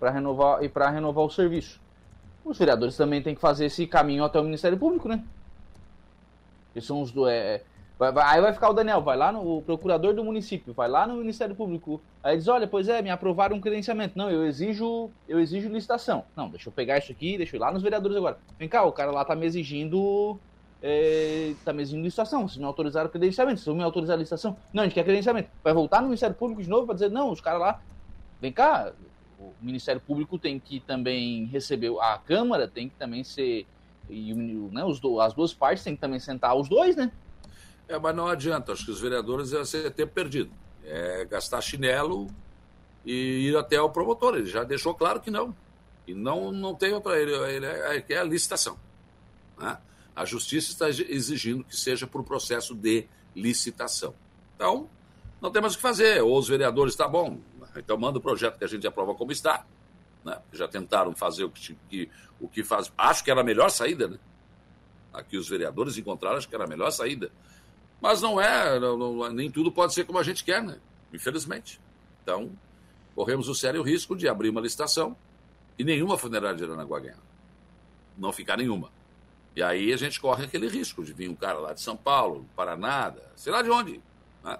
para 0.00 0.10
renovar 0.10 0.64
e 0.64 0.68
para 0.68 0.90
renovar 0.90 1.24
o 1.24 1.30
serviço. 1.30 1.80
Os 2.44 2.58
vereadores 2.58 2.96
também 2.96 3.22
têm 3.22 3.36
que 3.36 3.40
fazer 3.40 3.66
esse 3.66 3.86
caminho 3.86 4.24
até 4.24 4.40
o 4.40 4.42
Ministério 4.42 4.76
Público, 4.76 5.06
né? 5.06 5.22
Que 6.72 6.80
são 6.80 7.00
os 7.00 7.12
do, 7.12 7.28
é, 7.28 7.62
Vai, 8.02 8.10
vai, 8.10 8.34
aí 8.34 8.40
vai 8.40 8.52
ficar 8.52 8.68
o 8.68 8.72
Daniel, 8.72 9.00
vai 9.00 9.16
lá 9.16 9.30
no 9.30 9.62
procurador 9.62 10.12
do 10.12 10.24
município, 10.24 10.74
vai 10.74 10.88
lá 10.88 11.06
no 11.06 11.14
Ministério 11.14 11.54
Público. 11.54 12.02
Aí 12.20 12.36
diz, 12.36 12.48
olha, 12.48 12.66
pois 12.66 12.88
é, 12.88 13.00
me 13.00 13.10
aprovaram 13.10 13.54
um 13.54 13.60
credenciamento. 13.60 14.18
Não, 14.18 14.28
eu 14.28 14.44
exijo, 14.44 15.08
eu 15.28 15.38
exijo 15.38 15.68
licitação. 15.68 16.24
Não, 16.34 16.50
deixa 16.50 16.68
eu 16.68 16.72
pegar 16.72 16.98
isso 16.98 17.12
aqui, 17.12 17.36
deixa 17.36 17.54
eu 17.54 17.58
ir 17.58 17.60
lá 17.60 17.70
nos 17.70 17.80
vereadores 17.80 18.16
agora. 18.16 18.38
Vem 18.58 18.68
cá, 18.68 18.82
o 18.82 18.90
cara 18.90 19.12
lá 19.12 19.24
tá 19.24 19.36
me 19.36 19.46
exigindo. 19.46 20.36
É, 20.82 21.54
tá 21.64 21.72
me 21.72 21.80
exigindo 21.80 22.02
licitação. 22.02 22.48
Vocês 22.48 22.58
me 22.58 22.64
autorizaram 22.64 23.06
o 23.06 23.08
credenciamento, 23.08 23.60
vocês 23.60 23.76
me 23.76 23.84
autorizar 23.84 24.16
a 24.16 24.18
licitação. 24.18 24.56
Não, 24.72 24.82
a 24.82 24.86
gente 24.86 24.94
quer 24.94 25.04
credenciamento. 25.04 25.48
Vai 25.62 25.72
voltar 25.72 26.00
no 26.00 26.08
Ministério 26.08 26.34
Público 26.34 26.60
de 26.60 26.68
novo 26.68 26.86
para 26.86 26.94
dizer, 26.94 27.08
não, 27.08 27.30
os 27.30 27.40
caras 27.40 27.60
lá. 27.60 27.80
Vem 28.40 28.50
cá, 28.50 28.92
o 29.38 29.52
Ministério 29.60 30.00
Público 30.00 30.40
tem 30.40 30.58
que 30.58 30.80
também 30.80 31.44
receber. 31.44 31.96
A 32.00 32.18
Câmara 32.18 32.66
tem 32.66 32.88
que 32.88 32.96
também 32.96 33.22
ser. 33.22 33.64
E 34.10 34.34
né, 34.34 34.84
os, 34.84 35.00
as 35.20 35.34
duas 35.34 35.54
partes 35.54 35.84
têm 35.84 35.94
que 35.94 36.00
também 36.00 36.18
sentar 36.18 36.56
os 36.56 36.68
dois, 36.68 36.96
né? 36.96 37.12
É, 37.88 37.98
mas 37.98 38.14
não 38.14 38.26
adianta, 38.26 38.72
acho 38.72 38.84
que 38.84 38.90
os 38.90 39.00
vereadores 39.00 39.52
iam 39.52 39.64
ser 39.64 39.90
tempo 39.90 40.12
perdido. 40.12 40.50
É 40.84 41.24
gastar 41.24 41.60
chinelo 41.60 42.28
e 43.04 43.48
ir 43.48 43.56
até 43.56 43.80
o 43.80 43.90
promotor. 43.90 44.36
Ele 44.36 44.46
já 44.46 44.64
deixou 44.64 44.94
claro 44.94 45.20
que 45.20 45.30
não. 45.30 45.54
E 46.06 46.14
não, 46.14 46.50
não 46.50 46.74
tem 46.74 46.92
outra. 46.92 47.20
Ele, 47.20 47.32
ele 47.32 47.66
é, 47.66 48.04
é 48.08 48.18
a 48.18 48.24
licitação. 48.24 48.78
Né? 49.58 49.78
A 50.14 50.24
justiça 50.24 50.72
está 50.72 50.88
exigindo 50.88 51.64
que 51.64 51.76
seja 51.76 52.06
por 52.06 52.22
processo 52.24 52.74
de 52.74 53.06
licitação. 53.34 54.14
Então, 54.54 54.88
não 55.40 55.50
tem 55.50 55.62
mais 55.62 55.74
o 55.74 55.76
que 55.76 55.82
fazer. 55.82 56.22
Ou 56.22 56.38
os 56.38 56.48
vereadores, 56.48 56.94
tá 56.94 57.08
bom, 57.08 57.38
então 57.76 57.96
manda 57.96 58.18
o 58.18 58.20
projeto 58.20 58.58
que 58.58 58.64
a 58.64 58.68
gente 58.68 58.86
aprova 58.86 59.14
como 59.14 59.32
está. 59.32 59.64
Né? 60.24 60.38
Já 60.52 60.68
tentaram 60.68 61.14
fazer 61.14 61.44
o 61.44 61.50
que, 61.50 61.76
que, 61.88 62.10
o 62.40 62.48
que 62.48 62.62
faz. 62.62 62.92
Acho 62.96 63.24
que 63.24 63.30
era 63.30 63.40
a 63.40 63.44
melhor 63.44 63.70
saída, 63.70 64.08
né? 64.08 64.18
Aqui 65.12 65.36
os 65.36 65.48
vereadores 65.48 65.98
encontraram, 65.98 66.38
acho 66.38 66.48
que 66.48 66.54
era 66.54 66.64
a 66.64 66.68
melhor 66.68 66.90
saída. 66.90 67.30
Mas 68.02 68.20
não 68.20 68.40
é, 68.40 68.80
não, 68.80 68.98
não, 68.98 69.32
nem 69.32 69.48
tudo 69.48 69.70
pode 69.70 69.94
ser 69.94 70.04
como 70.04 70.18
a 70.18 70.24
gente 70.24 70.42
quer, 70.42 70.60
né? 70.60 70.76
Infelizmente. 71.12 71.80
Então, 72.20 72.50
corremos 73.14 73.48
o 73.48 73.54
sério 73.54 73.80
risco 73.80 74.16
de 74.16 74.26
abrir 74.26 74.48
uma 74.48 74.60
licitação 74.60 75.16
e 75.78 75.84
nenhuma 75.84 76.18
funerária 76.18 76.56
de 76.56 76.64
Aranaguá 76.64 76.98
ganhar. 76.98 77.22
Não 78.18 78.32
ficar 78.32 78.56
nenhuma. 78.56 78.90
E 79.54 79.62
aí 79.62 79.92
a 79.92 79.96
gente 79.96 80.18
corre 80.20 80.46
aquele 80.46 80.66
risco 80.66 81.04
de 81.04 81.12
vir 81.12 81.30
um 81.30 81.36
cara 81.36 81.60
lá 81.60 81.72
de 81.72 81.80
São 81.80 81.96
Paulo, 81.96 82.44
Paraná, 82.56 83.14
sei 83.36 83.52
lá 83.52 83.62
de 83.62 83.70
onde, 83.70 84.00
né? 84.42 84.58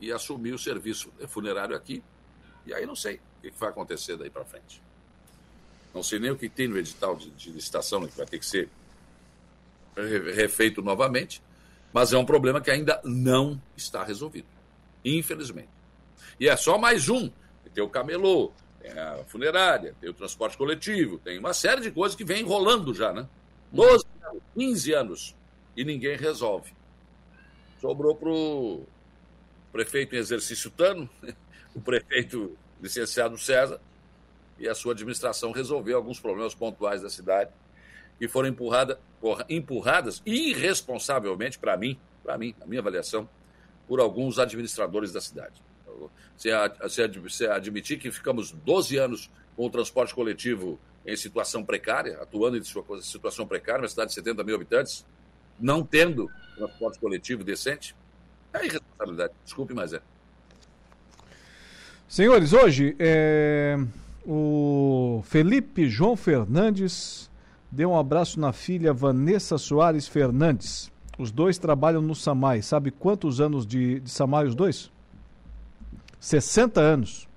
e 0.00 0.10
assumir 0.10 0.54
o 0.54 0.58
serviço 0.58 1.12
funerário 1.28 1.76
aqui. 1.76 2.02
E 2.64 2.72
aí 2.72 2.86
não 2.86 2.96
sei 2.96 3.16
o 3.16 3.42
que 3.42 3.50
vai 3.50 3.68
acontecer 3.68 4.16
daí 4.16 4.30
para 4.30 4.46
frente. 4.46 4.80
Não 5.92 6.02
sei 6.02 6.18
nem 6.18 6.30
o 6.30 6.36
que 6.36 6.48
tem 6.48 6.68
no 6.68 6.78
edital 6.78 7.16
de, 7.16 7.28
de 7.30 7.50
licitação, 7.50 8.00
né, 8.00 8.08
que 8.08 8.16
vai 8.16 8.26
ter 8.26 8.38
que 8.38 8.46
ser 8.46 8.70
refeito 10.34 10.80
novamente. 10.80 11.42
Mas 11.96 12.12
é 12.12 12.18
um 12.18 12.26
problema 12.26 12.60
que 12.60 12.70
ainda 12.70 13.00
não 13.02 13.58
está 13.74 14.04
resolvido, 14.04 14.46
infelizmente. 15.02 15.70
E 16.38 16.46
é 16.46 16.54
só 16.54 16.76
mais 16.76 17.08
um. 17.08 17.30
Tem 17.72 17.82
o 17.82 17.88
camelô, 17.88 18.52
tem 18.82 18.90
a 18.90 19.24
funerária, 19.26 19.94
tem 19.98 20.10
o 20.10 20.12
transporte 20.12 20.58
coletivo, 20.58 21.18
tem 21.18 21.38
uma 21.38 21.54
série 21.54 21.80
de 21.80 21.90
coisas 21.90 22.14
que 22.14 22.22
vem 22.22 22.44
rolando 22.44 22.92
já, 22.92 23.14
né? 23.14 23.26
12 23.72 24.04
anos, 24.22 24.42
15 24.54 24.92
anos, 24.92 25.36
e 25.74 25.86
ninguém 25.86 26.18
resolve. 26.18 26.74
Sobrou 27.80 28.14
para 28.14 28.28
o 28.28 28.84
prefeito 29.72 30.14
em 30.16 30.18
exercício 30.18 30.70
Tano, 30.70 31.08
o 31.74 31.80
prefeito 31.80 32.58
licenciado 32.78 33.38
César, 33.38 33.80
e 34.58 34.68
a 34.68 34.74
sua 34.74 34.92
administração 34.92 35.50
resolveu 35.50 35.96
alguns 35.96 36.20
problemas 36.20 36.54
pontuais 36.54 37.00
da 37.00 37.08
cidade 37.08 37.50
que 38.18 38.28
foram 38.28 38.48
empurrada, 38.48 38.98
empurradas 39.48 40.22
irresponsavelmente, 40.24 41.58
para 41.58 41.76
mim, 41.76 41.98
para 42.22 42.36
mim, 42.38 42.54
a 42.60 42.66
minha 42.66 42.80
avaliação, 42.80 43.28
por 43.86 44.00
alguns 44.00 44.38
administradores 44.38 45.12
da 45.12 45.20
cidade. 45.20 45.62
Você 46.36 47.46
admitir 47.46 47.98
que 47.98 48.10
ficamos 48.10 48.52
12 48.52 48.96
anos 48.96 49.30
com 49.56 49.66
o 49.66 49.70
transporte 49.70 50.14
coletivo 50.14 50.78
em 51.06 51.16
situação 51.16 51.64
precária, 51.64 52.18
atuando 52.20 52.58
em 52.58 52.62
situação 53.00 53.46
precária, 53.46 53.82
uma 53.82 53.88
cidade 53.88 54.08
de 54.08 54.14
70 54.14 54.42
mil 54.44 54.56
habitantes, 54.56 55.06
não 55.58 55.84
tendo 55.84 56.28
transporte 56.56 56.98
coletivo 56.98 57.44
decente, 57.44 57.94
é 58.52 58.66
irresponsabilidade. 58.66 59.32
Desculpe, 59.44 59.72
mas 59.72 59.92
é. 59.92 60.00
Senhores, 62.08 62.52
hoje 62.52 62.96
é, 62.98 63.76
o 64.24 65.22
Felipe 65.24 65.88
João 65.88 66.16
Fernandes 66.16 67.30
deu 67.70 67.90
um 67.90 67.98
abraço 67.98 68.38
na 68.40 68.52
filha 68.52 68.92
Vanessa 68.92 69.58
Soares 69.58 70.06
Fernandes. 70.08 70.90
Os 71.18 71.30
dois 71.30 71.58
trabalham 71.58 72.02
no 72.02 72.14
Samai. 72.14 72.62
Sabe 72.62 72.90
quantos 72.90 73.40
anos 73.40 73.66
de, 73.66 74.00
de 74.00 74.10
Samai 74.10 74.46
os 74.46 74.54
dois? 74.54 74.90
60 76.20 76.80
anos. 76.80 77.28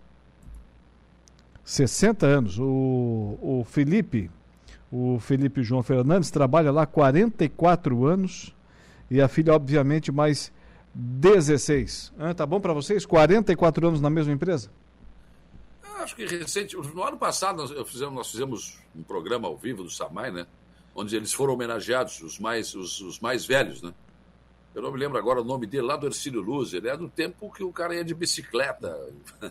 60 1.64 2.26
anos. 2.26 2.60
O, 2.60 3.38
o 3.42 3.64
Felipe, 3.66 4.30
o 4.92 5.20
Felipe 5.20 5.64
João 5.64 5.84
Fernandes, 5.84 6.32
trabalha 6.32 6.72
lá 6.72 6.86
44 6.86 8.06
anos. 8.06 8.54
E 9.10 9.22
a 9.22 9.28
filha, 9.28 9.54
obviamente, 9.54 10.12
mais 10.12 10.52
16. 10.94 12.14
Ah, 12.20 12.34
tá 12.34 12.46
bom 12.46 12.60
para 12.60 12.74
vocês? 12.74 13.06
44 13.06 13.88
anos 13.88 14.02
na 14.02 14.10
mesma 14.10 14.34
empresa? 14.34 14.70
Acho 16.00 16.16
que 16.16 16.26
recente, 16.26 16.76
no 16.76 17.04
ano 17.04 17.18
passado 17.18 17.58
nós 17.58 17.90
fizemos, 17.90 18.14
nós 18.14 18.32
fizemos 18.32 18.80
um 18.96 19.04
programa 19.04 19.48
ao 19.48 19.58
vivo 19.58 19.84
do 19.84 19.90
Samai, 19.90 20.32
né? 20.32 20.48
Onde 20.96 21.16
eles 21.16 21.34
foram 21.34 21.54
homenageados, 21.54 22.22
os 22.22 22.40
mais, 22.40 22.74
os, 22.74 23.00
os 23.02 23.20
mais 23.20 23.46
velhos, 23.46 23.82
né? 23.82 23.94
Eu 24.74 24.82
não 24.82 24.92
me 24.92 25.00
lembro 25.00 25.18
agora 25.18 25.42
o 25.42 25.44
nome 25.44 25.66
dele, 25.66 25.88
lá 25.88 25.98
do 25.98 26.08
Ercílio 26.08 26.42
Luz. 26.42 26.74
Ele 26.74 26.88
é 26.88 26.96
do 26.96 27.10
tempo 27.10 27.52
que 27.52 27.64
o 27.64 27.72
cara 27.72 27.96
ia 27.96 28.04
de 28.04 28.14
bicicleta. 28.14 28.98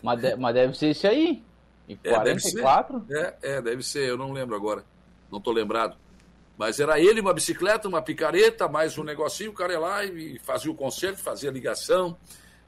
Mas, 0.01 0.21
de, 0.21 0.35
mas 0.35 0.53
deve 0.53 0.77
ser 0.77 0.87
esse 0.87 1.05
aí. 1.05 1.43
Em 1.87 1.95
44? 1.97 2.97
É, 2.97 2.99
deve 2.99 3.09
ser. 3.09 3.37
É, 3.41 3.57
é, 3.57 3.61
deve 3.61 3.83
ser, 3.83 4.09
eu 4.09 4.17
não 4.17 4.31
lembro 4.31 4.55
agora. 4.55 4.83
Não 5.29 5.39
estou 5.39 5.53
lembrado. 5.53 5.97
Mas 6.57 6.79
era 6.79 6.99
ele, 6.99 7.21
uma 7.21 7.33
bicicleta, 7.33 7.87
uma 7.87 8.01
picareta, 8.01 8.67
mais 8.67 8.97
um 8.97 9.03
negocinho, 9.03 9.51
o 9.51 9.53
cara 9.53 9.73
ia 9.73 9.79
lá 9.79 10.03
e 10.03 10.37
fazia 10.39 10.69
o 10.69 10.75
concerto, 10.75 11.21
fazia 11.21 11.49
a 11.49 11.53
ligação. 11.53 12.17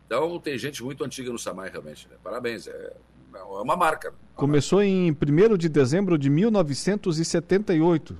Então 0.06 0.40
tem 0.40 0.58
gente 0.58 0.84
muito 0.84 1.04
antiga 1.04 1.32
no 1.32 1.38
Samai, 1.38 1.70
realmente. 1.70 2.08
Né? 2.08 2.16
Parabéns, 2.24 2.68
é, 2.68 2.94
é 3.34 3.62
uma 3.62 3.76
marca. 3.76 4.14
Começou 4.36 4.82
em 4.82 5.12
1 5.12 5.58
de 5.58 5.70
dezembro 5.70 6.18
de 6.18 6.30
1978. 6.30 8.18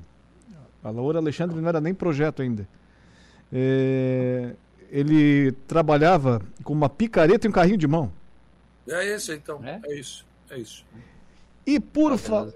A 0.84 0.90
Laura 0.90 1.20
Alexandre 1.20 1.60
não 1.60 1.70
era 1.70 1.80
nem 1.80 1.94
projeto 1.94 2.42
ainda. 2.42 2.68
É, 3.52 4.56
ele 4.90 5.52
trabalhava 5.68 6.42
com 6.64 6.74
uma 6.74 6.90
picareta 6.90 7.46
e 7.48 7.50
um 7.50 7.54
carrinho 7.54 7.78
de 7.78 7.88
mão. 7.88 8.12
É 8.88 9.16
isso 9.16 9.32
então, 9.32 9.64
é, 9.64 9.80
é 9.86 10.00
isso, 10.00 10.26
é 10.50 10.58
isso. 10.58 10.84
E 11.66 11.80
por, 11.80 12.18
fa 12.18 12.48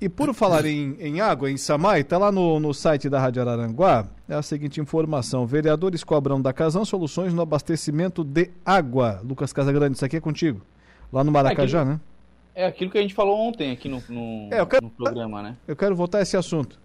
e 0.00 0.08
por 0.08 0.32
falar 0.34 0.64
em, 0.66 0.96
em, 1.00 1.20
água, 1.20 1.50
em 1.50 1.56
Samai, 1.56 2.00
está 2.00 2.18
lá 2.18 2.30
no, 2.30 2.60
no 2.60 2.72
site 2.72 3.08
da 3.08 3.18
Rádio 3.18 3.42
Araranguá, 3.42 4.06
é 4.28 4.34
a 4.34 4.42
seguinte 4.42 4.80
informação. 4.80 5.46
Vereadores 5.46 6.04
cobram 6.04 6.40
da 6.40 6.52
Casão 6.52 6.84
soluções 6.84 7.32
no 7.32 7.42
abastecimento 7.42 8.22
de 8.22 8.50
água. 8.64 9.20
Lucas 9.24 9.52
Casagrande, 9.52 9.96
isso 9.96 10.04
aqui 10.04 10.16
é 10.16 10.20
contigo. 10.20 10.60
Lá 11.12 11.24
no 11.24 11.32
Maracajá, 11.32 11.78
é 11.78 11.82
aquilo, 11.82 11.94
né? 11.94 12.00
É 12.54 12.66
aquilo 12.66 12.90
que 12.90 12.98
a 12.98 13.02
gente 13.02 13.14
falou 13.14 13.38
ontem 13.38 13.72
aqui 13.72 13.88
no, 13.88 14.02
no, 14.08 14.48
é, 14.52 14.64
quero, 14.66 14.84
no 14.84 14.90
programa, 14.90 15.42
né? 15.42 15.56
Eu 15.66 15.76
quero 15.76 15.94
voltar 15.96 16.18
a 16.18 16.22
esse 16.22 16.36
assunto. 16.36 16.80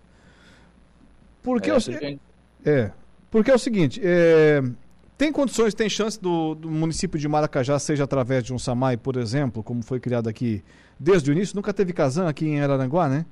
Porque, 1.42 1.70
é, 1.70 1.74
eu, 1.74 1.80
gente... 1.80 2.20
é, 2.66 2.92
porque 3.30 3.52
é 3.52 3.54
o 3.54 3.60
seguinte, 3.60 4.02
é, 4.04 4.64
tem 5.18 5.32
condições, 5.32 5.74
tem 5.74 5.88
chance 5.88 6.20
do, 6.20 6.56
do, 6.56 6.70
município 6.70 7.20
de 7.20 7.28
Maracajá, 7.28 7.78
seja 7.80 8.04
através 8.04 8.44
de 8.44 8.54
um 8.54 8.60
SAMAI, 8.60 8.98
por 8.98 9.16
exemplo, 9.16 9.62
como 9.64 9.84
foi 9.84 10.00
criado 10.00 10.28
aqui 10.28 10.64
desde 11.00 11.30
o 11.30 11.34
início, 11.34 11.56
nunca 11.56 11.74
teve 11.74 11.94
Casan 11.94 12.28
aqui 12.28 12.46
em 12.48 12.62
Araranguá, 12.62 13.08
né? 13.08 13.26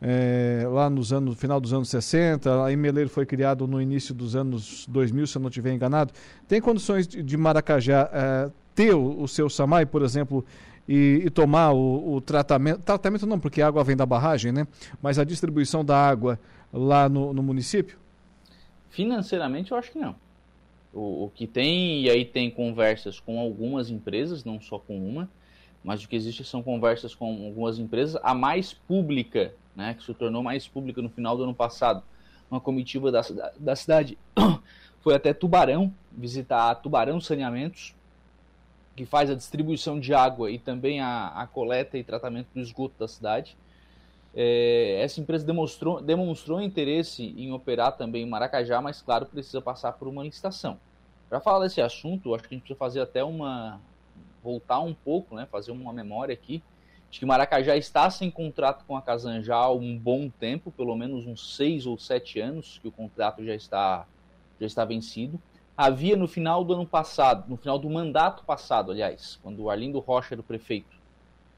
É, 0.00 0.64
lá 0.68 0.90
nos 0.90 1.12
anos, 1.12 1.30
no 1.30 1.34
final 1.34 1.58
dos 1.58 1.72
anos 1.72 1.88
60, 1.88 2.66
a 2.66 2.76
Meleiro 2.76 3.08
foi 3.08 3.24
criado 3.24 3.66
no 3.66 3.80
início 3.80 4.14
dos 4.14 4.36
anos 4.36 4.86
2000, 4.88 5.26
se 5.26 5.38
eu 5.38 5.42
não 5.42 5.48
estiver 5.48 5.72
enganado. 5.72 6.12
Tem 6.46 6.60
condições 6.60 7.06
de, 7.06 7.22
de 7.22 7.36
Maracajá 7.36 8.10
é, 8.12 8.50
ter 8.76 8.94
o, 8.94 9.22
o, 9.22 9.26
seu 9.26 9.48
SAMAI, 9.48 9.86
por 9.86 10.02
exemplo, 10.02 10.44
e, 10.86 11.22
e 11.24 11.30
tomar 11.30 11.72
o, 11.72 12.14
o, 12.14 12.20
tratamento, 12.20 12.82
tratamento 12.82 13.26
não, 13.26 13.40
porque 13.40 13.62
a 13.62 13.66
água 13.66 13.82
vem 13.82 13.96
da 13.96 14.04
barragem, 14.04 14.52
né? 14.52 14.68
Mas 15.02 15.18
a 15.18 15.24
distribuição 15.24 15.82
da 15.82 15.96
água 15.96 16.38
lá 16.70 17.08
no, 17.08 17.32
no 17.32 17.42
município? 17.42 17.98
Financeiramente, 18.90 19.72
eu 19.72 19.78
acho 19.78 19.90
que 19.90 19.98
não. 19.98 20.14
O, 20.92 21.24
o 21.24 21.32
que 21.34 21.46
tem, 21.46 22.02
e 22.02 22.10
aí 22.10 22.24
tem 22.24 22.50
conversas 22.50 23.18
com 23.18 23.40
algumas 23.40 23.88
empresas, 23.90 24.44
não 24.44 24.60
só 24.60 24.78
com 24.78 24.96
uma, 24.96 25.28
mas 25.82 26.04
o 26.04 26.08
que 26.08 26.14
existe 26.14 26.44
são 26.44 26.62
conversas 26.62 27.14
com 27.14 27.46
algumas 27.46 27.78
empresas, 27.78 28.20
a 28.22 28.34
mais 28.34 28.74
pública, 28.74 29.54
né, 29.74 29.94
que 29.94 30.04
se 30.04 30.12
tornou 30.12 30.42
mais 30.42 30.68
pública 30.68 31.00
no 31.00 31.08
final 31.08 31.34
do 31.36 31.44
ano 31.44 31.54
passado, 31.54 32.02
uma 32.50 32.60
comitiva 32.60 33.10
da, 33.10 33.22
da 33.58 33.74
cidade 33.74 34.18
foi 35.00 35.14
até 35.14 35.32
Tubarão, 35.32 35.92
visitar 36.12 36.74
Tubarão 36.76 37.20
Saneamentos, 37.20 37.95
que 38.96 39.04
faz 39.04 39.30
a 39.30 39.34
distribuição 39.34 40.00
de 40.00 40.14
água 40.14 40.50
e 40.50 40.58
também 40.58 41.00
a, 41.00 41.28
a 41.28 41.46
coleta 41.46 41.98
e 41.98 42.02
tratamento 42.02 42.48
do 42.54 42.60
esgoto 42.60 42.94
da 42.98 43.06
cidade. 43.06 43.56
É, 44.34 45.00
essa 45.02 45.20
empresa 45.20 45.44
demonstrou, 45.44 46.00
demonstrou 46.00 46.60
interesse 46.60 47.22
em 47.22 47.52
operar 47.52 47.96
também 47.96 48.22
em 48.22 48.28
Maracajá, 48.28 48.80
mas 48.80 49.02
claro, 49.02 49.26
precisa 49.26 49.60
passar 49.60 49.92
por 49.92 50.08
uma 50.08 50.24
licitação. 50.24 50.78
Para 51.28 51.40
falar 51.40 51.64
desse 51.64 51.80
assunto, 51.80 52.34
acho 52.34 52.44
que 52.44 52.54
a 52.54 52.56
gente 52.56 52.62
precisa 52.62 52.78
fazer 52.78 53.00
até 53.00 53.22
uma. 53.22 53.80
voltar 54.42 54.80
um 54.80 54.94
pouco, 54.94 55.34
né, 55.34 55.46
fazer 55.50 55.72
uma 55.72 55.92
memória 55.92 56.32
aqui, 56.32 56.62
de 57.10 57.18
que 57.18 57.26
Maracajá 57.26 57.76
está 57.76 58.10
sem 58.10 58.30
contrato 58.30 58.84
com 58.86 58.96
a 58.96 59.02
Casan 59.02 59.42
já 59.42 59.56
há 59.56 59.72
um 59.72 59.96
bom 59.96 60.28
tempo, 60.28 60.70
pelo 60.70 60.96
menos 60.96 61.26
uns 61.26 61.56
seis 61.56 61.86
ou 61.86 61.98
sete 61.98 62.40
anos 62.40 62.78
que 62.80 62.88
o 62.88 62.92
contrato 62.92 63.44
já 63.44 63.54
está, 63.54 64.06
já 64.60 64.66
está 64.66 64.84
vencido. 64.84 65.40
Havia 65.76 66.16
no 66.16 66.26
final 66.26 66.64
do 66.64 66.72
ano 66.72 66.86
passado, 66.86 67.44
no 67.50 67.56
final 67.58 67.78
do 67.78 67.90
mandato 67.90 68.42
passado, 68.44 68.90
aliás, 68.90 69.38
quando 69.42 69.62
o 69.62 69.70
Arlindo 69.70 69.98
Rocha 69.98 70.32
era 70.32 70.40
o 70.40 70.44
prefeito, 70.44 70.96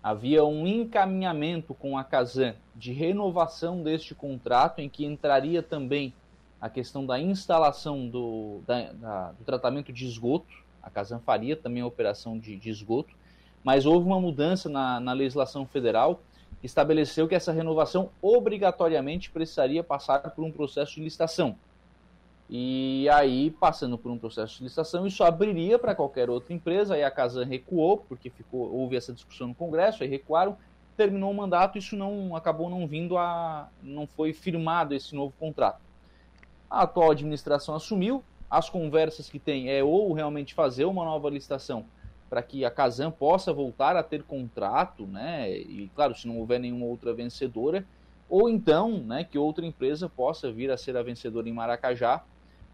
havia 0.02 0.44
um 0.44 0.66
encaminhamento 0.66 1.72
com 1.72 1.96
a 1.96 2.02
Casan 2.02 2.56
de 2.74 2.92
renovação 2.92 3.80
deste 3.80 4.16
contrato, 4.16 4.80
em 4.80 4.88
que 4.88 5.04
entraria 5.04 5.62
também 5.62 6.12
a 6.60 6.68
questão 6.68 7.06
da 7.06 7.20
instalação 7.20 8.08
do, 8.08 8.60
da, 8.66 8.92
da, 8.92 9.32
do 9.32 9.44
tratamento 9.44 9.92
de 9.92 10.04
esgoto. 10.04 10.52
A 10.82 10.90
Casan 10.90 11.20
faria 11.20 11.56
também 11.56 11.82
a 11.82 11.86
operação 11.86 12.36
de, 12.36 12.56
de 12.56 12.70
esgoto, 12.70 13.14
mas 13.62 13.86
houve 13.86 14.04
uma 14.04 14.20
mudança 14.20 14.68
na, 14.68 14.98
na 14.98 15.12
legislação 15.12 15.64
federal 15.64 16.20
que 16.58 16.66
estabeleceu 16.66 17.28
que 17.28 17.36
essa 17.36 17.52
renovação 17.52 18.10
obrigatoriamente 18.20 19.30
precisaria 19.30 19.84
passar 19.84 20.28
por 20.30 20.44
um 20.44 20.50
processo 20.50 20.96
de 20.96 21.02
licitação. 21.02 21.56
E 22.50 23.06
aí, 23.10 23.50
passando 23.50 23.98
por 23.98 24.10
um 24.10 24.18
processo 24.18 24.56
de 24.56 24.64
licitação, 24.64 25.06
isso 25.06 25.22
abriria 25.22 25.78
para 25.78 25.94
qualquer 25.94 26.30
outra 26.30 26.54
empresa. 26.54 26.94
Aí 26.94 27.04
a 27.04 27.10
Casan 27.10 27.44
recuou, 27.44 27.98
porque 27.98 28.30
ficou, 28.30 28.72
houve 28.72 28.96
essa 28.96 29.12
discussão 29.12 29.48
no 29.48 29.54
Congresso, 29.54 30.02
aí 30.02 30.08
recuaram, 30.08 30.56
terminou 30.96 31.30
o 31.30 31.34
mandato, 31.34 31.76
isso 31.76 31.94
não 31.94 32.34
acabou 32.34 32.70
não 32.70 32.86
vindo 32.86 33.18
a. 33.18 33.68
não 33.82 34.06
foi 34.06 34.32
firmado 34.32 34.94
esse 34.94 35.14
novo 35.14 35.34
contrato. 35.38 35.80
A 36.70 36.82
atual 36.82 37.10
administração 37.10 37.74
assumiu, 37.74 38.24
as 38.50 38.70
conversas 38.70 39.28
que 39.28 39.38
tem 39.38 39.70
é 39.70 39.84
ou 39.84 40.12
realmente 40.14 40.54
fazer 40.54 40.86
uma 40.86 41.04
nova 41.04 41.28
licitação 41.28 41.84
para 42.30 42.42
que 42.42 42.64
a 42.64 42.70
Casan 42.70 43.10
possa 43.10 43.52
voltar 43.52 43.96
a 43.96 44.02
ter 44.02 44.22
contrato, 44.22 45.06
né? 45.06 45.50
E 45.50 45.90
claro, 45.94 46.14
se 46.14 46.26
não 46.26 46.38
houver 46.38 46.60
nenhuma 46.60 46.86
outra 46.86 47.12
vencedora, 47.14 47.86
ou 48.28 48.48
então, 48.48 48.98
né, 48.98 49.24
que 49.24 49.38
outra 49.38 49.64
empresa 49.64 50.08
possa 50.08 50.52
vir 50.52 50.70
a 50.70 50.76
ser 50.76 50.96
a 50.96 51.02
vencedora 51.02 51.48
em 51.48 51.52
Maracajá 51.52 52.22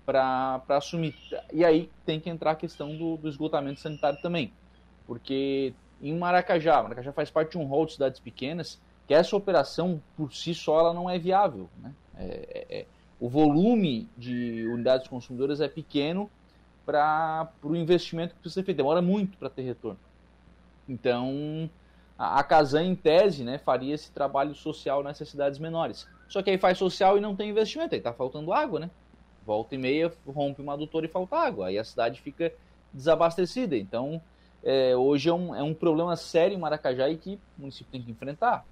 para 0.05 0.63
assumir. 0.69 1.15
E 1.53 1.65
aí 1.65 1.91
tem 2.05 2.21
que 2.21 2.29
entrar 2.29 2.53
a 2.53 2.57
questão 2.57 2.97
do, 2.97 3.17
do, 3.17 3.29
esgotamento 3.29 3.81
sanitário 3.81 4.21
também. 4.21 4.53
Porque 5.07 5.75
em 6.03 6.17
Maracajá, 6.17 6.83
Maracajá 6.83 7.13
faz 7.13 7.31
parte 7.31 7.53
de 7.53 7.59
um 7.59 7.65
rol 7.65 7.87
de 7.87 7.93
cidades 7.93 8.21
pequenas, 8.21 8.81
que 9.07 9.15
essa 9.15 9.37
operação 9.37 10.01
por 10.17 10.33
si 10.33 10.55
só 10.55 10.81
ela 10.81 10.95
não 10.95 11.09
é 11.09 11.19
viável. 11.19 11.69
Né? 11.83 11.93
É, 12.17 12.67
é, 12.69 12.81
é 12.81 12.87
o 13.21 13.29
volume 13.29 14.09
de 14.17 14.67
unidades 14.69 15.09
consumidoras 15.09 15.61
é 15.61 15.69
pequeno 15.69 16.31
para 16.85 17.49
o 17.63 17.75
investimento 17.75 18.35
que 18.35 18.41
precisa 18.41 18.61
ser 18.61 18.65
feito. 18.65 18.77
Demora 18.77 19.01
muito 19.01 19.39
para 19.39 19.49
ter 19.49 19.63
retorno. 19.63 19.99
Então, 20.89 21.71
a, 22.19 22.41
a 22.41 22.43
Casan, 22.43 22.83
em 22.83 22.95
tese, 22.95 23.45
né, 23.45 23.59
faria 23.59 23.95
esse 23.95 24.11
trabalho 24.13 24.55
social 24.55 25.03
nessas 25.03 25.29
cidades 25.29 25.59
menores. 25.59 26.07
Só 26.29 26.43
que 26.43 26.51
aí 26.51 26.59
faz 26.59 26.77
social 26.79 27.17
e 27.17 27.21
não 27.21 27.35
tem 27.37 27.51
investimento, 27.51 27.95
aí 27.95 27.99
está 27.99 28.13
faltando 28.13 28.53
água, 28.53 28.81
né? 28.81 28.91
Volta 29.47 29.75
e 29.75 29.79
meia 29.79 30.13
rompe 30.27 30.63
uma 30.63 30.73
adutora 30.73 31.07
e 31.07 31.09
falta 31.09 31.37
água, 31.37 31.69
aí 31.69 31.79
a 31.79 31.85
cidade 31.85 32.21
fica 32.21 32.53
desabastecida. 32.93 33.77
Então, 33.77 34.21
é, 34.63 34.97
hoje 34.97 35.29
é 35.29 35.35
um, 35.35 35.55
é 35.55 35.63
um 35.63 35.75
problema 35.75 36.17
sério 36.17 36.57
em 36.57 36.61
Maracajá 36.61 37.09
e 37.09 37.17
que 37.17 37.39
o 37.59 37.63
município 37.63 37.91
tem 37.93 38.03
que 38.03 38.11
enfrentar. 38.11 38.65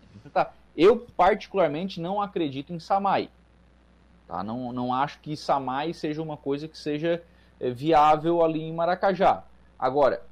Tem 0.00 0.08
que 0.10 0.16
enfrentar. 0.18 0.54
Eu, 0.76 1.06
particularmente, 1.16 2.00
não 2.00 2.20
acredito 2.20 2.72
em 2.72 2.78
SAMAI. 2.78 3.30
Tá? 4.26 4.42
Não, 4.42 4.72
não 4.72 4.92
acho 4.92 5.20
que 5.20 5.36
SAMAI 5.36 5.94
seja 5.94 6.22
uma 6.22 6.36
coisa 6.36 6.68
que 6.68 6.76
seja 6.76 7.22
é, 7.60 7.70
viável 7.70 8.44
ali 8.44 8.62
em 8.62 8.72
Maracajá. 8.72 9.44
Agora, 9.78 10.22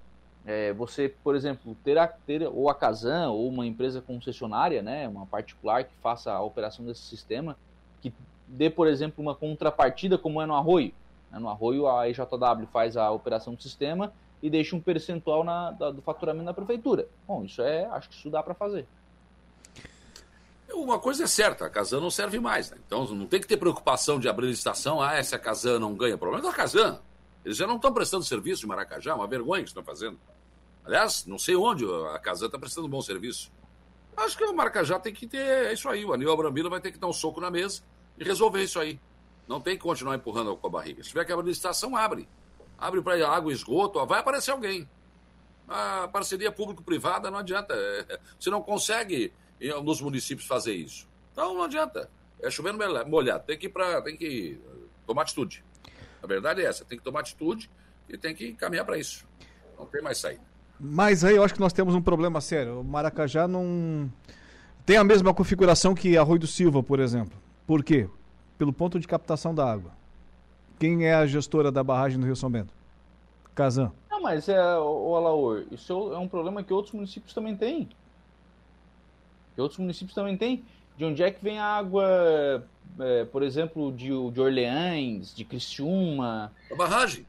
é, 0.44 0.72
você, 0.72 1.08
por 1.22 1.34
exemplo, 1.34 1.76
ter, 1.84 1.98
a, 1.98 2.06
ter 2.06 2.46
ou 2.46 2.68
a 2.70 2.74
Casan 2.74 3.30
ou 3.30 3.48
uma 3.48 3.66
empresa 3.66 4.00
concessionária, 4.00 4.82
né, 4.82 5.06
uma 5.08 5.26
particular 5.26 5.84
que 5.84 5.94
faça 6.02 6.32
a 6.32 6.42
operação 6.42 6.84
desse 6.84 7.02
sistema, 7.02 7.56
que 8.00 8.12
dê, 8.50 8.68
por 8.68 8.88
exemplo, 8.88 9.22
uma 9.22 9.34
contrapartida 9.34 10.18
como 10.18 10.42
é 10.42 10.46
no 10.46 10.54
Arroio. 10.54 10.92
Né, 11.30 11.38
no 11.38 11.48
Arroio, 11.48 11.88
a 11.88 12.08
EJW 12.08 12.66
faz 12.72 12.96
a 12.96 13.10
operação 13.10 13.54
do 13.54 13.62
sistema 13.62 14.12
e 14.42 14.50
deixa 14.50 14.74
um 14.74 14.80
percentual 14.80 15.44
na, 15.44 15.70
da, 15.70 15.90
do 15.90 16.02
faturamento 16.02 16.44
na 16.44 16.54
prefeitura. 16.54 17.06
Bom, 17.26 17.44
isso 17.44 17.62
é, 17.62 17.84
acho 17.86 18.08
que 18.08 18.16
isso 18.16 18.30
dá 18.30 18.42
para 18.42 18.54
fazer. 18.54 18.86
Uma 20.72 20.98
coisa 20.98 21.24
é 21.24 21.26
certa, 21.26 21.66
a 21.66 21.70
Casan 21.70 22.00
não 22.00 22.10
serve 22.10 22.38
mais, 22.38 22.70
né? 22.70 22.78
Então 22.86 23.04
não 23.06 23.26
tem 23.26 23.40
que 23.40 23.46
ter 23.46 23.56
preocupação 23.56 24.18
de 24.18 24.28
abrir 24.28 24.46
licitação, 24.46 25.02
ah, 25.02 25.14
essa 25.14 25.38
Casan 25.38 25.78
não 25.78 25.94
ganha. 25.94 26.16
Problema 26.16 26.46
é 26.46 26.50
da 26.50 26.56
Casan. 26.56 27.00
Eles 27.44 27.56
já 27.56 27.66
não 27.66 27.76
estão 27.76 27.92
prestando 27.92 28.24
serviço 28.24 28.60
de 28.60 28.66
Maracajá, 28.66 29.14
uma 29.14 29.26
vergonha 29.26 29.62
que 29.62 29.68
estão 29.68 29.82
fazendo. 29.82 30.18
Aliás, 30.84 31.26
não 31.26 31.38
sei 31.38 31.56
onde 31.56 31.84
a 32.14 32.18
Casan 32.18 32.46
está 32.46 32.58
prestando 32.58 32.88
bom 32.88 33.00
serviço. 33.02 33.50
Acho 34.16 34.36
que 34.36 34.44
o 34.44 34.54
Maracajá 34.54 34.98
tem 34.98 35.12
que 35.12 35.26
ter 35.26 35.38
é 35.38 35.72
isso 35.72 35.88
aí. 35.88 36.04
O 36.04 36.12
Aníbal 36.12 36.36
Brambila 36.36 36.70
vai 36.70 36.80
ter 36.80 36.92
que 36.92 36.98
dar 36.98 37.08
um 37.08 37.12
soco 37.12 37.40
na 37.40 37.50
mesa 37.50 37.82
e 38.20 38.24
resolver 38.24 38.62
isso 38.62 38.78
aí. 38.78 39.00
Não 39.48 39.60
tem 39.60 39.76
que 39.76 39.82
continuar 39.82 40.14
empurrando 40.14 40.54
com 40.56 40.66
a 40.66 40.70
barriga. 40.70 41.02
Se 41.02 41.08
tiver 41.08 41.24
que 41.24 41.32
abrir 41.32 41.48
licitação, 41.48 41.96
abre. 41.96 42.28
Abre 42.78 43.02
para 43.02 43.28
água 43.28 43.52
esgoto, 43.52 44.04
vai 44.06 44.20
aparecer 44.20 44.52
alguém. 44.52 44.88
A 45.66 46.06
parceria 46.08 46.52
público-privada 46.52 47.30
não 47.30 47.38
adianta. 47.38 47.74
Você 48.38 48.50
não 48.50 48.62
consegue 48.62 49.32
nos 49.82 50.00
municípios 50.00 50.46
fazer 50.46 50.74
isso. 50.74 51.08
Então 51.32 51.54
não 51.54 51.62
adianta. 51.62 52.10
É 52.40 52.50
chovendo 52.50 52.78
molhado. 53.08 53.44
Tem 53.44 53.58
que, 53.58 53.68
pra, 53.68 54.00
tem 54.02 54.16
que 54.16 54.60
tomar 55.06 55.22
atitude. 55.22 55.64
A 56.22 56.26
verdade 56.26 56.60
é 56.62 56.66
essa. 56.66 56.84
Tem 56.84 56.98
que 56.98 57.04
tomar 57.04 57.20
atitude 57.20 57.70
e 58.08 58.16
tem 58.16 58.34
que 58.34 58.52
caminhar 58.52 58.84
para 58.84 58.98
isso. 58.98 59.26
Não 59.78 59.86
tem 59.86 60.02
mais 60.02 60.18
saída. 60.18 60.42
Mas 60.78 61.24
aí 61.24 61.36
eu 61.36 61.44
acho 61.44 61.54
que 61.54 61.60
nós 61.60 61.72
temos 61.72 61.94
um 61.94 62.00
problema 62.00 62.40
sério. 62.40 62.80
O 62.80 62.84
Maracajá 62.84 63.46
não 63.46 64.10
tem 64.86 64.96
a 64.96 65.04
mesma 65.04 65.34
configuração 65.34 65.94
que 65.94 66.16
Arroio 66.16 66.40
do 66.40 66.46
Silva, 66.46 66.82
por 66.82 67.00
exemplo. 67.00 67.38
Por 67.70 67.84
quê? 67.84 68.10
Pelo 68.58 68.72
ponto 68.72 68.98
de 68.98 69.06
captação 69.06 69.54
da 69.54 69.64
água. 69.64 69.92
Quem 70.76 71.06
é 71.06 71.14
a 71.14 71.24
gestora 71.24 71.70
da 71.70 71.84
barragem 71.84 72.18
do 72.18 72.26
Rio 72.26 72.34
São 72.34 72.50
Bento? 72.50 72.74
Casan. 73.54 73.92
Não, 74.10 74.20
mas 74.20 74.48
é, 74.48 74.60
o 74.76 75.14
Alaor, 75.14 75.62
isso 75.70 76.12
é 76.12 76.18
um 76.18 76.26
problema 76.26 76.64
que 76.64 76.72
outros 76.72 76.92
municípios 76.92 77.32
também 77.32 77.56
têm. 77.56 77.88
Que 79.54 79.60
outros 79.60 79.78
municípios 79.78 80.16
também 80.16 80.36
têm. 80.36 80.64
De 80.96 81.04
onde 81.04 81.22
é 81.22 81.30
que 81.30 81.40
vem 81.44 81.60
a 81.60 81.64
água, 81.64 82.66
é, 82.98 83.24
por 83.26 83.44
exemplo, 83.44 83.92
de, 83.92 84.08
de 84.08 84.40
Orleans, 84.40 85.32
de 85.32 85.44
Criciúma? 85.44 86.52
A 86.72 86.74
barragem. 86.74 87.24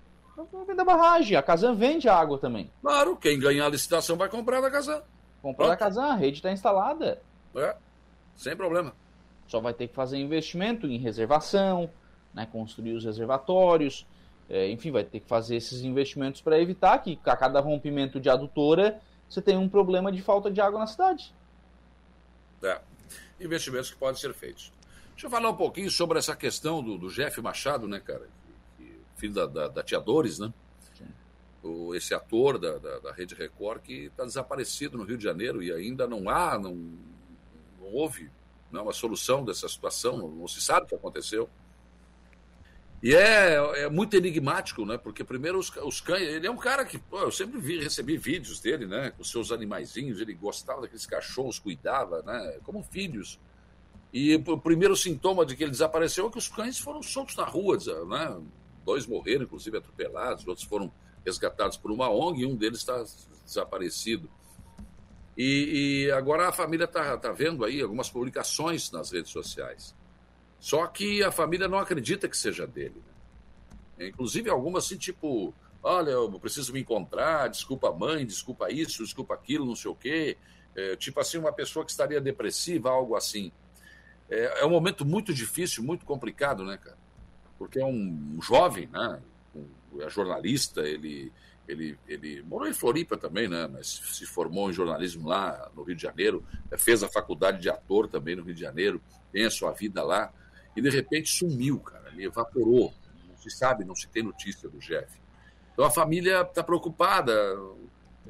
Vem 0.65 0.75
da 0.75 0.83
barragem. 0.83 1.37
A 1.37 1.43
Casan 1.43 1.75
vende 1.75 2.09
água 2.09 2.39
também. 2.39 2.67
Claro, 2.81 3.15
quem 3.15 3.39
ganhar 3.39 3.67
a 3.67 3.69
licitação 3.69 4.17
vai 4.17 4.27
comprar 4.27 4.59
da 4.59 4.71
Casan. 4.71 5.03
Comprar 5.39 5.67
da 5.67 5.77
Casan, 5.77 6.05
a 6.05 6.15
rede 6.15 6.37
está 6.37 6.51
instalada. 6.51 7.21
É, 7.55 7.75
sem 8.35 8.57
problema. 8.57 8.91
Só 9.51 9.59
vai 9.59 9.73
ter 9.73 9.89
que 9.89 9.93
fazer 9.93 10.17
investimento 10.17 10.87
em 10.87 10.97
reservação, 10.97 11.89
né, 12.33 12.47
construir 12.49 12.93
os 12.93 13.03
reservatórios, 13.03 14.07
é, 14.49 14.69
enfim, 14.71 14.91
vai 14.91 15.03
ter 15.03 15.19
que 15.19 15.27
fazer 15.27 15.57
esses 15.57 15.81
investimentos 15.81 16.39
para 16.39 16.57
evitar 16.57 16.97
que 16.99 17.19
a 17.25 17.35
cada 17.35 17.59
rompimento 17.59 18.17
de 18.17 18.29
adutora 18.29 19.01
você 19.27 19.41
tenha 19.41 19.59
um 19.59 19.67
problema 19.67 20.09
de 20.09 20.21
falta 20.21 20.49
de 20.49 20.61
água 20.61 20.79
na 20.79 20.87
cidade. 20.87 21.33
É, 22.63 22.79
investimentos 23.41 23.91
que 23.91 23.97
podem 23.97 24.15
ser 24.15 24.33
feitos. 24.33 24.71
Deixa 25.11 25.27
eu 25.27 25.29
falar 25.29 25.49
um 25.49 25.57
pouquinho 25.57 25.91
sobre 25.91 26.17
essa 26.17 26.33
questão 26.33 26.81
do, 26.81 26.97
do 26.97 27.09
Jeff 27.09 27.41
Machado, 27.41 27.89
né, 27.89 27.99
cara? 27.99 28.29
filho 29.17 29.33
da, 29.33 29.45
da, 29.45 29.67
da 29.67 29.83
Tia 29.83 29.99
Dores, 29.99 30.39
né? 30.39 30.51
O, 31.61 31.93
esse 31.93 32.13
ator 32.13 32.57
da, 32.57 32.77
da, 32.77 32.99
da 32.99 33.11
Rede 33.11 33.35
Record 33.35 33.81
que 33.81 34.05
está 34.05 34.23
desaparecido 34.23 34.97
no 34.97 35.03
Rio 35.03 35.17
de 35.17 35.23
Janeiro 35.25 35.61
e 35.61 35.73
ainda 35.73 36.07
não 36.07 36.29
há, 36.29 36.57
não, 36.57 36.73
não 36.73 37.93
houve 37.93 38.31
não, 38.71 38.83
uma 38.83 38.93
solução 38.93 39.43
dessa 39.43 39.67
situação, 39.67 40.17
não, 40.17 40.29
não, 40.29 40.47
se 40.47 40.61
sabe 40.61 40.85
o 40.85 40.89
que 40.89 40.95
aconteceu. 40.95 41.49
E 43.03 43.15
é, 43.15 43.55
é 43.83 43.89
muito 43.89 44.15
enigmático, 44.15 44.85
né? 44.85 44.97
Porque 44.97 45.23
primeiro 45.23 45.57
os, 45.57 45.75
os 45.77 45.99
cães, 45.99 46.21
ele 46.21 46.45
é 46.45 46.51
um 46.51 46.57
cara 46.57 46.85
que, 46.85 46.99
pô, 46.99 47.19
eu 47.19 47.31
sempre 47.31 47.59
vi, 47.59 47.79
recebi 47.79 48.15
vídeos 48.15 48.59
dele, 48.59 48.85
né? 48.85 49.11
Com 49.11 49.23
seus 49.23 49.51
animaizinhos, 49.51 50.21
ele 50.21 50.33
gostava 50.33 50.81
daqueles 50.81 51.05
cachorros, 51.07 51.57
cuidava, 51.57 52.21
né? 52.21 52.59
Como 52.63 52.83
filhos. 52.83 53.39
E 54.13 54.35
o 54.35 54.57
primeiro 54.57 54.95
sintoma 54.95 55.45
de 55.45 55.55
que 55.55 55.63
ele 55.63 55.71
desapareceu 55.71 56.27
é 56.27 56.29
que 56.29 56.37
os 56.37 56.47
cães 56.47 56.77
foram 56.77 57.01
soltos 57.01 57.35
na 57.35 57.45
rua, 57.45 57.77
né? 58.07 58.39
Dois 58.85 59.07
morreram, 59.07 59.43
inclusive 59.43 59.77
atropelados, 59.77 60.45
outros 60.47 60.67
foram 60.67 60.91
resgatados 61.25 61.77
por 61.77 61.91
uma 61.91 62.09
ONG 62.09 62.41
e 62.41 62.45
um 62.45 62.55
deles 62.55 62.79
está 62.79 63.03
desaparecido. 63.45 64.29
E, 65.37 66.05
e, 66.05 66.11
agora 66.11 66.49
a 66.49 66.51
família 66.51 66.85
está 66.85 67.17
tá 67.17 67.31
vendo 67.31 67.63
aí 67.63 67.81
algumas 67.81 68.09
publicações 68.09 68.91
nas 68.91 69.11
redes 69.11 69.31
sociais. 69.31 69.95
Só 70.59 70.85
que 70.87 71.23
a 71.23 71.31
família 71.31 71.67
não 71.67 71.79
acredita 71.79 72.27
que 72.27 72.37
seja 72.37 72.67
dele. 72.67 73.01
Né? 73.97 74.07
Inclusive 74.07 74.49
algumas 74.49 74.85
assim, 74.85 74.97
tipo, 74.97 75.53
olha, 75.81 76.11
eu 76.11 76.39
preciso 76.39 76.73
me 76.73 76.81
encontrar, 76.81 77.47
desculpa 77.47 77.91
mãe, 77.91 78.25
desculpa 78.25 78.71
isso, 78.71 79.03
desculpa 79.03 79.33
aquilo, 79.33 79.65
não 79.65 79.75
sei 79.75 79.89
o 79.89 79.95
quê. 79.95 80.37
É, 80.75 80.95
tipo 80.95 81.19
assim, 81.19 81.37
uma 81.37 81.51
pessoa 81.51 81.85
que 81.85 81.91
estaria 81.91 82.21
depressiva, 82.21 82.89
algo 82.89 83.15
assim. 83.15 83.51
É, 84.29 84.61
é 84.61 84.65
um 84.65 84.69
momento 84.69 85.05
muito 85.05 85.33
difícil, 85.33 85.83
muito 85.83 86.05
complicado, 86.05 86.63
né, 86.63 86.77
cara? 86.77 87.01
porque 87.61 87.79
é 87.79 87.85
um 87.85 88.39
jovem, 88.41 88.89
né? 88.91 89.21
é 89.99 90.09
jornalista, 90.09 90.81
ele, 90.81 91.31
ele, 91.71 91.97
ele 92.07 92.43
morou 92.43 92.67
em 92.67 92.73
Floripa 92.73 93.17
também, 93.17 93.47
né? 93.47 93.67
Mas 93.67 93.87
se 93.87 94.25
formou 94.25 94.69
em 94.69 94.73
jornalismo 94.73 95.27
lá 95.27 95.71
no 95.75 95.83
Rio 95.83 95.95
de 95.95 96.01
Janeiro, 96.01 96.45
fez 96.77 97.01
a 97.01 97.07
faculdade 97.07 97.61
de 97.61 97.69
ator 97.69 98.07
também 98.07 98.35
no 98.35 98.43
Rio 98.43 98.53
de 98.53 98.61
Janeiro, 98.61 99.01
tem 99.31 99.45
a 99.45 99.49
sua 99.49 99.71
vida 99.71 100.03
lá, 100.03 100.33
e 100.75 100.81
de 100.81 100.89
repente 100.89 101.31
sumiu, 101.31 101.79
cara, 101.79 102.09
ele 102.11 102.25
evaporou. 102.25 102.93
Não 103.27 103.37
se 103.37 103.49
sabe, 103.49 103.85
não 103.85 103.95
se 103.95 104.07
tem 104.07 104.21
notícia 104.21 104.69
do 104.69 104.79
Jeff. 104.79 105.17
Então 105.73 105.85
a 105.85 105.91
família 105.91 106.41
está 106.41 106.61
preocupada. 106.61 107.33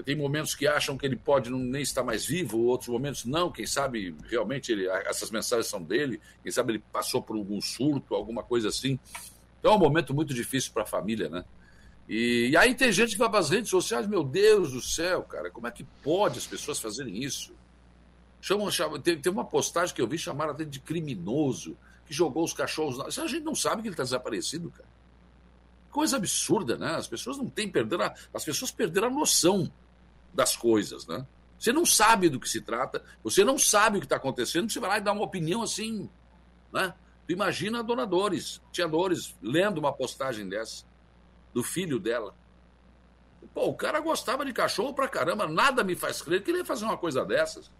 Tem 0.05 0.15
momentos 0.15 0.55
que 0.55 0.67
acham 0.67 0.97
que 0.97 1.05
ele 1.05 1.17
pode 1.17 1.49
nem 1.51 1.81
estar 1.81 2.03
mais 2.03 2.25
vivo, 2.25 2.59
outros 2.59 2.89
momentos 2.89 3.25
não. 3.25 3.51
Quem 3.51 3.65
sabe 3.65 4.15
realmente 4.29 4.71
ele, 4.71 4.87
essas 4.87 5.29
mensagens 5.31 5.67
são 5.67 5.83
dele, 5.83 6.21
quem 6.41 6.51
sabe 6.51 6.73
ele 6.73 6.83
passou 6.91 7.21
por 7.21 7.35
algum 7.35 7.59
surto, 7.59 8.15
alguma 8.15 8.41
coisa 8.41 8.69
assim. 8.69 8.97
Então 9.59 9.73
é 9.73 9.75
um 9.75 9.79
momento 9.79 10.13
muito 10.13 10.33
difícil 10.33 10.71
para 10.71 10.83
a 10.83 10.85
família, 10.85 11.27
né? 11.27 11.43
E, 12.13 12.49
e, 12.49 12.57
aí 12.57 12.75
tem 12.75 12.91
gente 12.91 13.13
que 13.13 13.17
vai 13.17 13.29
para 13.29 13.39
as 13.39 13.49
redes 13.49 13.69
sociais, 13.69 14.05
meu 14.05 14.21
Deus 14.21 14.73
do 14.73 14.81
céu, 14.81 15.23
cara, 15.23 15.49
como 15.49 15.65
é 15.65 15.71
que 15.71 15.85
pode 16.03 16.39
as 16.39 16.45
pessoas 16.45 16.77
fazerem 16.77 17.23
isso? 17.23 17.53
Chamam, 18.41 18.69
chamam, 18.69 18.99
tem 18.99 19.21
uma 19.31 19.45
postagem 19.45 19.95
que 19.95 20.01
eu 20.01 20.07
vi 20.07 20.17
chamar 20.17 20.49
até 20.49 20.65
de 20.65 20.81
criminoso, 20.81 21.77
que 22.05 22.13
jogou 22.13 22.43
os 22.43 22.51
cachorros. 22.51 22.97
Na... 22.97 23.05
A 23.05 23.27
gente 23.27 23.45
não 23.45 23.55
sabe 23.55 23.81
que 23.81 23.87
ele 23.87 23.93
está 23.93 24.03
desaparecido, 24.03 24.69
cara. 24.71 24.89
Coisa 25.89 26.17
absurda, 26.17 26.77
né? 26.77 26.95
As 26.95 27.07
pessoas 27.07 27.37
não 27.37 27.49
têm 27.49 27.69
perderam 27.69 28.03
a, 28.03 28.13
as 28.33 28.43
pessoas 28.43 28.71
perderam 28.71 29.07
a 29.07 29.11
noção 29.11 29.71
das 30.33 30.57
coisas, 30.57 31.07
né? 31.07 31.25
Você 31.57 31.71
não 31.71 31.85
sabe 31.85 32.27
do 32.27 32.41
que 32.41 32.49
se 32.49 32.59
trata, 32.59 33.01
você 33.23 33.45
não 33.45 33.57
sabe 33.57 33.95
o 33.95 33.99
que 34.01 34.05
está 34.05 34.17
acontecendo, 34.17 34.69
você 34.69 34.81
vai 34.81 34.89
lá 34.89 34.97
e 34.97 35.01
dá 35.01 35.13
uma 35.13 35.23
opinião 35.23 35.63
assim, 35.63 36.09
né? 36.73 36.93
Imagina 37.29 37.79
a 37.79 37.81
dona 37.81 38.05
Dores, 38.05 38.61
tia 38.69 38.85
Dores, 38.85 39.33
lendo 39.41 39.77
uma 39.77 39.93
postagem 39.93 40.49
dessa, 40.49 40.83
do 41.53 41.63
filho 41.63 41.99
dela. 41.99 42.35
Pô, 43.53 43.67
o 43.67 43.73
cara 43.73 43.99
gostava 43.99 44.45
de 44.45 44.53
cachorro 44.53 44.93
pra 44.93 45.07
caramba, 45.07 45.47
nada 45.47 45.83
me 45.83 45.95
faz 45.95 46.21
crer 46.21 46.43
que 46.43 46.51
ele 46.51 46.59
ia 46.59 46.65
fazer 46.65 46.85
uma 46.85 46.97
coisa 46.97 47.25
dessas. 47.25 47.71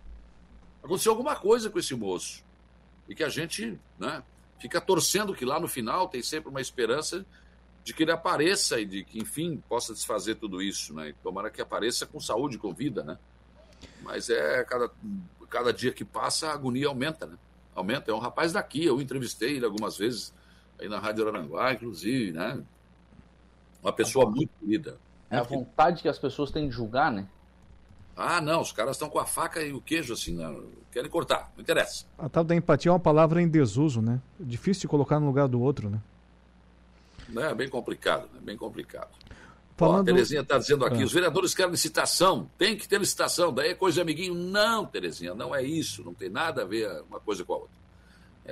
Aconteceu 0.83 1.11
alguma 1.11 1.35
coisa 1.35 1.69
com 1.69 1.79
esse 1.79 1.95
moço. 1.95 2.43
E 3.07 3.15
que 3.15 3.23
a 3.23 3.29
gente 3.29 3.79
né, 3.99 4.23
fica 4.59 4.81
torcendo 4.81 5.33
que 5.33 5.45
lá 5.45 5.59
no 5.59 5.67
final 5.67 6.07
tem 6.07 6.21
sempre 6.21 6.49
uma 6.49 6.61
esperança 6.61 7.25
de 7.83 7.93
que 7.93 8.03
ele 8.03 8.11
apareça 8.11 8.79
e 8.79 8.85
de 8.85 9.03
que, 9.03 9.19
enfim, 9.19 9.61
possa 9.67 9.93
desfazer 9.93 10.35
tudo 10.35 10.61
isso, 10.61 10.93
né? 10.93 11.09
E 11.09 11.13
tomara 11.13 11.49
que 11.49 11.61
apareça 11.61 12.05
com 12.05 12.19
saúde, 12.19 12.57
com 12.57 12.73
vida, 12.73 13.03
né? 13.03 13.17
Mas 14.03 14.29
é 14.29 14.63
cada, 14.63 14.91
cada 15.49 15.73
dia 15.73 15.91
que 15.91 16.05
passa 16.05 16.49
a 16.49 16.53
agonia 16.53 16.87
aumenta, 16.87 17.25
né? 17.25 17.37
aumenta. 17.75 18.11
É 18.11 18.13
um 18.13 18.19
rapaz 18.19 18.53
daqui, 18.53 18.85
eu 18.85 19.01
entrevistei 19.01 19.55
ele 19.55 19.65
algumas 19.65 19.97
vezes 19.97 20.33
aí 20.79 20.87
na 20.87 20.99
Rádio 20.99 21.27
Aranguá, 21.27 21.73
inclusive, 21.73 22.31
né? 22.31 22.61
Uma 23.81 23.91
pessoa 23.93 24.29
muito 24.29 24.51
querida. 24.59 24.97
É 25.29 25.37
a 25.37 25.43
vontade 25.43 26.01
que 26.01 26.09
as 26.09 26.19
pessoas 26.19 26.51
têm 26.51 26.67
de 26.67 26.75
julgar, 26.75 27.11
né? 27.11 27.27
Ah, 28.15 28.41
não, 28.41 28.61
os 28.61 28.71
caras 28.71 28.95
estão 28.95 29.09
com 29.09 29.17
a 29.17 29.25
faca 29.25 29.63
e 29.63 29.71
o 29.71 29.81
queijo 29.81 30.13
assim, 30.13 30.33
não, 30.33 30.51
né? 30.51 30.67
querem 30.91 31.09
cortar, 31.09 31.51
não 31.55 31.61
interessa. 31.61 32.05
A 32.17 32.27
tal 32.27 32.43
da 32.43 32.53
empatia 32.53 32.89
é 32.89 32.93
uma 32.93 32.99
palavra 32.99 33.41
em 33.41 33.47
desuso, 33.47 34.01
né? 34.01 34.21
Difícil 34.39 34.81
de 34.81 34.87
colocar 34.89 35.19
no 35.19 35.25
lugar 35.25 35.47
do 35.47 35.61
outro, 35.61 35.89
né? 35.89 35.99
É 37.35 37.55
bem 37.55 37.69
complicado, 37.69 38.27
né? 38.33 38.39
bem 38.41 38.57
complicado. 38.57 39.09
Falando... 39.77 40.01
a 40.01 40.13
Terezinha 40.13 40.41
está 40.41 40.57
dizendo 40.57 40.85
aqui, 40.85 41.01
ah. 41.01 41.05
os 41.05 41.13
vereadores 41.13 41.55
querem 41.55 41.71
licitação, 41.71 42.49
tem 42.57 42.77
que 42.77 42.87
ter 42.87 42.99
licitação, 42.99 43.53
daí 43.53 43.69
é 43.69 43.73
coisa 43.73 43.95
de 43.95 44.01
amiguinho. 44.01 44.35
Não, 44.35 44.85
Terezinha, 44.85 45.33
não 45.33 45.55
é 45.55 45.63
isso, 45.63 46.03
não 46.03 46.13
tem 46.13 46.29
nada 46.29 46.63
a 46.63 46.65
ver 46.65 47.01
uma 47.09 47.19
coisa 47.19 47.43
com 47.45 47.53
a 47.53 47.57
outra. 47.57 47.80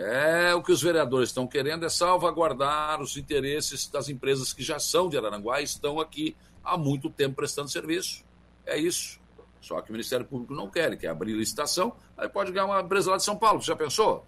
É 0.01 0.55
o 0.55 0.63
que 0.63 0.71
os 0.71 0.81
vereadores 0.81 1.29
estão 1.29 1.45
querendo 1.45 1.85
é 1.85 1.89
salvaguardar 1.89 3.01
os 3.01 3.17
interesses 3.17 3.85
das 3.87 4.07
empresas 4.07 4.53
que 4.53 4.63
já 4.63 4.79
são 4.79 5.09
de 5.09 5.17
Araranguá 5.17 5.59
e 5.59 5.65
estão 5.65 5.99
aqui 5.99 6.37
há 6.63 6.77
muito 6.77 7.09
tempo 7.09 7.35
prestando 7.35 7.69
serviço. 7.69 8.23
É 8.65 8.77
isso. 8.77 9.19
Só 9.59 9.81
que 9.81 9.89
o 9.89 9.91
Ministério 9.91 10.25
Público 10.25 10.53
não 10.53 10.69
quer, 10.69 10.95
quer 10.97 11.09
abrir 11.09 11.33
licitação, 11.33 11.93
aí 12.17 12.29
pode 12.29 12.53
ganhar 12.53 12.65
uma 12.65 12.79
empresa 12.79 13.11
lá 13.11 13.17
de 13.17 13.23
São 13.23 13.35
Paulo, 13.35 13.61
já 13.61 13.75
pensou? 13.75 14.25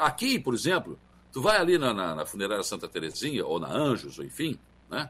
Aqui, 0.00 0.38
por 0.38 0.52
exemplo, 0.52 0.98
tu 1.32 1.40
vai 1.40 1.56
ali 1.56 1.78
na, 1.78 1.94
na, 1.94 2.14
na 2.14 2.26
funerária 2.26 2.62
Santa 2.62 2.86
Terezinha, 2.86 3.46
ou 3.46 3.58
na 3.58 3.68
Anjos, 3.68 4.18
ou 4.18 4.24
enfim, 4.24 4.58
né? 4.90 5.08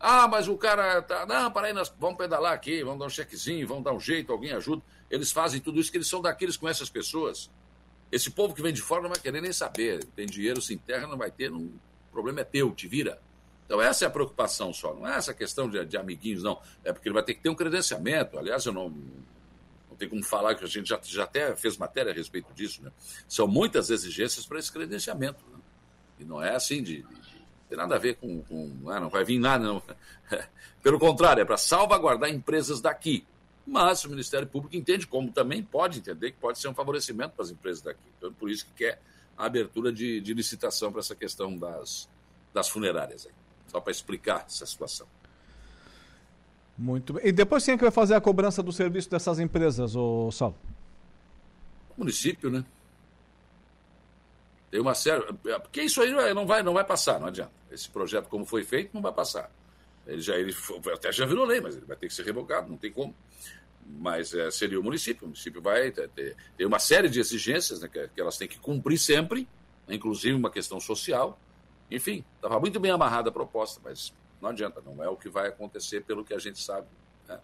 Ah, 0.00 0.26
mas 0.26 0.48
o 0.48 0.56
cara 0.58 1.00
tá. 1.00 1.24
Não, 1.26 1.50
para 1.50 1.68
aí, 1.68 1.72
nós 1.72 1.92
vamos 1.98 2.18
pedalar 2.18 2.52
aqui, 2.52 2.82
vamos 2.82 2.98
dar 2.98 3.06
um 3.06 3.10
chequezinho, 3.10 3.66
vamos 3.66 3.84
dar 3.84 3.92
um 3.92 4.00
jeito, 4.00 4.32
alguém 4.32 4.52
ajuda. 4.52 4.82
Eles 5.08 5.32
fazem 5.32 5.60
tudo 5.60 5.78
isso, 5.80 5.90
que 5.90 5.96
eles 5.96 6.08
são 6.08 6.20
daqueles 6.20 6.56
com 6.56 6.68
essas 6.68 6.90
pessoas. 6.90 7.50
Esse 8.10 8.30
povo 8.30 8.54
que 8.54 8.62
vem 8.62 8.72
de 8.72 8.80
fora 8.80 9.02
não 9.02 9.10
vai 9.10 9.18
querer 9.18 9.40
nem 9.40 9.52
saber. 9.52 10.04
Tem 10.16 10.26
dinheiro, 10.26 10.60
se 10.60 10.74
enterra, 10.74 11.06
não 11.06 11.16
vai 11.16 11.30
ter. 11.30 11.50
Não... 11.50 11.60
O 11.60 12.12
problema 12.12 12.40
é 12.40 12.44
teu, 12.44 12.72
te 12.72 12.86
vira. 12.86 13.20
Então, 13.64 13.80
essa 13.80 14.04
é 14.04 14.08
a 14.08 14.10
preocupação 14.10 14.72
só. 14.72 14.94
Não 14.94 15.06
é 15.06 15.16
essa 15.16 15.34
questão 15.34 15.68
de, 15.68 15.84
de 15.84 15.96
amiguinhos, 15.96 16.42
não. 16.42 16.60
É 16.84 16.92
porque 16.92 17.08
ele 17.08 17.14
vai 17.14 17.22
ter 17.22 17.34
que 17.34 17.42
ter 17.42 17.48
um 17.48 17.54
credenciamento. 17.54 18.38
Aliás, 18.38 18.64
eu 18.64 18.72
não, 18.72 18.88
não 18.88 19.96
tem 19.98 20.08
como 20.08 20.22
falar 20.22 20.54
que 20.54 20.64
a 20.64 20.68
gente 20.68 20.88
já, 20.88 21.00
já 21.02 21.24
até 21.24 21.54
fez 21.56 21.76
matéria 21.76 22.12
a 22.12 22.14
respeito 22.14 22.52
disso. 22.54 22.82
Né? 22.82 22.92
São 23.28 23.48
muitas 23.48 23.90
exigências 23.90 24.46
para 24.46 24.58
esse 24.58 24.70
credenciamento. 24.70 25.44
Né? 25.50 25.58
E 26.20 26.24
não 26.24 26.40
é 26.40 26.54
assim 26.54 26.82
de, 26.82 27.02
de 27.02 27.36
tem 27.68 27.76
nada 27.76 27.96
a 27.96 27.98
ver 27.98 28.16
com. 28.16 28.42
com 28.42 28.90
ah, 28.90 29.00
não 29.00 29.08
vai 29.08 29.24
vir 29.24 29.38
nada, 29.38 29.64
não. 29.64 29.82
Pelo 30.82 30.98
contrário, 30.98 31.40
é 31.40 31.44
para 31.44 31.56
salvaguardar 31.56 32.30
empresas 32.30 32.80
daqui. 32.80 33.26
Mas 33.66 34.04
o 34.04 34.10
Ministério 34.10 34.46
Público 34.46 34.76
entende, 34.76 35.06
como 35.06 35.32
também 35.32 35.62
pode 35.62 35.98
entender, 35.98 36.30
que 36.30 36.38
pode 36.38 36.58
ser 36.58 36.68
um 36.68 36.74
favorecimento 36.74 37.34
para 37.34 37.44
as 37.44 37.50
empresas 37.50 37.82
daqui. 37.82 38.00
Então, 38.16 38.32
por 38.32 38.48
isso 38.48 38.64
que 38.66 38.72
quer 38.72 39.00
a 39.36 39.46
abertura 39.46 39.92
de, 39.92 40.20
de 40.20 40.32
licitação 40.32 40.92
para 40.92 41.00
essa 41.00 41.14
questão 41.14 41.56
das, 41.56 42.08
das 42.54 42.68
funerárias. 42.68 43.26
Aí. 43.26 43.32
Só 43.66 43.80
para 43.80 43.90
explicar 43.90 44.44
essa 44.46 44.64
situação. 44.64 45.06
Muito 46.78 47.14
bem. 47.14 47.26
E 47.26 47.32
depois 47.32 47.64
quem 47.64 47.74
é 47.74 47.76
que 47.76 47.82
vai 47.82 47.90
fazer 47.90 48.14
a 48.14 48.20
cobrança 48.20 48.62
do 48.62 48.70
serviço 48.70 49.10
dessas 49.10 49.38
empresas, 49.38 49.96
ô 49.96 50.30
Saulo? 50.30 50.56
O 51.96 52.00
município, 52.00 52.50
né? 52.50 52.64
Tem 54.70 54.80
uma 54.80 54.94
série. 54.94 55.22
Porque 55.62 55.82
isso 55.82 56.00
aí 56.00 56.12
não 56.34 56.46
vai, 56.46 56.62
não 56.62 56.74
vai 56.74 56.84
passar, 56.84 57.18
não 57.18 57.28
adianta. 57.28 57.52
Esse 57.70 57.88
projeto, 57.88 58.28
como 58.28 58.44
foi 58.44 58.62
feito, 58.62 58.90
não 58.92 59.00
vai 59.00 59.12
passar. 59.12 59.50
Ele 60.06 60.20
já 60.20 60.36
ele 60.36 60.54
até 60.92 61.10
já 61.12 61.26
virou 61.26 61.44
lei, 61.44 61.60
mas 61.60 61.76
ele 61.76 61.86
vai 61.86 61.96
ter 61.96 62.08
que 62.08 62.14
ser 62.14 62.24
revogado, 62.24 62.68
não 62.68 62.76
tem 62.76 62.92
como. 62.92 63.14
Mas 63.84 64.34
é, 64.34 64.50
seria 64.50 64.78
o 64.78 64.82
município. 64.82 65.24
O 65.24 65.26
município 65.28 65.60
vai 65.60 65.90
ter, 65.90 66.36
ter, 66.56 66.66
uma 66.66 66.78
série 66.78 67.08
de 67.08 67.20
exigências 67.20 67.80
né, 67.80 67.88
que, 67.88 68.08
que, 68.08 68.20
elas 68.20 68.36
têm 68.36 68.48
que 68.48 68.58
cumprir 68.58 68.98
sempre, 68.98 69.48
inclusive 69.88 70.34
uma 70.34 70.50
questão 70.50 70.80
social. 70.80 71.38
Enfim, 71.90 72.24
estava 72.36 72.58
muito 72.58 72.80
bem 72.80 72.90
amarrada 72.90 73.28
a 73.28 73.32
proposta, 73.32 73.80
mas 73.84 74.12
não 74.40 74.50
adianta, 74.50 74.82
não 74.84 75.02
é 75.02 75.08
o 75.08 75.16
que 75.16 75.28
vai 75.28 75.48
acontecer 75.48 76.02
pelo 76.02 76.24
que 76.24 76.34
a 76.34 76.38
gente 76.38 76.60
sabe. 76.60 76.86
Né? 77.28 77.38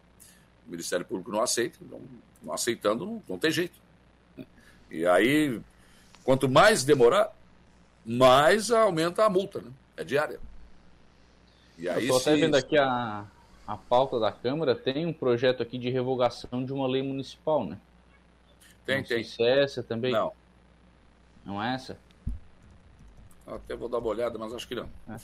O 0.67 0.71
Ministério 0.71 1.07
Público 1.07 1.31
não 1.31 1.43
aceita, 1.43 1.79
não, 1.81 2.01
não 2.43 2.53
aceitando, 2.53 3.07
não, 3.07 3.23
não 3.29 3.39
tem 3.39 3.51
jeito. 3.51 3.79
Né? 4.37 4.45
E 4.91 5.07
aí 5.07 5.61
Quanto 6.25 6.49
mais 6.49 6.85
demorar, 6.85 7.35
mais 8.05 8.71
aumenta 8.71 9.25
a 9.25 9.31
multa, 9.31 9.61
né? 9.61 9.71
É 9.97 10.05
diária. 10.05 10.41
E 11.83 11.89
aí, 11.89 12.07
Eu 12.07 12.17
estou 12.17 12.33
até 12.33 12.41
vendo 12.41 12.55
aqui 12.55 12.79
a, 12.79 13.27
a 13.67 13.77
pauta 13.77 14.21
da 14.21 14.31
Câmara, 14.31 14.73
tem 14.75 15.05
um 15.05 15.13
projeto 15.13 15.63
aqui 15.63 15.77
de 15.77 15.91
revogação 15.91 16.65
de 16.65 16.73
uma 16.73 16.87
lei 16.87 17.03
municipal, 17.03 17.67
né? 17.67 17.77
Tem, 18.87 18.99
não 18.99 19.05
tem. 19.05 19.25
Se 19.25 19.43
é 19.43 19.65
essa 19.65 19.83
também? 19.83 20.13
Não. 20.13 20.33
Não 21.45 21.61
é 21.61 21.75
essa? 21.75 21.99
Até 23.45 23.75
vou 23.75 23.89
dar 23.89 23.99
uma 23.99 24.09
olhada, 24.09 24.39
mas 24.39 24.55
acho 24.55 24.69
que 24.69 24.77
não. 24.77 24.89
É. 25.09 25.17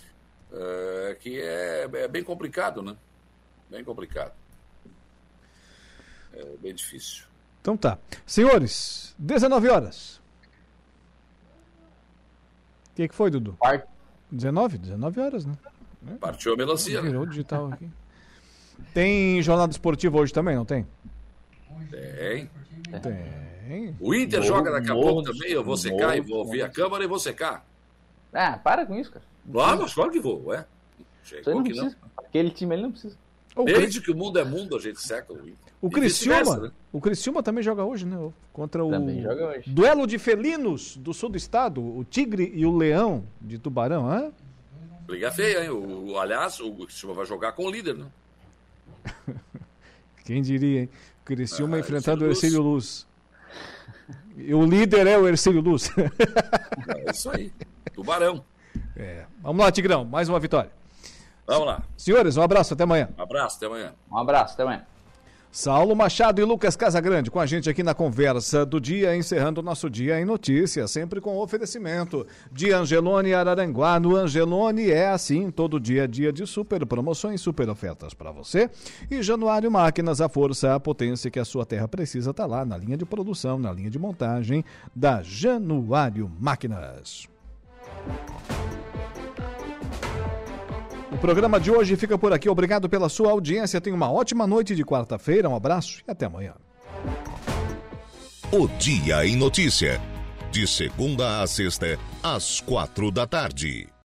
É, 0.50 1.14
que 1.20 1.40
é, 1.40 1.88
é 1.92 2.08
bem 2.08 2.24
complicado, 2.24 2.82
né? 2.82 2.96
Bem 3.70 3.84
complicado. 3.84 4.32
É 6.32 6.44
bem 6.58 6.74
difícil. 6.74 7.24
Então 7.60 7.76
tá. 7.76 7.98
Senhores, 8.26 9.14
19 9.16 9.68
horas 9.68 10.18
que, 12.98 13.06
que 13.06 13.14
foi, 13.14 13.30
Dudu? 13.30 13.52
Part... 13.60 13.86
19? 14.32 14.76
19 14.78 15.20
horas, 15.20 15.46
né? 15.46 15.54
Partiu 16.20 16.54
a 16.54 16.56
melancia. 16.56 17.02
Virou 17.02 17.26
digital 17.26 17.72
aqui. 17.72 17.88
Tem 18.94 19.42
jornada 19.42 19.72
esportiva 19.72 20.18
hoje 20.18 20.32
também, 20.32 20.56
não 20.56 20.64
tem? 20.64 20.86
Tem. 21.90 22.50
Tem. 23.00 23.96
O 24.00 24.14
Inter 24.14 24.40
morro, 24.40 24.48
joga 24.48 24.70
daqui 24.70 24.90
a 24.90 24.94
pouco 24.94 25.22
também, 25.22 25.50
eu 25.50 25.62
vou 25.62 25.76
secar 25.76 26.16
e 26.16 26.20
vou 26.20 26.44
ver 26.46 26.62
a 26.62 26.68
câmara 26.68 27.04
e 27.04 27.06
vou 27.06 27.18
secar. 27.18 27.66
Ah, 28.32 28.58
para 28.62 28.86
com 28.86 28.94
isso, 28.94 29.12
cara. 29.12 29.24
Claro, 29.50 29.82
mas 29.82 29.94
claro 29.94 30.10
que 30.10 30.20
vou, 30.20 30.46
ué. 30.46 30.64
Chegou 31.22 31.56
não 31.56 31.62
que 31.62 31.74
não. 31.74 31.94
Aquele 32.16 32.50
time 32.50 32.74
ele 32.74 32.82
não 32.82 32.90
precisa. 32.92 33.16
Desde 33.64 34.00
que 34.00 34.10
o 34.10 34.16
mundo 34.16 34.38
é 34.38 34.44
mundo, 34.44 34.76
a 34.76 34.80
gente 34.80 35.00
seca 35.00 35.32
o 35.32 35.40
Inter. 35.40 35.68
O 35.80 35.90
Criciúma, 35.90 36.56
né? 36.56 36.70
o 36.92 37.00
Criciúma 37.00 37.42
também 37.42 37.62
joga 37.62 37.84
hoje, 37.84 38.04
né? 38.04 38.16
Contra 38.52 38.84
o 38.84 38.90
duelo 39.66 40.06
de 40.06 40.18
felinos 40.18 40.96
do 40.96 41.12
sul 41.12 41.28
do 41.28 41.36
estado, 41.36 41.82
o 41.82 42.04
Tigre 42.04 42.50
e 42.54 42.66
o 42.66 42.76
Leão 42.76 43.24
de 43.40 43.58
Tubarão, 43.58 44.10
hã? 44.10 44.32
Briga 45.08 45.32
feia, 45.32 45.64
hein? 45.64 45.70
O, 45.70 46.10
o, 46.10 46.18
aliás, 46.18 46.60
o 46.60 46.70
Criciúma 46.74 47.14
vai 47.14 47.24
jogar 47.24 47.52
com 47.52 47.64
o 47.64 47.70
líder, 47.70 47.96
né? 47.96 48.06
Quem 50.22 50.42
diria, 50.42 50.82
hein? 50.82 50.90
Criciúma 51.24 51.78
ah, 51.78 51.80
enfrentando 51.80 52.26
o 52.26 52.28
Ercílio 52.28 52.60
Luz. 52.60 53.06
E 54.36 54.52
o 54.52 54.66
líder 54.66 55.06
é 55.06 55.16
o 55.16 55.26
Ercílio 55.26 55.62
Luz. 55.62 55.90
é 55.96 57.10
isso 57.10 57.30
aí. 57.30 57.50
Tubarão. 57.94 58.44
É. 58.94 59.24
Vamos 59.40 59.64
lá, 59.64 59.72
Tigrão, 59.72 60.04
mais 60.04 60.28
uma 60.28 60.38
vitória. 60.38 60.70
Vamos 61.46 61.66
lá. 61.66 61.82
Senhores, 61.96 62.36
um 62.36 62.42
abraço, 62.42 62.74
até 62.74 62.82
amanhã. 62.82 63.08
Um 63.16 63.22
abraço, 63.22 63.56
até 63.56 63.64
amanhã. 63.64 63.94
Um 64.12 64.18
abraço, 64.18 64.52
até 64.52 64.62
amanhã. 64.62 64.86
Saulo 65.50 65.96
Machado 65.96 66.40
e 66.40 66.44
Lucas 66.44 66.76
Casagrande 66.76 67.30
com 67.30 67.40
a 67.40 67.46
gente 67.46 67.70
aqui 67.70 67.82
na 67.82 67.94
conversa 67.94 68.66
do 68.66 68.78
dia, 68.78 69.16
encerrando 69.16 69.60
o 69.60 69.64
nosso 69.64 69.88
dia 69.88 70.20
em 70.20 70.24
notícias, 70.24 70.90
sempre 70.90 71.20
com 71.20 71.38
oferecimento 71.38 72.26
de 72.52 72.70
Angelone 72.70 73.32
Araranguá. 73.32 73.98
No 73.98 74.14
Angelone 74.14 74.90
é 74.90 75.08
assim, 75.08 75.50
todo 75.50 75.80
dia 75.80 76.06
dia 76.06 76.32
de 76.32 76.46
super 76.46 76.84
promoções, 76.84 77.40
super 77.40 77.68
ofertas 77.70 78.12
para 78.12 78.30
você. 78.30 78.70
E 79.10 79.22
Januário 79.22 79.70
Máquinas, 79.70 80.20
a 80.20 80.28
força, 80.28 80.74
a 80.74 80.80
potência 80.80 81.30
que 81.30 81.38
a 81.38 81.44
sua 81.44 81.64
terra 81.64 81.88
precisa, 81.88 82.30
está 82.30 82.44
lá 82.44 82.64
na 82.64 82.76
linha 82.76 82.96
de 82.96 83.06
produção, 83.06 83.58
na 83.58 83.72
linha 83.72 83.90
de 83.90 83.98
montagem 83.98 84.64
da 84.94 85.22
Januário 85.22 86.30
Máquinas. 86.38 87.26
O 91.18 91.20
programa 91.20 91.58
de 91.58 91.68
hoje 91.68 91.96
fica 91.96 92.16
por 92.16 92.32
aqui. 92.32 92.48
Obrigado 92.48 92.88
pela 92.88 93.08
sua 93.08 93.32
audiência. 93.32 93.80
Tenha 93.80 93.96
uma 93.96 94.08
ótima 94.08 94.46
noite 94.46 94.76
de 94.76 94.84
quarta-feira. 94.84 95.48
Um 95.48 95.56
abraço 95.56 96.00
e 96.06 96.10
até 96.12 96.26
amanhã. 96.26 96.54
O 98.52 98.68
Dia 98.78 99.26
em 99.26 99.34
Notícia. 99.34 100.00
De 100.52 100.64
segunda 100.64 101.42
a 101.42 101.46
sexta, 101.48 101.98
às 102.22 102.60
quatro 102.60 103.10
da 103.10 103.26
tarde. 103.26 103.88